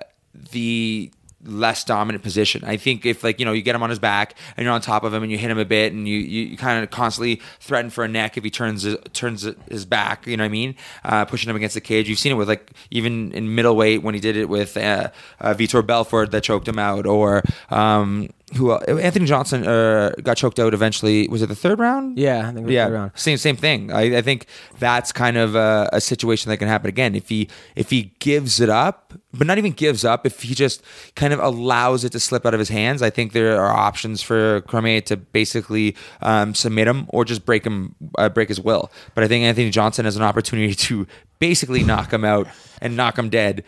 the 0.51 1.11
less 1.45 1.83
dominant 1.83 2.23
position. 2.23 2.63
I 2.65 2.77
think 2.77 3.05
if 3.05 3.23
like 3.23 3.39
you 3.39 3.45
know 3.45 3.53
you 3.53 3.61
get 3.61 3.75
him 3.75 3.83
on 3.83 3.89
his 3.89 3.99
back 3.99 4.35
and 4.57 4.63
you're 4.63 4.73
on 4.73 4.81
top 4.81 5.03
of 5.03 5.13
him 5.13 5.23
and 5.23 5.31
you 5.31 5.37
hit 5.37 5.51
him 5.51 5.57
a 5.57 5.65
bit 5.65 5.93
and 5.93 6.07
you 6.07 6.17
you, 6.17 6.43
you 6.47 6.57
kind 6.57 6.83
of 6.83 6.89
constantly 6.91 7.41
threaten 7.59 7.89
for 7.89 8.03
a 8.03 8.07
neck 8.07 8.37
if 8.37 8.43
he 8.43 8.49
turns 8.49 8.87
turns 9.13 9.47
his 9.69 9.85
back. 9.85 10.27
You 10.27 10.37
know 10.37 10.43
what 10.43 10.47
I 10.47 10.49
mean? 10.49 10.75
Uh, 11.03 11.25
pushing 11.25 11.49
him 11.49 11.55
against 11.55 11.75
the 11.75 11.81
cage. 11.81 12.09
You've 12.09 12.19
seen 12.19 12.31
it 12.31 12.35
with 12.35 12.49
like 12.49 12.71
even 12.91 13.31
in 13.31 13.55
middleweight 13.55 14.03
when 14.03 14.13
he 14.15 14.21
did 14.21 14.35
it 14.37 14.49
with 14.49 14.77
uh, 14.77 15.11
uh, 15.39 15.53
Vitor 15.53 15.85
Belfort 15.85 16.31
that 16.31 16.43
choked 16.43 16.67
him 16.67 16.79
out 16.79 17.05
or. 17.05 17.43
Um, 17.69 18.29
who 18.53 18.71
el- 18.71 18.99
Anthony 18.99 19.25
Johnson 19.25 19.65
uh, 19.65 20.11
got 20.21 20.37
choked 20.37 20.59
out 20.59 20.73
eventually? 20.73 21.27
Was 21.27 21.41
it 21.41 21.47
the 21.47 21.55
third 21.55 21.79
round? 21.79 22.17
Yeah, 22.17 22.41
I 22.41 22.45
think 22.53 22.59
it 22.59 22.65
was 22.65 22.73
yeah, 22.73 22.85
third 22.85 22.93
round. 22.93 23.11
same 23.15 23.37
same 23.37 23.55
thing. 23.55 23.91
I, 23.91 24.17
I 24.17 24.21
think 24.21 24.45
that's 24.77 25.11
kind 25.11 25.35
of 25.37 25.55
a, 25.55 25.89
a 25.91 25.99
situation 25.99 26.49
that 26.49 26.57
can 26.57 26.67
happen 26.67 26.87
again 26.87 27.15
if 27.15 27.29
he 27.29 27.49
if 27.75 27.89
he 27.89 28.13
gives 28.19 28.59
it 28.59 28.69
up, 28.69 29.13
but 29.33 29.47
not 29.47 29.57
even 29.57 29.71
gives 29.71 30.05
up. 30.05 30.25
If 30.25 30.43
he 30.43 30.53
just 30.53 30.83
kind 31.15 31.33
of 31.33 31.39
allows 31.39 32.03
it 32.03 32.11
to 32.11 32.19
slip 32.19 32.45
out 32.45 32.53
of 32.53 32.59
his 32.59 32.69
hands, 32.69 33.01
I 33.01 33.09
think 33.09 33.33
there 33.33 33.59
are 33.59 33.71
options 33.71 34.21
for 34.21 34.61
Cormier 34.61 35.01
to 35.01 35.17
basically 35.17 35.95
um, 36.21 36.53
submit 36.53 36.87
him 36.87 37.07
or 37.09 37.25
just 37.25 37.45
break 37.45 37.65
him 37.65 37.95
uh, 38.17 38.29
break 38.29 38.49
his 38.49 38.61
will. 38.61 38.91
But 39.15 39.23
I 39.23 39.27
think 39.27 39.43
Anthony 39.43 39.71
Johnson 39.71 40.05
has 40.05 40.15
an 40.15 40.23
opportunity 40.23 40.75
to 40.85 41.07
basically 41.39 41.83
knock 41.83 42.13
him 42.13 42.23
out 42.23 42.47
and 42.81 42.95
knock 42.95 43.17
him 43.17 43.29
dead 43.29 43.63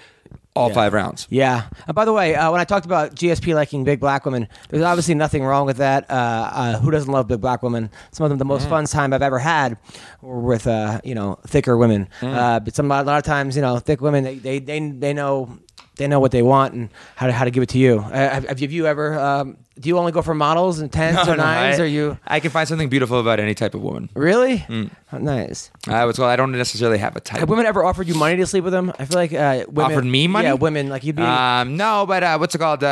all 0.57 0.69
five 0.71 0.93
rounds. 0.93 1.27
Yeah. 1.29 1.67
And 1.87 1.95
by 1.95 2.05
the 2.05 2.13
way, 2.13 2.35
uh, 2.35 2.51
when 2.51 2.59
I 2.59 2.63
talked 2.65 2.85
about 2.85 3.15
GSP 3.15 3.53
liking 3.55 3.83
big 3.83 3.99
black 3.99 4.25
women, 4.25 4.47
there's 4.69 4.83
obviously 4.83 5.13
nothing 5.15 5.43
wrong 5.43 5.65
with 5.65 5.77
that. 5.77 6.09
Uh, 6.09 6.13
uh, 6.13 6.79
who 6.79 6.91
doesn't 6.91 7.11
love 7.11 7.27
big 7.27 7.41
black 7.41 7.63
women? 7.63 7.89
Some 8.11 8.23
of 8.25 8.29
them, 8.29 8.37
the 8.39 8.45
most 8.45 8.65
Mm. 8.65 8.69
fun 8.69 8.85
time 8.85 9.13
I've 9.13 9.21
ever 9.21 9.39
had 9.39 9.77
were 10.21 10.39
with, 10.41 10.67
uh, 10.67 10.99
you 11.03 11.15
know, 11.15 11.37
thicker 11.47 11.77
women. 11.77 12.09
Mm. 12.21 12.35
Uh, 12.35 12.59
but 12.59 12.75
some 12.75 12.91
a 12.91 13.03
lot 13.03 13.17
of 13.17 13.23
times, 13.23 13.55
you 13.55 13.61
know, 13.61 13.77
thick 13.79 14.01
women, 14.01 14.23
they 14.23 14.35
they 14.35 14.59
they, 14.59 14.79
they 14.91 15.13
know. 15.13 15.57
They 15.97 16.07
know 16.07 16.19
what 16.19 16.31
they 16.31 16.41
want 16.43 16.73
and 16.73 16.89
how 17.15 17.27
to, 17.27 17.33
how 17.33 17.43
to 17.45 17.51
give 17.51 17.63
it 17.63 17.69
to 17.69 17.77
you. 17.79 17.99
Uh, 17.99 18.11
have, 18.11 18.47
have 18.59 18.71
you 18.71 18.85
ever? 18.85 19.17
Um, 19.19 19.57
do 19.79 19.89
you 19.89 19.97
only 19.97 20.11
go 20.11 20.21
for 20.21 20.33
models 20.33 20.79
and 20.79 20.91
tens 20.91 21.15
No, 21.15 21.33
or 21.33 21.37
no, 21.37 21.43
nines? 21.43 21.79
I, 21.79 21.83
or 21.83 21.85
you 21.85 22.17
I 22.25 22.39
can 22.39 22.49
find 22.51 22.67
something 22.67 22.89
beautiful 22.89 23.19
about 23.19 23.39
any 23.39 23.53
type 23.53 23.73
of 23.75 23.81
woman. 23.81 24.09
really? 24.15 24.59
Mm. 24.59 24.89
Oh, 25.13 25.17
nice. 25.19 25.71
I 25.87 26.05
was 26.05 26.17
well. 26.19 26.29
I 26.29 26.35
don't 26.35 26.51
necessarily 26.51 26.97
have 26.97 27.15
a 27.15 27.19
type. 27.19 27.39
Have 27.39 27.49
women 27.49 27.65
ever 27.65 27.83
offered 27.83 28.07
you 28.07 28.15
money 28.15 28.35
to 28.37 28.45
sleep 28.45 28.63
with 28.63 28.73
them? 28.73 28.91
I 28.99 29.05
feel 29.05 29.17
like 29.19 29.33
uh, 29.33 29.65
women 29.67 29.91
Offered 29.91 30.05
me 30.05 30.27
money? 30.27 30.47
Yeah, 30.47 30.53
women 30.53 30.89
like 30.89 31.03
you'd 31.03 31.15
be. 31.15 31.21
Um, 31.23 31.77
no, 31.77 32.05
but 32.07 32.23
uh, 32.23 32.37
what's 32.37 32.53
it 32.55 32.57
called? 32.57 32.83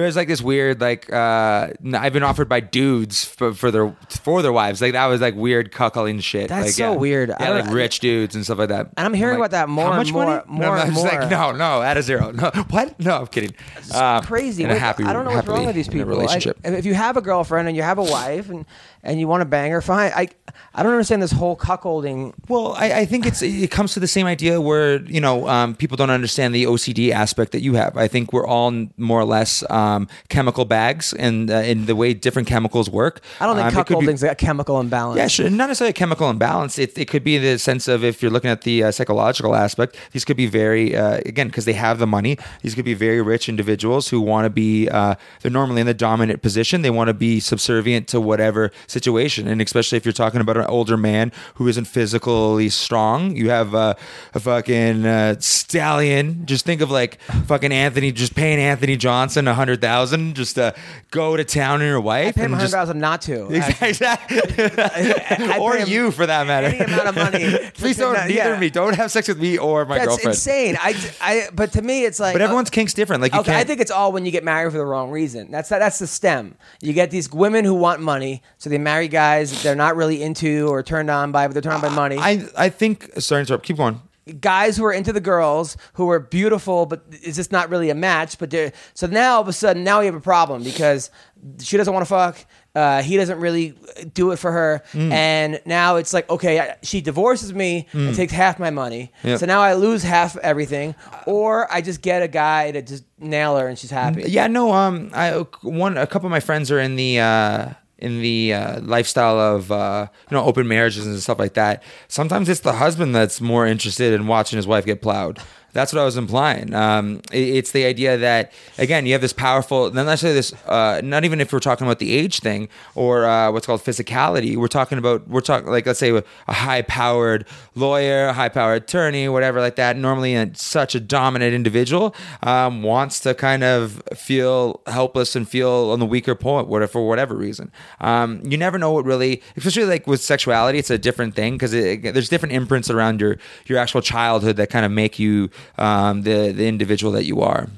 There's 0.00 0.16
like 0.16 0.28
this 0.28 0.42
weird 0.42 0.80
like 0.80 1.12
uh, 1.12 1.68
I've 1.94 2.12
been 2.12 2.22
offered 2.22 2.48
by 2.48 2.60
dudes 2.60 3.24
for, 3.24 3.52
for 3.52 3.70
their 3.70 3.94
for 4.08 4.42
their 4.42 4.52
wives. 4.52 4.80
Like 4.80 4.92
that 4.92 5.06
was 5.06 5.20
like 5.20 5.34
weird 5.34 5.72
cuckolding 5.72 6.22
shit. 6.22 6.48
That's 6.48 6.66
like, 6.66 6.74
so 6.74 6.92
yeah. 6.92 6.98
weird. 6.98 7.30
I 7.30 7.36
Yeah, 7.44 7.50
like 7.50 7.72
rich 7.72 8.00
dudes 8.00 8.34
and 8.34 8.44
stuff 8.44 8.58
like 8.58 8.68
that. 8.70 8.90
And 8.96 9.06
I'm 9.06 9.14
hearing 9.14 9.38
like, 9.38 9.50
about 9.50 9.66
that 9.66 9.68
more 9.68 9.84
How 9.86 9.90
and 9.92 9.98
much 9.98 10.12
more- 10.12 10.24
money? 10.24 10.42
more 10.46 10.60
no, 10.60 10.72
and 10.72 10.82
I'm 10.82 10.92
more. 10.92 11.04
like 11.04 11.30
no, 11.30 11.52
no, 11.52 11.82
at 11.82 11.96
a 11.96 12.02
zero. 12.02 12.30
No, 12.30 12.50
what? 12.70 12.98
No, 12.98 13.18
I'm 13.18 13.26
kidding. 13.26 13.54
Uh, 13.92 14.20
crazy. 14.22 14.64
Wait, 14.64 14.78
happy, 14.78 15.04
I 15.04 15.12
don't 15.12 15.24
know 15.24 15.32
what's 15.32 15.48
wrong 15.48 15.66
with 15.66 15.74
these 15.74 15.88
people. 15.88 16.06
Relationship. 16.06 16.58
if 16.64 16.86
you 16.86 16.94
have 16.94 17.16
a 17.16 17.20
girlfriend 17.20 17.68
and 17.68 17.76
you 17.76 17.82
have 17.82 17.98
a 17.98 18.02
wife 18.02 18.48
and, 18.48 18.64
and 19.02 19.18
you 19.20 19.26
want 19.28 19.40
to 19.40 19.44
bang 19.46 19.70
her, 19.72 19.80
fine. 19.82 20.12
I 20.14 20.28
I 20.74 20.82
don't 20.82 20.92
understand 20.92 21.22
this 21.22 21.32
whole 21.32 21.56
cuckolding. 21.56 22.32
Well, 22.48 22.74
I, 22.76 22.92
I 23.00 23.04
think 23.06 23.26
it's 23.26 23.42
it 23.42 23.70
comes 23.70 23.94
to 23.94 24.00
the 24.00 24.06
same 24.06 24.26
idea 24.26 24.60
where 24.60 25.00
you 25.02 25.20
know 25.20 25.48
um, 25.48 25.74
people 25.74 25.96
don't 25.96 26.10
understand 26.10 26.54
the 26.54 26.64
OCD 26.64 27.10
aspect 27.10 27.52
that 27.52 27.60
you 27.62 27.74
have. 27.74 27.96
I 27.96 28.08
think 28.08 28.32
we're 28.32 28.46
all 28.46 28.70
more 28.96 29.20
or 29.20 29.24
less 29.24 29.68
um, 29.70 30.08
chemical 30.28 30.64
bags, 30.64 31.12
and 31.14 31.50
uh, 31.50 31.54
in 31.56 31.86
the 31.86 31.96
way 31.96 32.14
different 32.14 32.46
chemicals 32.48 32.88
work. 32.90 33.20
I 33.40 33.46
don't 33.46 33.56
think 33.56 33.66
Um, 33.66 33.84
could 33.84 33.98
be- 34.00 34.26
a 34.28 34.34
chemical 34.34 34.80
imbalance. 34.80 35.16
Yeah, 35.18 35.28
sure. 35.28 35.48
Not 35.50 35.68
necessarily 35.68 35.90
a 35.90 35.94
chemical 35.94 36.28
imbalance. 36.30 36.78
It, 36.78 36.96
it 36.98 37.06
could 37.08 37.24
be 37.24 37.38
the 37.38 37.58
sense 37.58 37.88
of 37.88 38.04
if 38.04 38.22
you're 38.22 38.30
looking 38.30 38.50
at 38.50 38.62
the 38.62 38.84
uh, 38.84 38.90
psychological 38.90 39.54
aspect, 39.54 39.96
these 40.12 40.24
could 40.24 40.36
be 40.36 40.46
very, 40.46 40.96
uh, 40.96 41.20
again, 41.26 41.46
because 41.46 41.64
they 41.64 41.72
have 41.72 41.98
the 41.98 42.06
money, 42.06 42.36
these 42.62 42.74
could 42.74 42.84
be 42.84 42.94
very 42.94 43.20
rich 43.22 43.48
individuals 43.48 44.08
who 44.08 44.20
want 44.20 44.44
to 44.44 44.50
be, 44.50 44.88
uh, 44.88 45.14
they're 45.40 45.50
normally 45.50 45.80
in 45.80 45.86
the 45.86 45.94
dominant 45.94 46.42
position. 46.42 46.82
They 46.82 46.90
want 46.90 47.08
to 47.08 47.14
be 47.14 47.40
subservient 47.40 48.08
to 48.08 48.20
whatever 48.20 48.70
situation. 48.90 49.46
And 49.48 49.60
especially 49.62 49.96
if 49.96 50.04
you're 50.04 50.12
talking 50.12 50.40
about 50.40 50.56
an 50.56 50.66
older 50.66 50.96
man 50.96 51.32
who 51.54 51.68
isn't 51.68 51.86
physically 51.86 52.68
strong, 52.68 53.36
you 53.36 53.50
have 53.50 53.74
uh, 53.74 53.94
a 54.34 54.40
fucking 54.40 55.06
uh, 55.06 55.36
stallion. 55.40 56.44
Just 56.46 56.64
think 56.66 56.80
of 56.80 56.90
like 56.90 57.20
fucking 57.46 57.72
Anthony, 57.72 58.12
just 58.12 58.34
paying 58.34 58.58
Anthony 58.58 58.96
Johnson 58.96 59.46
a 59.48 59.54
hundred 59.54 59.80
thousand 59.80 60.34
just 60.34 60.56
to 60.56 60.74
go 61.10 61.36
to 61.36 61.44
town 61.44 61.80
on 61.80 61.86
your 61.86 62.00
wife. 62.00 62.28
I 62.28 62.32
pay 62.32 62.40
him 62.42 62.52
and 62.52 62.54
hundred 62.60 62.70
thousand 62.72 62.98
not 62.98 63.22
to. 63.22 63.48
I- 63.50 63.76
Exactly. 63.90 64.38
I 64.78 65.58
or 65.60 65.76
him 65.76 65.88
you, 65.88 66.10
for 66.10 66.26
that 66.26 66.46
matter. 66.46 66.66
any 66.68 66.78
amount 66.78 67.08
of 67.08 67.14
money 67.16 67.70
Please 67.74 67.96
don't. 67.96 68.14
not- 68.14 68.28
neither 68.28 68.34
yeah. 68.34 68.54
of 68.54 68.60
me. 68.60 68.70
Don't 68.70 68.94
have 68.96 69.10
sex 69.10 69.28
with 69.28 69.38
me 69.40 69.58
or 69.58 69.84
my 69.84 69.98
girlfriend. 69.98 70.32
That's 70.34 70.44
girlfriend. 70.44 70.76
insane. 70.76 71.12
I, 71.20 71.44
I, 71.46 71.48
but 71.54 71.72
to 71.72 71.82
me, 71.82 72.04
it's 72.04 72.20
like. 72.20 72.34
But 72.34 72.42
everyone's 72.42 72.70
kink's 72.70 72.94
different. 72.94 73.22
Like 73.22 73.32
you 73.34 73.40
Okay, 73.40 73.52
can't. 73.52 73.60
I 73.60 73.64
think 73.64 73.80
it's 73.80 73.90
all 73.90 74.12
when 74.12 74.24
you 74.24 74.30
get 74.32 74.44
married 74.44 74.70
for 74.72 74.78
the 74.78 74.84
wrong 74.86 75.10
reason. 75.10 75.50
That's 75.50 75.68
that, 75.70 75.78
that's 75.80 75.98
the 75.98 76.06
stem. 76.06 76.56
You 76.80 76.92
get 76.92 77.10
these 77.10 77.30
women 77.32 77.64
who 77.64 77.74
want 77.74 78.00
money, 78.00 78.42
so 78.58 78.70
they 78.70 78.78
marry 78.80 79.08
guys 79.08 79.52
that 79.52 79.62
they're 79.62 79.74
not 79.76 79.96
really 79.96 80.22
into 80.22 80.66
or 80.68 80.82
turned 80.82 81.10
on 81.10 81.32
by, 81.32 81.46
but 81.46 81.52
they're 81.54 81.62
turned 81.62 81.76
on 81.76 81.80
by 81.82 81.88
money. 81.94 82.16
I 82.18 82.46
I 82.56 82.68
think. 82.68 83.10
Sorry 83.18 83.40
to 83.44 83.52
interrupt. 83.52 83.64
Keep 83.66 83.76
going. 83.78 84.00
guys 84.40 84.76
who 84.76 84.84
are 84.84 84.92
into 84.92 85.12
the 85.12 85.20
girls 85.20 85.76
who 85.94 86.08
are 86.10 86.20
beautiful, 86.20 86.86
but 86.86 87.02
it's 87.10 87.36
just 87.36 87.50
not 87.52 87.68
really 87.70 87.90
a 87.90 87.94
match. 87.94 88.38
But 88.38 88.50
they're 88.50 88.72
so 88.94 89.06
now 89.06 89.36
all 89.36 89.40
of 89.42 89.48
a 89.48 89.52
sudden 89.52 89.82
now 89.84 90.00
we 90.00 90.06
have 90.06 90.14
a 90.14 90.20
problem 90.20 90.62
because 90.62 91.10
she 91.58 91.76
doesn't 91.76 91.92
want 91.92 92.04
to 92.06 92.08
fuck. 92.08 92.38
Uh, 92.72 93.02
he 93.02 93.16
doesn't 93.16 93.40
really 93.40 93.74
do 94.14 94.30
it 94.30 94.36
for 94.38 94.52
her, 94.52 94.80
Mm. 94.92 95.10
and 95.10 95.60
now 95.66 95.96
it's 95.96 96.12
like 96.12 96.30
okay, 96.30 96.60
I- 96.60 96.76
she 96.84 97.00
divorces 97.00 97.52
me 97.52 97.88
and 97.92 98.14
takes 98.14 98.32
half 98.32 98.60
my 98.60 98.70
money. 98.70 99.10
Mm. 99.24 99.28
Yep. 99.30 99.40
So 99.40 99.46
now 99.46 99.60
I 99.60 99.74
lose 99.74 100.04
half 100.04 100.36
everything, 100.36 100.94
or 101.26 101.66
I 101.72 101.80
just 101.80 102.00
get 102.00 102.22
a 102.22 102.28
guy 102.28 102.70
to 102.70 102.80
just 102.82 103.02
nail 103.18 103.56
her 103.56 103.66
and 103.66 103.76
she's 103.76 103.90
happy. 103.90 104.22
Yeah. 104.28 104.46
No. 104.46 104.70
Um. 104.72 105.10
I 105.12 105.30
one. 105.62 105.96
A 105.98 106.06
couple 106.06 106.26
of 106.26 106.30
my 106.30 106.38
friends 106.38 106.70
are 106.70 106.78
in 106.78 106.94
the. 106.94 107.18
Uh, 107.18 107.68
in 108.00 108.20
the 108.20 108.54
uh, 108.54 108.80
lifestyle 108.80 109.38
of 109.38 109.70
uh, 109.70 110.06
you 110.30 110.36
know 110.36 110.44
open 110.44 110.66
marriages 110.66 111.06
and 111.06 111.18
stuff 111.20 111.38
like 111.38 111.54
that, 111.54 111.82
sometimes 112.08 112.48
it's 112.48 112.60
the 112.60 112.74
husband 112.74 113.14
that's 113.14 113.40
more 113.40 113.66
interested 113.66 114.12
in 114.12 114.26
watching 114.26 114.56
his 114.56 114.66
wife 114.66 114.84
get 114.84 115.02
plowed. 115.02 115.38
That's 115.72 115.92
what 115.92 116.00
I 116.00 116.04
was 116.04 116.16
implying. 116.16 116.74
Um, 116.74 117.20
it- 117.32 117.50
it's 117.60 117.72
the 117.72 117.84
idea 117.84 118.16
that 118.18 118.52
again, 118.78 119.06
you 119.06 119.12
have 119.12 119.20
this 119.20 119.32
powerful. 119.32 119.90
Not 119.92 120.06
necessarily 120.06 120.38
this. 120.38 120.52
Uh, 120.66 121.00
not 121.04 121.24
even 121.24 121.40
if 121.40 121.52
we're 121.52 121.58
talking 121.60 121.86
about 121.86 121.98
the 121.98 122.12
age 122.12 122.40
thing 122.40 122.68
or 122.94 123.24
uh, 123.26 123.50
what's 123.52 123.66
called 123.66 123.82
physicality. 123.82 124.56
We're 124.56 124.68
talking 124.68 124.98
about. 124.98 125.28
We're 125.28 125.40
talking 125.40 125.68
like 125.70 125.86
let's 125.86 125.98
say 125.98 126.10
a 126.10 126.52
high-powered 126.52 127.46
lawyer, 127.74 128.26
a 128.28 128.32
high-powered 128.32 128.82
attorney, 128.84 129.28
whatever 129.28 129.60
like 129.60 129.76
that. 129.76 129.96
Normally, 129.96 130.34
a, 130.34 130.50
such 130.54 130.94
a 130.94 131.00
dominant 131.00 131.54
individual 131.54 132.14
um, 132.42 132.82
wants 132.82 133.20
to 133.20 133.34
kind 133.34 133.62
of 133.64 134.02
feel 134.16 134.80
helpless 134.86 135.36
and 135.36 135.48
feel 135.48 135.90
on 135.90 135.98
the 136.00 136.06
weaker 136.06 136.34
point, 136.34 136.68
whatever 136.68 136.90
for 136.90 137.06
whatever 137.08 137.34
reason. 137.36 137.70
Um, 138.00 138.40
you 138.44 138.56
never 138.56 138.78
know 138.78 138.90
what 138.92 139.04
really, 139.04 139.42
especially 139.56 139.84
like 139.84 140.06
with 140.06 140.20
sexuality, 140.20 140.78
it's 140.78 140.90
a 140.90 140.98
different 140.98 141.34
thing 141.34 141.54
because 141.54 141.72
there's 141.72 142.28
different 142.28 142.52
imprints 142.54 142.90
around 142.90 143.20
your 143.20 143.36
your 143.66 143.78
actual 143.78 144.00
childhood 144.00 144.56
that 144.56 144.70
kind 144.70 144.84
of 144.84 144.90
make 144.92 145.18
you 145.18 145.50
um, 145.78 146.22
the 146.22 146.52
the 146.52 146.66
individual 146.66 147.12
that 147.12 147.24
you 147.24 147.40
are. 147.42 147.68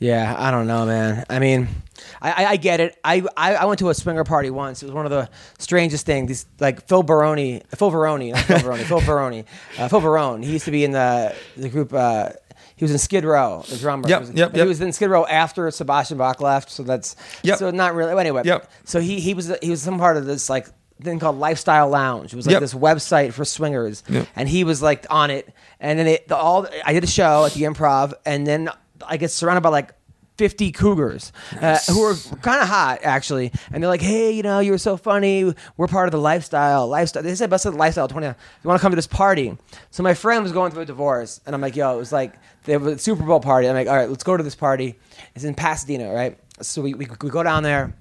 Yeah, 0.00 0.34
I 0.38 0.52
don't 0.52 0.68
know, 0.68 0.86
man. 0.86 1.24
I 1.28 1.40
mean, 1.40 1.66
I, 2.22 2.44
I, 2.46 2.56
get 2.56 2.78
it. 2.78 2.96
I, 3.02 3.24
I 3.36 3.54
I 3.56 3.64
went 3.64 3.80
to 3.80 3.88
a 3.90 3.94
swinger 3.94 4.22
party 4.22 4.48
once. 4.48 4.80
It 4.80 4.86
was 4.86 4.94
one 4.94 5.06
of 5.06 5.10
the 5.10 5.28
strangest 5.58 6.06
things. 6.06 6.28
These 6.28 6.46
like 6.60 6.86
Phil 6.86 7.02
Baroni, 7.02 7.62
Phil 7.74 7.90
Varone, 7.90 8.30
not 8.30 8.44
Phil 8.44 8.60
Baroni, 8.60 8.84
Phil 8.84 9.00
Varone, 9.00 9.44
uh, 9.76 9.88
Phil 9.88 10.00
Varone. 10.00 10.44
He 10.44 10.52
used 10.52 10.66
to 10.66 10.70
be 10.70 10.84
in 10.84 10.92
the 10.92 11.34
the 11.56 11.68
group. 11.68 11.92
Uh, 11.92 12.28
he 12.76 12.84
was 12.84 12.92
in 12.92 12.98
Skid 12.98 13.24
Row, 13.24 13.64
the 13.68 13.76
drummer. 13.76 14.08
Yep, 14.08 14.20
He 14.20 14.28
was- 14.28 14.38
yep, 14.38 14.54
yep. 14.54 14.62
He 14.62 14.68
was 14.68 14.80
in 14.80 14.92
Skid 14.92 15.10
Row 15.10 15.26
after 15.26 15.68
Sebastian 15.72 16.16
Bach 16.16 16.40
left, 16.40 16.70
so 16.70 16.84
that's 16.84 17.16
Yep. 17.42 17.58
so 17.58 17.70
not 17.72 17.92
really. 17.96 18.16
Anyway, 18.20 18.42
Yep. 18.44 18.70
so 18.84 19.00
he 19.00 19.18
he 19.18 19.34
was 19.34 19.52
he 19.60 19.70
was 19.70 19.82
some 19.82 19.98
part 19.98 20.16
of 20.16 20.26
this 20.26 20.48
like 20.48 20.68
thing 21.02 21.18
called 21.18 21.38
Lifestyle 21.38 21.88
Lounge. 21.88 22.32
It 22.32 22.36
was 22.36 22.46
like 22.46 22.54
Yep. 22.54 22.60
this 22.60 22.74
website 22.74 23.32
for 23.32 23.44
swingers, 23.44 24.02
Yep. 24.08 24.26
and 24.36 24.48
he 24.48 24.64
was 24.64 24.82
like 24.82 25.06
on 25.10 25.30
it. 25.30 25.52
And 25.80 25.98
then 25.98 26.06
it 26.06 26.28
the, 26.28 26.36
all 26.36 26.66
I 26.84 26.92
did 26.92 27.04
a 27.04 27.08
show 27.08 27.44
at 27.46 27.52
the 27.52 27.62
Improv, 27.62 28.14
and 28.26 28.46
then 28.46 28.68
I 29.06 29.16
get 29.16 29.30
surrounded 29.30 29.62
by 29.62 29.70
like. 29.70 29.92
50 30.38 30.70
cougars 30.70 31.32
uh, 31.60 31.78
who 31.88 32.00
were 32.00 32.14
kind 32.42 32.62
of 32.62 32.68
hot 32.68 33.00
actually 33.02 33.50
and 33.72 33.82
they're 33.82 33.88
like 33.90 34.00
hey 34.00 34.30
you 34.30 34.44
know 34.44 34.60
you 34.60 34.70
were 34.70 34.78
so 34.78 34.96
funny 34.96 35.52
we're 35.76 35.88
part 35.88 36.06
of 36.06 36.12
the 36.12 36.16
lifestyle 36.20 36.86
lifestyle 36.86 37.24
they 37.24 37.34
said 37.34 37.50
best 37.50 37.66
of 37.66 37.72
the 37.72 37.78
lifestyle 37.80 38.06
20 38.06 38.24
you 38.24 38.34
want 38.62 38.78
to 38.78 38.80
come 38.80 38.92
to 38.92 38.94
this 38.94 39.08
party 39.08 39.58
so 39.90 40.00
my 40.04 40.14
friend 40.14 40.44
was 40.44 40.52
going 40.52 40.70
through 40.70 40.82
a 40.82 40.86
divorce 40.86 41.40
and 41.44 41.56
i'm 41.56 41.60
like 41.60 41.74
yo 41.74 41.92
it 41.92 41.96
was 41.98 42.12
like 42.12 42.34
they 42.62 42.72
have 42.72 42.86
a 42.86 42.96
super 43.00 43.24
bowl 43.24 43.40
party 43.40 43.66
i'm 43.68 43.74
like 43.74 43.88
all 43.88 43.96
right 43.96 44.08
let's 44.08 44.22
go 44.22 44.36
to 44.36 44.44
this 44.44 44.54
party 44.54 44.96
it's 45.34 45.42
in 45.42 45.54
pasadena 45.56 46.08
right 46.14 46.38
so 46.62 46.82
we, 46.82 46.94
we, 46.94 47.08
we 47.20 47.30
go 47.30 47.42
down 47.42 47.64
there 47.64 47.92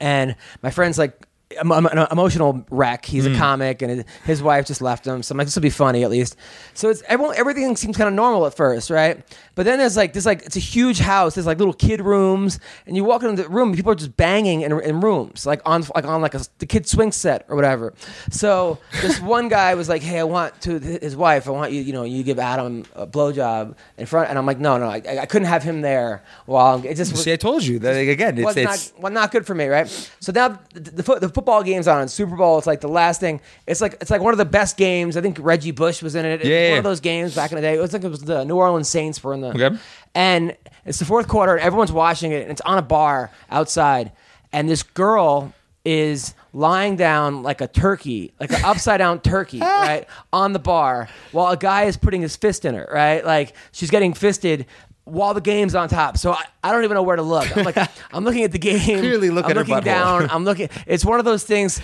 and 0.00 0.34
my 0.62 0.70
friend's 0.70 0.96
like 0.96 1.28
an 1.60 2.06
emotional 2.10 2.64
wreck. 2.70 3.04
He's 3.04 3.26
Mm. 3.26 3.34
a 3.34 3.38
comic, 3.38 3.82
and 3.82 4.04
his, 4.24 4.42
wife 4.42 4.66
just 4.66 4.82
left 4.82 5.06
him. 5.06 5.22
So 5.22 5.32
I'm 5.32 5.38
like, 5.38 5.46
this 5.46 5.54
will 5.54 5.62
be 5.62 5.70
funny 5.70 6.02
at 6.04 6.10
least. 6.10 6.36
So 6.74 6.88
it's 6.90 7.02
everyone. 7.08 7.36
Everything 7.36 7.76
seems 7.76 7.96
kind 7.96 8.08
of 8.08 8.14
normal 8.14 8.46
at 8.46 8.56
first, 8.56 8.90
right? 8.90 9.22
But 9.54 9.64
then 9.66 9.78
there's 9.78 9.96
like 9.96 10.12
this 10.12 10.26
like 10.26 10.42
it's 10.42 10.56
a 10.56 10.60
huge 10.60 10.98
house. 10.98 11.34
There's 11.34 11.46
like 11.46 11.58
little 11.58 11.74
kid 11.74 12.00
rooms, 12.00 12.58
and 12.86 12.96
you 12.96 13.04
walk 13.04 13.22
into 13.22 13.42
the 13.42 13.48
room, 13.48 13.74
people 13.74 13.92
are 13.92 13.96
just 13.96 14.16
banging 14.16 14.62
in, 14.62 14.72
in 14.80 15.00
rooms, 15.00 15.46
like 15.46 15.60
on 15.66 15.84
like 15.94 16.04
on 16.04 16.20
like 16.22 16.34
a 16.34 16.40
the 16.58 16.66
kid 16.66 16.88
swing 16.88 17.12
set 17.12 17.44
or 17.48 17.56
whatever. 17.56 17.92
So 18.30 18.78
this 19.00 19.20
one 19.38 19.48
guy 19.48 19.74
was 19.74 19.88
like, 19.88 20.02
hey, 20.02 20.18
I 20.18 20.24
want 20.24 20.60
to 20.62 20.78
his 20.78 21.14
wife. 21.16 21.46
I 21.46 21.50
want 21.50 21.72
you, 21.72 21.82
you 21.82 21.92
know, 21.92 22.04
you 22.04 22.22
give 22.22 22.38
Adam 22.38 22.84
a 22.94 23.06
blowjob 23.06 23.76
in 23.98 24.06
front, 24.06 24.28
and 24.30 24.38
I'm 24.38 24.46
like, 24.46 24.58
no, 24.58 24.78
no, 24.78 24.86
I, 24.86 25.02
I 25.20 25.26
couldn't 25.26 25.48
have 25.48 25.62
him 25.62 25.82
there. 25.82 26.22
While 26.46 26.84
it 26.84 26.94
just 26.96 27.12
was, 27.12 27.22
See, 27.22 27.32
I 27.32 27.36
told 27.36 27.62
you 27.62 27.78
that 27.80 27.92
again. 27.92 28.38
It's, 28.38 28.44
was 28.44 28.56
it's 28.56 28.92
not 28.92 29.02
well, 29.02 29.12
not 29.12 29.30
good 29.30 29.46
for 29.46 29.54
me, 29.54 29.66
right? 29.66 29.86
So 30.20 30.32
now 30.32 30.58
the, 30.74 30.80
the, 30.80 31.18
the 31.20 31.28
football 31.42 31.64
game's 31.64 31.88
on. 31.88 32.06
Super 32.06 32.36
Bowl. 32.36 32.58
It's 32.58 32.66
like 32.68 32.80
the 32.80 32.88
last 32.88 33.18
thing. 33.18 33.40
It's 33.66 33.80
like 33.80 33.94
it's 34.00 34.10
like 34.10 34.20
one 34.20 34.32
of 34.32 34.38
the 34.38 34.44
best 34.44 34.76
games. 34.76 35.16
I 35.16 35.20
think 35.20 35.38
Reggie 35.40 35.72
Bush 35.72 36.00
was 36.02 36.14
in 36.14 36.24
it. 36.24 36.34
It 36.34 36.38
was 36.40 36.48
Yeah, 36.48 36.68
one 36.70 36.78
of 36.78 36.84
those 36.84 37.00
games 37.00 37.34
back 37.34 37.50
in 37.50 37.56
the 37.56 37.62
day. 37.62 37.74
It 37.74 37.80
was 37.80 37.92
like 37.92 38.04
it 38.04 38.08
was 38.08 38.20
the 38.20 38.44
New 38.44 38.56
Orleans 38.56 38.88
Saints 38.88 39.22
were 39.22 39.34
in 39.34 39.40
the. 39.40 39.48
Okay. 39.48 39.76
And 40.14 40.56
it's 40.84 41.00
the 41.00 41.04
fourth 41.04 41.26
quarter, 41.26 41.54
and 41.54 41.60
everyone's 41.60 41.90
watching 41.90 42.30
it, 42.32 42.42
and 42.42 42.50
it's 42.50 42.60
on 42.60 42.78
a 42.78 42.82
bar 42.82 43.30
outside, 43.50 44.12
and 44.52 44.68
this 44.68 44.82
girl 44.82 45.52
is 45.84 46.34
lying 46.52 46.96
down 46.96 47.42
like 47.42 47.60
a 47.60 47.66
turkey, 47.66 48.32
like 48.38 48.52
an 48.52 48.64
upside 48.64 48.98
down 48.98 49.20
turkey, 49.20 49.58
ah. 49.62 49.82
right, 49.82 50.06
on 50.32 50.52
the 50.52 50.58
bar, 50.58 51.08
while 51.32 51.50
a 51.50 51.56
guy 51.56 51.84
is 51.84 51.96
putting 51.96 52.20
his 52.20 52.36
fist 52.36 52.64
in 52.64 52.74
her, 52.74 52.88
right? 52.92 53.24
Like 53.24 53.54
she's 53.72 53.90
getting 53.90 54.14
fisted 54.14 54.66
while 55.04 55.34
the 55.34 55.40
game's 55.40 55.74
on 55.74 55.88
top. 55.88 56.18
So 56.18 56.32
I, 56.32 56.44
I 56.64 56.70
don't 56.72 56.84
even 56.84 56.94
know 56.94 57.02
where 57.02 57.16
to 57.16 57.22
look. 57.22 57.56
I'm 57.56 57.64
like, 57.64 57.76
I'm 58.12 58.24
looking 58.24 58.44
at 58.44 58.52
the 58.52 58.58
game. 58.58 58.98
Clearly 59.00 59.30
look 59.30 59.44
I'm 59.46 59.50
at 59.52 59.56
her 59.56 59.62
looking 59.64 59.76
butthole. 59.76 59.84
down. 59.84 60.30
I'm 60.30 60.44
looking. 60.44 60.68
It's 60.86 61.04
one 61.04 61.18
of 61.18 61.24
those 61.24 61.44
things. 61.44 61.80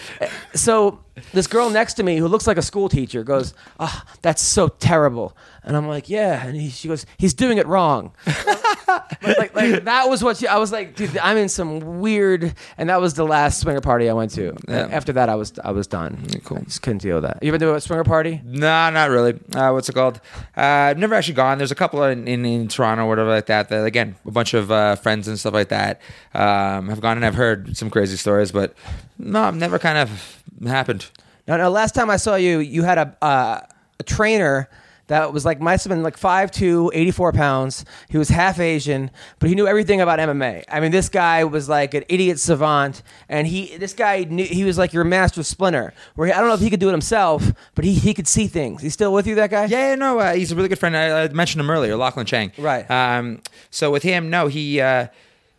So 0.54 1.00
this 1.32 1.46
girl 1.46 1.70
next 1.70 1.94
to 1.94 2.02
me, 2.02 2.16
who 2.18 2.28
looks 2.28 2.46
like 2.46 2.58
a 2.58 2.62
school 2.62 2.88
teacher, 2.88 3.24
goes, 3.24 3.54
"Oh, 3.80 4.02
that's 4.22 4.42
so 4.42 4.68
terrible." 4.68 5.36
And 5.64 5.76
I'm 5.76 5.88
like, 5.88 6.08
"Yeah." 6.08 6.46
And 6.46 6.56
he, 6.56 6.70
she 6.70 6.86
goes, 6.88 7.06
"He's 7.16 7.34
doing 7.34 7.58
it 7.58 7.66
wrong." 7.66 8.12
like, 8.26 9.38
like, 9.38 9.54
like, 9.54 9.84
that 9.84 10.08
was 10.08 10.22
what 10.22 10.36
she, 10.36 10.46
I 10.46 10.58
was 10.58 10.72
like, 10.72 10.94
dude, 10.96 11.16
I'm 11.18 11.36
in 11.36 11.48
some 11.48 12.00
weird. 12.00 12.54
And 12.76 12.88
that 12.88 13.00
was 13.00 13.14
the 13.14 13.24
last 13.26 13.60
swinger 13.60 13.80
party 13.80 14.08
I 14.08 14.12
went 14.12 14.30
to. 14.32 14.56
Yeah. 14.68 14.88
After 14.90 15.12
that, 15.14 15.28
I 15.28 15.34
was 15.34 15.52
I 15.64 15.72
was 15.72 15.86
done. 15.86 16.24
cool. 16.44 16.58
I 16.58 16.62
just 16.62 16.82
couldn't 16.82 17.02
deal 17.02 17.16
with 17.16 17.24
that. 17.24 17.42
You 17.42 17.48
ever 17.48 17.58
do 17.58 17.74
a 17.74 17.80
swinger 17.80 18.04
party? 18.04 18.40
Nah, 18.44 18.90
not 18.90 19.10
really. 19.10 19.34
Uh, 19.54 19.70
what's 19.72 19.88
it 19.88 19.94
called? 19.94 20.20
Uh, 20.56 20.60
I've 20.60 20.98
never 20.98 21.14
actually 21.14 21.34
gone. 21.34 21.58
There's 21.58 21.72
a 21.72 21.74
couple 21.76 22.02
in, 22.04 22.28
in, 22.28 22.44
in 22.44 22.68
Toronto 22.68 23.04
or 23.04 23.08
whatever 23.08 23.30
like 23.30 23.46
that. 23.46 23.68
That 23.70 23.84
again, 23.84 24.14
a 24.24 24.30
bunch 24.30 24.54
of 24.54 24.67
uh, 24.70 24.96
friends 24.96 25.28
and 25.28 25.38
stuff 25.38 25.54
like 25.54 25.68
that 25.68 26.00
um, 26.34 26.88
have 26.88 27.00
gone 27.00 27.16
and 27.16 27.26
I've 27.26 27.34
heard 27.34 27.76
some 27.76 27.90
crazy 27.90 28.16
stories, 28.16 28.52
but 28.52 28.74
no, 29.18 29.50
never 29.50 29.78
kind 29.78 29.98
of 29.98 30.42
happened. 30.66 31.10
No, 31.46 31.56
no. 31.56 31.70
Last 31.70 31.94
time 31.94 32.10
I 32.10 32.16
saw 32.16 32.34
you, 32.34 32.58
you 32.58 32.82
had 32.82 32.98
a 32.98 33.16
uh, 33.22 33.60
a 33.98 34.02
trainer 34.02 34.68
that 35.08 35.32
was 35.32 35.44
like 35.44 35.60
must 35.60 35.84
have 35.84 35.90
been 35.90 36.02
like 36.02 36.18
5'2", 36.18 36.90
84 36.94 37.32
pounds. 37.32 37.84
He 38.08 38.16
was 38.16 38.28
half 38.28 38.60
Asian, 38.60 39.10
but 39.38 39.48
he 39.48 39.54
knew 39.54 39.66
everything 39.66 40.00
about 40.00 40.18
MMA. 40.18 40.64
I 40.70 40.80
mean, 40.80 40.92
this 40.92 41.08
guy 41.08 41.44
was 41.44 41.68
like 41.68 41.94
an 41.94 42.04
idiot 42.08 42.38
savant, 42.38 43.02
and 43.28 43.46
he 43.46 43.76
this 43.76 43.92
guy 43.92 44.24
knew 44.24 44.44
he 44.44 44.64
was 44.64 44.78
like 44.78 44.92
your 44.92 45.04
master 45.04 45.42
splinter. 45.42 45.92
Where 46.14 46.28
he, 46.28 46.32
I 46.32 46.38
don't 46.38 46.48
know 46.48 46.54
if 46.54 46.60
he 46.60 46.70
could 46.70 46.80
do 46.80 46.88
it 46.88 46.92
himself, 46.92 47.52
but 47.74 47.84
he 47.84 47.94
he 47.94 48.14
could 48.14 48.28
see 48.28 48.46
things. 48.46 48.80
He's 48.80 48.94
still 48.94 49.12
with 49.12 49.26
you, 49.26 49.34
that 49.36 49.50
guy? 49.50 49.64
Yeah, 49.66 49.94
no, 49.94 50.18
uh, 50.18 50.34
he's 50.34 50.52
a 50.52 50.56
really 50.56 50.68
good 50.68 50.78
friend. 50.78 50.96
I, 50.96 51.24
I 51.24 51.28
mentioned 51.28 51.60
him 51.60 51.70
earlier, 51.70 51.96
Lachlan 51.96 52.26
Chang. 52.26 52.52
Right. 52.56 52.88
Um, 52.90 53.42
so 53.70 53.90
with 53.90 54.02
him, 54.02 54.30
no, 54.30 54.46
he 54.46 54.80
uh, 54.80 55.08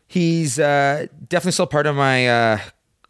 he's 0.08 0.60
uh, 0.60 1.08
definitely 1.28 1.54
still 1.54 1.68
part 1.68 1.88
of 1.88 1.96
my 1.96 2.28
uh, 2.28 2.60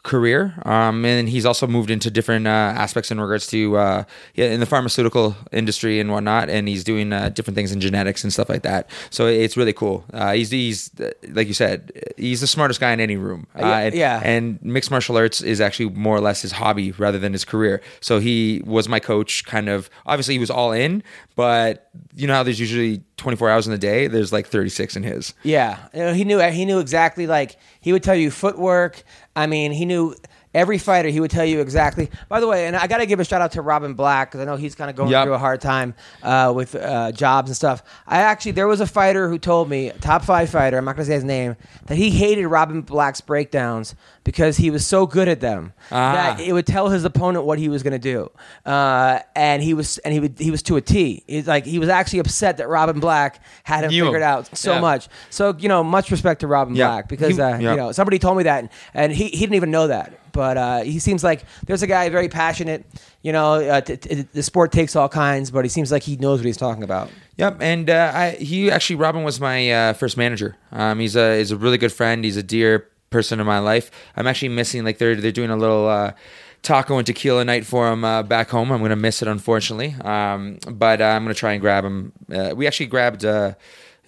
career, 0.03 0.53
um, 0.65 1.05
and 1.05 1.27
he's 1.29 1.45
also 1.45 1.67
moved 1.67 1.91
into 1.91 2.09
different 2.09 2.47
uh, 2.47 2.49
aspects 2.49 3.11
in 3.11 3.19
regards 3.19 3.47
to 3.47 3.77
uh, 3.77 4.03
in 4.35 4.59
the 4.59 4.65
pharmaceutical 4.65 5.35
industry 5.51 5.99
and 5.99 6.11
whatnot, 6.11 6.49
and 6.49 6.67
he's 6.67 6.83
doing 6.83 7.11
uh, 7.11 7.29
different 7.29 7.55
things 7.55 7.71
in 7.71 7.81
genetics 7.81 8.23
and 8.23 8.31
stuff 8.31 8.49
like 8.49 8.63
that. 8.63 8.89
So 9.09 9.27
it's 9.27 9.57
really 9.57 9.73
cool. 9.73 10.05
Uh, 10.13 10.33
he's 10.33 10.51
he's 10.51 10.99
uh, 10.99 11.11
like 11.29 11.47
you 11.47 11.53
said, 11.53 11.91
he's 12.17 12.41
the 12.41 12.47
smartest 12.47 12.79
guy 12.79 12.91
in 12.91 12.99
any 12.99 13.17
room. 13.17 13.47
Uh, 13.55 13.61
yeah, 13.65 13.77
and, 13.79 13.95
yeah. 13.95 14.21
and 14.23 14.61
mixed 14.61 14.91
martial 14.91 15.17
arts 15.17 15.41
is 15.41 15.61
actually 15.61 15.89
more 15.89 16.15
or 16.15 16.21
less 16.21 16.41
his 16.41 16.53
hobby 16.53 16.91
rather 16.93 17.19
than 17.19 17.33
his 17.33 17.45
career. 17.45 17.81
So 17.99 18.19
he 18.19 18.61
was 18.65 18.87
my 18.87 18.99
coach, 18.99 19.45
kind 19.45 19.69
of. 19.69 19.89
Obviously, 20.05 20.35
he 20.35 20.39
was 20.39 20.49
all 20.49 20.71
in, 20.71 21.03
but 21.35 21.89
you 22.15 22.27
know 22.27 22.33
how 22.35 22.43
there's 22.43 22.59
usually 22.59 23.03
24 23.17 23.49
hours 23.49 23.67
in 23.67 23.71
the 23.71 23.77
day. 23.77 24.07
There's 24.07 24.33
like 24.33 24.47
36 24.47 24.95
in 24.95 25.03
his. 25.03 25.33
Yeah, 25.43 25.77
You 25.93 25.99
know, 25.99 26.13
he 26.13 26.23
knew 26.23 26.39
he 26.39 26.65
knew 26.65 26.79
exactly 26.79 27.27
like 27.27 27.57
he 27.81 27.91
would 27.93 28.03
tell 28.03 28.15
you 28.15 28.31
footwork. 28.31 29.03
I 29.39 29.47
mean, 29.47 29.71
he 29.71 29.85
knew 29.85 30.15
every 30.53 30.77
fighter. 30.77 31.09
He 31.09 31.19
would 31.19 31.31
tell 31.31 31.45
you 31.45 31.59
exactly. 31.61 32.09
By 32.27 32.39
the 32.39 32.47
way, 32.47 32.65
and 32.67 32.75
I 32.75 32.87
got 32.87 32.97
to 32.97 33.05
give 33.05 33.19
a 33.19 33.25
shout 33.25 33.41
out 33.41 33.51
to 33.53 33.61
Robin 33.61 33.93
Black 33.93 34.29
because 34.31 34.41
I 34.41 34.45
know 34.45 34.55
he's 34.55 34.75
kind 34.75 34.89
of 34.89 34.95
going 34.95 35.09
Yep. 35.11 35.25
through 35.25 35.33
a 35.33 35.37
hard 35.37 35.61
time 35.61 35.93
uh, 36.23 36.51
with 36.55 36.75
uh, 36.75 37.11
jobs 37.11 37.49
and 37.49 37.55
stuff. 37.55 37.83
I 38.07 38.21
actually 38.21 38.51
there 38.53 38.67
was 38.67 38.81
a 38.81 38.87
fighter 38.87 39.29
who 39.29 39.37
told 39.37 39.69
me, 39.69 39.91
top 40.01 40.23
five 40.23 40.49
fighter. 40.49 40.77
I'm 40.77 40.85
not 40.85 40.95
going 40.95 41.05
to 41.05 41.09
say 41.11 41.15
his 41.15 41.23
name, 41.23 41.55
that 41.85 41.95
he 41.95 42.09
hated 42.09 42.47
Robin 42.47 42.81
Black's 42.81 43.21
breakdowns 43.21 43.95
because 44.23 44.57
he 44.57 44.69
was 44.69 44.85
so 44.85 45.07
good 45.07 45.27
at 45.27 45.39
them 45.39 45.73
Ah. 45.91 46.13
that 46.13 46.39
it 46.39 46.53
would 46.53 46.67
tell 46.67 46.89
his 46.89 47.03
opponent 47.05 47.45
what 47.45 47.57
he 47.57 47.69
was 47.69 47.81
going 47.83 47.93
to 47.93 47.99
do, 47.99 48.29
uh, 48.65 49.19
and 49.35 49.63
he 49.63 49.73
was 49.73 49.97
and 49.99 50.13
he 50.13 50.19
would 50.19 50.35
he 50.37 50.51
was 50.51 50.61
to 50.63 50.75
a 50.75 50.81
T. 50.81 51.23
He's 51.27 51.47
like 51.47 51.65
he 51.65 51.79
was 51.79 51.89
actually 51.89 52.19
upset 52.19 52.57
that 52.57 52.67
Robin 52.69 52.99
Black 52.99 53.41
had 53.63 53.83
him 53.83 53.91
him. 53.91 54.05
figured 54.05 54.21
out 54.21 54.55
so 54.57 54.73
Yeah. 54.73 54.81
much. 54.81 55.07
So 55.29 55.55
you 55.57 55.67
know, 55.67 55.83
much 55.83 56.11
respect 56.11 56.41
to 56.41 56.47
Robin 56.47 56.75
Yeah. 56.75 56.87
Black 56.89 57.07
because 57.09 57.35
He- 57.37 57.41
uh, 57.41 57.57
yeah. 57.57 57.71
you 57.71 57.77
know 57.77 57.91
somebody 57.91 58.19
told 58.19 58.37
me 58.37 58.43
that, 58.43 58.59
and, 58.61 58.69
and 58.93 59.11
he, 59.11 59.25
he 59.29 59.39
didn't 59.39 59.55
even 59.55 59.71
know 59.71 59.87
that. 59.87 60.13
But 60.31 60.57
uh, 60.57 60.81
he 60.81 60.99
seems 60.99 61.23
like 61.23 61.43
there's 61.65 61.83
a 61.83 61.87
guy 61.87 62.09
very 62.09 62.29
passionate. 62.29 62.85
You 63.21 63.31
know, 63.31 63.53
uh, 63.55 63.81
t- 63.81 63.97
t- 63.97 64.21
the 64.33 64.43
sport 64.43 64.71
takes 64.71 64.95
all 64.95 65.09
kinds, 65.09 65.51
but 65.51 65.65
he 65.65 65.69
seems 65.69 65.91
like 65.91 66.03
he 66.03 66.15
knows 66.17 66.39
what 66.39 66.45
he's 66.45 66.57
talking 66.57 66.83
about. 66.83 67.09
Yep, 67.37 67.57
and 67.61 67.89
uh, 67.89 68.11
I, 68.13 68.31
he 68.31 68.71
actually 68.71 68.97
Robin 68.97 69.23
was 69.23 69.39
my 69.39 69.71
uh, 69.71 69.93
first 69.93 70.17
manager. 70.17 70.55
Um, 70.71 70.99
he's 70.99 71.15
a 71.15 71.37
he's 71.37 71.51
a 71.51 71.57
really 71.57 71.77
good 71.77 71.93
friend. 71.93 72.23
He's 72.23 72.37
a 72.37 72.43
dear 72.43 72.87
person 73.09 73.39
in 73.39 73.45
my 73.45 73.59
life. 73.59 73.91
I'm 74.15 74.27
actually 74.27 74.49
missing 74.49 74.83
like 74.83 74.97
they're 74.97 75.15
they're 75.15 75.31
doing 75.31 75.49
a 75.49 75.57
little. 75.57 75.87
Uh, 75.87 76.13
Taco 76.61 76.97
and 76.97 77.07
tequila 77.07 77.45
night 77.45 77.65
for 77.65 77.89
him 77.89 78.03
uh, 78.03 78.21
back 78.21 78.49
home. 78.49 78.71
I'm 78.71 78.81
gonna 78.81 78.97
miss 78.97 79.21
it, 79.21 79.29
unfortunately. 79.29 79.95
Um, 80.01 80.59
but 80.69 80.99
uh, 80.99 81.05
I'm 81.05 81.23
gonna 81.23 81.33
try 81.33 81.53
and 81.53 81.61
grab 81.61 81.85
him. 81.85 82.11
Uh, 82.29 82.53
we 82.53 82.67
actually 82.67 82.87
grabbed 82.87 83.23
uh, 83.23 83.53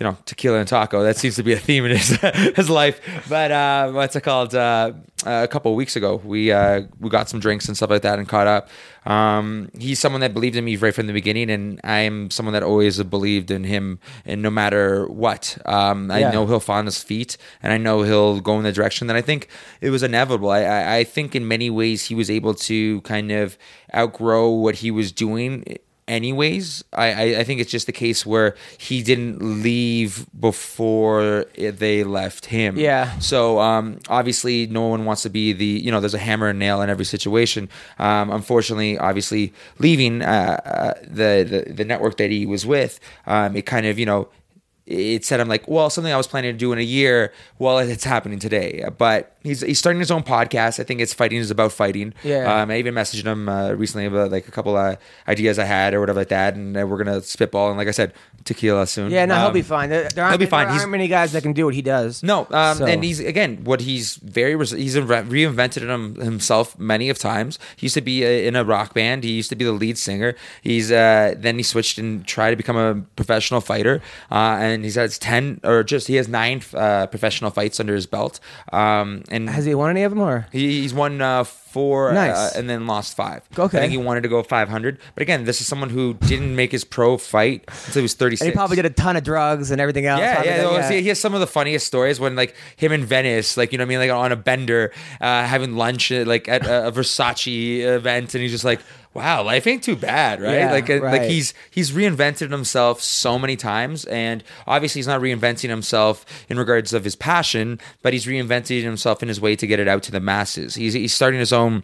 you 0.02 0.08
know, 0.08 0.18
tequila 0.26 0.58
and 0.58 0.68
taco. 0.68 1.04
That 1.04 1.16
seems 1.16 1.36
to 1.36 1.44
be 1.44 1.54
a 1.54 1.60
theme 1.60 1.86
in 1.86 1.92
his 1.96 2.10
his 2.56 2.72
life. 2.72 3.00
But 3.30 3.52
uh, 3.52 3.92
what's 3.92 4.16
it 4.16 4.22
called? 4.22 4.56
Uh, 4.56 4.94
a 5.28 5.48
couple 5.48 5.72
of 5.72 5.76
weeks 5.76 5.96
ago, 5.96 6.20
we 6.26 6.52
uh, 6.52 6.82
we 7.00 7.08
got 7.12 7.30
some 7.30 7.40
drinks 7.40 7.68
and 7.68 7.78
stuff 7.78 7.92
like 7.92 8.02
that 8.02 8.18
and 8.18 8.28
caught 8.28 8.48
up. 8.48 8.70
Um, 9.06 9.70
he's 9.78 10.00
someone 10.00 10.22
that 10.22 10.34
believed 10.34 10.56
in 10.56 10.66
me 10.66 10.76
right 10.76 10.92
from 10.96 11.06
the 11.06 11.14
beginning, 11.14 11.52
and 11.52 11.80
I 11.84 12.00
am 12.00 12.32
someone 12.32 12.54
that 12.54 12.64
always 12.64 12.98
believed 13.04 13.52
in 13.52 13.64
him, 13.64 14.00
and 14.26 14.42
no 14.42 14.50
matter 14.50 15.06
what, 15.08 15.56
um, 15.68 16.10
I 16.10 16.20
Yeah. 16.22 16.32
know 16.32 16.48
he'll 16.48 16.60
find 16.60 16.88
his 16.88 17.04
feet, 17.04 17.38
and 17.62 17.72
I 17.72 17.78
know 17.78 18.02
he'll 18.02 18.40
go 18.40 18.58
in 18.58 18.64
the 18.64 18.72
direction 18.72 19.06
that 19.06 19.16
I 19.16 19.22
think 19.22 19.50
it 19.82 19.92
was 19.92 20.02
inevitable. 20.02 20.50
I, 20.50 20.62
I, 20.64 20.96
I 20.98 21.04
think 21.04 21.36
in 21.36 21.48
many 21.48 21.70
ways 21.70 22.06
he 22.06 22.16
was 22.16 22.32
able 22.32 22.56
to 22.56 23.02
kind 23.02 23.32
of 23.32 23.56
outgrow 23.96 24.50
what 24.50 24.76
he 24.78 24.90
was 24.90 25.12
doing 25.12 25.64
anyways 26.12 26.84
I, 26.94 27.08
I 27.24 27.24
i 27.42 27.44
think 27.48 27.62
it's 27.62 27.72
just 27.72 27.88
the 27.92 27.98
case 28.06 28.26
where 28.26 28.50
he 28.78 29.02
didn't 29.02 29.42
leave 29.64 30.12
before 30.40 31.46
they 31.58 32.04
left 32.04 32.44
him 32.58 32.72
Yeah. 32.78 33.18
so 33.20 33.60
um 33.60 33.86
obviously 34.10 34.68
no 34.68 34.84
one 34.94 35.06
wants 35.06 35.22
to 35.24 35.30
be 35.30 35.54
the 35.54 35.66
you 35.86 35.90
know 35.92 36.00
there's 36.04 36.14
a 36.14 36.26
hammer 36.30 36.48
and 36.50 36.60
nail 36.60 36.82
in 36.84 36.90
every 36.90 37.06
situation 37.06 37.70
um 38.00 38.30
unfortunately 38.30 38.98
obviously 38.98 39.54
leaving 39.80 40.22
uh, 40.22 40.60
uh 40.66 40.94
the, 41.20 41.32
the 41.52 41.74
the 41.74 41.86
network 41.86 42.18
that 42.18 42.30
he 42.30 42.46
was 42.46 42.66
with 42.66 43.00
um 43.26 43.56
it 43.56 43.66
kind 43.66 43.86
of 43.86 43.98
you 43.98 44.06
know 44.06 44.28
it 44.92 45.26
said 45.26 45.40
I'm 45.40 45.48
like, 45.48 45.68
well, 45.68 45.90
something 45.90 46.12
I 46.12 46.18
was 46.18 46.28
planning 46.28 46.54
to 46.54 46.58
do 46.58 46.72
in 46.74 46.80
a 46.80 46.84
year. 46.84 47.34
Well, 47.60 47.80
it's 47.80 48.04
happening 48.04 48.40
today. 48.40 48.88
But 48.98 49.36
he's 49.44 49.62
he's 49.62 49.80
starting 49.80 50.00
his 50.00 50.12
own 50.12 50.24
podcast. 50.24 50.80
I 50.80 50.84
think 50.84 51.02
it's 51.02 51.14
fighting 51.14 51.40
is 51.40 51.52
about 51.52 51.72
fighting. 51.72 52.14
Yeah. 52.24 52.62
Um, 52.62 52.72
I 52.72 52.78
even 52.78 52.94
messaged 52.94 53.26
him 53.26 53.50
uh, 53.50 53.72
recently 53.72 54.06
about 54.06 54.32
like 54.32 54.48
a 54.48 54.52
couple 54.52 54.76
of 54.76 54.98
ideas 55.28 55.58
I 55.60 55.66
had 55.66 55.94
or 55.94 56.00
whatever 56.00 56.20
like 56.20 56.30
that, 56.30 56.56
and 56.56 56.78
uh, 56.78 56.86
we're 56.86 56.98
gonna 56.98 57.22
spitball. 57.22 57.70
And 57.70 57.78
like 57.78 57.88
I 57.88 57.92
said, 57.92 58.14
tequila 58.46 58.86
soon. 58.88 59.12
Yeah, 59.12 59.26
no, 59.26 59.36
he'll 59.36 59.46
Um, 59.48 59.54
be 59.54 59.62
fine. 59.62 59.90
There, 59.90 60.10
there 60.10 60.24
aren't, 60.24 60.34
he'll 60.34 60.40
be 60.40 60.46
fine. 60.50 60.66
There 60.66 60.72
He's- 60.74 60.82
aren't 60.82 60.92
many 60.92 61.08
guys 61.08 61.32
that 61.34 61.42
can 61.44 61.54
do 61.54 61.66
what 61.66 61.74
he 61.76 61.82
does. 61.82 62.22
No, 62.24 62.48
um, 62.52 62.78
So- 62.78 62.86
and 62.86 63.04
he's 63.04 63.20
again 63.20 63.60
what 63.64 63.82
he's 63.82 64.16
very 64.18 64.56
res- 64.56 64.72
he's 64.72 64.96
inve- 64.96 65.28
reinvented 65.30 65.82
him 65.88 66.16
himself 66.16 66.78
many 66.80 67.10
of 67.10 67.18
times. 67.20 67.60
He 67.76 67.86
used 67.86 67.96
to 67.96 68.02
be 68.02 68.24
a, 68.24 68.48
in 68.48 68.56
a 68.56 68.64
rock 68.64 68.94
band. 68.94 69.24
He 69.24 69.32
used 69.32 69.50
to 69.50 69.56
be 69.56 69.66
the 69.66 69.72
lead 69.72 69.98
singer. 69.98 70.36
He's 70.62 70.92
uh, 70.92 71.36
then 71.38 71.58
he 71.58 71.64
switched 71.64 71.98
and 71.98 72.26
tried 72.26 72.52
to 72.52 72.56
become 72.56 72.78
a 72.78 72.96
professional 73.16 73.62
fighter. 73.62 74.02
Uh, 74.32 74.58
and 74.60 74.84
he's 74.84 74.96
has 74.96 75.18
ten 75.18 75.60
or 75.64 75.84
just 75.84 76.08
he 76.08 76.16
has 76.16 76.28
nine 76.28 76.62
uh, 76.74 77.08
professional 77.08 77.52
fights 77.52 77.80
under 77.80 77.96
his 77.96 78.06
belt. 78.08 78.40
Um, 78.74 79.24
and 79.30 79.50
Has 79.50 79.66
he 79.66 79.76
won 79.76 79.90
any 79.90 80.04
of 80.04 80.12
them 80.12 80.20
or? 80.22 80.48
he, 80.52 80.82
he's 80.82 80.94
won 80.94 81.22
uh, 81.22 81.44
four, 81.72 82.14
Nice. 82.14 82.36
uh, 82.36 82.52
and 82.56 82.70
then 82.70 82.86
lost 82.88 83.16
five. 83.16 83.42
Okay. 83.58 83.78
I 83.78 83.82
think 83.82 83.92
he 83.92 83.98
wanted 83.98 84.22
to 84.24 84.30
go 84.30 84.44
500, 84.44 85.00
but 85.16 85.22
again, 85.22 85.46
this 85.46 85.62
is 85.62 85.68
someone 85.68 85.90
who 85.90 86.14
didn't 86.16 86.56
make 86.56 86.72
his 86.72 86.84
pro 86.84 87.18
fight 87.18 87.64
until 87.88 87.94
he 87.94 88.02
was 88.02 88.14
36. 88.14 88.42
And 88.42 88.52
he 88.52 88.56
probably 88.56 88.76
did 88.76 88.86
a 88.86 88.90
ton 88.90 89.16
of 89.16 89.24
drugs 89.24 89.72
and 89.72 89.80
everything 89.82 90.06
else. 90.06 90.20
Yeah, 90.22 90.44
yeah. 90.44 90.58
well, 90.66 90.92
he 90.92 91.08
has 91.08 91.20
some 91.20 91.34
of 91.34 91.40
the 91.40 91.48
funniest 91.48 91.88
stories 91.88 92.20
when, 92.20 92.36
like, 92.36 92.56
him 92.76 92.92
in 92.92 93.06
Venice, 93.06 93.58
like, 93.58 93.72
you 93.72 93.78
know 93.78 93.84
what 93.84 93.96
I 93.96 93.98
mean? 93.98 94.00
Like, 94.10 94.12
on 94.12 94.32
a 94.32 94.36
bender, 94.36 94.92
uh, 95.20 95.44
having 95.46 95.76
lunch, 95.76 96.12
at, 96.12 96.28
like, 96.28 96.48
at 96.48 96.64
a 96.66 96.92
Versace 96.92 97.80
event, 97.82 98.34
and 98.36 98.42
he's 98.42 98.52
just 98.52 98.66
like, 98.66 98.80
wow, 99.14 99.44
life 99.44 99.68
ain't 99.68 99.84
too 99.84 99.96
bad, 99.96 100.42
right? 100.42 100.56
Yeah, 100.56 100.72
like, 100.72 100.90
uh, 100.90 101.00
like 101.02 101.24
he's 101.24 101.54
he's 101.70 101.92
reinvented 101.92 102.52
himself 102.52 103.02
so 103.02 103.38
many 103.38 103.56
times, 103.56 104.06
and 104.06 104.44
obviously 104.68 105.00
he's 105.00 105.08
not 105.08 105.22
reinventing 105.22 105.70
himself 105.70 106.26
in 106.50 106.58
regards 106.58 106.94
of 106.94 107.04
his 107.04 107.16
passion, 107.16 107.80
but 108.02 108.14
he's 108.14 108.26
reinventing 108.26 108.84
himself 108.84 109.22
in 109.22 109.28
his 109.28 109.42
way 109.42 109.56
to 109.56 109.68
get 109.68 109.80
it 109.80 109.88
out 109.88 110.04
to 110.04 110.12
the 110.12 110.20
masses. 110.20 110.76
He's 110.76 110.94
he's 110.94 111.14
starting 111.14 111.40
his 111.40 111.54
own. 111.54 111.84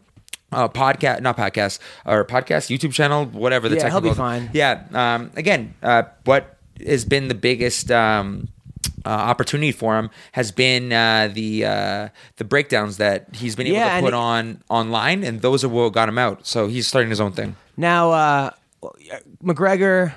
Uh, 0.49 0.69
podcast, 0.69 1.19
not 1.19 1.35
podcast, 1.35 1.77
or 2.05 2.23
podcast, 2.23 2.73
YouTube 2.73 2.93
channel, 2.93 3.25
whatever 3.25 3.67
the 3.67 3.75
Yeah, 3.75 3.89
he'll 3.89 3.99
be 3.99 4.13
fine. 4.13 4.49
Yeah. 4.53 4.85
Um, 4.93 5.29
again, 5.35 5.73
uh, 5.83 6.03
what 6.23 6.55
has 6.85 7.03
been 7.03 7.27
the 7.27 7.35
biggest 7.35 7.91
um, 7.91 8.47
uh, 9.05 9.09
opportunity 9.09 9.71
for 9.71 9.97
him 9.97 10.09
has 10.33 10.51
been 10.51 10.91
uh, 10.91 11.29
the 11.33 11.65
uh, 11.65 12.09
the 12.37 12.43
breakdowns 12.43 12.97
that 12.97 13.27
he's 13.35 13.55
been 13.55 13.67
able 13.67 13.77
Yeah, 13.77 13.97
to 13.97 14.01
put 14.01 14.13
on 14.13 14.61
online, 14.69 15.23
and 15.23 15.41
those 15.41 15.63
are 15.63 15.69
what 15.69 15.93
got 15.93 16.09
him 16.09 16.17
out. 16.17 16.45
So 16.45 16.67
he's 16.67 16.87
starting 16.87 17.09
his 17.09 17.21
own 17.21 17.31
thing. 17.31 17.55
Now, 17.77 18.11
uh, 18.11 18.49
McGregor 19.43 20.13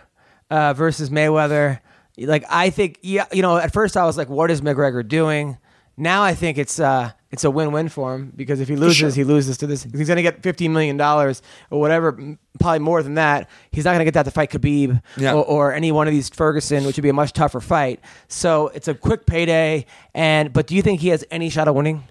uh, 0.50 0.74
versus 0.74 1.10
Mayweather. 1.10 1.80
Like 2.18 2.44
I 2.50 2.70
think, 2.70 2.98
yeah, 3.02 3.26
you 3.32 3.42
know, 3.42 3.56
at 3.56 3.72
first 3.72 3.96
I 3.96 4.04
was 4.04 4.16
like, 4.16 4.28
"What 4.28 4.50
is 4.50 4.60
McGregor 4.60 5.06
doing?" 5.06 5.58
Now 5.96 6.22
I 6.22 6.34
think 6.34 6.58
it's 6.58 6.80
uh, 6.80 7.12
it's 7.32 7.44
a 7.44 7.50
win-win 7.50 7.88
for 7.88 8.14
him 8.14 8.32
because 8.34 8.60
if 8.60 8.68
he 8.68 8.74
loses, 8.76 8.96
sure. 8.96 9.10
he 9.10 9.24
loses 9.24 9.56
to 9.58 9.66
this. 9.66 9.84
He's 9.84 10.08
going 10.08 10.16
to 10.16 10.22
get 10.22 10.42
fifteen 10.42 10.72
million 10.72 10.96
dollars 10.96 11.42
or 11.70 11.78
whatever, 11.80 12.18
probably 12.58 12.80
more 12.80 13.02
than 13.02 13.14
that. 13.14 13.48
He's 13.70 13.84
not 13.84 13.92
going 13.92 14.00
to 14.00 14.04
get 14.04 14.14
that 14.14 14.24
to 14.24 14.30
fight 14.30 14.50
Khabib 14.50 15.00
Yeah. 15.16 15.34
or, 15.34 15.44
or 15.44 15.72
any 15.72 15.92
one 15.92 16.08
of 16.08 16.12
these 16.12 16.28
Ferguson, 16.28 16.84
which 16.84 16.96
would 16.96 17.02
be 17.02 17.08
a 17.08 17.12
much 17.12 17.32
tougher 17.32 17.60
fight. 17.60 18.00
So 18.28 18.68
it's 18.68 18.88
a 18.88 18.94
quick 18.94 19.26
payday. 19.26 19.86
And 20.14 20.52
but 20.52 20.66
do 20.66 20.74
you 20.74 20.82
think 20.82 21.00
he 21.00 21.08
has 21.08 21.24
any 21.30 21.50
shot 21.50 21.68
of 21.68 21.74
winning? 21.76 22.02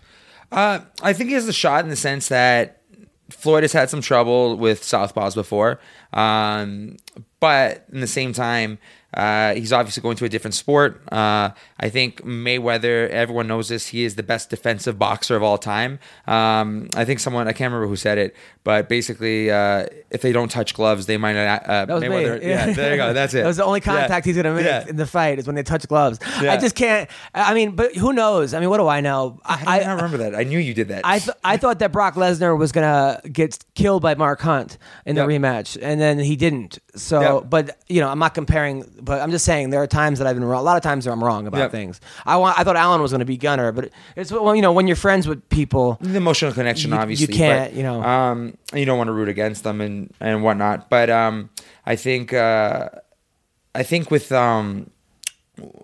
Uh, 0.51 0.79
I 1.03 1.13
think 1.13 1.29
he 1.29 1.35
has 1.35 1.47
a 1.47 1.53
shot 1.53 1.83
in 1.83 1.89
the 1.89 1.95
sense 1.95 2.29
that 2.29 2.81
Floyd 3.29 3.63
has 3.63 3.73
had 3.73 3.89
some 3.89 4.01
trouble 4.01 4.55
with 4.57 4.81
southpaws 4.81 5.35
before, 5.35 5.79
um, 6.13 6.97
but 7.39 7.85
in 7.91 7.99
the 7.99 8.07
same 8.07 8.33
time, 8.33 8.79
uh, 9.13 9.53
he's 9.55 9.73
obviously 9.73 10.01
going 10.01 10.15
to 10.17 10.25
a 10.25 10.29
different 10.29 10.53
sport. 10.53 11.01
Uh, 11.11 11.49
I 11.79 11.89
think 11.89 12.21
Mayweather, 12.23 13.09
everyone 13.09 13.47
knows 13.47 13.69
this, 13.69 13.87
he 13.87 14.03
is 14.03 14.15
the 14.15 14.23
best 14.23 14.49
defensive 14.49 14.99
boxer 14.99 15.35
of 15.35 15.43
all 15.43 15.57
time. 15.57 15.99
Um, 16.27 16.89
I 16.95 17.05
think 17.05 17.19
someone, 17.19 17.47
I 17.47 17.53
can't 17.53 17.71
remember 17.71 17.87
who 17.87 17.95
said 17.95 18.17
it, 18.17 18.35
but 18.63 18.87
basically, 18.89 19.49
uh, 19.49 19.87
if 20.11 20.21
they 20.21 20.31
don't 20.31 20.49
touch 20.51 20.73
gloves, 20.73 21.05
they 21.07 21.17
might 21.17 21.33
not. 21.33 21.63
Uh, 21.63 21.85
That 21.85 21.93
was 21.95 22.03
Mayweather, 22.03 22.39
me. 22.41 22.49
yeah, 22.49 22.65
there 22.73 22.91
you 22.91 22.97
go. 22.97 23.13
That's 23.13 23.33
it. 23.33 23.41
That 23.41 23.47
was 23.47 23.57
the 23.57 23.63
only 23.65 23.79
Yeah. 23.79 23.85
contact 23.99 24.25
he's 24.25 24.35
gonna 24.35 24.53
make 24.53 24.65
Yeah. 24.65 24.85
in 24.87 24.95
the 24.95 25.05
fight 25.07 25.39
is 25.39 25.47
when 25.47 25.55
they 25.55 25.63
touch 25.63 25.87
gloves. 25.87 26.19
Yeah. 26.41 26.53
I 26.53 26.57
just 26.57 26.75
can't. 26.75 27.09
I 27.33 27.53
mean, 27.53 27.71
but 27.75 27.95
who 27.95 28.13
knows? 28.13 28.53
I 28.53 28.59
mean, 28.59 28.69
what 28.69 28.77
do 28.77 28.87
I 28.87 29.01
know? 29.01 29.39
I, 29.45 29.79
not 29.79 29.95
remember 29.95 30.17
that? 30.17 30.35
I 30.35 30.43
knew 30.43 30.59
you 30.59 30.73
did 30.73 30.89
that. 30.89 31.01
I, 31.05 31.19
th- 31.19 31.35
I 31.43 31.57
thought 31.57 31.79
that 31.79 31.91
Brock 31.91 32.15
Lesnar 32.15 32.57
was 32.57 32.71
gonna 32.71 33.21
get 33.31 33.57
killed 33.75 34.01
by 34.03 34.13
Mark 34.15 34.41
Hunt 34.41 34.77
in 35.05 35.15
the 35.15 35.21
Yep. 35.21 35.29
rematch, 35.29 35.77
and 35.81 35.99
then 35.99 36.19
he 36.19 36.35
didn't. 36.35 36.79
So, 36.95 37.39
Yep. 37.39 37.49
but 37.49 37.77
you 37.87 38.01
know, 38.01 38.09
I'm 38.09 38.19
not 38.19 38.33
comparing. 38.35 38.83
But 39.01 39.21
I'm 39.21 39.31
just 39.31 39.45
saying 39.45 39.69
there 39.69 39.81
are 39.81 39.87
times 39.87 40.19
that 40.19 40.27
I've 40.27 40.35
been 40.35 40.43
wrong. 40.43 40.59
A 40.61 40.63
lot 40.63 40.77
of 40.77 40.83
times 40.83 41.05
I'm 41.07 41.23
wrong 41.23 41.47
about 41.47 41.57
Yep. 41.59 41.71
things. 41.71 42.01
I 42.25 42.37
want. 42.37 42.59
I 42.59 42.63
thought 42.63 42.75
Alan 42.75 43.01
was 43.01 43.11
gonna 43.11 43.25
be 43.25 43.37
Gunnar, 43.37 43.71
but 43.71 43.89
it's 44.15 44.31
well, 44.31 44.55
you 44.55 44.61
know, 44.61 44.71
when 44.71 44.87
you're 44.87 44.95
friends 44.95 45.27
with 45.27 45.47
people, 45.49 45.97
the 46.01 46.17
emotional 46.17 46.51
connection, 46.51 46.91
You- 46.91 47.07
you 47.15 47.27
can't, 47.27 47.71
but, 47.71 47.77
you 47.77 47.83
know. 47.83 48.01
um, 48.03 48.57
you 48.73 48.85
don't 48.85 48.97
want 48.97 49.07
to 49.07 49.13
root 49.13 49.29
against 49.29 49.63
them 49.63 49.81
and 49.81 50.13
and 50.19 50.43
whatnot. 50.43 50.89
But 50.89 51.09
um, 51.09 51.49
I 51.85 51.95
think 51.95 52.33
uh, 52.33 52.89
I 53.75 53.83
think 53.83 54.11
with 54.11 54.31
um, 54.31 54.89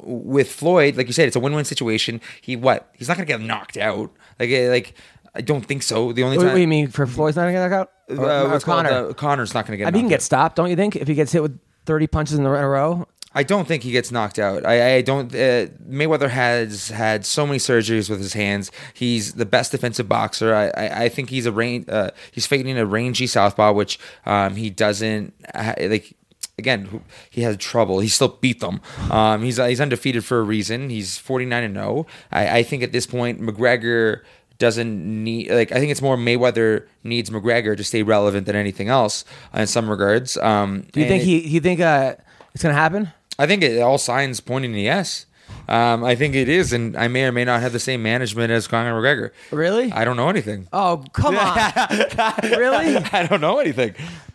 with 0.03 0.51
Floyd, 0.51 0.95
like 0.95 1.07
you 1.07 1.13
said, 1.13 1.28
it's 1.28 1.36
a 1.36 1.39
win-win 1.39 1.66
situation. 1.66 2.22
He 2.41 2.55
what? 2.55 2.89
He's 2.93 3.07
not 3.07 3.18
gonna 3.18 3.26
get 3.26 3.41
knocked 3.41 3.78
out. 3.78 4.11
Like 4.39 4.49
eh, 4.49 4.70
like 4.70 4.93
I 5.34 5.41
don't 5.41 5.66
think 5.66 5.84
so. 5.84 6.11
The 6.13 6.24
only 6.24 6.38
what, 6.38 6.43
time 6.43 6.51
what 6.53 6.55
do 6.55 6.61
you 6.61 6.68
mean 6.68 6.88
for 6.88 7.05
Floyd's 7.05 7.36
not 7.36 7.43
gonna 7.43 7.53
get 7.53 7.70
knocked 7.70 7.74
out? 7.74 7.91
Or, 8.20 8.30
uh, 8.30 8.43
or 8.43 8.49
called, 8.59 8.86
Conor? 8.86 8.89
uh, 9.09 9.13
Conor's 9.13 9.53
not 9.53 9.66
gonna 9.66 9.78
get. 9.78 9.88
I 9.88 9.91
mean, 9.91 9.95
he 9.95 10.01
can 10.03 10.09
get 10.09 10.22
stopped, 10.22 10.55
don't 10.55 10.70
you 10.70 10.76
think? 10.76 10.95
If 10.95 11.07
he 11.07 11.13
gets 11.16 11.32
hit 11.32 11.41
with 11.41 11.59
30 11.86 12.07
punches 12.07 12.38
in 12.38 12.45
a 12.45 12.49
row, 12.49 13.07
I 13.36 13.43
don't 13.43 13.67
think 13.67 13.83
he 13.83 13.91
gets 13.91 14.11
knocked 14.11 14.39
out. 14.39 14.65
I, 14.65 14.95
I 14.95 15.01
don't. 15.01 15.33
Uh, 15.36 15.67
Mayweather 15.88 16.29
has 16.29 16.88
had 16.88 17.25
so 17.25 17.45
many 17.45 17.59
surgeries 17.59 18.09
with 18.09 18.19
his 18.19 18.31
hands. 18.31 18.71
He's 18.93 19.33
the 19.33 19.45
best 19.45 19.73
defensive 19.73 20.07
boxer. 20.07 20.55
I, 20.55 20.67
I, 20.69 21.03
I 21.03 21.09
think 21.09 21.29
he's 21.29 21.45
a 21.45 21.51
range. 21.51 21.89
Uh, 21.89 22.11
he's 22.31 22.47
fighting 22.47 22.77
a 22.77 22.86
rangy 22.86 23.27
southpaw, 23.27 23.73
which 23.73 23.99
um, 24.25 24.55
he 24.55 24.69
doesn't 24.69 25.33
like. 25.53 26.15
Again, 26.57 27.03
he 27.29 27.41
has 27.41 27.57
trouble. 27.57 27.99
He 27.99 28.07
still 28.07 28.29
beat 28.29 28.61
them. 28.61 28.79
Um, 29.11 29.43
he's 29.43 29.57
he's 29.57 29.81
undefeated 29.81 30.23
for 30.23 30.39
a 30.39 30.43
reason. 30.43 30.89
He's 30.89 31.17
forty 31.17 31.43
nine 31.43 31.65
and 31.65 31.75
zero. 31.75 32.07
I, 32.31 32.59
I 32.59 32.63
think 32.63 32.83
at 32.83 32.93
this 32.93 33.05
point, 33.05 33.41
McGregor 33.41 34.21
doesn't 34.58 35.24
need 35.24 35.51
like 35.51 35.72
I 35.72 35.76
think 35.80 35.91
it's 35.91 36.01
more 36.01 36.18
Mayweather 36.18 36.86
needs 37.03 37.30
McGregor 37.30 37.76
to 37.78 37.84
stay 37.84 38.03
relevant 38.03 38.45
than 38.45 38.56
anything 38.56 38.89
else 38.89 39.26
in 39.53 39.68
some 39.68 39.89
regards. 39.89 40.38
Um, 40.38 40.86
do 40.91 40.99
you 41.01 41.08
think 41.08 41.24
it- 41.24 41.26
he? 41.26 41.47
You 41.47 41.60
think 41.60 41.80
uh, 41.82 42.16
it's 42.53 42.64
gonna 42.64 42.76
happen? 42.76 43.12
I 43.38 43.47
think 43.47 43.64
it, 43.64 43.82
all 43.82 43.97
signs 43.97 44.39
pointing 44.39 44.74
to 44.74 44.80
yes. 44.80 45.26
Um, 45.68 46.03
I 46.03 46.16
think 46.16 46.36
it 46.36 46.47
is, 46.47 46.74
and 46.74 46.95
I 46.95 47.08
may 47.08 47.26
or 47.26 47.32
may 47.32 47.43
not 47.43 47.62
have 47.62 47.74
the 47.74 47.80
same 47.80 48.01
management 48.03 48.51
as 48.51 48.68
Conor 48.68 48.93
McGregor. 48.99 49.32
Really? 49.51 49.91
I 49.91 50.06
don't 50.06 50.16
know 50.16 50.30
anything. 50.30 50.68
Oh, 50.72 51.03
come 51.14 51.38
on. 51.38 51.58
really? 52.43 52.95
I 52.97 53.28
don't 53.30 53.41
know 53.41 53.60
anything. 53.60 53.93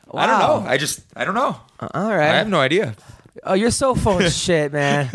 Wow. 0.08 0.22
I 0.22 0.26
don't 0.26 0.38
know. 0.40 0.68
I 0.70 0.76
just 0.76 1.00
I 1.16 1.24
don't 1.24 1.34
know. 1.34 1.56
All 1.80 2.10
right. 2.10 2.30
I 2.30 2.36
have 2.36 2.48
no 2.48 2.60
idea. 2.60 2.94
Oh, 3.42 3.54
you're 3.54 3.70
so 3.70 3.94
full 3.94 4.18
of 4.18 4.32
shit, 4.32 4.72
man. 4.72 5.08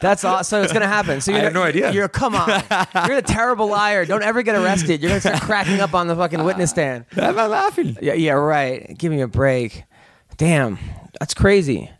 That's 0.00 0.24
all. 0.24 0.42
So 0.44 0.62
it's 0.62 0.72
gonna 0.72 0.88
happen. 0.88 1.20
So 1.20 1.30
you're, 1.30 1.40
have 1.42 1.52
no 1.52 1.62
idea. 1.62 1.92
You're 1.92 2.08
come 2.08 2.34
on. 2.34 2.48
You're 3.06 3.18
a 3.18 3.22
terrible 3.22 3.68
liar. 3.68 4.04
Don't 4.04 4.22
ever 4.22 4.42
get 4.42 4.56
arrested. 4.56 5.00
You're 5.00 5.10
gonna 5.10 5.20
start 5.20 5.42
cracking 5.42 5.80
up 5.80 5.94
on 5.94 6.06
the 6.08 6.16
fucking 6.16 6.42
witness 6.42 6.70
stand. 6.70 7.04
I'm 7.16 7.36
not 7.36 7.50
laughing. 7.50 7.96
Yeah, 8.02 8.14
yeah, 8.14 8.32
right. 8.32 8.96
Give 8.98 9.12
me 9.12 9.20
a 9.20 9.28
break. 9.28 9.84
Damn, 10.36 10.78
that's 11.20 11.34
crazy. 11.34 11.90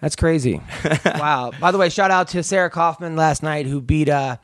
That's 0.00 0.16
crazy. 0.16 0.60
wow. 1.04 1.52
By 1.60 1.70
the 1.70 1.78
way, 1.78 1.88
shout 1.88 2.10
out 2.10 2.28
to 2.28 2.42
Sarah 2.42 2.70
Kaufman 2.70 3.16
last 3.16 3.42
night 3.42 3.66
who 3.66 3.80
beat. 3.80 4.08
uh 4.08 4.36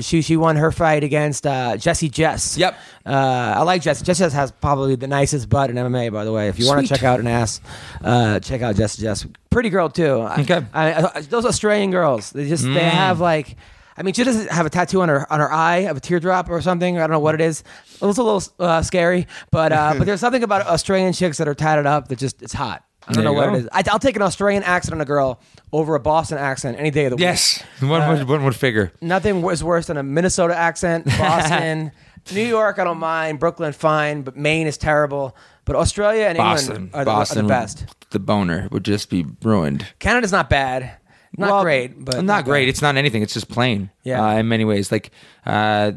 she 0.00 0.22
she 0.22 0.36
won 0.36 0.56
her 0.56 0.72
fight 0.72 1.04
against 1.04 1.46
uh, 1.46 1.76
Jesse 1.76 2.08
Jess. 2.08 2.56
Yep. 2.58 2.74
Uh, 3.06 3.10
I 3.56 3.62
like 3.62 3.82
Jess. 3.82 4.02
Jess 4.02 4.18
Jess 4.18 4.32
has 4.32 4.50
probably 4.52 4.96
the 4.96 5.06
nicest 5.06 5.48
butt 5.48 5.70
in 5.70 5.76
MMA. 5.76 6.12
By 6.12 6.24
the 6.24 6.32
way, 6.32 6.48
if 6.48 6.58
you 6.58 6.66
want 6.66 6.86
to 6.86 6.92
check 6.92 7.02
out 7.04 7.20
an 7.20 7.26
ass, 7.26 7.60
uh, 8.02 8.40
check 8.40 8.62
out 8.62 8.76
Jess 8.76 8.96
Jess. 8.96 9.26
pretty 9.50 9.70
girl 9.70 9.88
too. 9.88 10.20
I- 10.20 10.40
Okay. 10.40 10.60
I, 10.72 10.94
I, 11.14 11.20
those 11.22 11.44
Australian 11.46 11.90
girls, 11.90 12.30
they 12.30 12.48
just 12.48 12.64
they 12.64 12.80
have 12.88 13.20
like. 13.20 13.56
I 13.96 14.02
mean, 14.02 14.12
she 14.12 14.24
doesn't 14.24 14.50
have 14.50 14.66
a 14.66 14.70
tattoo 14.70 15.02
on 15.02 15.08
her 15.08 15.32
on 15.32 15.38
her 15.38 15.52
eye 15.52 15.86
of 15.86 15.96
a 15.96 16.00
teardrop 16.00 16.50
or 16.50 16.60
something. 16.60 16.96
I 16.98 17.02
don't 17.02 17.10
know 17.12 17.20
what 17.20 17.36
it 17.36 17.40
is. 17.40 17.62
It 17.94 18.04
was 18.04 18.18
a 18.18 18.24
little 18.24 18.42
uh, 18.58 18.82
scary, 18.82 19.28
but 19.52 19.70
uh, 19.70 19.94
but 19.98 20.04
there's 20.04 20.18
something 20.18 20.42
about 20.42 20.66
Australian 20.66 21.12
chicks 21.12 21.38
that 21.38 21.46
are 21.46 21.54
tatted 21.54 21.86
up 21.86 22.08
that 22.08 22.18
just 22.18 22.42
it's 22.42 22.52
hot. 22.52 22.82
I 23.06 23.12
don't 23.12 23.14
There 23.16 23.24
know 23.24 23.30
you 23.32 23.36
what 23.36 23.46
go. 23.50 23.54
it 23.56 23.58
is. 23.60 23.68
I, 23.72 23.82
I'll 23.92 23.98
take 23.98 24.16
an 24.16 24.22
Australian 24.22 24.62
accent 24.62 24.94
on 24.94 25.00
a 25.00 25.04
girl 25.04 25.40
over 25.72 25.94
a 25.94 26.00
Boston 26.00 26.38
accent 26.38 26.78
any 26.78 26.90
day 26.90 27.04
of 27.06 27.10
the 27.10 27.16
week. 27.16 27.22
Yes, 27.22 27.62
one, 27.80 28.00
Uh, 28.00 28.16
would, 28.18 28.28
one 28.28 28.44
would 28.44 28.56
figure. 28.56 28.92
Nothing 29.00 29.44
is 29.50 29.62
worse 29.62 29.86
than 29.88 29.96
a 29.96 30.02
Minnesota 30.02 30.56
accent, 30.56 31.04
Boston, 31.18 31.92
New 32.32 32.42
York. 32.46 32.78
I 32.78 32.84
don't 32.84 32.98
mind. 32.98 33.38
Brooklyn, 33.40 33.72
fine, 33.72 34.22
but 34.22 34.36
Maine 34.36 34.66
is 34.66 34.78
terrible. 34.78 35.36
But 35.66 35.76
Australia 35.76 36.24
and 36.24 36.38
Boston, 36.38 36.76
England 36.76 36.94
are, 36.94 37.04
Boston, 37.04 37.36
the, 37.36 37.40
are 37.40 37.42
the 37.42 37.48
best. 37.48 37.86
The 38.10 38.18
boner 38.18 38.68
would 38.70 38.84
just 38.84 39.10
be 39.10 39.26
ruined. 39.42 39.86
Canada's 39.98 40.32
not 40.32 40.48
bad, 40.48 40.92
not 41.36 41.50
Well, 41.50 41.62
great, 41.62 42.04
but 42.04 42.24
not, 42.24 42.44
great. 42.44 42.62
bad. 42.64 42.68
It's 42.68 42.82
not 42.82 42.96
anything. 42.96 43.22
It's 43.22 43.34
just 43.34 43.48
plain. 43.48 43.90
Yeah. 44.02 44.22
Uh, 44.24 44.38
in 44.38 44.48
many 44.48 44.64
ways, 44.64 44.92
like 44.92 45.10
uh, 45.46 45.92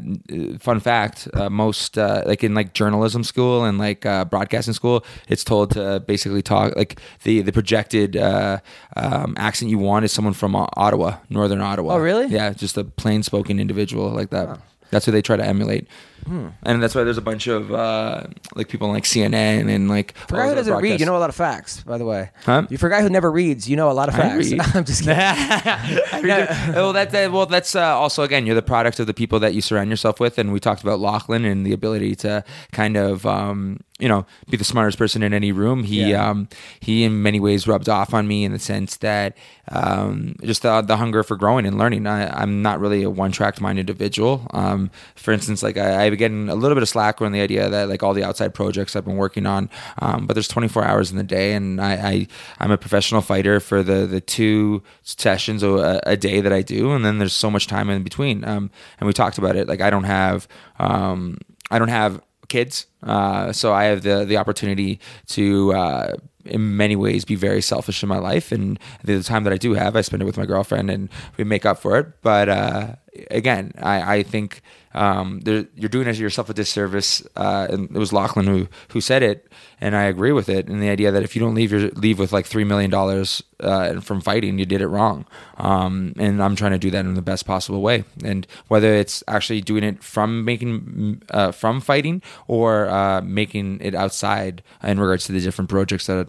fun 0.58 0.80
fact, 0.80 1.28
uh, 1.34 1.48
most 1.50 1.96
uh, 1.98 2.22
like 2.26 2.42
in 2.44 2.54
like 2.54 2.74
journalism 2.74 3.22
school 3.24 3.64
and 3.64 3.78
like 3.78 4.04
uh, 4.06 4.24
broadcasting 4.24 4.74
school, 4.74 5.04
it's 5.28 5.44
told 5.44 5.70
to 5.72 6.00
basically 6.06 6.42
talk 6.42 6.74
like 6.76 7.00
the 7.22 7.42
the 7.42 7.52
projected 7.52 8.16
uh, 8.16 8.58
um, 8.96 9.34
accent 9.38 9.70
you 9.70 9.78
want 9.78 10.04
is 10.04 10.12
someone 10.12 10.34
from 10.34 10.54
Ottawa, 10.56 11.16
Northern 11.30 11.60
Ottawa. 11.60 11.94
Oh, 11.94 11.98
really? 11.98 12.26
Yeah, 12.26 12.52
just 12.52 12.76
a 12.76 12.84
plain 12.84 13.22
spoken 13.22 13.60
individual 13.60 14.10
like 14.10 14.30
that. 14.30 14.60
That's 14.90 15.06
what 15.06 15.12
they 15.12 15.22
try 15.22 15.36
to 15.36 15.44
emulate. 15.44 15.86
Hmm. 16.26 16.48
And 16.62 16.82
that's 16.82 16.94
why 16.94 17.04
there's 17.04 17.18
a 17.18 17.22
bunch 17.22 17.46
of 17.46 17.72
uh, 17.72 18.24
like 18.54 18.68
people 18.68 18.88
on 18.88 18.94
like 18.94 19.04
CNN 19.04 19.68
and 19.74 19.88
like 19.88 20.14
For 20.28 20.36
a 20.36 20.38
guy 20.42 20.48
who 20.48 20.54
doesn't 20.56 20.76
read, 20.82 21.00
you 21.00 21.06
know 21.06 21.16
a 21.16 21.18
lot 21.18 21.30
of 21.30 21.36
facts. 21.36 21.82
By 21.82 21.98
the 21.98 22.04
way, 22.04 22.30
Huh? 22.44 22.66
you 22.70 22.76
for 22.78 22.86
a 22.88 22.90
guy 22.90 23.02
who 23.02 23.08
never 23.08 23.30
reads, 23.30 23.68
you 23.68 23.76
know 23.76 23.90
a 23.90 23.92
lot 23.92 24.08
of 24.08 24.14
facts. 24.14 24.52
I'm 24.74 24.84
just 24.84 25.02
kidding. 25.04 25.16
well, 26.74 26.92
that, 26.92 27.10
that 27.12 27.32
well, 27.32 27.46
that's 27.46 27.74
uh, 27.74 27.96
also 27.96 28.22
again, 28.22 28.46
you're 28.46 28.54
the 28.54 28.62
product 28.62 29.00
of 29.00 29.06
the 29.06 29.14
people 29.14 29.40
that 29.40 29.54
you 29.54 29.60
surround 29.60 29.90
yourself 29.90 30.20
with, 30.20 30.38
and 30.38 30.52
we 30.52 30.60
talked 30.60 30.82
about 30.82 31.00
Lachlan 31.00 31.44
and 31.44 31.64
the 31.64 31.72
ability 31.72 32.14
to 32.16 32.44
kind 32.72 32.96
of, 32.96 33.24
um, 33.26 33.80
you 33.98 34.08
know, 34.08 34.24
be 34.48 34.56
the 34.56 34.64
smartest 34.64 34.96
person 34.98 35.22
in 35.22 35.32
any 35.34 35.50
room. 35.52 35.82
He, 35.84 36.10
Yeah. 36.10 36.30
um, 36.30 36.48
he 36.80 37.02
in 37.04 37.20
many 37.22 37.40
ways 37.40 37.66
rubbed 37.66 37.88
off 37.88 38.14
on 38.14 38.28
me 38.28 38.44
in 38.44 38.52
the 38.52 38.58
sense 38.60 38.96
that 38.98 39.36
um, 39.72 40.36
just 40.44 40.62
the, 40.62 40.80
the 40.82 40.96
hunger 40.96 41.22
for 41.24 41.36
growing 41.36 41.66
and 41.66 41.76
learning. 41.78 42.06
I, 42.06 42.28
I'm 42.40 42.62
not 42.62 42.78
really 42.80 43.02
a 43.02 43.10
one 43.10 43.32
track 43.32 43.60
mind 43.60 43.78
individual. 43.78 44.46
Um, 44.52 44.90
for 45.16 45.32
instance, 45.32 45.62
like 45.64 45.76
I, 45.76 46.04
I've 46.12 46.18
getting 46.18 46.48
a 46.48 46.54
little 46.54 46.74
bit 46.74 46.82
of 46.82 46.88
slack 46.88 47.20
on 47.20 47.32
the 47.32 47.40
idea 47.40 47.68
that 47.68 47.88
like 47.88 48.02
all 48.02 48.14
the 48.14 48.24
outside 48.24 48.54
projects 48.54 48.96
I've 48.96 49.04
been 49.04 49.16
working 49.16 49.46
on, 49.46 49.70
um, 49.98 50.26
but 50.26 50.34
there's 50.34 50.48
24 50.48 50.84
hours 50.84 51.10
in 51.10 51.16
the 51.16 51.22
day, 51.24 51.52
and 51.54 51.80
I, 51.80 51.92
I 51.94 52.26
I'm 52.58 52.70
a 52.70 52.78
professional 52.78 53.20
fighter 53.20 53.60
for 53.60 53.82
the 53.82 54.06
the 54.06 54.20
two 54.20 54.82
sessions 55.02 55.62
a, 55.62 56.00
a 56.04 56.16
day 56.16 56.40
that 56.40 56.52
I 56.52 56.62
do, 56.62 56.92
and 56.92 57.04
then 57.04 57.18
there's 57.18 57.34
so 57.34 57.50
much 57.50 57.66
time 57.66 57.90
in 57.90 58.02
between. 58.02 58.44
Um, 58.44 58.70
and 59.00 59.06
we 59.06 59.12
talked 59.12 59.38
about 59.38 59.56
it. 59.56 59.68
Like 59.68 59.80
I 59.80 59.90
don't 59.90 60.04
have 60.04 60.48
um, 60.78 61.38
I 61.70 61.78
don't 61.78 61.88
have 61.88 62.20
kids, 62.48 62.86
uh, 63.02 63.52
so 63.52 63.72
I 63.72 63.84
have 63.84 64.02
the 64.02 64.24
the 64.24 64.36
opportunity 64.36 65.00
to. 65.28 65.72
Uh, 65.72 66.12
in 66.44 66.78
many 66.78 66.96
ways, 66.96 67.26
be 67.26 67.34
very 67.34 67.60
selfish 67.60 68.02
in 68.02 68.08
my 68.08 68.16
life, 68.18 68.52
and 68.52 68.78
the 69.04 69.22
time 69.22 69.44
that 69.44 69.52
I 69.52 69.58
do 69.58 69.74
have, 69.74 69.94
I 69.96 70.00
spend 70.00 70.22
it 70.22 70.24
with 70.24 70.38
my 70.38 70.46
girlfriend, 70.46 70.90
and 70.90 71.10
we 71.36 71.44
make 71.44 71.66
up 71.66 71.78
for 71.78 71.98
it. 71.98 72.22
But 72.22 72.48
uh, 72.48 72.94
again, 73.30 73.72
I, 73.78 74.16
I 74.16 74.22
think 74.22 74.62
um, 74.98 75.40
you're 75.44 75.88
doing 75.88 76.12
yourself 76.12 76.50
a 76.50 76.54
disservice. 76.54 77.24
Uh, 77.36 77.68
and 77.70 77.90
it 77.94 77.98
was 77.98 78.12
Lachlan 78.12 78.46
who 78.46 78.68
who 78.88 79.00
said 79.00 79.22
it, 79.22 79.50
and 79.80 79.94
I 79.94 80.04
agree 80.04 80.32
with 80.32 80.48
it. 80.48 80.68
And 80.68 80.82
the 80.82 80.88
idea 80.88 81.12
that 81.12 81.22
if 81.22 81.36
you 81.36 81.40
don't 81.40 81.54
leave 81.54 81.70
your 81.70 81.90
leave 81.90 82.18
with 82.18 82.32
like 82.32 82.46
three 82.46 82.64
million 82.64 82.90
dollars 82.90 83.42
uh, 83.60 84.00
from 84.00 84.20
fighting, 84.20 84.58
you 84.58 84.66
did 84.66 84.80
it 84.80 84.88
wrong. 84.88 85.24
Um, 85.56 86.14
and 86.18 86.42
I'm 86.42 86.56
trying 86.56 86.72
to 86.72 86.78
do 86.78 86.90
that 86.90 87.04
in 87.04 87.14
the 87.14 87.22
best 87.22 87.46
possible 87.46 87.80
way. 87.80 88.04
And 88.24 88.46
whether 88.66 88.92
it's 88.92 89.22
actually 89.28 89.60
doing 89.60 89.84
it 89.84 90.02
from 90.02 90.44
making 90.44 91.22
uh, 91.30 91.52
from 91.52 91.80
fighting 91.80 92.20
or 92.48 92.88
uh, 92.88 93.20
making 93.22 93.78
it 93.80 93.94
outside 93.94 94.62
in 94.82 94.98
regards 94.98 95.26
to 95.26 95.32
the 95.32 95.40
different 95.40 95.70
projects 95.70 96.06
that 96.06 96.28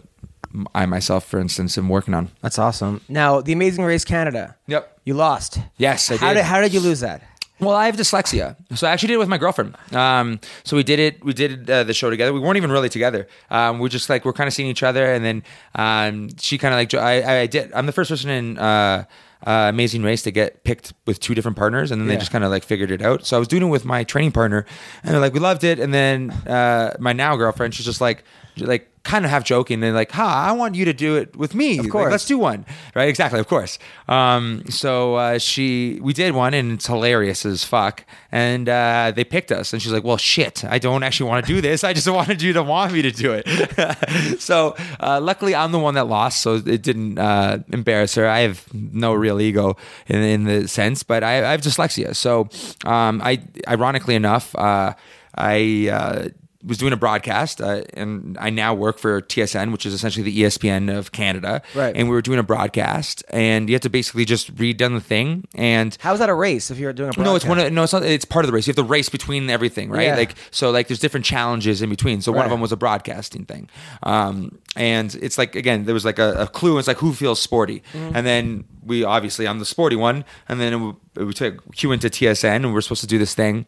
I 0.74 0.86
myself, 0.86 1.24
for 1.26 1.38
instance, 1.38 1.76
am 1.78 1.88
working 1.88 2.14
on. 2.14 2.30
That's 2.40 2.58
awesome. 2.58 3.00
Now, 3.08 3.40
the 3.40 3.52
Amazing 3.52 3.84
Race 3.84 4.04
Canada. 4.04 4.56
Yep. 4.66 5.00
You 5.04 5.14
lost. 5.14 5.58
Yes, 5.76 6.10
I 6.10 6.16
how 6.16 6.34
did. 6.34 6.44
How 6.44 6.60
did 6.60 6.72
you 6.72 6.80
lose 6.80 7.00
that? 7.00 7.22
Well, 7.60 7.76
I 7.76 7.86
have 7.86 7.96
dyslexia, 7.96 8.56
so 8.74 8.86
I 8.86 8.90
actually 8.90 9.08
did 9.08 9.14
it 9.14 9.18
with 9.18 9.28
my 9.28 9.38
girlfriend. 9.38 9.76
Um, 9.94 10.40
so 10.64 10.76
we 10.76 10.82
did 10.82 10.98
it. 10.98 11.24
We 11.24 11.34
did 11.34 11.68
uh, 11.68 11.84
the 11.84 11.92
show 11.94 12.08
together. 12.08 12.32
We 12.32 12.40
weren't 12.40 12.56
even 12.56 12.72
really 12.72 12.88
together. 12.88 13.28
Um, 13.50 13.78
we're 13.78 13.88
just 13.88 14.08
like 14.08 14.24
we're 14.24 14.32
kind 14.32 14.48
of 14.48 14.54
seeing 14.54 14.68
each 14.68 14.82
other, 14.82 15.04
and 15.04 15.24
then 15.24 15.42
um, 15.74 16.30
she 16.38 16.56
kind 16.58 16.72
of 16.72 16.78
like 16.78 16.94
I, 16.94 17.42
I 17.42 17.46
did. 17.46 17.72
I'm 17.74 17.86
the 17.86 17.92
first 17.92 18.10
person 18.10 18.30
in 18.30 18.58
uh, 18.58 19.04
uh, 19.46 19.66
Amazing 19.68 20.02
Race 20.02 20.22
to 20.22 20.30
get 20.30 20.64
picked 20.64 20.92
with 21.06 21.20
two 21.20 21.34
different 21.34 21.56
partners, 21.56 21.90
and 21.90 22.00
then 22.00 22.08
they 22.08 22.16
just 22.16 22.30
kind 22.30 22.44
of 22.44 22.50
like 22.50 22.62
figured 22.62 22.90
it 22.90 23.02
out. 23.02 23.26
So 23.26 23.36
I 23.36 23.38
was 23.38 23.48
doing 23.48 23.62
it 23.62 23.66
with 23.66 23.84
my 23.84 24.04
training 24.04 24.32
partner, 24.32 24.66
and 25.02 25.12
they're 25.12 25.20
like, 25.20 25.34
we 25.34 25.40
loved 25.40 25.64
it. 25.64 25.78
And 25.78 25.92
then 25.94 26.30
uh, 26.46 26.96
my 26.98 27.12
now 27.12 27.36
girlfriend, 27.36 27.74
she's 27.74 27.86
just 27.86 28.00
like, 28.00 28.24
like 28.58 28.99
kind 29.02 29.24
of 29.24 29.30
half 29.30 29.44
joking 29.44 29.82
and 29.82 29.94
like, 29.94 30.10
"Ha, 30.12 30.46
I 30.48 30.52
want 30.52 30.74
you 30.74 30.84
to 30.84 30.92
do 30.92 31.16
it 31.16 31.36
with 31.36 31.54
me. 31.54 31.78
Of 31.78 31.88
course. 31.88 32.10
let's 32.10 32.26
do 32.26 32.38
one." 32.38 32.66
Right? 32.94 33.08
Exactly. 33.08 33.40
Of 33.40 33.48
course. 33.48 33.78
Um, 34.08 34.64
so 34.68 35.14
uh, 35.14 35.38
she, 35.38 35.98
we 36.02 36.12
did 36.12 36.34
one, 36.34 36.54
and 36.54 36.72
it's 36.72 36.86
hilarious 36.86 37.46
as 37.46 37.64
fuck. 37.64 38.04
And 38.30 38.68
uh, 38.68 39.12
they 39.14 39.24
picked 39.24 39.52
us, 39.52 39.72
and 39.72 39.80
she's 39.80 39.92
like, 39.92 40.04
"Well, 40.04 40.16
shit, 40.16 40.64
I 40.64 40.78
don't 40.78 41.02
actually 41.02 41.30
want 41.30 41.46
to 41.46 41.52
do 41.52 41.60
this. 41.60 41.82
I 41.82 41.92
just 41.92 42.08
wanted 42.10 42.42
you 42.42 42.52
to 42.54 42.62
want 42.62 42.92
me 42.92 43.02
to 43.02 43.10
do 43.10 43.32
it." 43.32 44.40
so 44.40 44.76
uh, 45.00 45.20
luckily, 45.20 45.54
I'm 45.54 45.72
the 45.72 45.78
one 45.78 45.94
that 45.94 46.06
lost, 46.06 46.40
so 46.40 46.56
it 46.56 46.82
didn't 46.82 47.18
uh, 47.18 47.58
embarrass 47.72 48.14
her. 48.16 48.26
I 48.28 48.40
have 48.40 48.72
no 48.74 49.14
real 49.14 49.40
ego 49.40 49.76
in, 50.08 50.22
in 50.22 50.44
the 50.44 50.68
sense, 50.68 51.02
but 51.02 51.24
I, 51.24 51.38
I 51.38 51.50
have 51.52 51.62
dyslexia. 51.62 52.14
So 52.14 52.48
um, 52.84 53.20
I, 53.22 53.42
ironically 53.66 54.14
enough, 54.14 54.54
uh, 54.56 54.94
I. 55.36 56.30
Was 56.62 56.76
doing 56.76 56.92
a 56.92 56.96
broadcast, 56.96 57.62
uh, 57.62 57.84
and 57.94 58.36
I 58.38 58.50
now 58.50 58.74
work 58.74 58.98
for 58.98 59.22
TSN, 59.22 59.72
which 59.72 59.86
is 59.86 59.94
essentially 59.94 60.22
the 60.22 60.42
ESPN 60.42 60.94
of 60.94 61.10
Canada. 61.10 61.62
Right. 61.74 61.96
And 61.96 62.06
we 62.06 62.14
were 62.14 62.20
doing 62.20 62.38
a 62.38 62.42
broadcast, 62.42 63.24
and 63.30 63.66
you 63.70 63.74
have 63.74 63.80
to 63.80 63.88
basically 63.88 64.26
just 64.26 64.50
read 64.58 64.76
down 64.76 64.92
the 64.92 65.00
thing. 65.00 65.48
And 65.54 65.96
How 66.00 66.12
is 66.12 66.18
that 66.18 66.28
a 66.28 66.34
race 66.34 66.70
if 66.70 66.78
you're 66.78 66.92
doing 66.92 67.12
a 67.16 67.20
no, 67.22 67.34
it's 67.34 67.46
one. 67.46 67.58
Of, 67.58 67.72
no, 67.72 67.82
it's 67.84 67.94
not. 67.94 68.02
It's 68.02 68.26
part 68.26 68.44
of 68.44 68.48
the 68.50 68.54
race. 68.54 68.66
You 68.66 68.72
have 68.72 68.76
to 68.76 68.82
race 68.82 69.08
between 69.08 69.48
everything, 69.48 69.88
right? 69.88 70.08
Yeah. 70.08 70.16
Like 70.16 70.34
so, 70.50 70.70
like 70.70 70.88
there's 70.88 70.98
different 71.00 71.24
challenges 71.24 71.80
in 71.80 71.88
between. 71.88 72.20
So 72.20 72.30
one 72.30 72.44
of 72.44 72.50
them 72.50 72.60
was 72.60 72.72
a 72.72 72.76
broadcasting 72.76 73.46
thing, 73.46 73.70
um, 74.02 74.58
and 74.76 75.14
it's 75.14 75.38
like 75.38 75.54
again 75.56 75.84
there 75.84 75.94
was 75.94 76.04
like 76.04 76.18
a, 76.18 76.42
a 76.42 76.46
clue. 76.46 76.76
It's 76.78 76.88
like 76.88 76.98
who 76.98 77.14
feels 77.14 77.40
sporty, 77.40 77.82
Mm-hmm. 77.94 78.16
and 78.16 78.26
then 78.26 78.64
we 78.84 79.02
obviously 79.04 79.48
I'm 79.48 79.60
the 79.60 79.64
sporty 79.64 79.96
one, 79.96 80.26
and 80.48 80.60
then 80.60 80.72
it, 80.74 80.76
w- 80.76 80.96
we 81.16 81.32
took 81.32 81.74
cue 81.74 81.92
into 81.92 82.08
TSN, 82.10 82.56
and 82.56 82.74
we're 82.74 82.82
supposed 82.82 83.00
to 83.00 83.06
do 83.06 83.18
this 83.18 83.34
thing. 83.34 83.66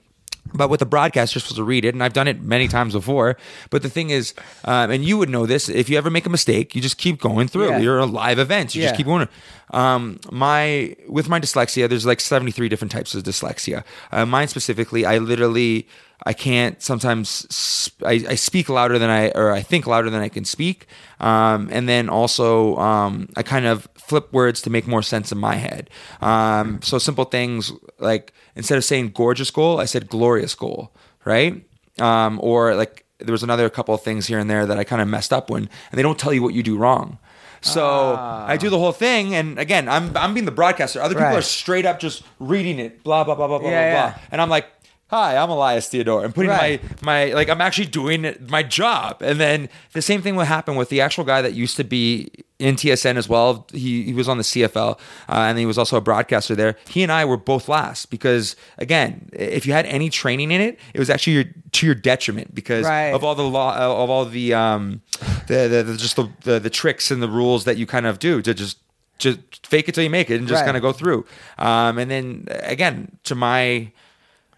But 0.55 0.68
with 0.68 0.80
the 0.80 0.86
broadcast, 0.86 1.34
you're 1.34 1.40
supposed 1.40 1.57
to 1.57 1.64
read 1.64 1.84
it, 1.84 1.95
and 1.95 2.03
I've 2.03 2.12
done 2.12 2.28
it 2.28 2.43
many 2.43 2.68
times 2.68 2.93
before. 2.93 3.38
But 3.70 3.82
the 3.82 3.88
thing 3.88 4.11
is, 4.11 4.34
um, 4.64 4.90
and 4.90 5.03
you 5.05 5.16
would 5.16 5.30
know 5.30 5.47
this, 5.47 5.68
if 5.68 5.88
you 5.88 5.97
ever 5.97 6.11
make 6.11 6.26
a 6.26 6.30
mistake, 6.30 6.74
you 6.74 6.82
just 6.82 6.99
keep 6.99 7.20
going 7.20 7.49
through. 7.49 7.70
Yeah. 7.70 7.78
You're 7.78 7.99
a 7.99 8.07
live 8.07 8.38
event. 8.38 8.74
You 8.74 8.82
Yeah. 8.82 8.88
just 8.88 8.97
keep 8.99 9.07
going. 9.07 9.28
Um, 9.70 10.18
my 10.30 10.95
with 11.09 11.28
my 11.30 11.40
dyslexia, 11.40 11.88
there's 11.88 12.05
like 12.05 12.20
73 12.20 12.68
different 12.68 12.93
types 12.93 13.14
of 13.14 13.22
dyslexia. 13.22 13.84
Uh, 14.11 14.26
mine 14.26 14.49
specifically, 14.49 15.07
I 15.07 15.16
literally 15.18 15.86
I 16.25 16.33
can't 16.35 16.81
sometimes 16.83 17.91
I, 18.05 18.25
I 18.29 18.35
speak 18.37 18.68
louder 18.68 18.99
than 18.99 19.11
I 19.11 19.31
or 19.31 19.51
I 19.53 19.62
think 19.62 19.87
louder 19.87 20.09
than 20.11 20.20
I 20.23 20.29
can 20.29 20.45
speak, 20.45 20.87
um, 21.20 21.68
and 21.73 21.89
then 21.89 22.09
also 22.09 22.77
um, 22.77 23.29
I 23.37 23.43
kind 23.43 23.66
of 23.66 23.89
flip 23.97 24.33
words 24.33 24.62
to 24.62 24.70
make 24.70 24.87
more 24.87 25.03
sense 25.03 25.33
in 25.33 25.39
my 25.39 25.57
head. 25.57 25.91
Um, 26.20 26.81
so 26.82 26.99
simple 26.99 27.24
things 27.24 27.73
like 27.99 28.32
instead 28.55 28.78
of 28.78 28.85
saying 28.85 29.11
gorgeous 29.15 29.51
goal, 29.51 29.81
I 29.81 29.85
said 29.86 30.09
glorious 30.09 30.55
goal, 30.55 30.93
right? 31.24 31.65
Um, 32.01 32.39
or 32.43 32.74
like 32.74 33.05
there 33.19 33.32
was 33.32 33.43
another 33.43 33.69
couple 33.70 33.94
of 33.94 34.03
things 34.03 34.27
here 34.27 34.39
and 34.39 34.49
there 34.51 34.66
that 34.66 34.78
I 34.78 34.85
kind 34.85 35.03
of 35.03 35.09
messed 35.09 35.32
up 35.32 35.51
when, 35.51 35.62
and 35.90 35.99
they 35.99 36.03
don't 36.03 36.19
tell 36.19 36.32
you 36.32 36.43
what 36.43 36.55
you 36.55 36.62
do 36.62 36.77
wrong. 36.77 37.19
So 37.65 38.16
I 38.16 38.57
do 38.57 38.70
the 38.70 38.78
whole 38.78 38.90
thing, 38.93 39.35
and 39.36 39.59
again, 39.59 39.89
I'm 39.89 40.16
I'm 40.16 40.35
being 40.35 40.47
the 40.47 40.51
broadcaster. 40.53 41.01
Other 41.01 41.15
people 41.15 41.27
Right. 41.28 41.39
are 41.39 41.43
straight 41.43 41.86
up 41.86 42.01
just 42.01 42.23
reading 42.40 42.78
it, 42.81 43.05
blah 43.05 43.23
blah 43.24 43.35
blah 43.36 43.47
blah 43.47 43.59
blah 43.59 43.70
Yeah, 43.70 43.93
blah 43.93 44.01
yeah. 44.03 44.11
blah, 44.12 44.20
and 44.32 44.40
I'm 44.40 44.49
like, 44.51 44.66
"Hi, 45.12 45.36
I'm 45.36 45.51
Elias 45.51 45.89
Theodorou." 45.89 46.24
I'm 46.24 46.32
putting 46.32 46.51
Right. 46.51 46.80
my 47.02 47.26
my 47.28 47.34
like 47.34 47.48
I'm 47.48 47.60
actually 47.60 47.86
doing 47.86 48.34
my 48.48 48.62
job, 48.62 49.20
and 49.22 49.39
then 49.39 49.68
the 49.93 50.02
same 50.02 50.22
thing 50.22 50.34
would 50.36 50.47
happen 50.47 50.74
with 50.76 50.89
the 50.89 51.01
actual 51.01 51.24
guy 51.24 51.43
that 51.43 51.52
used 51.55 51.76
to 51.76 51.84
be 51.84 52.30
in 52.59 52.76
TSN 52.76 53.16
as 53.16 53.28
well. 53.28 53.66
He 53.72 54.05
he 54.05 54.14
was 54.14 54.28
on 54.28 54.39
the 54.39 54.44
CFL, 54.44 54.98
uh, 55.28 55.32
and 55.48 55.59
he 55.59 55.66
was 55.66 55.76
also 55.78 55.97
a 55.97 56.01
broadcaster 56.01 56.55
there. 56.55 56.76
He 56.89 57.02
and 57.02 57.12
I 57.12 57.24
were 57.24 57.36
both 57.36 57.68
last 57.68 58.10
because 58.10 58.56
again, 58.78 59.28
if 59.32 59.66
you 59.66 59.72
had 59.72 59.86
any 59.86 60.09
training 60.09 60.51
in 60.51 60.60
it, 60.60 60.78
it 60.94 60.98
was 60.98 61.10
actually 61.10 61.34
your, 61.34 61.44
to 61.72 61.86
your 61.86 61.94
detriment 61.94 62.55
because 62.55 62.86
Right. 62.86 63.12
of 63.12 63.22
all 63.24 63.34
the 63.34 63.43
law 63.59 63.76
of 63.76 64.09
all 64.10 64.24
the 64.24 64.55
um 64.55 65.02
the, 65.47 65.68
the, 65.68 65.82
the 65.82 65.97
just 65.97 66.16
the, 66.16 66.28
the 66.44 66.59
the 66.60 66.70
tricks 66.70 67.10
and 67.10 67.22
the 67.22 67.28
rules 67.28 67.64
that 67.64 67.76
you 67.76 67.86
kind 67.86 68.06
of 68.06 68.18
do 68.18 68.40
to 68.43 68.55
just 68.55 68.78
just 69.18 69.39
fake 69.66 69.89
it 69.89 69.94
till 69.94 70.02
you 70.02 70.10
make 70.10 70.30
it 70.30 70.39
and 70.39 70.48
just 70.48 70.60
Right. 70.60 70.64
kind 70.66 70.76
of 70.76 70.82
go 70.82 70.93
through. 70.93 71.24
Um, 71.59 71.98
and 71.98 72.10
then 72.10 72.47
again, 72.76 72.97
to 73.24 73.34
my 73.34 73.93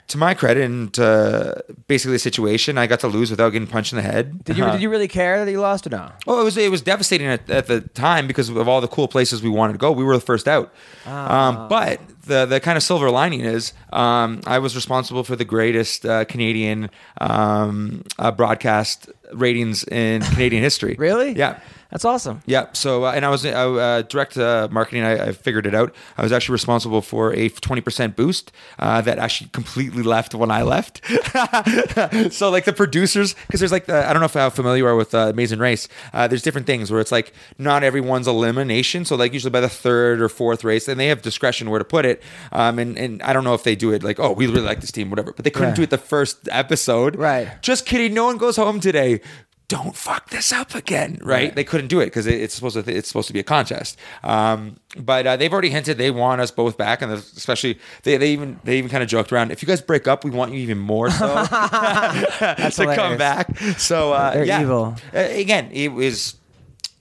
to 0.09 0.19
my 0.19 0.35
credit 0.35 0.65
and 0.65 0.93
to 0.95 1.65
basically 1.89 2.13
the 2.15 2.19
situation, 2.19 2.77
I 2.77 2.87
got 2.87 3.01
to 3.01 3.09
lose 3.09 3.31
without 3.31 3.51
getting 3.51 3.67
punched 3.69 3.93
in 3.93 3.97
the 3.97 4.03
head. 4.03 4.45
Did 4.45 4.59
you 4.59 4.65
Uh, 4.65 4.73
did 4.73 4.83
you 4.83 4.91
really 4.91 5.09
care 5.09 5.45
that 5.45 5.51
you 5.51 5.61
lost 5.61 5.87
or 5.87 5.91
no? 5.91 6.11
well, 6.27 6.41
it 6.41 6.45
was 6.45 6.57
it 6.57 6.71
was 6.71 6.83
devastating 6.83 7.27
at, 7.27 7.49
at 7.51 7.67
the 7.67 7.81
time 7.81 8.27
because 8.27 8.49
of 8.51 8.69
all 8.69 8.81
the 8.81 8.89
cool 8.89 9.09
places 9.09 9.43
we 9.43 9.49
wanted 9.51 9.73
to 9.75 9.79
go. 9.79 9.91
We 9.93 10.05
were 10.05 10.15
the 10.17 10.21
first 10.33 10.47
out, 10.49 10.73
um, 11.07 11.69
but 11.69 12.01
the 12.27 12.47
the 12.47 12.61
kind 12.61 12.77
of 12.77 12.83
silver 12.83 13.11
lining 13.11 13.41
is 13.41 13.73
um, 13.93 14.41
I 14.47 14.59
was 14.59 14.75
responsible 14.75 15.25
for 15.25 15.37
the 15.37 15.45
greatest 15.45 16.05
uh, 16.05 16.25
Canadian 16.25 16.91
um, 17.21 18.05
uh, 18.19 18.31
broadcast 18.31 19.11
ratings 19.33 19.85
in 19.85 20.23
Canadian 20.35 20.63
history. 20.63 20.97
Really? 20.99 21.33
Yeah. 21.33 21.61
That's 21.95 22.05
awesome. 22.05 22.43
Yeah. 22.45 22.67
So, 22.73 23.05
uh, 23.05 23.13
and 23.13 23.25
I 23.25 23.29
was 23.29 23.47
uh, 23.47 23.51
uh, 23.51 24.03
direct 24.03 24.37
uh, 24.37 24.67
marketing. 24.69 25.05
I, 25.05 25.29
I 25.29 25.33
figured 25.33 25.65
it 25.65 25.77
out. 25.77 25.95
I 26.19 26.25
was 26.25 26.33
actually 26.33 26.55
responsible 26.55 27.01
for 27.03 27.33
a 27.33 27.49
twenty 27.49 27.83
percent 27.83 28.17
boost 28.17 28.51
uh, 28.81 29.01
that 29.03 29.21
actually 29.21 29.51
completely 29.51 30.03
left 30.03 30.35
when 30.35 30.51
I 30.51 30.63
left. 30.63 31.05
so, 32.33 32.51
like 32.51 32.65
the 32.65 32.75
producers, 32.77 33.37
because 33.47 33.61
there's 33.61 33.71
like 33.71 33.87
the, 33.87 34.09
I 34.09 34.13
don't 34.13 34.19
know 34.19 34.27
if 34.27 34.35
how 34.35 34.51
familiar 34.51 34.79
you 34.79 34.87
are 34.89 34.97
with 34.97 35.15
uh, 35.15 35.29
Amazing 35.29 35.61
Race. 35.61 35.87
Uh, 36.13 36.27
there's 36.27 36.43
different 36.43 36.67
things 36.67 36.91
where 36.91 37.01
it's 37.01 37.13
like 37.13 37.33
not 37.59 37.85
everyone's 37.85 38.27
elimination. 38.27 39.05
So, 39.05 39.15
like 39.15 39.33
usually 39.33 39.53
by 39.53 39.61
the 39.61 39.69
third 39.69 40.21
or 40.21 40.29
fourth 40.29 40.65
race, 40.65 40.89
and 40.89 40.99
they 40.99 41.07
have 41.07 41.23
discretion 41.23 41.71
where 41.71 41.79
to 41.79 41.85
put 41.85 42.05
it. 42.05 42.14
Um, 42.53 42.79
and 42.79 42.99
and 42.99 43.23
I 43.23 43.33
don't 43.33 43.45
know 43.45 43.55
if 43.55 43.65
they 43.65 43.75
do 43.77 43.93
it 43.93 44.03
like, 44.03 44.19
oh, 44.21 44.33
we 44.33 44.47
really 44.47 44.61
like 44.61 44.81
this 44.81 44.93
team, 44.93 45.11
whatever. 45.11 45.33
But 45.33 45.45
they 45.45 45.51
couldn't 45.51 45.71
Yeah. 45.71 45.75
do 45.77 45.83
it 45.83 45.91
the 45.91 45.99
first 45.99 46.49
episode. 46.51 47.17
Right. 47.17 47.49
Just 47.63 47.87
kidding. 47.87 48.15
No 48.15 48.25
one 48.27 48.39
goes 48.39 48.57
home 48.57 48.81
today 48.81 49.21
don't 49.69 49.97
fuck 49.97 50.29
this 50.29 50.53
up 50.53 50.75
again, 50.75 51.19
right? 51.23 51.27
Right. 51.47 51.55
They 51.55 51.65
couldn't 51.65 51.89
do 51.89 52.01
it 52.01 52.07
because 52.07 52.27
it, 52.27 52.41
it's 52.41 52.55
supposed 52.55 52.77
to 52.85 52.95
it's 52.97 53.09
supposed 53.09 53.29
to 53.29 53.33
be 53.33 53.41
a 53.41 53.45
contest. 53.45 53.99
Um, 54.23 54.77
but 54.97 55.27
uh, 55.27 55.37
they've 55.37 55.53
already 55.53 55.71
hinted 55.71 55.97
they 55.97 56.11
want 56.11 56.41
us 56.41 56.51
both 56.51 56.77
back, 56.77 57.01
and 57.01 57.11
especially 57.11 57.79
they, 58.03 58.17
they 58.19 58.33
even 58.33 58.61
they 58.65 58.77
even 58.79 58.91
kind 58.91 59.03
of 59.03 59.09
joked 59.09 59.33
around. 59.33 59.53
If 59.53 59.63
you 59.63 59.67
guys 59.67 59.81
break 59.81 60.07
up, 60.07 60.23
we 60.23 60.31
want 60.31 60.53
you 60.53 60.59
even 60.59 60.79
more 60.79 61.11
so 61.11 61.27
to 61.47 62.93
come 62.95 63.17
back. 63.17 63.57
So 63.79 64.13
uh, 64.13 64.35
They're 64.35 64.45
yeah, 64.45 64.61
evil. 64.63 64.97
Uh, 65.15 65.19
again, 65.31 65.71
it 65.73 65.89
was 65.93 66.37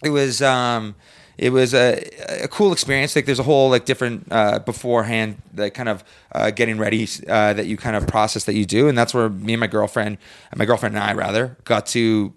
it 0.03 0.09
was 0.09 0.41
um 0.41 0.95
it 1.37 1.51
was 1.51 1.73
a, 1.73 1.99
a 2.43 2.47
cool 2.47 2.71
experience. 2.73 3.15
Like 3.15 3.25
there's 3.25 3.39
a 3.39 3.43
whole 3.43 3.69
like 3.69 3.85
different 3.85 4.27
uh 4.31 4.59
beforehand 4.59 5.37
like 5.55 5.73
kind 5.73 5.89
of 5.89 6.03
uh 6.31 6.51
getting 6.51 6.77
ready 6.77 7.07
uh 7.27 7.53
that 7.53 7.65
you 7.65 7.77
kind 7.77 7.95
of 7.95 8.07
process 8.07 8.43
that 8.45 8.53
you 8.53 8.65
do. 8.65 8.87
And 8.87 8.97
that's 8.97 9.13
where 9.13 9.29
me 9.29 9.53
and 9.53 9.59
my 9.59 9.67
girlfriend 9.67 10.17
my 10.55 10.65
girlfriend 10.65 10.95
and 10.95 11.03
i 11.03 11.13
rather 11.13 11.57
got 11.63 11.85
to 11.87 12.33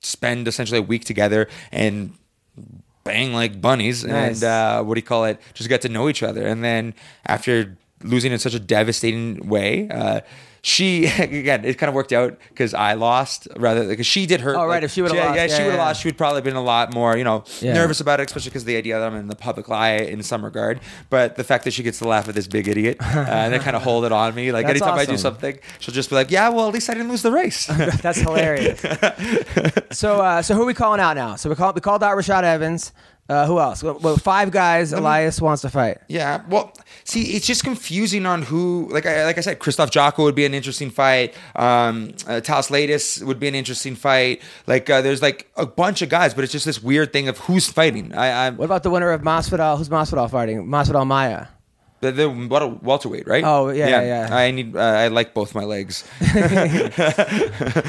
spend 0.00 0.46
essentially 0.46 0.78
a 0.78 0.82
week 0.82 1.04
together 1.04 1.48
and 1.72 2.12
bang 3.04 3.32
like 3.32 3.60
bunnies 3.60 4.04
Nice. 4.04 4.42
and 4.42 4.44
uh 4.44 4.82
what 4.84 4.94
do 4.94 4.98
you 4.98 5.06
call 5.06 5.24
it? 5.24 5.40
Just 5.54 5.70
got 5.70 5.80
to 5.82 5.88
know 5.88 6.08
each 6.08 6.22
other. 6.22 6.46
And 6.46 6.62
then 6.62 6.94
after 7.26 7.76
losing 8.02 8.30
in 8.32 8.38
such 8.38 8.54
a 8.54 8.60
devastating 8.60 9.48
way 9.48 9.88
uh 9.90 10.20
she 10.66 11.06
again 11.18 11.64
it 11.64 11.78
kind 11.78 11.88
of 11.88 11.94
worked 11.94 12.12
out 12.12 12.36
because 12.48 12.74
i 12.74 12.94
lost 12.94 13.46
rather 13.56 13.86
because 13.86 14.06
she 14.06 14.26
did 14.26 14.40
her 14.40 14.56
Oh, 14.56 14.62
right, 14.62 14.68
like, 14.68 14.82
if 14.82 14.90
she 14.90 15.00
would've 15.00 15.16
yeah, 15.16 15.26
lost, 15.26 15.36
yeah, 15.36 15.44
yeah, 15.44 15.56
she 15.56 15.62
would 15.62 15.70
have 15.70 15.78
yeah. 15.78 15.84
lost 15.86 16.02
she 16.02 16.08
would 16.08 16.18
probably 16.18 16.42
been 16.42 16.56
a 16.56 16.62
lot 16.62 16.92
more 16.92 17.16
you 17.16 17.22
know 17.22 17.44
nervous 17.62 18.00
about 18.00 18.18
it 18.18 18.24
especially 18.28 18.50
because 18.50 18.64
the 18.64 18.76
idea 18.76 18.98
that 18.98 19.06
i'm 19.06 19.14
in 19.14 19.28
the 19.28 19.36
public 19.36 19.70
eye 19.70 19.98
in 19.98 20.24
some 20.24 20.44
regard 20.44 20.80
but 21.08 21.36
the 21.36 21.44
fact 21.44 21.62
that 21.64 21.70
she 21.70 21.84
gets 21.84 21.98
to 22.00 22.08
laugh 22.08 22.28
at 22.28 22.34
this 22.34 22.48
big 22.48 22.66
idiot 22.66 22.96
uh, 23.00 23.24
and 23.28 23.52
then 23.52 23.60
kind 23.60 23.76
of 23.76 23.82
hold 23.82 24.04
it 24.04 24.10
on 24.10 24.34
me 24.34 24.50
like 24.50 24.66
anytime 24.66 24.98
i 24.98 25.04
do 25.04 25.16
something 25.16 25.56
she'll 25.78 25.94
just 25.94 26.10
be 26.10 26.16
like 26.16 26.32
yeah 26.32 26.48
well 26.48 26.66
at 26.66 26.74
least 26.74 26.90
i 26.90 26.94
didn't 26.94 27.08
lose 27.10 27.22
the 27.22 27.30
race 27.30 27.66
That's 28.02 28.18
hilarious. 28.18 28.80
so, 29.90 30.20
uh, 30.20 30.42
so 30.42 30.54
who 30.54 30.62
are 30.62 30.66
we 30.66 30.74
calling 30.74 31.00
out 31.00 31.14
now? 31.16 31.36
So 31.36 31.48
we 31.48 31.56
called 31.56 31.74
we 31.74 31.80
called 31.80 32.02
out 32.02 32.16
Rashad 32.16 32.42
Evans. 32.42 32.92
Uh, 33.28 33.46
who 33.46 33.58
else? 33.58 33.82
Well, 33.82 33.98
well, 34.00 34.16
five 34.16 34.52
guys. 34.52 34.92
Elias 34.92 35.40
wants 35.40 35.62
to 35.62 35.68
fight. 35.68 35.98
Yeah, 36.08 36.42
well, 36.48 36.72
see, 37.04 37.34
it's 37.34 37.46
just 37.46 37.64
confusing 37.64 38.24
on 38.24 38.42
who. 38.42 38.88
Like 38.92 39.04
I 39.04 39.24
like 39.24 39.36
I 39.36 39.40
said, 39.40 39.58
Krzysztof 39.58 39.90
Jotko 39.90 40.22
would 40.22 40.36
be 40.36 40.44
an 40.46 40.54
interesting 40.54 40.90
fight. 40.90 41.34
Um, 41.56 42.12
uh, 42.26 42.40
Thales 42.40 42.68
Leites 42.68 43.22
would 43.22 43.40
be 43.40 43.48
an 43.48 43.56
interesting 43.56 43.96
fight. 43.96 44.42
Like 44.68 44.88
uh, 44.88 45.02
there's 45.02 45.22
like 45.22 45.50
a 45.56 45.66
bunch 45.66 46.02
of 46.02 46.08
guys, 46.08 46.34
but 46.34 46.44
it's 46.44 46.52
just 46.52 46.66
this 46.66 46.80
weird 46.82 47.12
thing 47.12 47.26
of 47.26 47.38
who's 47.38 47.68
fighting. 47.68 48.14
I, 48.14 48.46
I 48.46 48.50
What 48.50 48.66
about 48.66 48.84
the 48.84 48.90
winner 48.90 49.10
of 49.10 49.22
Masvidal? 49.22 49.76
Who's 49.78 49.88
Masvidal 49.88 50.30
fighting? 50.30 50.64
Masvidal 50.66 51.06
Maia. 51.06 51.48
The, 52.06 52.12
the 52.12 52.30
what 52.30 52.62
a 52.62 52.66
welterweight, 52.68 53.26
right? 53.26 53.44
Oh, 53.44 53.68
yeah, 53.70 53.88
yeah, 53.88 54.02
yeah. 54.28 54.34
I 54.36 54.50
need. 54.50 54.76
Uh, 54.76 54.80
I 54.80 55.08
like 55.08 55.34
both 55.34 55.54
my 55.54 55.64
legs. 55.64 56.04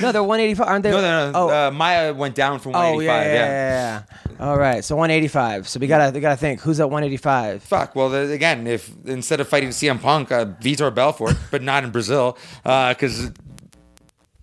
No, 0.01 0.11
they're 0.11 0.23
185. 0.23 0.67
Aren't 0.67 0.83
they? 0.83 0.91
No, 0.91 1.01
no, 1.01 1.31
no. 1.31 1.39
Oh, 1.39 1.49
Uh, 1.49 1.71
Maia 1.71 2.13
went 2.13 2.35
down 2.35 2.59
from 2.59 2.75
oh 2.75 2.79
185. 2.95 3.25
yeah, 3.25 3.33
yeah, 3.33 3.45
yeah, 3.45 4.03
yeah. 4.39 4.45
All 4.45 4.57
right, 4.57 4.83
so 4.83 4.95
185. 4.95 5.67
So 5.67 5.79
we 5.79 5.87
gotta 5.87 6.11
we 6.13 6.19
gotta 6.19 6.37
think 6.37 6.61
who's 6.61 6.79
at 6.79 6.89
185. 6.89 7.63
Fuck. 7.63 7.95
Well, 7.95 8.13
again, 8.13 8.67
if 8.67 8.91
instead 9.05 9.39
of 9.39 9.47
fighting 9.47 9.69
CM 9.69 10.01
Punk, 10.01 10.31
uh, 10.31 10.45
Vitor 10.61 10.93
Belfort, 10.93 11.35
but 11.51 11.61
not 11.63 11.83
in 11.83 11.91
Brazil, 11.91 12.37
because 12.63 13.31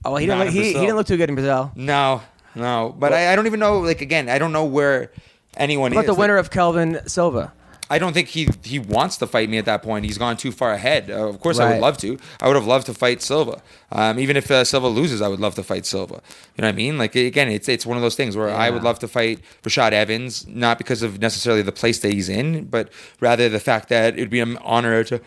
Oh, 0.04 0.16
he 0.16 0.26
didn't 0.26 0.40
look, 0.40 0.48
he, 0.50 0.64
he 0.66 0.72
didn't 0.74 0.96
look 0.96 1.06
too 1.06 1.16
good 1.16 1.28
in 1.30 1.34
Brazil. 1.34 1.72
No, 1.76 2.20
no. 2.54 2.94
But 2.98 3.12
I, 3.12 3.32
I 3.32 3.36
don't 3.36 3.46
even 3.46 3.60
know. 3.60 3.78
Like 3.80 4.00
again, 4.00 4.28
I 4.28 4.38
don't 4.38 4.52
know 4.52 4.64
where 4.66 5.10
anyone 5.56 5.92
What 5.92 5.92
about 5.92 6.00
is. 6.02 6.06
the 6.06 6.12
Like, 6.12 6.18
winner 6.18 6.36
of 6.36 6.50
Kelvin 6.50 7.00
Silva? 7.08 7.52
I 7.90 7.98
don't 7.98 8.12
think 8.14 8.28
he 8.28 8.48
he 8.62 8.78
wants 8.78 9.16
to 9.18 9.26
fight 9.26 9.50
me 9.50 9.58
at 9.58 9.66
that 9.66 9.82
point. 9.82 10.04
He's 10.06 10.18
gone 10.18 10.36
too 10.36 10.52
far 10.52 10.72
ahead. 10.72 11.10
Uh, 11.10 11.28
of 11.28 11.40
course, 11.40 11.58
I 11.58 11.70
would 11.70 11.80
love 11.80 11.98
to. 11.98 12.18
I 12.40 12.48
would 12.48 12.56
have 12.56 12.66
loved 12.66 12.86
to 12.86 12.94
fight 12.94 13.20
Silva. 13.20 13.62
Um, 13.92 14.18
even 14.18 14.36
if 14.36 14.50
uh, 14.50 14.64
Silva 14.64 14.88
loses, 14.88 15.20
I 15.20 15.28
would 15.28 15.40
love 15.40 15.54
to 15.56 15.62
fight 15.62 15.84
Silva. 15.84 16.22
You 16.56 16.62
know 16.62 16.68
what 16.68 16.74
I 16.74 16.76
mean? 16.76 16.96
Like 16.98 17.14
again, 17.14 17.48
it's 17.48 17.68
it's 17.68 17.84
one 17.84 17.96
of 17.96 18.02
those 18.02 18.16
things 18.16 18.36
where 18.36 18.50
I 18.50 18.70
would 18.70 18.82
love 18.82 18.98
to 19.00 19.08
fight 19.08 19.40
Rashad 19.62 19.92
Evans, 19.92 20.46
not 20.46 20.78
because 20.78 21.02
of 21.02 21.20
necessarily 21.20 21.62
the 21.62 21.72
place 21.72 21.98
that 22.00 22.12
he's 22.12 22.28
in, 22.28 22.64
but 22.64 22.90
rather 23.20 23.48
the 23.48 23.60
fact 23.60 23.90
that 23.90 24.14
it'd 24.14 24.30
be 24.30 24.40
an 24.40 24.56
honor 24.58 25.04
to 25.04 25.20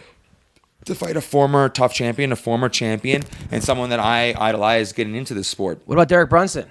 to 0.86 0.96
fight 0.96 1.18
a 1.18 1.22
former 1.22 1.70
tough 1.70 1.94
champion, 1.94 2.32
a 2.32 2.36
former 2.36 2.70
champion, 2.70 3.24
and 3.52 3.64
someone 3.64 3.90
that 3.90 4.00
I 4.00 4.34
idolize 4.38 4.94
getting 4.94 5.16
into 5.16 5.34
this 5.34 5.48
sport. 5.48 5.82
What 5.86 5.96
about 5.96 6.08
Derek 6.08 6.30
Brunson? 6.30 6.70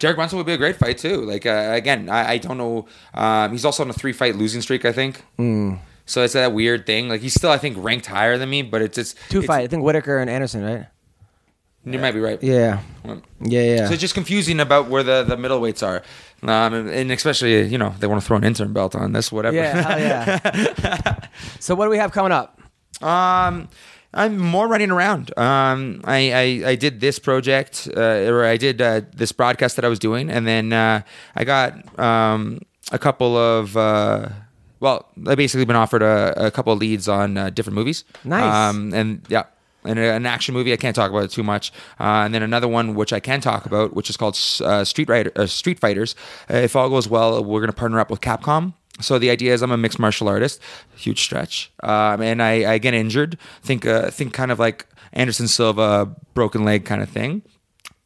Derek 0.00 0.16
Brunson 0.16 0.36
would 0.38 0.46
be 0.46 0.52
a 0.54 0.58
great 0.58 0.76
fight 0.76 0.98
too. 0.98 1.18
Like 1.22 1.46
uh, 1.46 1.70
again, 1.72 2.08
I, 2.08 2.32
I 2.32 2.38
don't 2.38 2.58
know. 2.58 2.86
Um, 3.14 3.52
he's 3.52 3.64
also 3.64 3.84
on 3.84 3.90
a 3.90 3.92
three 3.92 4.12
fight 4.12 4.34
losing 4.34 4.60
streak, 4.62 4.84
I 4.84 4.92
think. 4.92 5.22
Hmm. 5.36 5.74
So 6.06 6.24
it's 6.24 6.32
that 6.34 6.52
weird 6.52 6.86
thing. 6.86 7.08
Like 7.08 7.20
he's 7.20 7.34
still, 7.34 7.50
I 7.50 7.58
think, 7.58 7.76
ranked 7.78 8.06
higher 8.06 8.36
than 8.36 8.50
me, 8.50 8.62
but 8.62 8.82
it's 8.82 8.96
just 8.96 9.16
Two 9.28 9.38
it's- 9.38 9.46
fight. 9.46 9.62
I 9.62 9.66
think 9.68 9.84
Whittaker 9.84 10.18
and 10.18 10.28
Anderson, 10.28 10.64
right? 10.64 10.86
You 11.84 11.98
might 11.98 12.12
be 12.12 12.20
right. 12.20 12.42
Yeah, 12.42 12.80
Well, 13.04 13.22
yeah, 13.40 13.62
yeah. 13.62 13.86
So 13.86 13.92
it's 13.92 14.02
just 14.02 14.12
confusing 14.12 14.60
about 14.60 14.88
where 14.90 15.02
the, 15.02 15.22
the 15.24 15.36
middleweights 15.36 15.82
are, 15.86 16.02
um, 16.42 16.74
and, 16.74 16.90
and 16.90 17.10
especially 17.10 17.62
you 17.68 17.78
know 17.78 17.94
they 18.00 18.06
want 18.06 18.20
to 18.20 18.26
throw 18.26 18.36
an 18.36 18.44
intern 18.44 18.74
belt 18.74 18.94
on 18.94 19.12
this, 19.12 19.32
whatever. 19.32 19.56
yeah, 19.56 20.38
yeah. 20.44 21.16
so 21.58 21.74
what 21.74 21.86
do 21.86 21.90
we 21.90 21.96
have 21.96 22.12
coming 22.12 22.32
up? 22.32 22.60
Um, 23.02 23.68
I'm 24.12 24.38
more 24.38 24.66
running 24.66 24.90
around. 24.90 25.36
Um, 25.38 26.00
I, 26.04 26.32
I, 26.32 26.70
I 26.70 26.74
did 26.74 27.00
this 27.00 27.18
project, 27.18 27.88
uh, 27.96 28.00
or 28.00 28.44
I 28.44 28.56
did 28.56 28.82
uh, 28.82 29.02
this 29.14 29.32
broadcast 29.32 29.76
that 29.76 29.84
I 29.84 29.88
was 29.88 29.98
doing, 29.98 30.30
and 30.30 30.46
then 30.46 30.72
uh, 30.72 31.02
I 31.36 31.44
got 31.44 31.98
um, 31.98 32.60
a 32.90 32.98
couple 32.98 33.36
of. 33.36 33.76
Uh, 33.76 34.28
well, 34.80 35.06
I 35.26 35.34
basically 35.34 35.64
been 35.64 35.76
offered 35.76 36.02
a, 36.02 36.46
a 36.46 36.50
couple 36.50 36.72
of 36.72 36.78
leads 36.78 37.06
on 37.06 37.36
uh, 37.36 37.50
different 37.50 37.74
movies. 37.74 38.04
Nice. 38.24 38.52
Um, 38.74 38.92
and 38.94 39.22
yeah. 39.28 39.44
And 39.82 39.98
an 39.98 40.26
action 40.26 40.52
movie, 40.52 40.74
I 40.74 40.76
can't 40.76 40.94
talk 40.94 41.10
about 41.10 41.24
it 41.24 41.30
too 41.30 41.42
much. 41.42 41.72
Uh, 41.98 42.24
and 42.24 42.34
then 42.34 42.42
another 42.42 42.68
one, 42.68 42.94
which 42.94 43.14
I 43.14 43.20
can 43.20 43.40
talk 43.40 43.64
about, 43.64 43.94
which 43.94 44.10
is 44.10 44.16
called 44.18 44.38
uh, 44.62 44.84
Street 44.84 45.08
Rider, 45.08 45.32
uh, 45.36 45.46
Street 45.46 45.78
Fighters. 45.78 46.14
Uh, 46.50 46.56
if 46.56 46.76
all 46.76 46.90
goes 46.90 47.08
well, 47.08 47.42
we're 47.42 47.60
going 47.60 47.70
to 47.70 47.76
partner 47.76 47.98
up 47.98 48.10
with 48.10 48.20
Capcom. 48.20 48.74
So 49.00 49.18
the 49.18 49.30
idea 49.30 49.54
is 49.54 49.62
I'm 49.62 49.70
a 49.72 49.76
mixed 49.76 49.98
martial 49.98 50.28
artist, 50.28 50.60
huge 50.96 51.20
stretch, 51.22 51.70
um, 51.82 52.20
and 52.22 52.42
I, 52.42 52.74
I 52.74 52.78
get 52.78 52.94
injured. 52.94 53.38
Think 53.62 53.86
uh, 53.86 54.10
think 54.10 54.32
kind 54.32 54.50
of 54.50 54.58
like 54.58 54.86
Anderson 55.12 55.48
Silva, 55.48 56.14
broken 56.34 56.64
leg 56.64 56.84
kind 56.84 57.02
of 57.02 57.08
thing. 57.08 57.42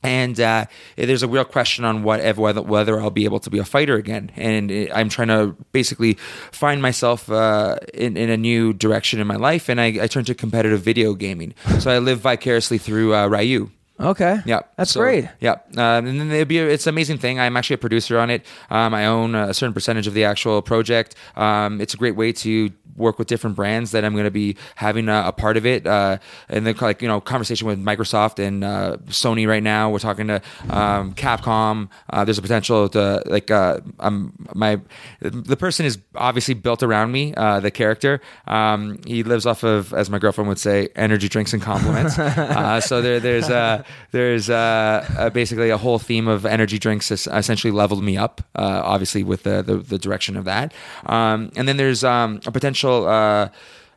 And 0.03 0.39
uh, 0.39 0.67
there's 0.97 1.23
a 1.23 1.29
real 1.29 1.47
question 1.47 1.87
on 1.87 2.03
what 2.03 2.21
if- 2.21 2.37
whether 2.37 2.61
whether 2.61 3.01
I'll 3.01 3.11
be 3.11 3.25
able 3.25 3.41
to 3.41 3.49
be 3.49 3.59
a 3.59 3.65
fighter 3.65 3.95
again. 3.97 4.31
And 4.37 4.71
I'm 4.93 5.09
trying 5.09 5.29
to 5.29 5.57
basically 5.73 6.19
find 6.53 6.83
myself 6.83 7.31
uh, 7.31 7.77
in, 7.95 8.19
in 8.19 8.29
a 8.29 8.37
new 8.37 8.75
direction 8.75 9.19
in 9.19 9.27
my 9.27 9.37
life. 9.37 9.71
And 9.71 9.81
I, 9.81 9.87
I 10.03 10.07
turned 10.07 10.27
to 10.27 10.35
competitive 10.35 10.83
video 10.83 11.15
gaming. 11.15 11.55
So 11.79 11.91
I 11.91 12.01
live 12.01 12.21
vicariously 12.21 12.77
through 12.77 13.15
uh, 13.15 13.29
Ryu. 13.29 13.71
Okay, 14.01 14.41
Yeah, 14.45 14.61
that's 14.77 14.91
So, 14.91 15.01
great. 15.01 15.29
Yeah, 15.41 15.53
um, 15.77 16.07
and 16.07 16.21
then 16.21 16.31
it'd 16.33 16.49
be 16.49 16.59
a, 16.59 16.67
it's 16.69 16.87
an 16.87 16.95
amazing 16.95 17.19
thing. 17.19 17.39
I'm 17.39 17.57
actually 17.57 17.75
a 17.75 17.79
producer 17.79 18.19
on 18.19 18.29
it. 18.29 18.45
Um, 18.69 18.93
I 18.93 19.07
own 19.07 19.37
a 19.37 19.55
certain 19.55 19.73
percentage 19.73 20.09
of 20.09 20.15
the 20.15 20.25
actual 20.25 20.63
project. 20.63 21.15
Um, 21.37 21.81
it's 21.81 21.95
a 21.95 21.97
great 21.97 22.17
way 22.17 22.33
to 22.33 22.71
work 22.97 23.19
with 23.19 23.29
different 23.29 23.57
brands 23.57 23.91
that 23.91 24.05
I'm 24.05 24.13
going 24.13 24.25
to 24.25 24.31
be 24.31 24.57
having 24.77 25.09
a, 25.09 25.25
a 25.27 25.33
part 25.33 25.57
of 25.57 25.67
it. 25.67 25.87
Uh, 25.87 26.19
and 26.49 26.67
then 26.67 26.75
like 26.81 27.03
you 27.03 27.09
know 27.09 27.21
conversation 27.21 27.67
with 27.67 27.83
Microsoft 27.83 28.39
and 28.45 28.65
uh, 28.65 28.97
Sony 29.07 29.47
right 29.47 29.63
now. 29.63 29.91
We're 29.91 29.99
talking 30.01 30.27
to 30.29 30.43
um, 30.71 31.15
Capcom. 31.15 31.89
Uh, 32.11 32.25
there's 32.25 32.39
a 32.39 32.43
potential 32.43 32.89
to 32.91 33.23
like 33.27 33.51
uh, 33.51 33.81
I'm 34.01 34.33
my 34.55 34.81
the 35.21 35.57
person 35.57 35.87
is 35.87 35.99
obviously 36.17 36.55
built 36.55 36.83
around 36.83 37.13
me. 37.13 37.35
Uh, 37.35 37.61
the 37.61 37.71
character 37.71 38.21
um, 38.49 38.99
he 39.07 39.23
lives 39.23 39.47
off 39.47 39.63
of 39.63 39.93
as 39.95 40.11
my 40.11 40.19
girlfriend 40.19 40.49
would 40.49 40.59
say 40.59 40.89
energy 40.97 41.29
drinks 41.29 41.53
and 41.53 41.63
compliments. 41.63 42.19
uh, 42.19 42.81
so 42.81 43.01
there 43.03 43.21
there's 43.21 43.51
uh, 43.51 43.83
there's 44.11 44.51
uh, 44.51 45.07
uh, 45.19 45.31
basically 45.31 45.71
a 45.71 45.79
whole 45.79 45.99
theme 45.99 46.29
of 46.29 46.47
energy 46.47 46.79
drinks 46.79 47.11
essentially 47.11 47.71
leveled 47.71 48.03
me 48.03 48.17
up. 48.17 48.41
Uh, 48.55 48.83
obviously 48.85 49.23
with 49.23 49.43
the, 49.43 49.63
the 49.63 49.77
the 49.77 49.99
direction 49.99 50.37
of 50.37 50.45
that. 50.45 50.73
Um, 51.07 51.51
and 51.57 51.69
then 51.69 51.77
there's 51.77 52.05
um, 52.05 52.41
a 52.47 52.53
potential. 52.53 53.07
Uh, 53.07 53.49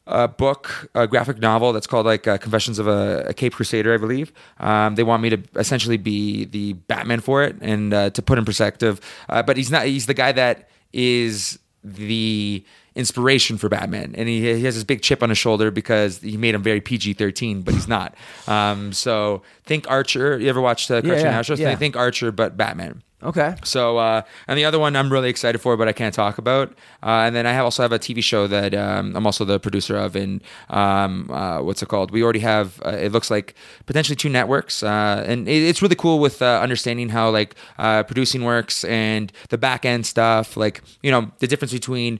a 0.10 0.26
book, 0.26 0.90
a 0.96 1.06
graphic 1.06 1.40
novel 1.40 1.74
that's 1.74 1.86
called 1.86 2.06
like 2.06 2.26
uh, 2.28 2.38
Confessions 2.38 2.80
of 2.80 2.88
a, 2.88 3.26
a 3.28 3.34
Cape 3.34 3.54
Crusader, 3.54 3.94
I 3.94 3.98
believe. 3.98 4.32
Um, 4.58 4.96
they 4.96 5.04
want 5.04 5.22
me 5.22 5.30
to 5.32 5.44
essentially 5.58 5.98
be 5.98 6.46
the 6.46 6.74
Batman 6.74 7.20
for 7.20 7.44
it 7.44 7.58
and 7.60 7.94
uh, 7.94 8.10
to 8.12 8.22
put 8.22 8.38
in 8.38 8.46
perspective. 8.46 9.02
Uh, 9.28 9.44
but 9.44 9.58
he's 9.58 9.70
not. 9.70 9.86
He's 9.86 10.06
the 10.06 10.14
guy 10.14 10.32
that 10.32 10.70
is 10.94 11.60
the 11.84 12.64
inspiration 12.98 13.58
for 13.58 13.70
Batman, 13.70 14.16
and 14.18 14.28
he, 14.28 14.42
he 14.42 14.64
has 14.64 14.76
this 14.76 14.84
big 14.84 15.02
chip 15.02 15.22
on 15.24 15.30
his 15.30 15.38
shoulder 15.38 15.72
because 15.72 16.20
he 16.20 16.36
made 16.36 16.56
him 16.56 16.64
very 16.64 16.82
PG 16.82 17.14
thirteen, 17.14 17.62
but 17.62 17.74
he's 17.74 17.88
not. 17.88 18.16
Um, 18.48 18.92
so 18.92 19.44
think 19.64 19.90
Archer. 19.90 20.38
You 20.40 20.50
ever 20.50 20.60
watched 20.60 20.88
the 20.90 21.02
cartoon 21.02 21.26
yeah, 21.26 21.32
house 21.32 21.46
shows? 21.46 21.60
yeah. 21.60 21.76
Think 21.76 21.96
Archer, 21.96 22.32
but 22.32 22.58
Batman. 22.58 23.04
Okay. 23.24 23.56
So, 23.64 23.98
uh, 23.98 24.22
and 24.48 24.60
the 24.60 24.66
other 24.66 24.78
one 24.78 24.96
I'm 24.96 25.12
really 25.12 25.30
excited 25.30 25.58
for, 25.58 25.76
but 25.76 25.88
I 25.88 25.92
can't 25.92 26.14
talk 26.14 26.38
about. 26.38 26.74
Uh, 27.02 27.26
and 27.26 27.36
then 27.36 27.48
I 27.48 27.52
have 27.52 27.64
also 27.64 27.82
have 27.82 27.92
a 27.92 27.98
TV 27.98 28.24
show 28.24 28.46
that 28.46 28.76
um, 28.76 29.16
I'm 29.16 29.26
also 29.26 29.44
the 29.44 29.60
producer 29.60 29.98
of. 29.98 30.16
And 30.16 30.44
um, 30.70 31.32
uh, 31.32 31.64
what's 31.64 31.82
it 31.82 31.90
called? 31.90 32.12
We 32.12 32.22
already 32.22 32.42
have. 32.42 32.80
Uh, 32.86 32.90
it 32.90 33.12
looks 33.12 33.32
like 33.32 33.56
potentially 33.88 34.16
two 34.16 34.30
networks, 34.30 34.84
uh, 34.84 35.24
and 35.28 35.50
it, 35.50 35.64
it's 35.64 35.82
really 35.82 35.96
cool 35.96 36.20
with 36.20 36.44
uh, 36.44 36.60
understanding 36.62 37.10
how 37.10 37.32
like 37.32 37.56
producing 38.08 38.44
works 38.44 38.84
and 38.84 39.32
the 39.50 39.58
back 39.58 39.84
end 39.84 40.06
stuff. 40.06 40.56
Like 40.56 40.84
you 41.02 41.10
know 41.10 41.32
the 41.40 41.48
difference 41.48 41.74
between 41.74 42.20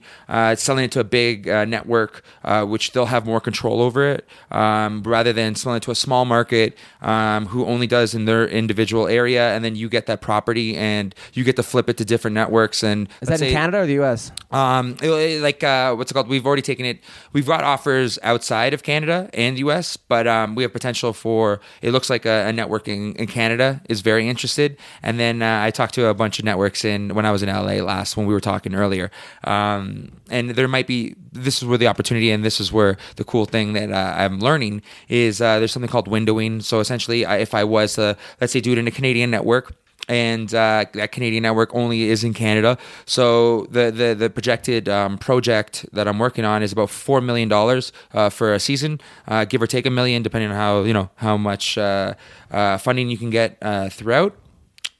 selling 0.56 0.84
it 0.84 0.92
to 0.92 1.00
a 1.00 1.04
big 1.04 1.46
network, 1.46 2.24
which 2.66 2.90
they'll 2.90 3.06
have 3.06 3.24
more 3.24 3.40
control 3.40 3.82
over 3.82 4.04
it, 4.04 4.26
um, 4.50 5.04
rather 5.04 5.32
than 5.32 5.54
selling 5.54 5.76
it 5.76 5.84
to 5.84 5.92
a 5.92 5.94
small 5.94 6.24
market 6.24 6.76
um, 7.02 7.46
who 7.46 7.64
only 7.66 7.86
does 7.86 8.14
in 8.16 8.24
their 8.24 8.48
individual 8.48 9.06
area, 9.06 9.54
and 9.54 9.64
then 9.64 9.76
you 9.76 9.88
get 9.88 10.06
that 10.06 10.20
property 10.20 10.76
and 10.76 10.87
you 11.34 11.44
get 11.44 11.56
to 11.56 11.62
flip 11.62 11.88
it 11.88 11.96
to 11.98 12.04
different 12.04 12.34
networks. 12.34 12.82
And 12.82 13.08
Is 13.20 13.28
that 13.28 13.34
in 13.34 13.48
say- 13.48 13.52
Canada 13.52 13.78
or 13.78 13.86
the 13.86 13.94
U.S.? 13.94 14.32
um, 14.50 14.96
it- 15.02 15.08
it- 15.10 15.42
like 15.42 15.62
uh, 15.64 15.94
what's 15.94 16.10
it 16.10 16.14
called? 16.14 16.28
We've 16.28 16.46
already 16.46 16.62
taken 16.62 16.84
it. 16.86 17.00
We've 17.32 17.46
got 17.46 17.62
offers 17.64 18.18
outside 18.22 18.74
of 18.74 18.82
Canada 18.82 19.28
and 19.34 19.58
U.S., 19.58 19.96
but 19.96 20.26
um, 20.26 20.54
we 20.54 20.62
have 20.64 20.72
potential 20.72 21.12
for. 21.12 21.60
It 21.82 21.92
looks 21.92 22.08
like 22.10 22.24
a, 22.26 22.46
a 22.48 22.52
network 22.52 22.88
in, 22.88 23.14
in 23.16 23.26
Canada 23.26 23.80
is 23.88 24.00
very 24.00 24.28
interested. 24.28 24.76
And 25.02 25.18
then 25.20 25.42
uh, 25.42 25.60
I 25.62 25.70
talked 25.70 25.94
to 25.94 26.06
a 26.06 26.14
bunch 26.14 26.38
of 26.38 26.44
networks 26.44 26.84
in 26.84 27.14
when 27.14 27.24
I 27.26 27.30
was 27.32 27.42
in 27.42 27.48
LA 27.48 27.82
last 27.84 28.16
when 28.16 28.26
we 28.26 28.34
were 28.34 28.40
talking 28.40 28.74
earlier. 28.74 29.10
Um, 29.44 30.12
and 30.30 30.50
there 30.50 30.68
might 30.68 30.86
be. 30.86 31.14
This 31.32 31.58
is 31.62 31.64
where 31.68 31.78
the 31.78 31.86
opportunity, 31.86 32.30
and 32.30 32.44
this 32.44 32.58
is 32.60 32.72
where 32.72 32.96
the 33.16 33.24
cool 33.24 33.44
thing 33.44 33.74
that 33.74 33.92
uh, 33.92 34.14
I'm 34.16 34.40
learning 34.40 34.82
is 35.08 35.40
uh, 35.40 35.58
there's 35.58 35.72
something 35.72 35.90
called 35.90 36.08
windowing. 36.08 36.62
So 36.62 36.80
essentially, 36.80 37.24
I, 37.24 37.36
if 37.38 37.54
I 37.54 37.64
was 37.64 37.98
let's 37.98 38.52
say 38.52 38.60
do 38.60 38.72
it 38.72 38.78
in 38.78 38.86
a 38.86 38.90
Canadian 38.90 39.30
network 39.30 39.74
and 40.08 40.52
uh, 40.54 40.86
that 40.94 41.12
Canadian 41.12 41.42
network 41.42 41.74
only 41.74 42.04
is 42.04 42.24
in 42.24 42.34
Canada. 42.34 42.78
So 43.04 43.66
the 43.70 43.90
the, 43.90 44.14
the 44.14 44.30
projected 44.30 44.88
um, 44.88 45.18
project 45.18 45.86
that 45.92 46.08
I'm 46.08 46.18
working 46.18 46.44
on 46.44 46.62
is 46.62 46.72
about 46.72 46.90
four 46.90 47.20
million 47.20 47.48
dollars 47.48 47.92
uh, 48.12 48.30
for 48.30 48.54
a 48.54 48.60
season, 48.60 49.00
uh, 49.28 49.44
give 49.44 49.62
or 49.62 49.66
take 49.66 49.86
a 49.86 49.90
million, 49.90 50.22
depending 50.22 50.50
on 50.50 50.56
how 50.56 50.82
you 50.82 50.92
know 50.92 51.10
how 51.16 51.36
much 51.36 51.76
uh, 51.78 52.14
uh, 52.50 52.78
funding 52.78 53.10
you 53.10 53.18
can 53.18 53.30
get 53.30 53.58
uh, 53.62 53.88
throughout. 53.88 54.34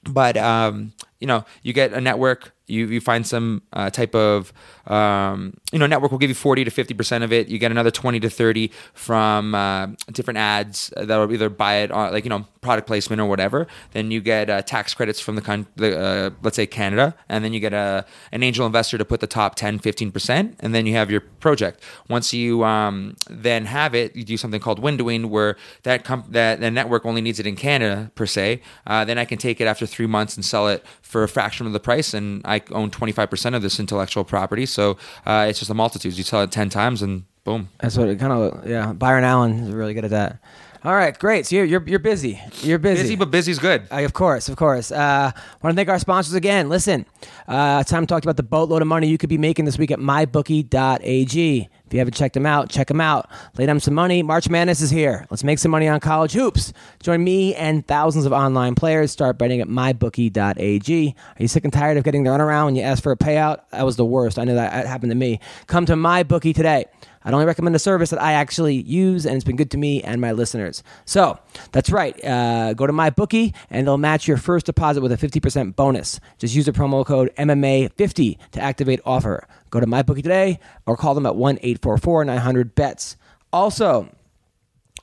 But 0.04 0.36
um, 0.36 0.92
you 1.20 1.26
know, 1.26 1.44
you 1.62 1.72
get 1.72 1.92
a 1.92 2.00
network. 2.00 2.54
You, 2.66 2.86
you 2.86 3.00
find 3.00 3.26
some 3.26 3.62
type 3.72 4.14
of 4.14 4.52
um, 4.88 5.54
you 5.72 5.78
know 5.78 5.86
network 5.86 6.10
will 6.10 6.18
give 6.18 6.30
you 6.30 6.34
40 6.34 6.64
to 6.64 6.70
50 6.70 6.94
percent 6.94 7.24
of 7.24 7.32
it. 7.32 7.48
You 7.48 7.58
get 7.58 7.70
another 7.70 7.90
20 7.90 8.20
to 8.20 8.30
30 8.30 8.70
from 8.94 9.54
uh, 9.54 9.88
different 10.12 10.38
ads 10.38 10.92
that 10.96 11.16
will 11.16 11.32
either 11.32 11.48
buy 11.48 11.76
it 11.76 11.90
on 11.90 12.12
like 12.12 12.24
you 12.24 12.30
know 12.30 12.46
product 12.60 12.86
placement 12.86 13.20
or 13.20 13.26
whatever. 13.26 13.66
Then 13.92 14.10
you 14.10 14.20
get 14.20 14.50
uh, 14.50 14.62
tax 14.62 14.94
credits 14.94 15.20
from 15.20 15.36
the, 15.36 15.42
con- 15.42 15.66
the 15.76 15.98
uh, 15.98 16.30
let's 16.42 16.56
say 16.56 16.66
canada. 16.66 17.14
And 17.28 17.44
then 17.44 17.52
you 17.52 17.60
get 17.60 17.72
a, 17.72 18.04
an 18.32 18.42
angel 18.42 18.66
investor 18.66 18.98
to 18.98 19.04
put 19.04 19.20
the 19.20 19.26
top 19.26 19.54
10 19.54 19.78
15 19.78 20.10
percent. 20.10 20.56
And 20.60 20.74
then 20.74 20.86
you 20.86 20.94
have 20.94 21.10
your 21.10 21.20
project. 21.20 21.82
Once 22.08 22.32
you 22.32 22.64
um, 22.64 23.16
then 23.28 23.66
have 23.66 23.94
it 23.94 24.16
you 24.16 24.24
do 24.24 24.36
something 24.36 24.60
called 24.60 24.80
windowing 24.82 25.26
where 25.26 25.56
that 25.82 26.04
that 26.30 26.60
the 26.60 26.70
network 26.70 27.04
only 27.06 27.20
needs 27.20 27.38
it 27.38 27.46
in 27.46 27.56
canada 27.56 28.10
per 28.14 28.26
se. 28.26 28.60
Uh, 28.86 29.04
then 29.04 29.18
i 29.18 29.24
can 29.24 29.38
take 29.38 29.60
it 29.60 29.66
after 29.66 29.86
three 29.86 30.06
months 30.06 30.36
and 30.36 30.44
sell 30.44 30.68
it 30.68 30.84
for 31.02 31.22
a 31.22 31.28
fraction 31.28 31.66
of 31.66 31.72
the 31.72 31.80
price. 31.80 32.14
And 32.14 32.42
i 32.44 32.62
own 32.70 32.90
25% 32.90 33.54
of 33.54 33.62
this 33.62 33.78
intellectual 33.80 34.24
property. 34.24 34.66
So 34.66 34.77
uh, 35.26 35.46
it's 35.48 35.58
just 35.58 35.70
a 35.70 35.74
multitude 35.74 36.16
you 36.16 36.24
tell 36.24 36.42
it 36.42 36.50
10 36.52 36.68
times 36.68 37.02
and 37.02 37.24
boom 37.44 37.68
That's 37.80 37.96
what 37.96 38.08
it 38.08 38.18
kind 38.18 38.32
of 38.32 38.66
yeah. 38.66 38.92
Byron 38.92 39.24
Allen 39.24 39.52
is 39.60 39.70
really 39.70 39.94
good 39.94 40.04
at 40.04 40.10
that. 40.10 40.38
All 40.84 40.94
right, 40.94 41.18
great. 41.18 41.44
So 41.44 41.56
you're 41.56 41.64
you're, 41.64 41.82
you're 41.88 41.98
busy. 41.98 42.40
You're 42.62 42.78
busy. 42.78 43.02
busy 43.02 43.16
but 43.16 43.30
busy's 43.32 43.58
good 43.58 43.88
Uh, 43.90 44.02
of 44.04 44.12
course, 44.12 44.48
of 44.48 44.56
course. 44.56 44.92
Uh, 44.92 45.32
want 45.62 45.74
to 45.74 45.76
thank 45.76 45.88
our 45.88 45.98
sponsors 45.98 46.34
again. 46.34 46.68
Listen, 46.68 47.04
uh, 47.48 47.82
time 47.82 48.04
to 48.04 48.06
talk 48.06 48.22
about 48.22 48.36
the 48.36 48.44
boatload 48.44 48.80
of 48.82 48.88
money 48.88 49.08
you 49.08 49.18
could 49.18 49.28
be 49.28 49.38
making 49.38 49.64
this 49.64 49.76
week 49.76 49.90
at 49.90 49.98
mybookie.ag. 49.98 51.68
If 51.88 51.94
you 51.94 52.00
haven't 52.00 52.14
checked 52.14 52.34
them 52.34 52.44
out, 52.44 52.68
check 52.68 52.88
them 52.88 53.00
out. 53.00 53.30
Lay 53.56 53.64
down 53.64 53.80
some 53.80 53.94
money. 53.94 54.22
March 54.22 54.50
Madness 54.50 54.82
is 54.82 54.90
here. 54.90 55.26
Let's 55.30 55.42
make 55.42 55.58
some 55.58 55.70
money 55.70 55.88
on 55.88 56.00
college 56.00 56.34
hoops. 56.34 56.74
Join 57.02 57.24
me 57.24 57.54
and 57.54 57.86
thousands 57.86 58.26
of 58.26 58.32
online 58.34 58.74
players. 58.74 59.10
Start 59.10 59.38
betting 59.38 59.62
at 59.62 59.68
mybookie.ag. 59.68 61.14
Are 61.16 61.42
you 61.42 61.48
sick 61.48 61.64
and 61.64 61.72
tired 61.72 61.96
of 61.96 62.04
getting 62.04 62.24
the 62.24 62.30
runaround 62.30 62.66
when 62.66 62.76
you 62.76 62.82
ask 62.82 63.02
for 63.02 63.10
a 63.10 63.16
payout? 63.16 63.60
That 63.70 63.86
was 63.86 63.96
the 63.96 64.04
worst. 64.04 64.38
I 64.38 64.44
know 64.44 64.54
that 64.56 64.86
happened 64.86 65.12
to 65.12 65.16
me. 65.16 65.40
Come 65.66 65.86
to 65.86 65.94
MyBookie 65.94 66.54
today. 66.54 66.84
I'd 67.24 67.34
only 67.34 67.46
recommend 67.46 67.74
a 67.76 67.78
service 67.78 68.10
that 68.10 68.22
I 68.22 68.32
actually 68.32 68.76
use, 68.76 69.26
and 69.26 69.34
it's 69.34 69.44
been 69.44 69.56
good 69.56 69.70
to 69.72 69.76
me 69.76 70.02
and 70.02 70.20
my 70.20 70.32
listeners. 70.32 70.82
So 71.04 71.38
that's 71.72 71.90
right. 71.90 72.22
Uh, 72.24 72.74
go 72.74 72.86
to 72.86 72.92
my 72.92 73.10
bookie, 73.10 73.54
and 73.70 73.86
they'll 73.86 73.98
match 73.98 74.28
your 74.28 74.36
first 74.36 74.66
deposit 74.66 75.02
with 75.02 75.12
a 75.12 75.16
50% 75.16 75.76
bonus. 75.76 76.20
Just 76.38 76.54
use 76.54 76.66
the 76.66 76.72
promo 76.72 77.04
code 77.04 77.30
MMA50 77.36 78.38
to 78.52 78.60
activate 78.60 79.00
offer. 79.04 79.46
Go 79.70 79.80
to 79.80 79.86
my 79.86 80.02
bookie 80.02 80.22
today, 80.22 80.60
or 80.86 80.96
call 80.96 81.14
them 81.14 81.26
at 81.26 81.36
1 81.36 81.56
844 81.56 82.24
900 82.24 82.74
BETS. 82.74 83.16
Also, 83.52 84.08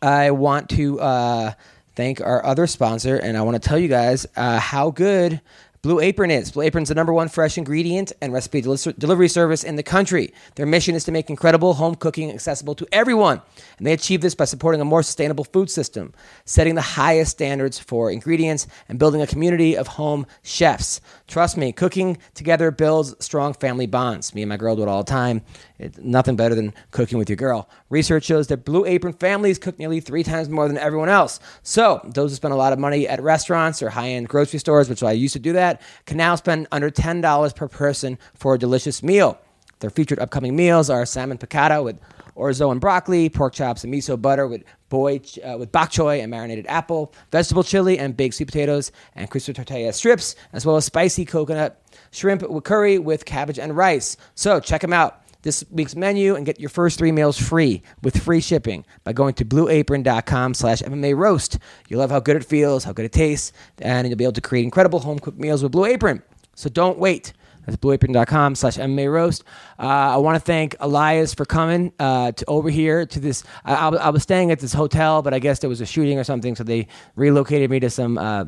I 0.01 0.31
want 0.31 0.69
to 0.71 0.99
uh, 0.99 1.53
thank 1.95 2.21
our 2.21 2.45
other 2.45 2.67
sponsor, 2.67 3.17
and 3.17 3.37
I 3.37 3.41
want 3.41 3.61
to 3.61 3.67
tell 3.67 3.79
you 3.79 3.87
guys 3.87 4.25
uh, 4.35 4.59
how 4.59 4.91
good 4.91 5.41
Blue 5.85 5.99
Apron 5.99 6.31
is. 6.31 6.49
Blue 6.49 6.63
Apron's 6.63 6.89
the 6.89 6.95
number 6.95 7.13
one 7.13 7.29
fresh 7.29 7.59
ingredient 7.59 8.11
and 8.19 8.33
recipe 8.33 8.59
del- 8.59 8.75
delivery 8.97 9.29
service 9.29 9.63
in 9.63 9.75
the 9.75 9.83
country. 9.83 10.33
Their 10.55 10.65
mission 10.65 10.95
is 10.95 11.03
to 11.03 11.11
make 11.11 11.29
incredible 11.29 11.75
home 11.75 11.93
cooking 11.93 12.31
accessible 12.31 12.73
to 12.73 12.87
everyone, 12.91 13.39
and 13.77 13.85
they 13.85 13.93
achieve 13.93 14.21
this 14.21 14.33
by 14.33 14.45
supporting 14.45 14.81
a 14.81 14.85
more 14.85 15.03
sustainable 15.03 15.43
food 15.43 15.69
system, 15.69 16.11
setting 16.43 16.73
the 16.73 16.81
highest 16.81 17.33
standards 17.33 17.77
for 17.77 18.09
ingredients, 18.09 18.65
and 18.89 18.97
building 18.97 19.21
a 19.21 19.27
community 19.27 19.77
of 19.77 19.85
home 19.85 20.25
chefs. 20.41 21.01
Trust 21.27 21.55
me, 21.55 21.71
cooking 21.71 22.17
together 22.33 22.71
builds 22.71 23.13
strong 23.23 23.53
family 23.53 23.85
bonds. 23.85 24.33
Me 24.33 24.41
and 24.41 24.49
my 24.49 24.57
girl 24.57 24.75
do 24.75 24.81
it 24.81 24.87
all 24.87 25.03
the 25.03 25.11
time. 25.11 25.43
It's 25.77 25.97
nothing 25.99 26.35
better 26.35 26.55
than 26.55 26.73
cooking 26.91 27.17
with 27.17 27.29
your 27.29 27.35
girl. 27.35 27.69
Research 27.89 28.23
shows 28.23 28.47
that 28.47 28.63
Blue 28.63 28.85
Apron 28.85 29.13
families 29.13 29.59
cook 29.59 29.77
nearly 29.77 29.99
three 29.99 30.23
times 30.23 30.47
more 30.47 30.67
than 30.67 30.77
everyone 30.77 31.09
else. 31.09 31.39
So, 31.63 31.99
those 32.05 32.31
who 32.31 32.35
spend 32.35 32.53
a 32.53 32.57
lot 32.57 32.73
of 32.73 32.79
money 32.79 33.07
at 33.07 33.21
restaurants 33.21 33.83
or 33.83 33.89
high 33.89 34.09
end 34.09 34.29
grocery 34.29 34.59
stores, 34.59 34.89
which 34.89 35.03
I 35.03 35.11
used 35.11 35.33
to 35.33 35.39
do 35.39 35.53
that, 35.53 35.74
can 36.05 36.17
now 36.17 36.35
spend 36.35 36.67
under 36.71 36.89
$10 36.89 37.55
per 37.55 37.67
person 37.67 38.17
for 38.33 38.55
a 38.55 38.59
delicious 38.59 39.03
meal. 39.03 39.39
Their 39.79 39.89
featured 39.89 40.19
upcoming 40.19 40.55
meals 40.55 40.89
are 40.89 41.05
salmon 41.05 41.37
piccata 41.37 41.83
with 41.83 41.99
orzo 42.35 42.71
and 42.71 42.81
broccoli, 42.81 43.29
pork 43.29 43.53
chops 43.53 43.83
and 43.83 43.93
miso 43.93 44.21
butter 44.21 44.47
with 44.47 44.63
boy 44.89 45.19
uh, 45.43 45.57
with 45.57 45.71
bok 45.71 45.91
choy 45.91 46.21
and 46.21 46.31
marinated 46.31 46.65
apple, 46.67 47.13
vegetable 47.31 47.63
chili 47.63 47.97
and 47.97 48.15
baked 48.15 48.35
sweet 48.35 48.45
potatoes, 48.45 48.91
and 49.15 49.29
crispy 49.29 49.53
tortilla 49.53 49.91
strips, 49.93 50.35
as 50.53 50.65
well 50.65 50.75
as 50.75 50.85
spicy 50.85 51.25
coconut 51.25 51.81
shrimp 52.11 52.47
with 52.49 52.63
curry 52.63 52.97
with 52.99 53.25
cabbage 53.25 53.59
and 53.59 53.75
rice. 53.75 54.17
So 54.35 54.59
check 54.59 54.81
them 54.81 54.93
out 54.93 55.21
this 55.45 55.63
week's 55.71 55.95
menu 55.95 56.35
and 56.35 56.45
get 56.45 56.59
your 56.59 56.69
first 56.69 56.97
three 56.97 57.11
meals 57.13 57.37
free 57.37 57.81
with 58.01 58.21
free 58.21 58.41
shipping 58.41 58.83
by 59.05 59.13
going 59.13 59.35
to 59.35 59.45
blueapron.com 59.45 60.53
slash 60.55 60.81
MMA 60.81 61.15
roast. 61.15 61.59
You'll 61.87 61.99
love 62.01 62.11
how 62.11 62.19
good 62.19 62.35
it 62.35 62.43
feels, 62.43 62.83
how 62.83 62.91
good 62.91 63.05
it 63.05 63.13
tastes, 63.13 63.53
and 63.79 64.07
you'll 64.07 64.17
be 64.17 64.25
able 64.25 64.33
to 64.33 64.41
create 64.41 64.65
incredible 64.65 64.99
home 64.99 65.19
cooked 65.19 65.39
meals 65.39 65.63
with 65.63 65.71
Blue 65.71 65.85
Apron. 65.85 66.21
So 66.55 66.67
don't 66.67 66.97
wait. 66.97 67.31
That's 67.65 67.77
blueapron.com 67.77 68.55
slash 68.55 68.77
MMA 68.77 69.11
roast. 69.11 69.43
Uh, 69.79 69.83
I 69.83 70.17
want 70.17 70.35
to 70.35 70.39
thank 70.39 70.75
Elias 70.79 71.33
for 71.33 71.45
coming 71.45 71.93
uh, 71.99 72.31
to 72.31 72.45
over 72.47 72.69
here 72.69 73.05
to 73.05 73.19
this. 73.19 73.43
I, 73.63 73.75
I, 73.87 74.09
was- 74.09 74.23
staying 74.23 74.51
at 74.51 74.59
this 74.59 74.73
hotel, 74.73 75.21
but 75.21 75.33
I 75.33 75.39
guess 75.39 75.59
there 75.59 75.69
was 75.69 75.81
a 75.81 75.85
shooting 75.85 76.17
or 76.19 76.23
something, 76.23 76.55
so 76.55 76.63
they 76.63 76.87
relocated 77.15 77.69
me 77.69 77.79
to 77.79 77.89
some 77.89 78.17
uh, 78.17 78.45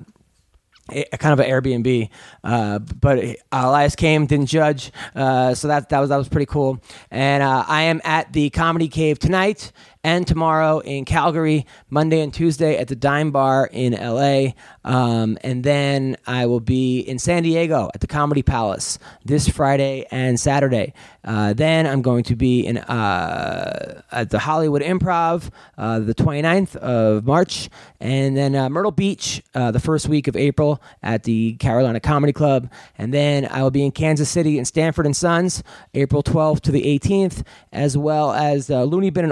a, 0.91 1.18
kind 1.18 1.34
of 1.34 1.39
an 1.39 1.49
Airbnb. 1.49 2.09
Uh, 2.43 2.80
but 2.80 3.23
Elias 3.51 3.95
came, 3.95 4.26
didn't 4.26 4.47
judge, 4.47 4.91
uh, 5.15 5.53
so 5.53 5.68
that 5.68 5.89
that 5.89 5.99
was 5.99 6.09
that 6.09 6.18
was 6.18 6.30
pretty 6.30 6.45
cool. 6.45 6.81
And 7.11 7.43
uh, 7.43 7.65
I 7.68 7.84
am 7.84 8.01
at 8.03 8.34
the 8.34 8.49
Comedy 8.49 8.88
Cave 8.88 9.19
tonight 9.19 9.72
and 10.03 10.26
tomorrow 10.28 10.80
in 10.80 11.06
Calgary, 11.06 11.65
Monday 11.90 12.22
and 12.22 12.34
Tuesday 12.34 12.78
at 12.78 12.88
the 12.88 12.95
Dime 12.95 13.32
Bar 13.32 13.69
in 13.72 13.94
LA, 13.94 14.52
um, 14.84 15.38
and 15.41 15.64
then 15.64 16.18
I 16.26 16.45
will 16.45 16.60
be 16.60 16.99
in 16.99 17.19
San 17.19 17.44
Diego 17.44 17.90
at 17.94 18.02
the 18.02 18.07
Comedy 18.07 18.44
Palace 18.44 18.99
this 19.26 19.48
Friday 19.48 20.06
and 20.11 20.40
Saturday. 20.40 20.94
Uh, 21.24 21.53
then 21.53 21.86
I'm 21.86 22.02
going 22.02 22.24
to 22.26 22.36
be 22.36 22.65
in 22.65 22.78
uh, 22.78 24.02
at 24.11 24.30
the 24.30 24.40
Hollywood 24.40 24.82
Improv 24.82 25.49
uh, 25.78 25.99
the 25.99 26.15
29th 26.15 26.76
of 26.78 27.26
March, 27.26 27.69
and 27.99 28.38
then 28.38 28.56
uh, 28.56 28.69
Myrtle 28.69 28.91
Beach 28.91 29.44
uh, 29.53 29.72
the 29.72 29.80
first 29.80 30.07
week 30.07 30.28
of 30.28 30.36
April. 30.36 30.82
At 31.03 31.24
the 31.24 31.53
Carolina 31.53 31.99
Comedy 31.99 32.34
Club. 32.34 32.72
And 32.98 33.14
then 33.14 33.45
I 33.45 33.61
will 33.64 33.72
be 33.72 33.86
in 33.86 33.91
Kansas 33.91 34.30
City 34.30 34.57
and 34.57 34.68
Stanford 34.68 35.06
and 35.06 35.15
Sons, 35.15 35.64
April 35.94 36.24
12th 36.24 36.61
to 36.61 36.72
the 36.72 36.84
18th, 36.99 37.44
as 37.72 37.98
well 37.98 38.32
as 38.32 38.69
uh, 38.69 38.84
Looney 38.84 39.10
Bin 39.10 39.26
in 39.26 39.32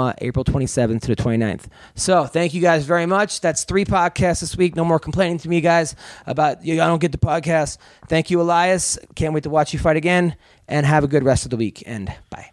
Oklahoma, 0.00 0.14
April 0.20 0.44
27th 0.44 1.00
to 1.02 1.08
the 1.08 1.16
29th. 1.16 1.66
So 1.94 2.24
thank 2.24 2.54
you 2.54 2.60
guys 2.60 2.84
very 2.84 3.06
much. 3.06 3.40
That's 3.40 3.64
three 3.64 3.84
podcasts 3.84 4.40
this 4.40 4.56
week. 4.56 4.76
No 4.76 4.84
more 4.84 4.98
complaining 4.98 5.38
to 5.38 5.48
me, 5.48 5.60
guys, 5.60 5.94
about 6.26 6.64
you. 6.64 6.80
I 6.80 6.86
don't 6.86 7.00
get 7.00 7.12
the 7.12 7.18
podcast. 7.18 7.78
Thank 8.08 8.30
you, 8.30 8.40
Elias. 8.40 8.98
Can't 9.14 9.34
wait 9.34 9.44
to 9.44 9.50
watch 9.50 9.72
you 9.72 9.78
fight 9.78 9.96
again. 9.96 10.36
And 10.68 10.86
have 10.86 11.02
a 11.02 11.08
good 11.08 11.24
rest 11.24 11.44
of 11.44 11.50
the 11.50 11.56
week. 11.56 11.82
And 11.84 12.12
bye. 12.30 12.50